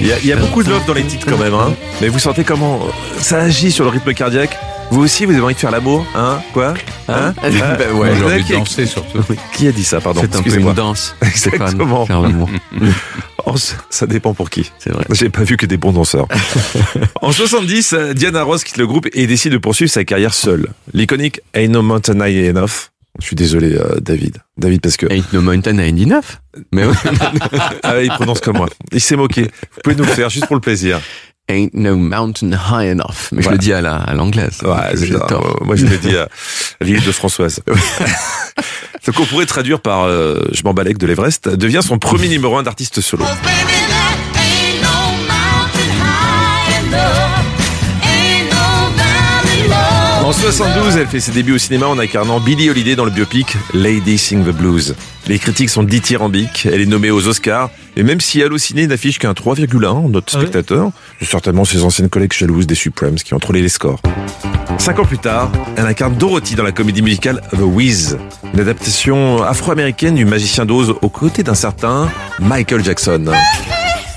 Il 0.00 0.06
y, 0.08 0.12
a, 0.12 0.18
il 0.18 0.26
y 0.26 0.32
a 0.32 0.36
beaucoup 0.36 0.62
de 0.64 0.70
love 0.70 0.84
dans 0.86 0.94
les 0.94 1.04
titres 1.04 1.26
quand 1.28 1.38
même, 1.38 1.54
hein. 1.54 1.72
Mais 2.00 2.08
vous 2.08 2.18
sentez 2.18 2.42
comment 2.44 2.80
euh, 2.82 2.90
ça 3.20 3.38
agit 3.38 3.70
sur 3.70 3.84
le 3.84 3.90
rythme 3.90 4.12
cardiaque 4.14 4.58
Vous 4.90 5.00
aussi, 5.02 5.24
vous 5.26 5.32
avez 5.32 5.42
envie 5.42 5.54
de 5.54 5.60
faire 5.60 5.70
l'amour, 5.70 6.04
hein? 6.16 6.40
Quoi? 6.52 6.74
Hein? 7.08 7.32
Bah 7.40 7.48
ouais, 7.94 8.10
Vous 8.10 8.18
j'ai 8.18 8.24
envie 8.24 8.42
de 8.42 8.46
qui- 8.46 8.52
danser, 8.54 8.86
surtout. 8.86 9.22
Qui 9.52 9.68
a 9.68 9.72
dit 9.72 9.84
ça, 9.84 10.00
pardon? 10.00 10.20
C'est 10.22 10.26
un 10.26 10.30
peu 10.30 10.38
Excusez-moi. 10.38 10.70
une 10.72 10.76
danse, 10.76 11.14
Stéphane, 11.34 11.62
Exactement. 11.62 12.06
faire 12.06 12.20
l'amour. 12.20 12.48
Oh, 13.46 13.54
ça- 13.56 14.06
dépend 14.06 14.34
pour 14.34 14.50
qui. 14.50 14.70
C'est 14.78 14.90
vrai. 14.90 15.04
J'ai 15.10 15.30
pas 15.30 15.42
vu 15.42 15.56
que 15.56 15.66
des 15.66 15.76
bons 15.76 15.92
danseurs. 15.92 16.26
en 17.22 17.32
70, 17.32 17.92
euh, 17.92 18.12
Diana 18.14 18.42
Ross 18.42 18.64
quitte 18.64 18.76
le 18.76 18.86
groupe 18.86 19.08
et 19.12 19.26
décide 19.26 19.52
de 19.52 19.58
poursuivre 19.58 19.90
sa 19.90 20.04
carrière 20.04 20.34
seule. 20.34 20.68
L'iconique 20.92 21.40
Ain't 21.54 21.68
No 21.68 21.82
Mountain 21.82 22.24
High 22.26 22.50
Enough. 22.56 22.90
Je 23.20 23.26
suis 23.26 23.36
désolé, 23.36 23.74
euh, 23.74 24.00
David. 24.00 24.38
David, 24.56 24.80
parce 24.80 24.96
que... 24.96 25.06
Ain't 25.12 25.32
no 25.34 25.42
mountain 25.42 25.78
ain't 25.78 26.00
enough? 26.00 26.40
Mais 26.72 26.86
ouais. 26.86 26.94
Ah, 27.82 28.00
il 28.02 28.08
prononce 28.08 28.40
comme 28.40 28.56
moi. 28.56 28.68
Il 28.90 29.00
s'est 29.00 29.16
moqué. 29.16 29.42
Vous 29.42 29.80
pouvez 29.84 29.96
nous 29.96 30.04
le 30.04 30.10
faire 30.10 30.30
juste 30.30 30.46
pour 30.46 30.56
le 30.56 30.60
plaisir. 30.62 31.00
Ain't 31.48 31.74
no 31.74 31.96
mountain 31.96 32.52
high 32.52 32.88
enough. 32.92 33.28
Mais 33.32 33.42
je 33.42 33.50
le 33.50 33.58
dis 33.58 33.72
à 33.72 33.80
la, 33.80 33.96
à 33.96 34.14
l'anglaise. 34.14 34.58
Ouais, 34.62 34.76
c'est 34.94 35.06
J'ai 35.06 35.14
ça. 35.14 35.26
tort. 35.26 35.58
Moi, 35.64 35.74
je 35.76 35.86
l'ai 35.86 35.98
dit 35.98 36.16
à 36.16 36.28
l'île 36.80 37.02
de 37.02 37.12
Françoise. 37.12 37.60
Ce 39.04 39.10
qu'on 39.10 39.24
pourrait 39.26 39.46
traduire 39.46 39.80
par 39.80 40.04
euh, 40.04 40.40
Je 40.52 40.62
m'en 40.62 40.72
balèque 40.74 40.98
de 40.98 41.06
l'Everest 41.08 41.48
devient 41.48 41.80
son 41.82 41.98
premier 41.98 42.28
numéro 42.28 42.56
un 42.56 42.62
d'artiste 42.62 43.00
solo. 43.00 43.24
En 50.32 50.34
72, 50.34 50.96
elle 50.96 51.06
fait 51.06 51.20
ses 51.20 51.30
débuts 51.30 51.52
au 51.52 51.58
cinéma 51.58 51.86
en 51.88 51.98
incarnant 51.98 52.40
Billie 52.40 52.70
Holiday 52.70 52.96
dans 52.96 53.04
le 53.04 53.10
biopic 53.10 53.54
Lady 53.74 54.16
Sing 54.16 54.42
the 54.42 54.48
Blues. 54.48 54.94
Les 55.26 55.38
critiques 55.38 55.68
sont 55.68 55.82
dithyrambiques, 55.82 56.64
elle 56.64 56.80
est 56.80 56.86
nommée 56.86 57.10
aux 57.10 57.28
Oscars, 57.28 57.68
et 57.96 58.02
même 58.02 58.18
si 58.18 58.42
Allociné 58.42 58.86
n'affiche 58.86 59.18
qu'un 59.18 59.32
3,1 59.32 59.86
en 59.88 60.08
note 60.08 60.30
spectateur, 60.30 60.90
c'est 61.18 61.26
certainement 61.26 61.66
ses 61.66 61.84
anciennes 61.84 62.08
collègues 62.08 62.32
jalouses 62.32 62.66
des 62.66 62.74
Supremes 62.74 63.16
qui 63.16 63.34
ont 63.34 63.38
trollé 63.38 63.60
les 63.60 63.68
scores. 63.68 64.00
Cinq 64.78 65.00
ans 65.00 65.04
plus 65.04 65.18
tard, 65.18 65.52
elle 65.76 65.84
incarne 65.84 66.14
Dorothy 66.14 66.54
dans 66.54 66.64
la 66.64 66.72
comédie 66.72 67.02
musicale 67.02 67.42
The 67.50 67.60
Wiz, 67.60 68.16
une 68.54 68.60
adaptation 68.60 69.42
afro-américaine 69.42 70.14
du 70.14 70.24
magicien 70.24 70.64
d'Oz 70.64 70.94
aux 71.02 71.10
côtés 71.10 71.42
d'un 71.42 71.54
certain 71.54 72.10
Michael 72.40 72.82
Jackson. 72.82 73.26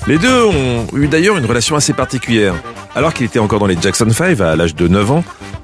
Les 0.07 0.18
deux 0.18 0.45
ont 0.45 0.88
eu 0.95 1.07
d'ailleurs 1.09 1.38
une 1.38 1.45
relation 1.45 1.76
assez 1.76 1.91
particulière. 1.91 2.55
Alors 2.95 3.13
qu'il 3.13 3.26
était 3.26 3.39
encore 3.39 3.59
dans 3.59 3.66
les 3.66 3.78
Jackson 3.80 4.09
5 4.09 4.39
à 4.39 4.55
l'âge 4.55 4.74
de 4.74 4.88
9 4.88 5.11
ans, 5.11 5.24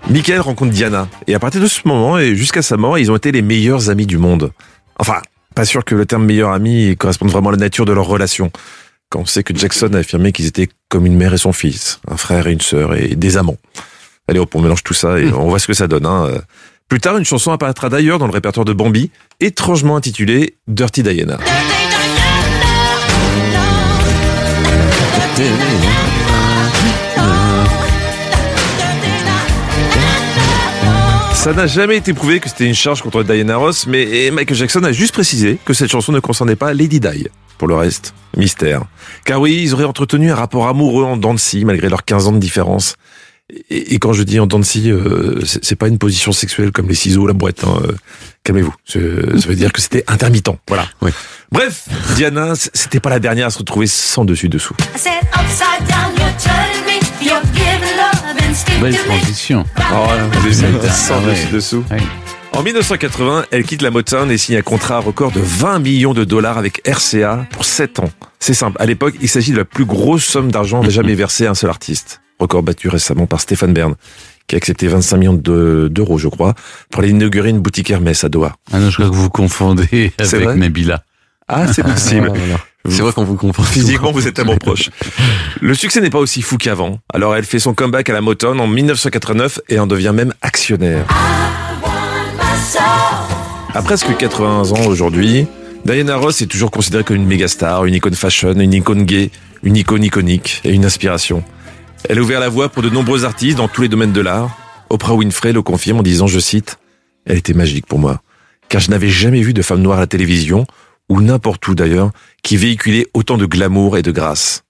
Michael 0.09 0.41
rencontre 0.41 0.71
Diana. 0.71 1.07
Et 1.27 1.35
à 1.35 1.39
partir 1.39 1.61
de 1.61 1.67
ce 1.67 1.87
moment 1.87 2.17
et 2.17 2.35
jusqu'à 2.35 2.61
sa 2.61 2.77
mort, 2.77 2.97
ils 2.97 3.11
ont 3.11 3.15
été 3.15 3.31
les 3.31 3.41
meilleurs 3.41 3.89
amis 3.89 4.05
du 4.05 4.17
monde. 4.17 4.51
Enfin, 4.99 5.21
pas 5.55 5.65
sûr 5.65 5.85
que 5.85 5.95
le 5.95 6.05
terme 6.05 6.25
meilleur 6.25 6.51
ami 6.51 6.95
corresponde 6.97 7.29
vraiment 7.29 7.49
à 7.49 7.53
la 7.53 7.57
nature 7.57 7.85
de 7.85 7.93
leur 7.93 8.05
relation. 8.05 8.51
Quand 9.09 9.19
on 9.19 9.25
sait 9.25 9.43
que 9.43 9.55
Jackson 9.55 9.93
a 9.93 9.99
affirmé 9.99 10.31
qu'ils 10.31 10.45
étaient 10.47 10.69
comme 10.89 11.05
une 11.05 11.15
mère 11.15 11.33
et 11.33 11.37
son 11.37 11.53
fils, 11.53 11.99
un 12.09 12.17
frère 12.17 12.47
et 12.47 12.53
une 12.53 12.61
sœur 12.61 12.95
et 12.95 13.15
des 13.15 13.37
amants. 13.37 13.57
Allez 14.27 14.39
hop, 14.39 14.53
on 14.55 14.61
mélange 14.61 14.83
tout 14.83 14.93
ça 14.93 15.19
et 15.19 15.31
on 15.33 15.49
voit 15.49 15.59
ce 15.59 15.67
que 15.67 15.73
ça 15.73 15.87
donne. 15.87 16.05
Hein. 16.05 16.29
Plus 16.87 16.99
tard, 16.99 17.17
une 17.17 17.25
chanson 17.25 17.51
apparaîtra 17.51 17.89
d'ailleurs 17.89 18.19
dans 18.19 18.27
le 18.27 18.33
répertoire 18.33 18.65
de 18.65 18.73
Bambi, 18.73 19.11
étrangement 19.39 19.95
intitulée 19.95 20.55
Dirty 20.67 21.03
Diana. 21.03 21.39
Ça 31.41 31.53
n'a 31.53 31.65
jamais 31.65 31.97
été 31.97 32.13
prouvé 32.13 32.39
que 32.39 32.47
c'était 32.47 32.67
une 32.67 32.75
charge 32.75 33.01
contre 33.01 33.23
Diana 33.23 33.57
Ross, 33.57 33.87
mais 33.87 34.29
Michael 34.31 34.55
Jackson 34.55 34.83
a 34.83 34.91
juste 34.91 35.11
précisé 35.11 35.57
que 35.65 35.73
cette 35.73 35.89
chanson 35.89 36.11
ne 36.11 36.19
concernait 36.19 36.55
pas 36.55 36.71
Lady 36.75 36.99
Di. 36.99 37.27
Pour 37.57 37.67
le 37.67 37.73
reste, 37.73 38.13
mystère. 38.37 38.83
Car 39.25 39.41
oui, 39.41 39.59
ils 39.63 39.73
auraient 39.73 39.85
entretenu 39.85 40.31
un 40.31 40.35
rapport 40.35 40.67
amoureux 40.67 41.03
en 41.03 41.37
scie, 41.37 41.65
malgré 41.65 41.89
leurs 41.89 42.05
15 42.05 42.27
ans 42.27 42.31
de 42.31 42.37
différence. 42.37 42.93
Et, 43.71 43.95
et 43.95 43.99
quand 43.99 44.13
je 44.13 44.21
dis 44.21 44.39
en 44.39 44.47
scie, 44.61 44.91
euh, 44.91 45.41
c'est 45.43 45.75
pas 45.75 45.87
une 45.87 45.97
position 45.97 46.31
sexuelle 46.31 46.71
comme 46.71 46.87
les 46.87 46.95
ciseaux 46.95 47.23
ou 47.23 47.27
la 47.27 47.33
boîte. 47.33 47.63
hein, 47.63 47.81
euh, 47.85 47.91
Calmez-vous. 48.43 48.73
Ça 48.85 48.99
veut 48.99 49.55
dire 49.55 49.73
que 49.73 49.81
c'était 49.81 50.03
intermittent. 50.07 50.51
Voilà. 50.67 50.85
Bref, 51.51 51.85
Diana, 52.15 52.53
c'était 52.55 52.99
pas 52.99 53.09
la 53.09 53.19
dernière 53.19 53.47
à 53.47 53.49
se 53.49 53.57
retrouver 53.57 53.87
sans 53.87 54.25
dessus-dessous. 54.25 54.75
Belle 58.81 58.95
transition. 58.97 59.63
Oh, 59.93 60.07
ouais. 60.07 61.51
dessous. 61.51 61.83
Ouais. 61.91 61.97
En 62.53 62.63
1980, 62.63 63.45
elle 63.51 63.63
quitte 63.63 63.81
la 63.83 63.91
Motown 63.91 64.29
et 64.31 64.37
signe 64.39 64.57
un 64.57 64.61
contrat 64.63 64.99
record 64.99 65.31
de 65.31 65.39
20 65.39 65.79
millions 65.79 66.13
de 66.13 66.23
dollars 66.23 66.57
avec 66.57 66.81
RCA 66.87 67.45
pour 67.51 67.63
7 67.63 67.99
ans. 67.99 68.09
C'est 68.39 68.55
simple, 68.55 68.77
à 68.81 68.85
l'époque, 68.87 69.13
il 69.21 69.29
s'agit 69.29 69.51
de 69.51 69.57
la 69.57 69.65
plus 69.65 69.85
grosse 69.85 70.23
somme 70.25 70.51
d'argent 70.51 70.81
jamais 70.89 71.13
versée 71.13 71.45
à 71.45 71.51
un 71.51 71.55
seul 71.55 71.69
artiste. 71.69 72.21
Record 72.39 72.63
battu 72.63 72.89
récemment 72.89 73.27
par 73.27 73.39
Stéphane 73.39 73.71
Bern, 73.73 73.93
qui 74.47 74.55
a 74.55 74.57
accepté 74.57 74.87
25 74.87 75.17
millions 75.17 75.33
de- 75.33 75.87
d'euros, 75.91 76.17
je 76.17 76.27
crois, 76.27 76.55
pour 76.89 77.03
aller 77.03 77.11
inaugurer 77.11 77.49
une 77.49 77.59
boutique 77.59 77.91
Hermès 77.91 78.23
à 78.23 78.29
Doha. 78.29 78.55
Ah 78.73 78.79
non, 78.79 78.89
je 78.89 78.95
crois 78.95 79.09
que 79.09 79.15
vous 79.15 79.29
confondez 79.29 80.11
C'est 80.23 80.37
avec 80.43 80.57
Nabila. 80.57 81.03
Ah, 81.47 81.71
c'est 81.71 81.83
possible. 81.85 82.31
Ah, 82.33 82.37
voilà. 82.37 82.57
C'est 82.89 83.01
vrai 83.01 83.13
qu'on 83.13 83.23
vous 83.23 83.35
comprend. 83.35 83.63
Physiquement, 83.63 84.11
vous 84.11 84.27
êtes 84.27 84.33
tellement 84.33 84.57
proche. 84.57 84.89
Le 85.61 85.73
succès 85.75 86.01
n'est 86.01 86.09
pas 86.09 86.19
aussi 86.19 86.41
fou 86.41 86.57
qu'avant. 86.57 86.99
Alors 87.13 87.35
elle 87.35 87.45
fait 87.45 87.59
son 87.59 87.73
comeback 87.73 88.09
à 88.09 88.13
la 88.13 88.21
Motown 88.21 88.59
en 88.59 88.67
1989 88.67 89.59
et 89.69 89.79
en 89.79 89.87
devient 89.87 90.13
même 90.13 90.33
actionnaire. 90.41 91.05
À 93.73 93.81
presque 93.81 94.15
80 94.17 94.71
ans 94.71 94.85
aujourd'hui, 94.87 95.47
Diana 95.85 96.15
Ross 96.17 96.41
est 96.41 96.47
toujours 96.47 96.71
considérée 96.71 97.03
comme 97.03 97.15
une 97.15 97.25
méga 97.25 97.47
star, 97.47 97.85
une 97.85 97.93
icône 97.93 98.15
fashion, 98.15 98.53
une 98.53 98.73
icône 98.73 99.03
gay, 99.03 99.31
une 99.63 99.77
icône 99.77 100.03
iconique 100.03 100.61
et 100.63 100.71
une 100.71 100.85
inspiration. 100.85 101.43
Elle 102.09 102.19
a 102.19 102.21
ouvert 102.21 102.39
la 102.39 102.49
voie 102.49 102.69
pour 102.69 102.83
de 102.83 102.89
nombreux 102.89 103.25
artistes 103.25 103.57
dans 103.57 103.67
tous 103.67 103.83
les 103.83 103.87
domaines 103.87 104.11
de 104.11 104.21
l'art. 104.21 104.49
Oprah 104.89 105.13
Winfrey 105.13 105.53
le 105.53 105.61
confirme 105.61 105.99
en 105.99 106.03
disant, 106.03 106.27
je 106.27 106.39
cite, 106.39 106.77
Elle 107.25 107.37
était 107.37 107.53
magique 107.53 107.85
pour 107.85 107.99
moi, 107.99 108.21
car 108.69 108.81
je 108.81 108.89
n'avais 108.89 109.09
jamais 109.09 109.41
vu 109.41 109.53
de 109.53 109.61
femme 109.61 109.81
noire 109.81 109.97
à 109.97 110.01
la 110.01 110.07
télévision, 110.07 110.65
ou 111.11 111.19
n'importe 111.19 111.67
où 111.67 111.75
d'ailleurs, 111.75 112.11
qui 112.41 112.55
véhiculait 112.55 113.05
autant 113.13 113.37
de 113.37 113.45
glamour 113.45 113.97
et 113.97 114.01
de 114.01 114.11
grâce. 114.11 114.63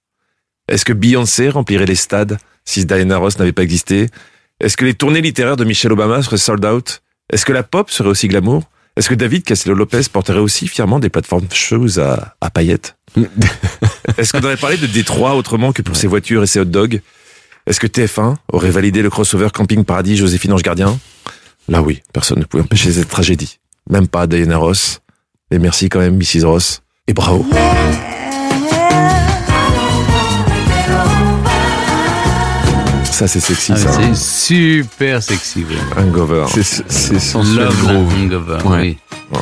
Est-ce 0.68 0.86
que 0.86 0.92
Beyoncé 0.92 1.50
remplirait 1.50 1.86
les 1.86 1.94
stades 1.94 2.40
si 2.66 2.84
Diana 2.84 3.18
Ross 3.18 3.38
n'avait 3.38 3.52
pas 3.52 3.62
existé? 3.62 4.08
Est-ce 4.60 4.76
que 4.76 4.84
les 4.84 4.96
tournées 4.96 5.22
littéraires 5.22 5.56
de 5.56 5.64
Michelle 5.66 5.92
Obama 5.92 6.24
seraient 6.24 6.38
sold 6.38 6.66
out? 6.66 7.04
Est-ce 7.32 7.46
que 7.46 7.54
la 7.54 7.62
pop 7.62 7.92
serait 7.92 8.10
aussi 8.10 8.28
glamour? 8.28 8.64
Est-ce 8.96 9.08
que 9.08 9.14
David 9.14 9.44
Castello-Lopez 9.44 10.10
porterait 10.12 10.40
aussi 10.40 10.68
fièrement 10.68 10.98
des 10.98 11.10
plateformes 11.10 11.46
shoes 11.54 12.00
à, 12.00 12.34
à 12.42 12.50
paillettes? 12.50 12.98
Est-ce 14.18 14.32
qu'on 14.32 14.44
aurait 14.44 14.58
parlé 14.58 14.78
de 14.78 14.88
Détroit 14.88 15.36
autrement 15.36 15.72
que 15.74 15.84
pour 15.84 15.96
ses 15.96 16.08
voitures 16.08 16.42
et 16.42 16.48
ses 16.48 16.60
hot 16.60 16.66
dogs? 16.66 17.02
Est-ce 17.68 17.80
que 17.80 17.86
TF1 17.86 18.38
aurait 18.52 18.72
validé 18.72 19.04
le 19.04 19.12
crossover 19.12 19.50
Camping 19.54 19.84
Paradis 19.84 20.18
Joséphine 20.18 20.54
Ange 20.54 20.64
Gardien? 20.64 21.00
Là 21.70 21.84
oui, 21.84 22.02
personne 22.14 22.40
ne 22.40 22.46
pouvait 22.46 22.64
empêcher 22.64 22.92
cette 22.92 23.10
tragédie. 23.10 23.60
Même 23.92 24.08
pas 24.08 24.26
Diana 24.26 24.58
Ross. 24.58 25.02
Et 25.52 25.60
merci 25.60 25.90
quand 25.90 26.00
même, 26.00 26.16
Mrs. 26.18 26.46
Ross. 26.46 26.82
Et 27.08 27.14
bravo. 27.14 27.46
Ça, 33.06 33.28
c'est 33.28 33.40
sexy, 33.40 33.74
Ah, 33.76 33.78
ça. 33.78 33.92
c'est 33.94 34.16
super 34.16 35.22
sexy. 35.22 35.64
oui. 35.70 35.76
Hangover. 35.96 36.46
C'est 36.50 36.64
c'est 36.92 37.20
sensuel 37.20 37.66
Love 37.66 37.80
gros. 37.82 37.92
Hangover, 37.92 38.58
Ouais. 38.68 38.80
oui. 38.82 38.98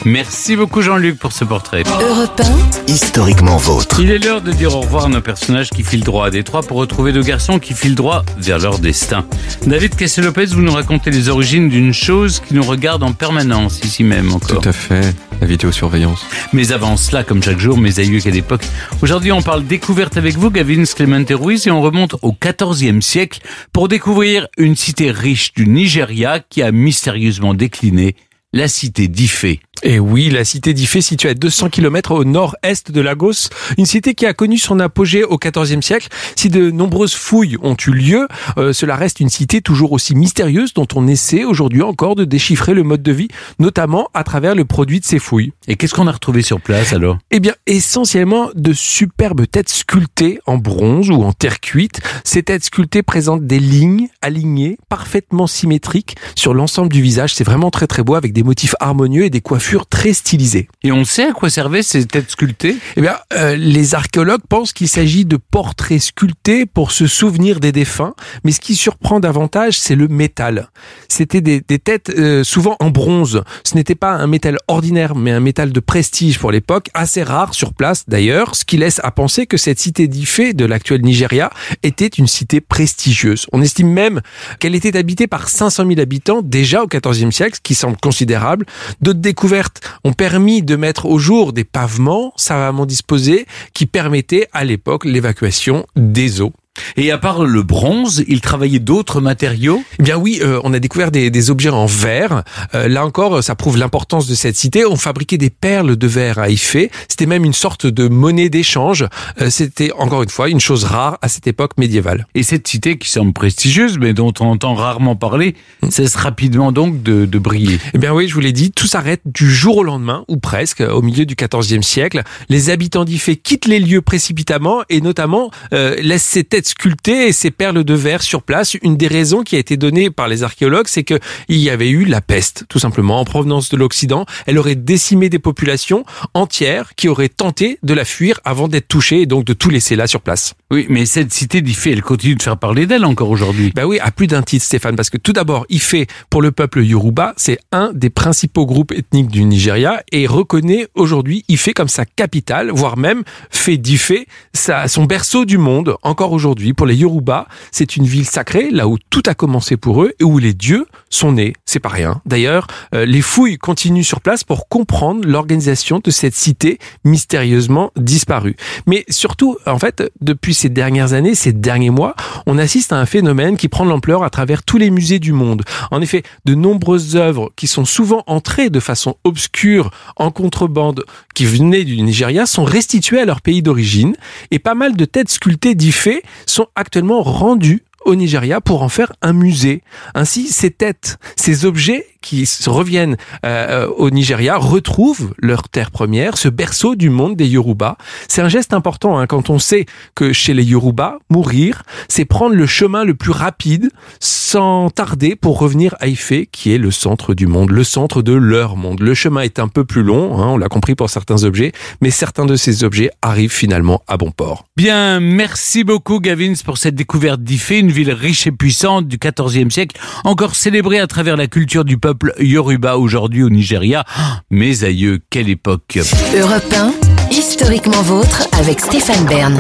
Merci 0.05 0.55
beaucoup 0.55 0.81
Jean-Luc 0.81 1.17
pour 1.17 1.31
ce 1.31 1.43
portrait. 1.43 1.83
Europe 2.01 2.41
Historiquement 2.87 3.57
vôtre. 3.57 3.99
Il 3.99 4.11
est 4.11 4.19
l'heure 4.19 4.41
de 4.41 4.51
dire 4.51 4.75
au 4.75 4.81
revoir 4.81 5.05
à 5.05 5.09
nos 5.09 5.21
personnages 5.21 5.69
qui 5.69 5.83
filent 5.83 6.03
droit 6.03 6.27
à 6.27 6.29
Détroit 6.29 6.61
pour 6.61 6.77
retrouver 6.77 7.11
deux 7.11 7.23
garçons 7.23 7.59
qui 7.59 7.73
filent 7.73 7.95
droit 7.95 8.23
vers 8.37 8.59
leur 8.59 8.79
destin. 8.79 9.25
David 9.65 9.95
Cassel-Lopez, 9.95 10.47
vous 10.47 10.61
nous 10.61 10.71
racontez 10.71 11.11
les 11.11 11.29
origines 11.29 11.69
d'une 11.69 11.93
chose 11.93 12.39
qui 12.39 12.53
nous 12.53 12.63
regarde 12.63 13.03
en 13.03 13.13
permanence, 13.13 13.79
ici 13.83 14.03
même 14.03 14.31
encore. 14.33 14.61
Tout 14.61 14.69
à 14.69 14.73
fait. 14.73 15.13
La 15.41 15.47
vidéosurveillance. 15.47 16.25
Mais 16.51 16.71
avant 16.71 16.97
cela, 16.97 17.23
comme 17.23 17.41
chaque 17.41 17.59
jour, 17.59 17.77
mes 17.77 17.99
aïeux 17.99 18.19
qu'à 18.19 18.29
l'époque. 18.29 18.63
Aujourd'hui, 19.01 19.31
on 19.31 19.41
parle 19.41 19.65
découverte 19.65 20.17
avec 20.17 20.37
vous, 20.37 20.51
Gavin 20.51 20.83
Clemente 20.83 21.31
Ruiz, 21.31 21.67
et 21.67 21.71
on 21.71 21.81
remonte 21.81 22.15
au 22.21 22.33
XIVe 22.33 23.01
siècle 23.01 23.39
pour 23.71 23.87
découvrir 23.87 24.47
une 24.57 24.75
cité 24.75 25.11
riche 25.11 25.53
du 25.53 25.65
Nigeria 25.67 26.39
qui 26.39 26.61
a 26.61 26.71
mystérieusement 26.71 27.53
décliné, 27.53 28.15
la 28.51 28.67
cité 28.67 29.07
d'Ifé. 29.07 29.59
Et 29.81 29.99
oui, 29.99 30.29
la 30.29 30.43
cité 30.43 30.73
d'Ifé, 30.73 30.99
située 30.99 31.29
à 31.29 31.33
200 31.33 31.69
km 31.69 32.11
au 32.11 32.25
nord-est 32.25 32.91
de 32.91 32.99
Lagos, 32.99 33.47
une 33.77 33.85
cité 33.85 34.13
qui 34.13 34.25
a 34.25 34.33
connu 34.33 34.57
son 34.57 34.79
apogée 34.79 35.23
au 35.23 35.37
XIVe 35.37 35.81
siècle. 35.81 36.09
Si 36.35 36.49
de 36.49 36.69
nombreuses 36.69 37.15
fouilles 37.15 37.55
ont 37.63 37.77
eu 37.87 37.91
lieu, 37.91 38.27
euh, 38.57 38.73
cela 38.73 38.97
reste 38.97 39.21
une 39.21 39.29
cité 39.29 39.61
toujours 39.61 39.93
aussi 39.93 40.15
mystérieuse 40.15 40.73
dont 40.73 40.87
on 40.95 41.07
essaie 41.07 41.45
aujourd'hui 41.45 41.81
encore 41.81 42.15
de 42.15 42.25
déchiffrer 42.25 42.73
le 42.73 42.83
mode 42.83 43.01
de 43.01 43.13
vie, 43.13 43.29
notamment 43.57 44.09
à 44.13 44.25
travers 44.25 44.53
le 44.53 44.65
produit 44.65 44.99
de 44.99 45.05
ces 45.05 45.19
fouilles. 45.19 45.53
Et 45.67 45.77
qu'est-ce 45.77 45.93
qu'on 45.93 46.07
a 46.07 46.11
retrouvé 46.11 46.41
sur 46.41 46.59
place 46.59 46.91
alors? 46.91 47.17
Eh 47.31 47.39
bien, 47.39 47.53
essentiellement 47.65 48.49
de 48.55 48.73
superbes 48.73 49.45
têtes 49.49 49.69
sculptées 49.69 50.39
en 50.45 50.57
bronze 50.57 51.09
ou 51.09 51.23
en 51.23 51.31
terre 51.31 51.61
cuite. 51.61 52.01
Ces 52.25 52.43
têtes 52.43 52.65
sculptées 52.65 53.03
présentent 53.03 53.47
des 53.47 53.59
lignes 53.59 54.09
alignées, 54.21 54.77
parfaitement 54.89 55.47
symétriques 55.47 56.17
sur 56.35 56.53
l'ensemble 56.53 56.91
du 56.91 57.01
visage. 57.01 57.33
C'est 57.33 57.45
vraiment 57.45 57.71
très 57.71 57.87
très 57.87 58.03
beau 58.03 58.15
avec 58.15 58.33
des 58.33 58.43
motifs 58.43 58.75
harmonieux 58.81 59.23
et 59.23 59.29
des 59.29 59.41
coiffures 59.41 59.68
très 59.77 60.13
stylisées. 60.13 60.67
Et 60.83 60.91
on 60.91 61.05
sait 61.05 61.25
à 61.25 61.31
quoi 61.31 61.49
servaient 61.49 61.83
ces 61.83 62.05
têtes 62.05 62.31
sculptées? 62.31 62.77
Eh 62.95 63.01
bien, 63.01 63.17
euh, 63.33 63.55
les 63.55 63.93
archéologues 63.95 64.41
pensent 64.49 64.73
qu'il 64.73 64.87
s'agit 64.87 65.25
de 65.25 65.37
portraits 65.37 66.01
sculptés 66.01 66.65
pour 66.65 66.91
se 66.91 67.05
souvenir 67.05 67.59
des 67.59 67.71
défunts, 67.71 68.15
mais 68.43 68.51
ce 68.51 68.59
qui 68.59 68.75
surprend 68.75 69.19
davantage, 69.19 69.77
c'est 69.79 69.95
le 69.95 70.07
métal. 70.07 70.69
C'était 71.07 71.41
des, 71.41 71.61
des 71.61 71.77
têtes 71.77 72.11
euh, 72.17 72.43
souvent 72.43 72.77
en 72.79 72.89
bronze. 72.89 73.43
Ce 73.63 73.75
n'était 73.75 73.95
pas 73.95 74.13
un 74.13 74.27
métal 74.27 74.57
ordinaire, 74.67 75.15
mais 75.15 75.31
un 75.31 75.39
métal 75.39 75.71
de 75.71 75.79
prestige 75.79 76.39
pour 76.39 76.51
l'époque, 76.51 76.89
assez 76.93 77.21
rare 77.21 77.53
sur 77.53 77.73
place 77.73 78.05
d'ailleurs, 78.07 78.55
ce 78.55 78.65
qui 78.65 78.77
laisse 78.77 78.99
à 79.03 79.11
penser 79.11 79.45
que 79.45 79.57
cette 79.57 79.79
cité 79.79 80.07
d'Ifé 80.07 80.53
de 80.53 80.65
l'actuel 80.65 81.01
Nigeria 81.01 81.51
était 81.83 82.07
une 82.07 82.27
cité 82.27 82.61
prestigieuse. 82.61 83.45
On 83.53 83.61
estime 83.61 83.91
même 83.91 84.21
qu'elle 84.59 84.75
était 84.75 84.97
habitée 84.97 85.27
par 85.27 85.49
500 85.49 85.85
000 85.87 85.99
habitants 85.99 86.41
déjà 86.41 86.83
au 86.83 86.87
XIVe 86.87 87.31
siècle, 87.31 87.55
ce 87.57 87.61
qui 87.61 87.75
semble 87.75 87.97
considérable. 87.97 88.65
D'autres 89.01 89.19
découvertes 89.19 89.58
ont 90.03 90.13
permis 90.13 90.61
de 90.61 90.75
mettre 90.75 91.05
au 91.05 91.19
jour 91.19 91.53
des 91.53 91.63
pavements 91.63 92.33
savamment 92.35 92.85
disposés 92.85 93.45
qui 93.73 93.85
permettaient 93.85 94.47
à 94.53 94.63
l'époque 94.63 95.05
l'évacuation 95.05 95.85
des 95.95 96.41
eaux. 96.41 96.53
Et 96.97 97.11
à 97.11 97.17
part 97.17 97.43
le 97.43 97.63
bronze, 97.63 98.23
ils 98.27 98.41
travaillaient 98.41 98.79
d'autres 98.79 99.21
matériaux? 99.21 99.81
Eh 99.99 100.03
bien 100.03 100.17
oui, 100.17 100.39
euh, 100.41 100.59
on 100.63 100.73
a 100.73 100.79
découvert 100.79 101.11
des, 101.11 101.29
des 101.29 101.51
objets 101.51 101.69
en 101.69 101.85
verre. 101.85 102.43
Euh, 102.75 102.87
là 102.87 103.05
encore, 103.05 103.43
ça 103.43 103.55
prouve 103.55 103.77
l'importance 103.77 104.27
de 104.27 104.35
cette 104.35 104.55
cité. 104.55 104.85
On 104.85 104.95
fabriquait 104.95 105.37
des 105.37 105.49
perles 105.49 105.95
de 105.95 106.07
verre 106.07 106.39
à 106.39 106.49
Ifé. 106.49 106.91
C'était 107.07 107.25
même 107.25 107.45
une 107.45 107.53
sorte 107.53 107.85
de 107.85 108.07
monnaie 108.07 108.49
d'échange. 108.49 109.05
Euh, 109.41 109.49
C'était 109.49 109.91
encore 109.93 110.23
une 110.23 110.29
fois 110.29 110.49
une 110.49 110.59
chose 110.59 110.83
rare 110.83 111.17
à 111.21 111.27
cette 111.27 111.47
époque 111.47 111.71
médiévale. 111.77 112.27
Et 112.35 112.43
cette 112.43 112.67
cité 112.67 112.97
qui 112.97 113.09
semble 113.09 113.33
prestigieuse, 113.33 113.97
mais 113.99 114.13
dont 114.13 114.33
on 114.39 114.45
entend 114.45 114.73
rarement 114.73 115.15
parler, 115.15 115.55
cesse 115.89 116.15
rapidement 116.15 116.71
donc 116.71 117.03
de, 117.03 117.25
de 117.25 117.39
briller. 117.39 117.79
Eh 117.93 117.97
bien 117.97 118.13
oui, 118.13 118.27
je 118.27 118.33
vous 118.33 118.39
l'ai 118.39 118.51
dit, 118.53 118.71
tout 118.71 118.87
s'arrête 118.87 119.21
du 119.25 119.51
jour 119.51 119.77
au 119.77 119.83
lendemain, 119.83 120.23
ou 120.27 120.37
presque, 120.37 120.81
au 120.81 121.01
milieu 121.01 121.25
du 121.25 121.35
XIVe 121.35 121.81
siècle. 121.81 122.23
Les 122.49 122.69
habitants 122.69 123.05
d'Ifé 123.05 123.35
quittent 123.35 123.67
les 123.67 123.79
lieux 123.79 124.01
précipitamment 124.01 124.81
et 124.89 125.01
notamment 125.01 125.51
euh, 125.73 125.95
laissent 126.01 126.23
ces 126.23 126.43
têtes 126.43 126.67
sculptées 126.69 127.27
et 127.27 127.33
ces 127.33 127.51
perles 127.51 127.83
de 127.83 127.93
verre 127.93 128.21
sur 128.21 128.41
place. 128.43 128.75
Une 128.81 128.97
des 128.97 129.07
raisons 129.07 129.43
qui 129.43 129.55
a 129.55 129.59
été 129.59 129.77
donnée 129.77 130.09
par 130.09 130.27
les 130.27 130.43
archéologues, 130.43 130.87
c'est 130.87 131.03
que 131.03 131.19
il 131.47 131.57
y 131.57 131.69
avait 131.69 131.89
eu 131.89 132.05
la 132.05 132.21
peste, 132.21 132.65
tout 132.69 132.79
simplement, 132.79 133.19
en 133.19 133.25
provenance 133.25 133.69
de 133.69 133.77
l'Occident. 133.77 134.25
Elle 134.45 134.57
aurait 134.57 134.75
décimé 134.75 135.29
des 135.29 135.39
populations 135.39 136.05
entières 136.33 136.95
qui 136.95 137.07
auraient 137.07 137.29
tenté 137.29 137.79
de 137.83 137.93
la 137.93 138.05
fuir 138.05 138.39
avant 138.43 138.67
d'être 138.67 138.87
touchées 138.87 139.21
et 139.21 139.25
donc 139.25 139.45
de 139.45 139.53
tout 139.53 139.69
laisser 139.69 139.95
là 139.95 140.07
sur 140.07 140.21
place. 140.21 140.53
Oui, 140.71 140.85
mais 140.89 141.05
cette 141.05 141.33
cité 141.33 141.61
d'Ifé, 141.61 141.91
elle 141.91 142.03
continue 142.03 142.35
de 142.35 142.43
faire 142.43 142.57
parler 142.57 142.85
d'elle 142.85 143.05
encore 143.05 143.29
aujourd'hui. 143.29 143.71
Bah 143.75 143.87
oui, 143.87 143.99
à 143.99 144.11
plus 144.11 144.27
d'un 144.27 144.43
titre, 144.43 144.65
Stéphane, 144.65 144.95
parce 144.95 145.09
que 145.09 145.17
tout 145.17 145.33
d'abord, 145.33 145.65
Ifé, 145.69 146.07
pour 146.29 146.41
le 146.41 146.51
peuple 146.51 146.83
Yoruba, 146.83 147.33
c'est 147.37 147.59
un 147.71 147.91
des 147.93 148.09
principaux 148.09 148.65
groupes 148.65 148.91
ethniques 148.91 149.29
du 149.29 149.43
Nigeria 149.43 150.03
et 150.11 150.27
reconnaît 150.27 150.87
aujourd'hui 150.93 151.43
Ifé 151.47 151.73
comme 151.73 151.87
sa 151.87 152.05
capitale, 152.05 152.69
voire 152.71 152.97
même 152.97 153.23
fait 153.49 153.77
d'Ifé 153.77 154.27
son 154.53 155.05
berceau 155.05 155.45
du 155.45 155.57
monde. 155.57 155.95
Encore 156.03 156.31
aujourd'hui, 156.31 156.58
pour 156.73 156.85
les 156.85 156.95
Yoruba, 156.95 157.47
c'est 157.71 157.95
une 157.95 158.05
ville 158.05 158.25
sacrée, 158.25 158.69
là 158.71 158.87
où 158.87 158.97
tout 159.09 159.23
a 159.25 159.33
commencé 159.33 159.77
pour 159.77 160.03
eux 160.03 160.13
et 160.19 160.23
où 160.23 160.37
les 160.37 160.53
dieux 160.53 160.85
sont 161.09 161.33
nés. 161.33 161.53
C'est 161.65 161.79
pas 161.79 161.89
rien. 161.89 162.21
D'ailleurs, 162.25 162.67
euh, 162.93 163.05
les 163.05 163.21
fouilles 163.21 163.57
continuent 163.57 164.03
sur 164.03 164.21
place 164.21 164.43
pour 164.43 164.67
comprendre 164.67 165.27
l'organisation 165.27 165.99
de 166.03 166.11
cette 166.11 166.35
cité 166.35 166.79
mystérieusement 167.03 167.91
disparue. 167.95 168.55
Mais 168.85 169.05
surtout, 169.09 169.57
en 169.65 169.79
fait, 169.79 170.03
depuis 170.21 170.53
ces 170.53 170.69
dernières 170.69 171.13
années, 171.13 171.35
ces 171.35 171.53
derniers 171.53 171.89
mois, 171.89 172.15
on 172.45 172.57
assiste 172.57 172.93
à 172.93 172.97
un 172.97 173.05
phénomène 173.05 173.57
qui 173.57 173.67
prend 173.67 173.85
de 173.85 173.89
l'ampleur 173.89 174.23
à 174.23 174.29
travers 174.29 174.63
tous 174.63 174.77
les 174.77 174.89
musées 174.89 175.19
du 175.19 175.33
monde. 175.33 175.63
En 175.91 176.01
effet, 176.01 176.23
de 176.45 176.55
nombreuses 176.55 177.15
œuvres 177.15 177.51
qui 177.55 177.67
sont 177.67 177.85
souvent 177.85 178.23
entrées 178.27 178.69
de 178.69 178.79
façon 178.79 179.15
obscure 179.23 179.91
en 180.15 180.31
contrebande 180.31 181.03
qui 181.33 181.45
venaient 181.45 181.83
du 181.83 182.01
Nigeria 182.01 182.45
sont 182.45 182.63
restituées 182.63 183.19
à 183.19 183.25
leur 183.25 183.41
pays 183.41 183.61
d'origine 183.61 184.15
et 184.51 184.59
pas 184.59 184.75
mal 184.75 184.95
de 184.95 185.05
têtes 185.05 185.29
sculptées 185.29 185.75
d'Ifé 185.75 186.21
sont 186.49 186.67
actuellement 186.75 187.21
rendues 187.21 187.83
au 188.05 188.15
Nigeria 188.15 188.61
pour 188.61 188.83
en 188.83 188.89
faire 188.89 189.13
un 189.21 189.33
musée. 189.33 189.83
Ainsi, 190.15 190.47
ces 190.47 190.71
têtes, 190.71 191.17
ces 191.35 191.65
objets 191.65 192.05
qui 192.21 192.49
reviennent 192.67 193.17
euh, 193.45 193.87
au 193.87 194.09
Nigeria 194.09 194.57
retrouvent 194.57 195.33
leur 195.37 195.69
terre 195.69 195.91
première, 195.91 196.37
ce 196.37 196.49
berceau 196.49 196.95
du 196.95 197.09
monde 197.09 197.35
des 197.35 197.47
Yoruba. 197.47 197.97
C'est 198.27 198.41
un 198.41 198.49
geste 198.49 198.73
important 198.73 199.17
hein, 199.17 199.27
quand 199.27 199.49
on 199.49 199.59
sait 199.59 199.85
que 200.15 200.33
chez 200.33 200.53
les 200.53 200.63
Yoruba, 200.63 201.19
mourir, 201.29 201.83
c'est 202.07 202.25
prendre 202.25 202.55
le 202.55 202.65
chemin 202.65 203.05
le 203.05 203.13
plus 203.13 203.31
rapide 203.31 203.89
sans 204.19 204.89
tarder 204.89 205.35
pour 205.35 205.59
revenir 205.59 205.95
à 205.99 206.07
Ifé, 206.07 206.47
qui 206.51 206.73
est 206.73 206.77
le 206.77 206.91
centre 206.91 207.33
du 207.33 207.47
monde, 207.47 207.71
le 207.71 207.83
centre 207.83 208.21
de 208.21 208.33
leur 208.33 208.75
monde. 208.75 208.99
Le 208.99 209.13
chemin 209.13 209.41
est 209.41 209.59
un 209.59 209.67
peu 209.67 209.85
plus 209.85 210.03
long, 210.03 210.39
hein, 210.39 210.47
on 210.47 210.57
l'a 210.57 210.67
compris 210.67 210.95
pour 210.95 211.09
certains 211.09 211.43
objets, 211.43 211.71
mais 212.01 212.09
certains 212.09 212.45
de 212.45 212.55
ces 212.55 212.83
objets 212.83 213.11
arrivent 213.21 213.53
finalement 213.53 214.01
à 214.07 214.17
bon 214.17 214.31
port. 214.31 214.65
Bien, 214.75 215.19
merci 215.19 215.83
beaucoup 215.83 216.19
Gavins 216.19 216.53
pour 216.65 216.77
cette 216.77 216.95
découverte 216.95 217.41
d'Ifé, 217.41 217.81
une 217.89 217.95
ville 217.95 218.11
riche 218.11 218.45
et 218.45 218.51
puissante 218.51 219.07
du 219.07 219.17
XIVe 219.17 219.71
siècle, 219.71 219.99
encore 220.23 220.53
célébrée 220.55 220.99
à 220.99 221.07
travers 221.07 221.35
la 221.35 221.47
culture 221.47 221.83
du 221.83 221.97
peuple 221.97 222.35
Yoruba 222.39 222.97
aujourd'hui 222.97 223.41
au 223.41 223.49
Nigeria. 223.49 224.05
Mes 224.51 224.83
aïeux, 224.83 225.21
quelle 225.31 225.49
époque 225.49 225.97
Europe 226.37 226.71
1, 226.71 226.91
Historiquement 227.31 228.03
vôtre 228.03 228.47
avec 228.59 228.79
Stéphane 228.79 229.25
Bern. 229.25 229.59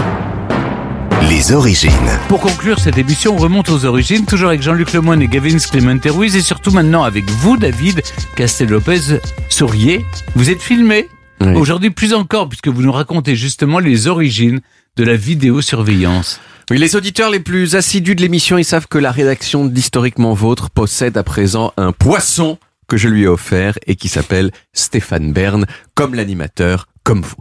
Les 1.27 1.53
origines. 1.53 1.89
Pour 2.27 2.39
conclure 2.39 2.77
cette 2.77 2.99
émission, 2.99 3.33
on 3.33 3.39
remonte 3.39 3.69
aux 3.69 3.85
origines, 3.85 4.27
toujours 4.27 4.49
avec 4.49 4.61
Jean-Luc 4.61 4.93
Lemoyne 4.93 5.23
et 5.23 5.27
Gavin 5.27 5.57
Clément 5.57 5.99
Ruiz, 6.05 6.35
et 6.35 6.41
surtout 6.41 6.69
maintenant 6.69 7.01
avec 7.01 7.27
vous, 7.31 7.57
David 7.57 8.03
Castel-Lopez 8.35 9.19
Sourier. 9.49 10.05
Vous 10.35 10.51
êtes 10.51 10.61
filmé 10.61 11.07
Oui. 11.41 11.55
Aujourd'hui 11.55 11.89
plus 11.89 12.13
encore, 12.13 12.47
puisque 12.47 12.67
vous 12.67 12.83
nous 12.83 12.91
racontez 12.91 13.35
justement 13.35 13.79
les 13.79 14.05
origines 14.05 14.61
de 14.97 15.03
la 15.03 15.15
vidéosurveillance. 15.15 16.39
Oui, 16.71 16.77
les 16.77 16.95
auditeurs 16.95 17.31
les 17.31 17.39
plus 17.39 17.75
assidus 17.75 18.13
de 18.13 18.21
l'émission, 18.21 18.59
ils 18.59 18.63
savent 18.63 18.87
que 18.87 18.99
la 18.99 19.11
rédaction 19.11 19.65
d'Historiquement 19.65 20.35
Vôtre 20.35 20.69
possède 20.69 21.17
à 21.17 21.23
présent 21.23 21.73
un 21.77 21.91
poisson 21.91 22.59
que 22.87 22.95
je 22.95 23.07
lui 23.07 23.23
ai 23.23 23.27
offert 23.27 23.79
et 23.87 23.95
qui 23.95 24.07
s'appelle 24.07 24.51
Stéphane 24.71 25.33
Bern, 25.33 25.65
comme 25.95 26.13
l'animateur, 26.13 26.87
comme 27.03 27.21
vous. 27.21 27.37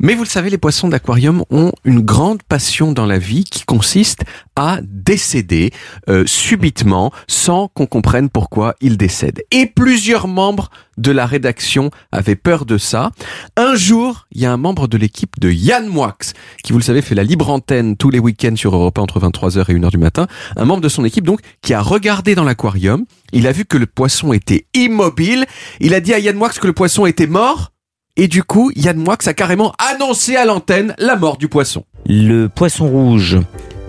Mais 0.00 0.14
vous 0.14 0.22
le 0.22 0.28
savez, 0.28 0.48
les 0.48 0.58
poissons 0.58 0.88
d'aquarium 0.88 1.44
ont 1.50 1.72
une 1.84 2.02
grande 2.02 2.44
passion 2.44 2.92
dans 2.92 3.04
la 3.04 3.18
vie 3.18 3.42
qui 3.42 3.64
consiste 3.64 4.20
à 4.54 4.78
décéder 4.82 5.72
euh, 6.08 6.24
subitement 6.24 7.12
sans 7.26 7.66
qu'on 7.66 7.86
comprenne 7.86 8.30
pourquoi 8.30 8.76
ils 8.80 8.96
décèdent. 8.96 9.42
Et 9.50 9.66
plusieurs 9.66 10.28
membres 10.28 10.70
de 10.98 11.10
la 11.10 11.26
rédaction 11.26 11.90
avaient 12.12 12.36
peur 12.36 12.64
de 12.64 12.78
ça. 12.78 13.10
Un 13.56 13.74
jour, 13.74 14.28
il 14.30 14.40
y 14.40 14.46
a 14.46 14.52
un 14.52 14.56
membre 14.56 14.86
de 14.86 14.96
l'équipe 14.96 15.40
de 15.40 15.50
Yann 15.50 15.88
Moix, 15.88 16.16
qui 16.62 16.72
vous 16.72 16.78
le 16.78 16.84
savez 16.84 17.02
fait 17.02 17.16
la 17.16 17.24
libre 17.24 17.50
antenne 17.50 17.96
tous 17.96 18.10
les 18.10 18.20
week-ends 18.20 18.56
sur 18.56 18.76
Europe 18.76 18.98
1 18.98 19.02
entre 19.02 19.18
23h 19.18 19.68
et 19.68 19.74
1h 19.74 19.90
du 19.90 19.98
matin. 19.98 20.28
Un 20.56 20.64
membre 20.64 20.80
de 20.80 20.88
son 20.88 21.04
équipe 21.04 21.24
donc 21.24 21.40
qui 21.60 21.74
a 21.74 21.80
regardé 21.80 22.36
dans 22.36 22.44
l'aquarium. 22.44 23.04
Il 23.32 23.48
a 23.48 23.52
vu 23.52 23.64
que 23.64 23.76
le 23.76 23.86
poisson 23.86 24.32
était 24.32 24.66
immobile. 24.74 25.44
Il 25.80 25.92
a 25.92 26.00
dit 26.00 26.14
à 26.14 26.20
Yann 26.20 26.36
Moix 26.36 26.50
que 26.50 26.68
le 26.68 26.72
poisson 26.72 27.04
était 27.04 27.26
mort. 27.26 27.72
Et 28.20 28.26
du 28.26 28.42
coup, 28.42 28.72
Yann 28.74 28.96
Moix 28.96 29.16
a 29.26 29.32
carrément 29.32 29.72
annoncé 29.78 30.34
à 30.34 30.44
l'antenne 30.44 30.92
la 30.98 31.14
mort 31.14 31.36
du 31.36 31.46
poisson. 31.46 31.84
Le 32.04 32.48
poisson 32.48 32.88
rouge 32.88 33.38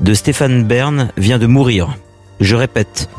de 0.01 0.13
Stéphane 0.13 0.65
Bern 0.65 1.09
vient 1.17 1.39
de 1.39 1.47
mourir. 1.47 1.97
Je 2.39 2.55
répète, 2.55 3.09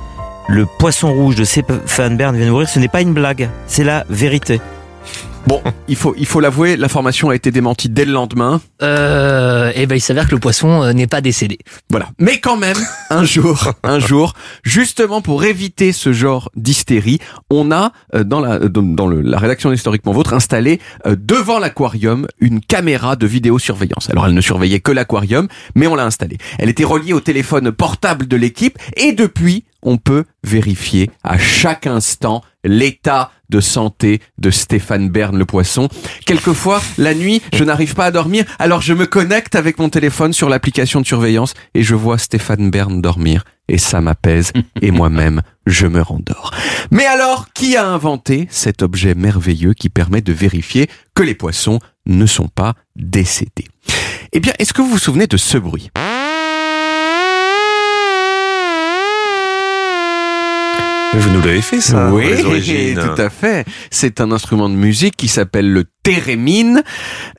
le 0.48 0.66
poisson 0.78 1.12
rouge 1.12 1.34
de 1.34 1.42
Stéphane 1.42 2.16
Bern 2.16 2.36
vient 2.36 2.46
de 2.46 2.50
mourir, 2.52 2.68
ce 2.68 2.78
n'est 2.78 2.86
pas 2.86 3.00
une 3.00 3.12
blague, 3.12 3.50
c'est 3.66 3.82
la 3.82 4.04
vérité. 4.08 4.60
Bon, 5.46 5.60
il 5.88 5.96
faut 5.96 6.14
il 6.16 6.26
faut 6.26 6.38
l'avouer, 6.38 6.76
l'information 6.76 7.30
a 7.30 7.34
été 7.34 7.50
démentie 7.50 7.88
dès 7.88 8.04
le 8.04 8.12
lendemain. 8.12 8.60
Euh, 8.82 9.72
et 9.74 9.86
ben 9.86 9.96
il 9.96 10.00
s'avère 10.00 10.28
que 10.28 10.34
le 10.34 10.38
poisson 10.38 10.82
euh, 10.84 10.92
n'est 10.92 11.08
pas 11.08 11.20
décédé. 11.20 11.58
Voilà. 11.90 12.08
Mais 12.20 12.38
quand 12.38 12.56
même, 12.56 12.76
un 13.08 13.24
jour, 13.24 13.72
un 13.82 13.98
jour, 13.98 14.34
justement 14.62 15.20
pour 15.22 15.42
éviter 15.42 15.90
ce 15.92 16.12
genre 16.12 16.50
d'hystérie, 16.54 17.18
on 17.50 17.72
a 17.72 17.92
euh, 18.14 18.22
dans 18.22 18.38
la 18.40 18.60
dans, 18.60 18.82
dans 18.82 19.08
le- 19.08 19.22
la 19.22 19.38
rédaction 19.38 19.70
d'historiquement 19.72 20.12
vôtre 20.12 20.34
installé 20.34 20.78
euh, 21.06 21.16
devant 21.18 21.58
l'aquarium 21.58 22.28
une 22.38 22.60
caméra 22.60 23.16
de 23.16 23.26
vidéosurveillance. 23.26 24.08
Alors 24.10 24.26
elle 24.26 24.34
ne 24.34 24.40
surveillait 24.40 24.80
que 24.80 24.92
l'aquarium, 24.92 25.48
mais 25.74 25.88
on 25.88 25.96
l'a 25.96 26.04
installée. 26.04 26.38
Elle 26.60 26.68
était 26.68 26.84
reliée 26.84 27.12
au 27.14 27.20
téléphone 27.20 27.72
portable 27.72 28.28
de 28.28 28.36
l'équipe 28.36 28.78
et 28.96 29.12
depuis 29.14 29.64
on 29.82 29.96
peut 29.96 30.24
vérifier 30.44 31.10
à 31.24 31.38
chaque 31.38 31.86
instant 31.88 32.44
l'état 32.62 33.32
de 33.50 33.60
santé 33.60 34.20
de 34.38 34.50
Stéphane 34.50 35.10
Bern 35.10 35.36
le 35.36 35.44
poisson. 35.44 35.88
Quelquefois, 36.24 36.80
la 36.96 37.14
nuit, 37.14 37.42
je 37.52 37.64
n'arrive 37.64 37.94
pas 37.94 38.06
à 38.06 38.10
dormir, 38.10 38.44
alors 38.58 38.80
je 38.80 38.94
me 38.94 39.06
connecte 39.06 39.54
avec 39.54 39.78
mon 39.78 39.88
téléphone 39.88 40.32
sur 40.32 40.48
l'application 40.48 41.00
de 41.00 41.06
surveillance 41.06 41.54
et 41.74 41.82
je 41.82 41.94
vois 41.94 42.16
Stéphane 42.16 42.70
Bern 42.70 43.02
dormir 43.02 43.44
et 43.68 43.78
ça 43.78 44.00
m'apaise 44.00 44.52
et 44.82 44.90
moi-même, 44.90 45.42
je 45.66 45.86
me 45.86 46.00
rendors. 46.00 46.52
Mais 46.90 47.06
alors, 47.06 47.52
qui 47.52 47.76
a 47.76 47.86
inventé 47.86 48.46
cet 48.50 48.82
objet 48.82 49.14
merveilleux 49.14 49.74
qui 49.74 49.88
permet 49.88 50.22
de 50.22 50.32
vérifier 50.32 50.88
que 51.14 51.22
les 51.22 51.34
poissons 51.34 51.78
ne 52.06 52.26
sont 52.26 52.48
pas 52.48 52.74
décédés? 52.96 53.66
Eh 54.32 54.40
bien, 54.40 54.52
est-ce 54.58 54.72
que 54.72 54.82
vous 54.82 54.90
vous 54.90 54.98
souvenez 54.98 55.26
de 55.26 55.36
ce 55.36 55.58
bruit? 55.58 55.90
Vous 61.12 61.30
nous 61.30 61.40
l'avez 61.40 61.60
fait 61.60 61.80
ça, 61.80 62.12
Oui, 62.12 62.24
les 62.28 62.94
tout 62.94 63.20
à 63.20 63.30
fait. 63.30 63.66
C'est 63.90 64.20
un 64.20 64.30
instrument 64.30 64.68
de 64.68 64.74
musique 64.74 65.16
qui 65.16 65.28
s'appelle 65.28 65.70
le 65.72 65.84
thérémine, 66.02 66.82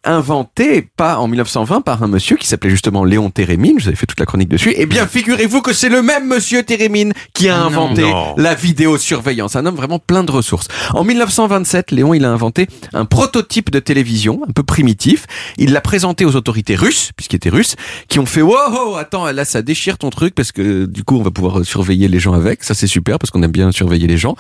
inventé 0.03 0.88
pas 0.95 1.17
en 1.17 1.27
1920 1.27 1.81
par 1.81 2.03
un 2.03 2.07
monsieur 2.07 2.38
qui 2.38 2.47
s'appelait 2.47 2.69
justement 2.69 3.03
Léon 3.03 3.29
Thérémine. 3.29 3.75
Je 3.77 3.83
vous 3.83 3.88
avais 3.89 3.95
fait 3.97 4.05
toute 4.05 4.19
la 4.19 4.25
chronique 4.25 4.49
dessus. 4.49 4.73
Eh 4.75 4.85
bien, 4.85 5.07
figurez-vous 5.07 5.61
que 5.61 5.73
c'est 5.73 5.89
le 5.89 6.01
même 6.01 6.27
monsieur 6.27 6.63
Thérémine 6.63 7.13
qui 7.33 7.49
a 7.49 7.57
Non. 7.59 7.65
inventé 7.65 8.01
Non. 8.01 8.35
la 8.38 8.53
vidéosurveillance. 8.53 9.55
Un 9.55 9.65
homme 9.65 9.75
vraiment 9.75 9.99
plein 9.99 10.23
de 10.23 10.31
ressources. 10.31 10.67
En 10.93 11.03
1927, 11.03 11.91
Léon, 11.91 12.13
il 12.13 12.25
a 12.25 12.29
inventé 12.31 12.67
un 12.93 13.05
prototype 13.05 13.69
de 13.71 13.79
télévision 13.79 14.41
un 14.47 14.51
peu 14.51 14.63
primitif. 14.63 15.25
Il 15.57 15.71
l'a 15.73 15.81
présenté 15.81 16.25
aux 16.25 16.35
autorités 16.35 16.75
russes, 16.75 17.11
puisqu'il 17.15 17.35
était 17.38 17.49
russe, 17.49 17.75
qui 18.07 18.19
ont 18.19 18.25
fait 18.25 18.41
wow, 18.41 18.95
attends, 18.97 19.25
là 19.31 19.45
ça 19.45 19.61
déchire 19.61 19.97
ton 19.97 20.09
truc 20.09 20.35
parce 20.35 20.51
que 20.51 20.85
du 20.85 21.03
coup 21.03 21.17
on 21.17 21.23
va 21.23 21.31
pouvoir 21.31 21.63
surveiller 21.65 22.07
les 22.07 22.19
gens 22.19 22.33
avec. 22.33 22.63
Ça 22.63 22.73
c'est 22.73 22.88
super 22.88 23.19
parce 23.19 23.31
qu'on 23.31 23.43
aime 23.43 23.51
bien 23.51 23.71
surveiller 23.71 24.07
les 24.07 24.17
gens. 24.17 24.35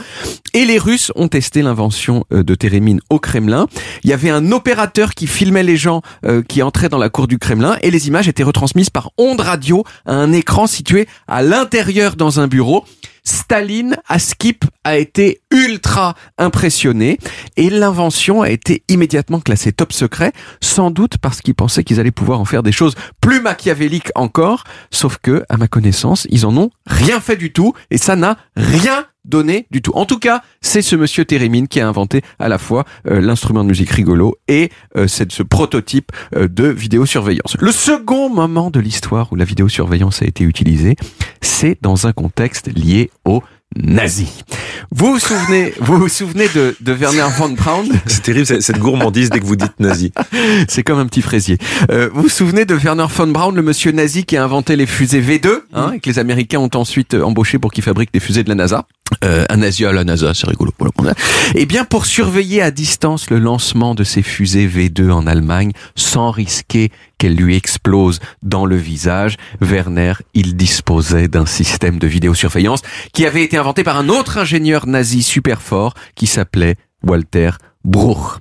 Et 0.53 0.65
les 0.65 0.77
Russes 0.77 1.11
ont 1.15 1.27
testé 1.27 1.61
l'invention 1.61 2.25
euh, 2.33 2.43
de 2.43 2.55
Térémine 2.55 2.99
au 3.09 3.19
Kremlin. 3.19 3.67
Il 4.03 4.10
y 4.11 4.13
avait 4.13 4.29
un 4.29 4.51
opérateur 4.51 5.13
qui 5.13 5.25
filmait 5.25 5.63
les 5.63 5.77
gens 5.77 6.01
euh, 6.25 6.43
qui 6.43 6.61
entraient 6.61 6.89
dans 6.89 6.97
la 6.97 7.09
cour 7.09 7.27
du 7.27 7.39
Kremlin 7.39 7.77
et 7.81 7.91
les 7.91 8.07
images 8.07 8.27
étaient 8.27 8.43
retransmises 8.43 8.89
par 8.89 9.11
ondes 9.17 9.39
radio 9.39 9.85
à 10.05 10.13
un 10.13 10.33
écran 10.33 10.67
situé 10.67 11.07
à 11.27 11.41
l'intérieur 11.41 12.15
dans 12.15 12.39
un 12.39 12.47
bureau. 12.47 12.83
Staline, 13.23 13.97
à 14.07 14.19
Skip, 14.19 14.65
a 14.83 14.97
été 14.97 15.41
ultra 15.51 16.15
impressionné 16.37 17.19
et 17.55 17.69
l'invention 17.69 18.41
a 18.41 18.49
été 18.49 18.83
immédiatement 18.89 19.39
classée 19.39 19.71
top 19.71 19.93
secret, 19.93 20.33
sans 20.59 20.91
doute 20.91 21.17
parce 21.19 21.41
qu'ils 21.41 21.55
pensaient 21.55 21.83
qu'ils 21.83 21.99
allaient 21.99 22.11
pouvoir 22.11 22.39
en 22.39 22.45
faire 22.45 22.63
des 22.63 22.71
choses 22.71 22.95
plus 23.21 23.39
machiavéliques 23.39 24.09
encore, 24.15 24.63
sauf 24.89 25.17
que, 25.21 25.43
à 25.49 25.57
ma 25.57 25.67
connaissance, 25.67 26.27
ils 26.31 26.45
en 26.45 26.57
ont 26.57 26.71
rien 26.87 27.19
fait 27.21 27.37
du 27.37 27.53
tout 27.53 27.73
et 27.91 27.97
ça 27.97 28.15
n'a 28.15 28.37
rien 28.55 29.05
donné 29.25 29.67
du 29.71 29.81
tout. 29.81 29.91
En 29.95 30.05
tout 30.05 30.19
cas, 30.19 30.41
c'est 30.61 30.81
ce 30.81 30.95
monsieur 30.95 31.25
Térémine 31.25 31.67
qui 31.67 31.79
a 31.79 31.87
inventé 31.87 32.21
à 32.39 32.49
la 32.49 32.57
fois 32.57 32.85
euh, 33.07 33.21
l'instrument 33.21 33.63
de 33.63 33.69
musique 33.69 33.89
rigolo 33.91 34.35
et 34.47 34.69
euh, 34.97 35.07
cette- 35.07 35.31
ce 35.31 35.43
prototype 35.43 36.11
euh, 36.35 36.47
de 36.47 36.65
vidéosurveillance. 36.67 37.55
Le 37.59 37.71
second 37.71 38.29
moment 38.29 38.71
de 38.71 38.79
l'histoire 38.79 39.31
où 39.31 39.35
la 39.35 39.45
vidéosurveillance 39.45 40.21
a 40.21 40.25
été 40.25 40.43
utilisée, 40.43 40.95
c'est 41.41 41.77
dans 41.81 42.07
un 42.07 42.13
contexte 42.13 42.67
lié 42.75 43.11
aux 43.25 43.43
nazis. 43.75 44.43
Vous 44.91 45.13
vous 45.13 45.19
souvenez, 45.19 45.73
vous 45.79 45.97
vous 45.97 46.09
souvenez 46.09 46.47
de, 46.49 46.75
de 46.81 46.91
Werner 46.91 47.27
von 47.37 47.49
Braun? 47.49 47.85
C'est 48.07 48.21
terrible 48.23 48.45
cette- 48.45 48.61
cette 48.61 48.79
gourmandise 48.79 49.29
dès 49.29 49.39
que 49.39 49.45
vous 49.45 49.55
dites 49.55 49.79
nazi. 49.79 50.11
C'est 50.67 50.83
comme 50.83 50.99
un 50.99 51.05
petit 51.05 51.21
fraisier. 51.21 51.57
Euh, 51.89 52.09
vous 52.13 52.23
vous 52.23 52.29
souvenez 52.29 52.65
de 52.65 52.75
Werner 52.75 53.05
von 53.09 53.27
Braun, 53.27 53.53
le 53.55 53.61
monsieur 53.61 53.91
nazi 53.93 54.25
qui 54.25 54.35
a 54.35 54.43
inventé 54.43 54.75
les 54.75 54.85
fusées 54.85 55.21
V2, 55.21 55.61
hein, 55.73 55.91
et 55.93 55.99
que 56.01 56.09
les 56.09 56.19
Américains 56.19 56.59
ont 56.59 56.69
ensuite 56.75 57.13
euh, 57.13 57.23
embauché 57.23 57.59
pour 57.59 57.71
qu'il 57.71 57.83
fabrique 57.83 58.11
des 58.13 58.19
fusées 58.19 58.43
de 58.43 58.49
la 58.49 58.55
NASA? 58.55 58.85
Euh, 59.23 59.45
un 59.49 59.57
nazi 59.57 59.85
à 59.85 59.91
la 59.91 60.03
NASA, 60.03 60.33
c'est 60.33 60.47
rigolo. 60.47 60.71
Voilà. 60.97 61.13
Eh 61.55 61.65
bien, 61.65 61.85
pour 61.85 62.05
surveiller 62.05 62.61
à 62.61 62.71
distance 62.71 63.29
le 63.29 63.39
lancement 63.39 63.93
de 63.95 64.03
ces 64.03 64.21
fusées 64.21 64.67
V2 64.67 65.11
en 65.11 65.27
Allemagne, 65.27 65.71
sans 65.95 66.31
risquer 66.31 66.91
qu'elles 67.17 67.35
lui 67.35 67.55
explosent 67.55 68.19
dans 68.41 68.65
le 68.65 68.75
visage, 68.75 69.37
Werner, 69.59 70.13
il 70.33 70.55
disposait 70.55 71.27
d'un 71.27 71.45
système 71.45 71.99
de 71.99 72.07
vidéosurveillance 72.07 72.81
qui 73.13 73.25
avait 73.25 73.43
été 73.43 73.57
inventé 73.57 73.83
par 73.83 73.97
un 73.97 74.09
autre 74.09 74.37
ingénieur 74.37 74.87
nazi 74.87 75.21
super 75.23 75.61
fort 75.61 75.93
qui 76.15 76.27
s'appelait 76.27 76.75
Walter 77.03 77.51
Bruch. 77.83 78.39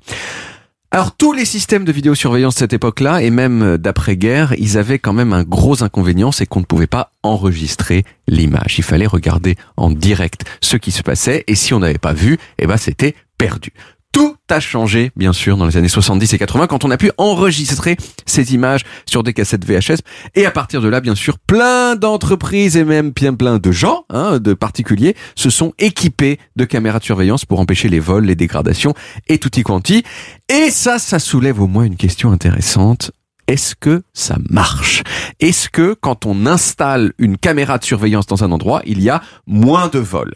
Alors 0.92 1.14
tous 1.14 1.32
les 1.32 1.44
systèmes 1.44 1.84
de 1.84 1.92
vidéosurveillance 1.92 2.54
de 2.54 2.58
cette 2.58 2.72
époque-là, 2.72 3.22
et 3.22 3.30
même 3.30 3.76
d'après-guerre, 3.76 4.54
ils 4.58 4.76
avaient 4.76 4.98
quand 4.98 5.12
même 5.12 5.32
un 5.32 5.44
gros 5.44 5.84
inconvénient, 5.84 6.32
c'est 6.32 6.46
qu'on 6.46 6.58
ne 6.58 6.64
pouvait 6.64 6.88
pas 6.88 7.12
enregistrer 7.22 8.04
l'image. 8.26 8.76
Il 8.76 8.82
fallait 8.82 9.06
regarder 9.06 9.54
en 9.76 9.92
direct 9.92 10.42
ce 10.60 10.76
qui 10.76 10.90
se 10.90 11.04
passait, 11.04 11.44
et 11.46 11.54
si 11.54 11.74
on 11.74 11.78
n'avait 11.78 11.98
pas 11.98 12.12
vu, 12.12 12.38
eh 12.58 12.66
ben 12.66 12.76
c'était 12.76 13.14
perdu. 13.38 13.72
Tout 14.12 14.36
a 14.48 14.58
changé, 14.58 15.12
bien 15.14 15.32
sûr, 15.32 15.56
dans 15.56 15.66
les 15.66 15.76
années 15.76 15.88
70 15.88 16.32
et 16.32 16.38
80, 16.38 16.66
quand 16.66 16.84
on 16.84 16.90
a 16.90 16.96
pu 16.96 17.12
enregistrer 17.16 17.96
ces 18.26 18.54
images 18.54 18.82
sur 19.06 19.22
des 19.22 19.32
cassettes 19.32 19.64
VHS. 19.64 19.98
Et 20.34 20.46
à 20.46 20.50
partir 20.50 20.80
de 20.80 20.88
là, 20.88 21.00
bien 21.00 21.14
sûr, 21.14 21.38
plein 21.38 21.94
d'entreprises 21.94 22.76
et 22.76 22.84
même 22.84 23.10
bien 23.10 23.34
plein 23.34 23.58
de 23.58 23.70
gens, 23.70 24.04
hein, 24.10 24.38
de 24.38 24.52
particuliers, 24.54 25.14
se 25.36 25.50
sont 25.50 25.72
équipés 25.78 26.38
de 26.56 26.64
caméras 26.64 26.98
de 26.98 27.04
surveillance 27.04 27.44
pour 27.44 27.60
empêcher 27.60 27.88
les 27.88 28.00
vols, 28.00 28.24
les 28.24 28.36
dégradations 28.36 28.94
et 29.28 29.38
tutti 29.38 29.62
quanti. 29.62 30.02
Et 30.48 30.70
ça, 30.70 30.98
ça 30.98 31.18
soulève 31.18 31.60
au 31.60 31.68
moins 31.68 31.84
une 31.84 31.96
question 31.96 32.32
intéressante. 32.32 33.12
Est-ce 33.50 33.74
que 33.74 34.02
ça 34.12 34.36
marche? 34.48 35.02
Est-ce 35.40 35.68
que 35.68 35.94
quand 36.00 36.24
on 36.24 36.46
installe 36.46 37.12
une 37.18 37.36
caméra 37.36 37.78
de 37.78 37.84
surveillance 37.84 38.26
dans 38.26 38.44
un 38.44 38.52
endroit, 38.52 38.80
il 38.86 39.02
y 39.02 39.10
a 39.10 39.20
moins 39.48 39.88
de 39.88 39.98
vols? 39.98 40.34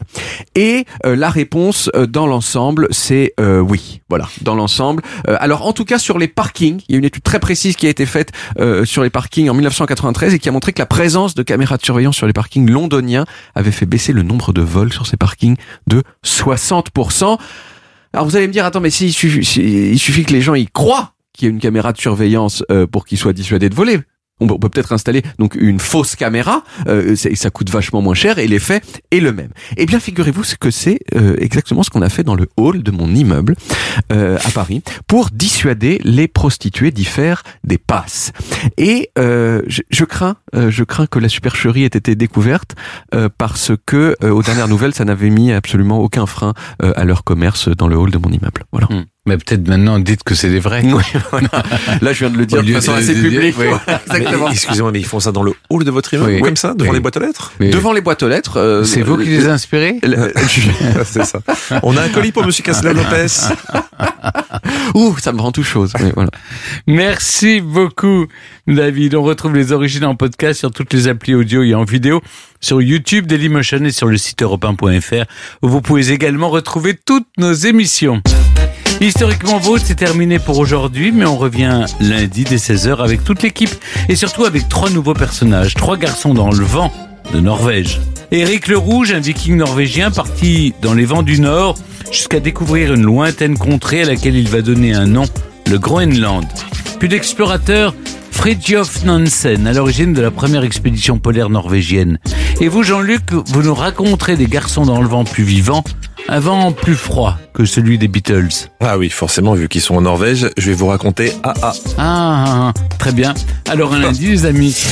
Et 0.53 0.83
euh, 1.05 1.15
la 1.15 1.29
réponse 1.29 1.89
euh, 1.95 2.07
dans 2.07 2.27
l'ensemble, 2.27 2.87
c'est 2.91 3.31
euh, 3.39 3.59
oui. 3.61 4.01
Voilà, 4.09 4.27
dans 4.41 4.53
l'ensemble. 4.55 5.01
Alors 5.27 5.65
en 5.65 5.71
tout 5.71 5.85
cas 5.85 5.97
sur 5.97 6.17
les 6.17 6.27
parkings, 6.27 6.81
il 6.89 6.91
y 6.91 6.95
a 6.95 6.99
une 6.99 7.05
étude 7.05 7.23
très 7.23 7.39
précise 7.39 7.77
qui 7.77 7.87
a 7.87 7.89
été 7.89 8.05
faite 8.05 8.31
sur 8.83 9.01
les 9.01 9.09
parkings 9.09 9.49
en 9.49 9.53
1993 9.53 10.33
et 10.33 10.39
qui 10.39 10.49
a 10.49 10.51
montré 10.51 10.73
que 10.73 10.79
la 10.79 10.85
présence 10.85 11.35
de 11.35 11.41
caméras 11.43 11.77
de 11.77 11.83
surveillance 11.85 12.15
sur 12.17 12.27
les 12.27 12.33
parkings 12.33 12.69
londoniens 12.69 13.25
avait 13.55 13.71
fait 13.71 13.85
baisser 13.85 14.11
le 14.13 14.23
nombre 14.23 14.51
de 14.53 14.61
vols 14.61 14.91
sur 14.93 15.07
ces 15.07 15.17
parkings 15.17 15.55
de 15.87 16.03
60%. 16.23 17.37
Alors 18.13 18.25
vous 18.25 18.35
allez 18.35 18.47
me 18.47 18.53
dire, 18.53 18.63
attends, 18.65 18.79
mais 18.79 18.89
si, 18.91 19.11
suffit, 19.11 19.43
si- 19.43 19.91
il 19.91 19.99
suffit 19.99 20.23
que 20.23 20.31
les 20.33 20.41
gens 20.41 20.53
y 20.55 20.67
croient 20.67 21.13
qu'il 21.35 21.45
y 21.45 21.49
ait 21.49 21.53
une 21.53 21.59
caméra 21.59 21.93
de 21.93 21.99
surveillance 21.99 22.63
euh, 22.71 22.87
pour 22.87 23.05
qu'il 23.05 23.17
soit 23.17 23.33
dissuadé 23.33 23.69
de 23.69 23.75
voler. 23.75 23.99
On 24.41 24.47
peut 24.47 24.67
peut-être 24.67 24.91
installer 24.91 25.21
donc 25.39 25.55
une 25.55 25.79
fausse 25.79 26.17
caméra, 26.17 26.65
euh, 26.89 27.15
ça 27.15 27.49
coûte 27.49 27.69
vachement 27.69 28.01
moins 28.01 28.15
cher 28.15 28.37
et 28.37 28.47
l'effet 28.47 28.81
est 29.11 29.21
le 29.21 29.31
même. 29.31 29.51
Eh 29.77 29.85
bien, 29.85 29.97
figurez-vous 29.97 30.43
ce 30.43 30.57
que 30.57 30.71
c'est 30.71 30.99
euh, 31.15 31.37
exactement 31.39 31.83
ce 31.83 31.89
qu'on 31.89 32.01
a 32.01 32.09
fait 32.09 32.25
dans 32.25 32.35
le 32.35 32.49
hall 32.57 32.83
de 32.83 32.91
mon 32.91 33.07
immeuble 33.15 33.55
euh, 34.11 34.37
à 34.43 34.51
Paris 34.51 34.83
pour 35.07 35.29
dissuader 35.31 36.01
les 36.03 36.27
prostituées 36.27 36.91
d'y 36.91 37.05
faire 37.05 37.43
des 37.63 37.77
passes. 37.77 38.33
Et 38.75 39.09
euh, 39.17 39.61
je, 39.67 39.83
je 39.89 40.03
crains, 40.03 40.35
euh, 40.53 40.69
je 40.69 40.83
crains 40.83 41.07
que 41.07 41.19
la 41.19 41.29
supercherie 41.29 41.83
ait 41.83 41.85
été 41.85 42.15
découverte 42.15 42.75
euh, 43.13 43.29
parce 43.37 43.71
que 43.85 44.17
aux 44.21 44.43
dernières 44.43 44.67
nouvelles, 44.67 44.93
ça 44.93 45.05
n'avait 45.05 45.29
mis 45.29 45.53
absolument 45.53 45.99
aucun 45.99 46.25
frein 46.25 46.53
à 46.81 47.05
leur 47.05 47.23
commerce 47.23 47.69
dans 47.69 47.87
le 47.87 47.95
hall 47.95 48.11
de 48.11 48.17
mon 48.17 48.29
immeuble. 48.29 48.65
Voilà. 48.73 48.89
Mais 49.27 49.37
peut-être 49.37 49.67
maintenant, 49.67 49.97
dites 49.97 50.21
que 50.23 50.35
c'est 50.35 50.49
des 50.51 50.59
vrais. 50.59 50.83
Oui, 50.83 51.01
voilà. 51.31 51.49
Là, 52.01 52.13
je 52.13 52.19
viens 52.19 52.29
de 52.29 52.37
le 52.37 52.45
dire 52.45 52.61
de 52.63 52.71
façon 52.73 52.93
assez 52.93 53.13
publique. 53.15 53.55
oui. 53.57 53.65
Exactement. 54.07 54.49
Excusez-moi, 54.51 54.91
mais 54.91 54.99
ils 54.99 55.05
font 55.05 55.19
ça 55.19 55.31
dans 55.31 55.41
le 55.41 55.53
hall 55.71 55.83
de 55.83 55.89
votre 55.89 56.13
immeuble, 56.13 56.33
Oui. 56.33 56.41
comme 56.41 56.55
ça, 56.55 56.75
devant 56.75 56.91
Oui. 56.91 56.97
les 56.97 57.01
boîtes 57.01 57.17
aux 57.17 57.21
lettres. 57.21 57.51
Devant 57.59 57.91
les 57.93 58.01
boîtes 58.01 58.21
aux 58.21 58.27
lettres. 58.27 58.57
euh, 58.59 58.83
C'est 58.83 59.01
vous 59.01 59.17
qui 59.17 59.25
les 59.29 59.47
inspirez 59.47 59.99
C'est 61.05 61.25
ça. 61.25 61.39
On 61.81 61.97
a 61.97 62.03
un 62.03 62.09
colis 62.09 62.31
pour 62.31 62.45
Monsieur 62.45 62.63
Casla 62.63 62.93
Lopez. 62.93 63.25
Ouh, 64.93 65.15
ça 65.19 65.31
me 65.33 65.41
rend 65.41 65.51
tout 65.51 65.63
chose. 65.63 65.93
Voilà. 66.13 66.29
Merci 66.87 67.61
beaucoup, 67.61 68.27
David. 68.67 69.15
On 69.15 69.23
retrouve 69.23 69.55
les 69.55 69.71
origines 69.71 70.05
en 70.05 70.15
podcast 70.15 70.59
sur 70.59 70.71
toutes 70.71 70.93
les 70.93 71.07
applis 71.07 71.33
audio 71.33 71.63
et 71.63 71.73
en 71.73 71.83
vidéo 71.83 72.21
sur 72.61 72.81
YouTube, 72.81 73.25
Dailymotion 73.27 73.83
et 73.85 73.91
sur 73.91 74.07
le 74.07 74.17
site 74.17 74.41
europe 74.41 74.65
où 75.61 75.67
vous 75.67 75.81
pouvez 75.81 76.11
également 76.11 76.49
retrouver 76.49 76.95
toutes 77.05 77.27
nos 77.37 77.53
émissions. 77.53 78.21
Historiquement 79.01 79.59
Vôtre, 79.59 79.83
c'est 79.85 79.95
terminé 79.95 80.39
pour 80.39 80.57
aujourd'hui, 80.57 81.11
mais 81.11 81.25
on 81.25 81.37
revient 81.37 81.85
lundi 81.99 82.43
dès 82.43 82.55
16h 82.55 83.03
avec 83.03 83.23
toute 83.23 83.43
l'équipe 83.43 83.69
et 84.07 84.15
surtout 84.15 84.45
avec 84.45 84.69
trois 84.69 84.89
nouveaux 84.89 85.13
personnages, 85.13 85.73
trois 85.73 85.97
garçons 85.97 86.33
dans 86.33 86.49
le 86.49 86.63
vent 86.63 86.91
de 87.33 87.39
Norvège. 87.39 87.99
Éric 88.31 88.67
le 88.67 88.77
Rouge, 88.77 89.11
un 89.11 89.19
viking 89.19 89.57
norvégien 89.57 90.11
parti 90.11 90.73
dans 90.81 90.93
les 90.93 91.05
vents 91.05 91.23
du 91.23 91.39
Nord 91.39 91.77
jusqu'à 92.11 92.39
découvrir 92.39 92.93
une 92.93 93.03
lointaine 93.03 93.57
contrée 93.57 94.01
à 94.01 94.05
laquelle 94.05 94.35
il 94.35 94.47
va 94.47 94.61
donner 94.61 94.93
un 94.93 95.05
nom, 95.05 95.25
le 95.69 95.77
Groenland. 95.77 96.45
Puis 96.99 97.09
l'explorateur 97.09 97.93
Fridtjof 98.31 99.03
Nansen, 99.05 99.65
à 99.65 99.73
l'origine 99.73 100.13
de 100.13 100.21
la 100.21 100.29
première 100.29 100.63
expédition 100.63 101.17
polaire 101.17 101.49
norvégienne. 101.49 102.19
Et 102.61 102.67
vous, 102.67 102.83
Jean-Luc, 102.83 103.31
vous 103.31 103.63
nous 103.63 103.73
raconterez 103.73 104.35
des 104.35 104.47
garçons 104.47 104.85
dans 104.85 105.01
le 105.01 105.07
vent 105.07 105.23
plus 105.23 105.43
vivants, 105.43 105.83
un 106.27 106.39
vent 106.39 106.71
plus 106.71 106.95
froid 106.95 107.37
que 107.53 107.65
celui 107.65 107.97
des 107.97 108.07
Beatles. 108.07 108.69
Ah 108.79 108.97
oui, 108.97 109.09
forcément, 109.09 109.53
vu 109.53 109.67
qu'ils 109.67 109.81
sont 109.81 109.95
en 109.95 110.01
Norvège, 110.01 110.49
je 110.57 110.67
vais 110.69 110.75
vous 110.75 110.87
raconter 110.87 111.31
AA. 111.43 111.53
Ah, 111.53 111.73
ah, 111.97 112.45
ah, 112.47 112.73
très 112.97 113.11
bien. 113.11 113.33
Alors 113.69 113.93
un 113.93 113.99
lundi, 113.99 114.27
les 114.27 114.45
amis. 114.45 114.83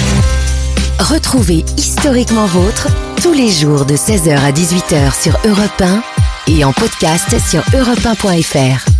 Retrouvez 0.99 1.65
Historiquement 1.77 2.45
Vôtre 2.45 2.88
tous 3.22 3.34
les 3.34 3.51
jours 3.51 3.85
de 3.85 3.95
16h 3.95 4.38
à 4.38 4.51
18h 4.51 5.22
sur 5.22 5.38
Europe 5.45 5.81
1 5.81 6.03
et 6.47 6.64
en 6.64 6.72
podcast 6.72 7.35
sur 7.49 7.61
europe1.fr. 7.77 8.92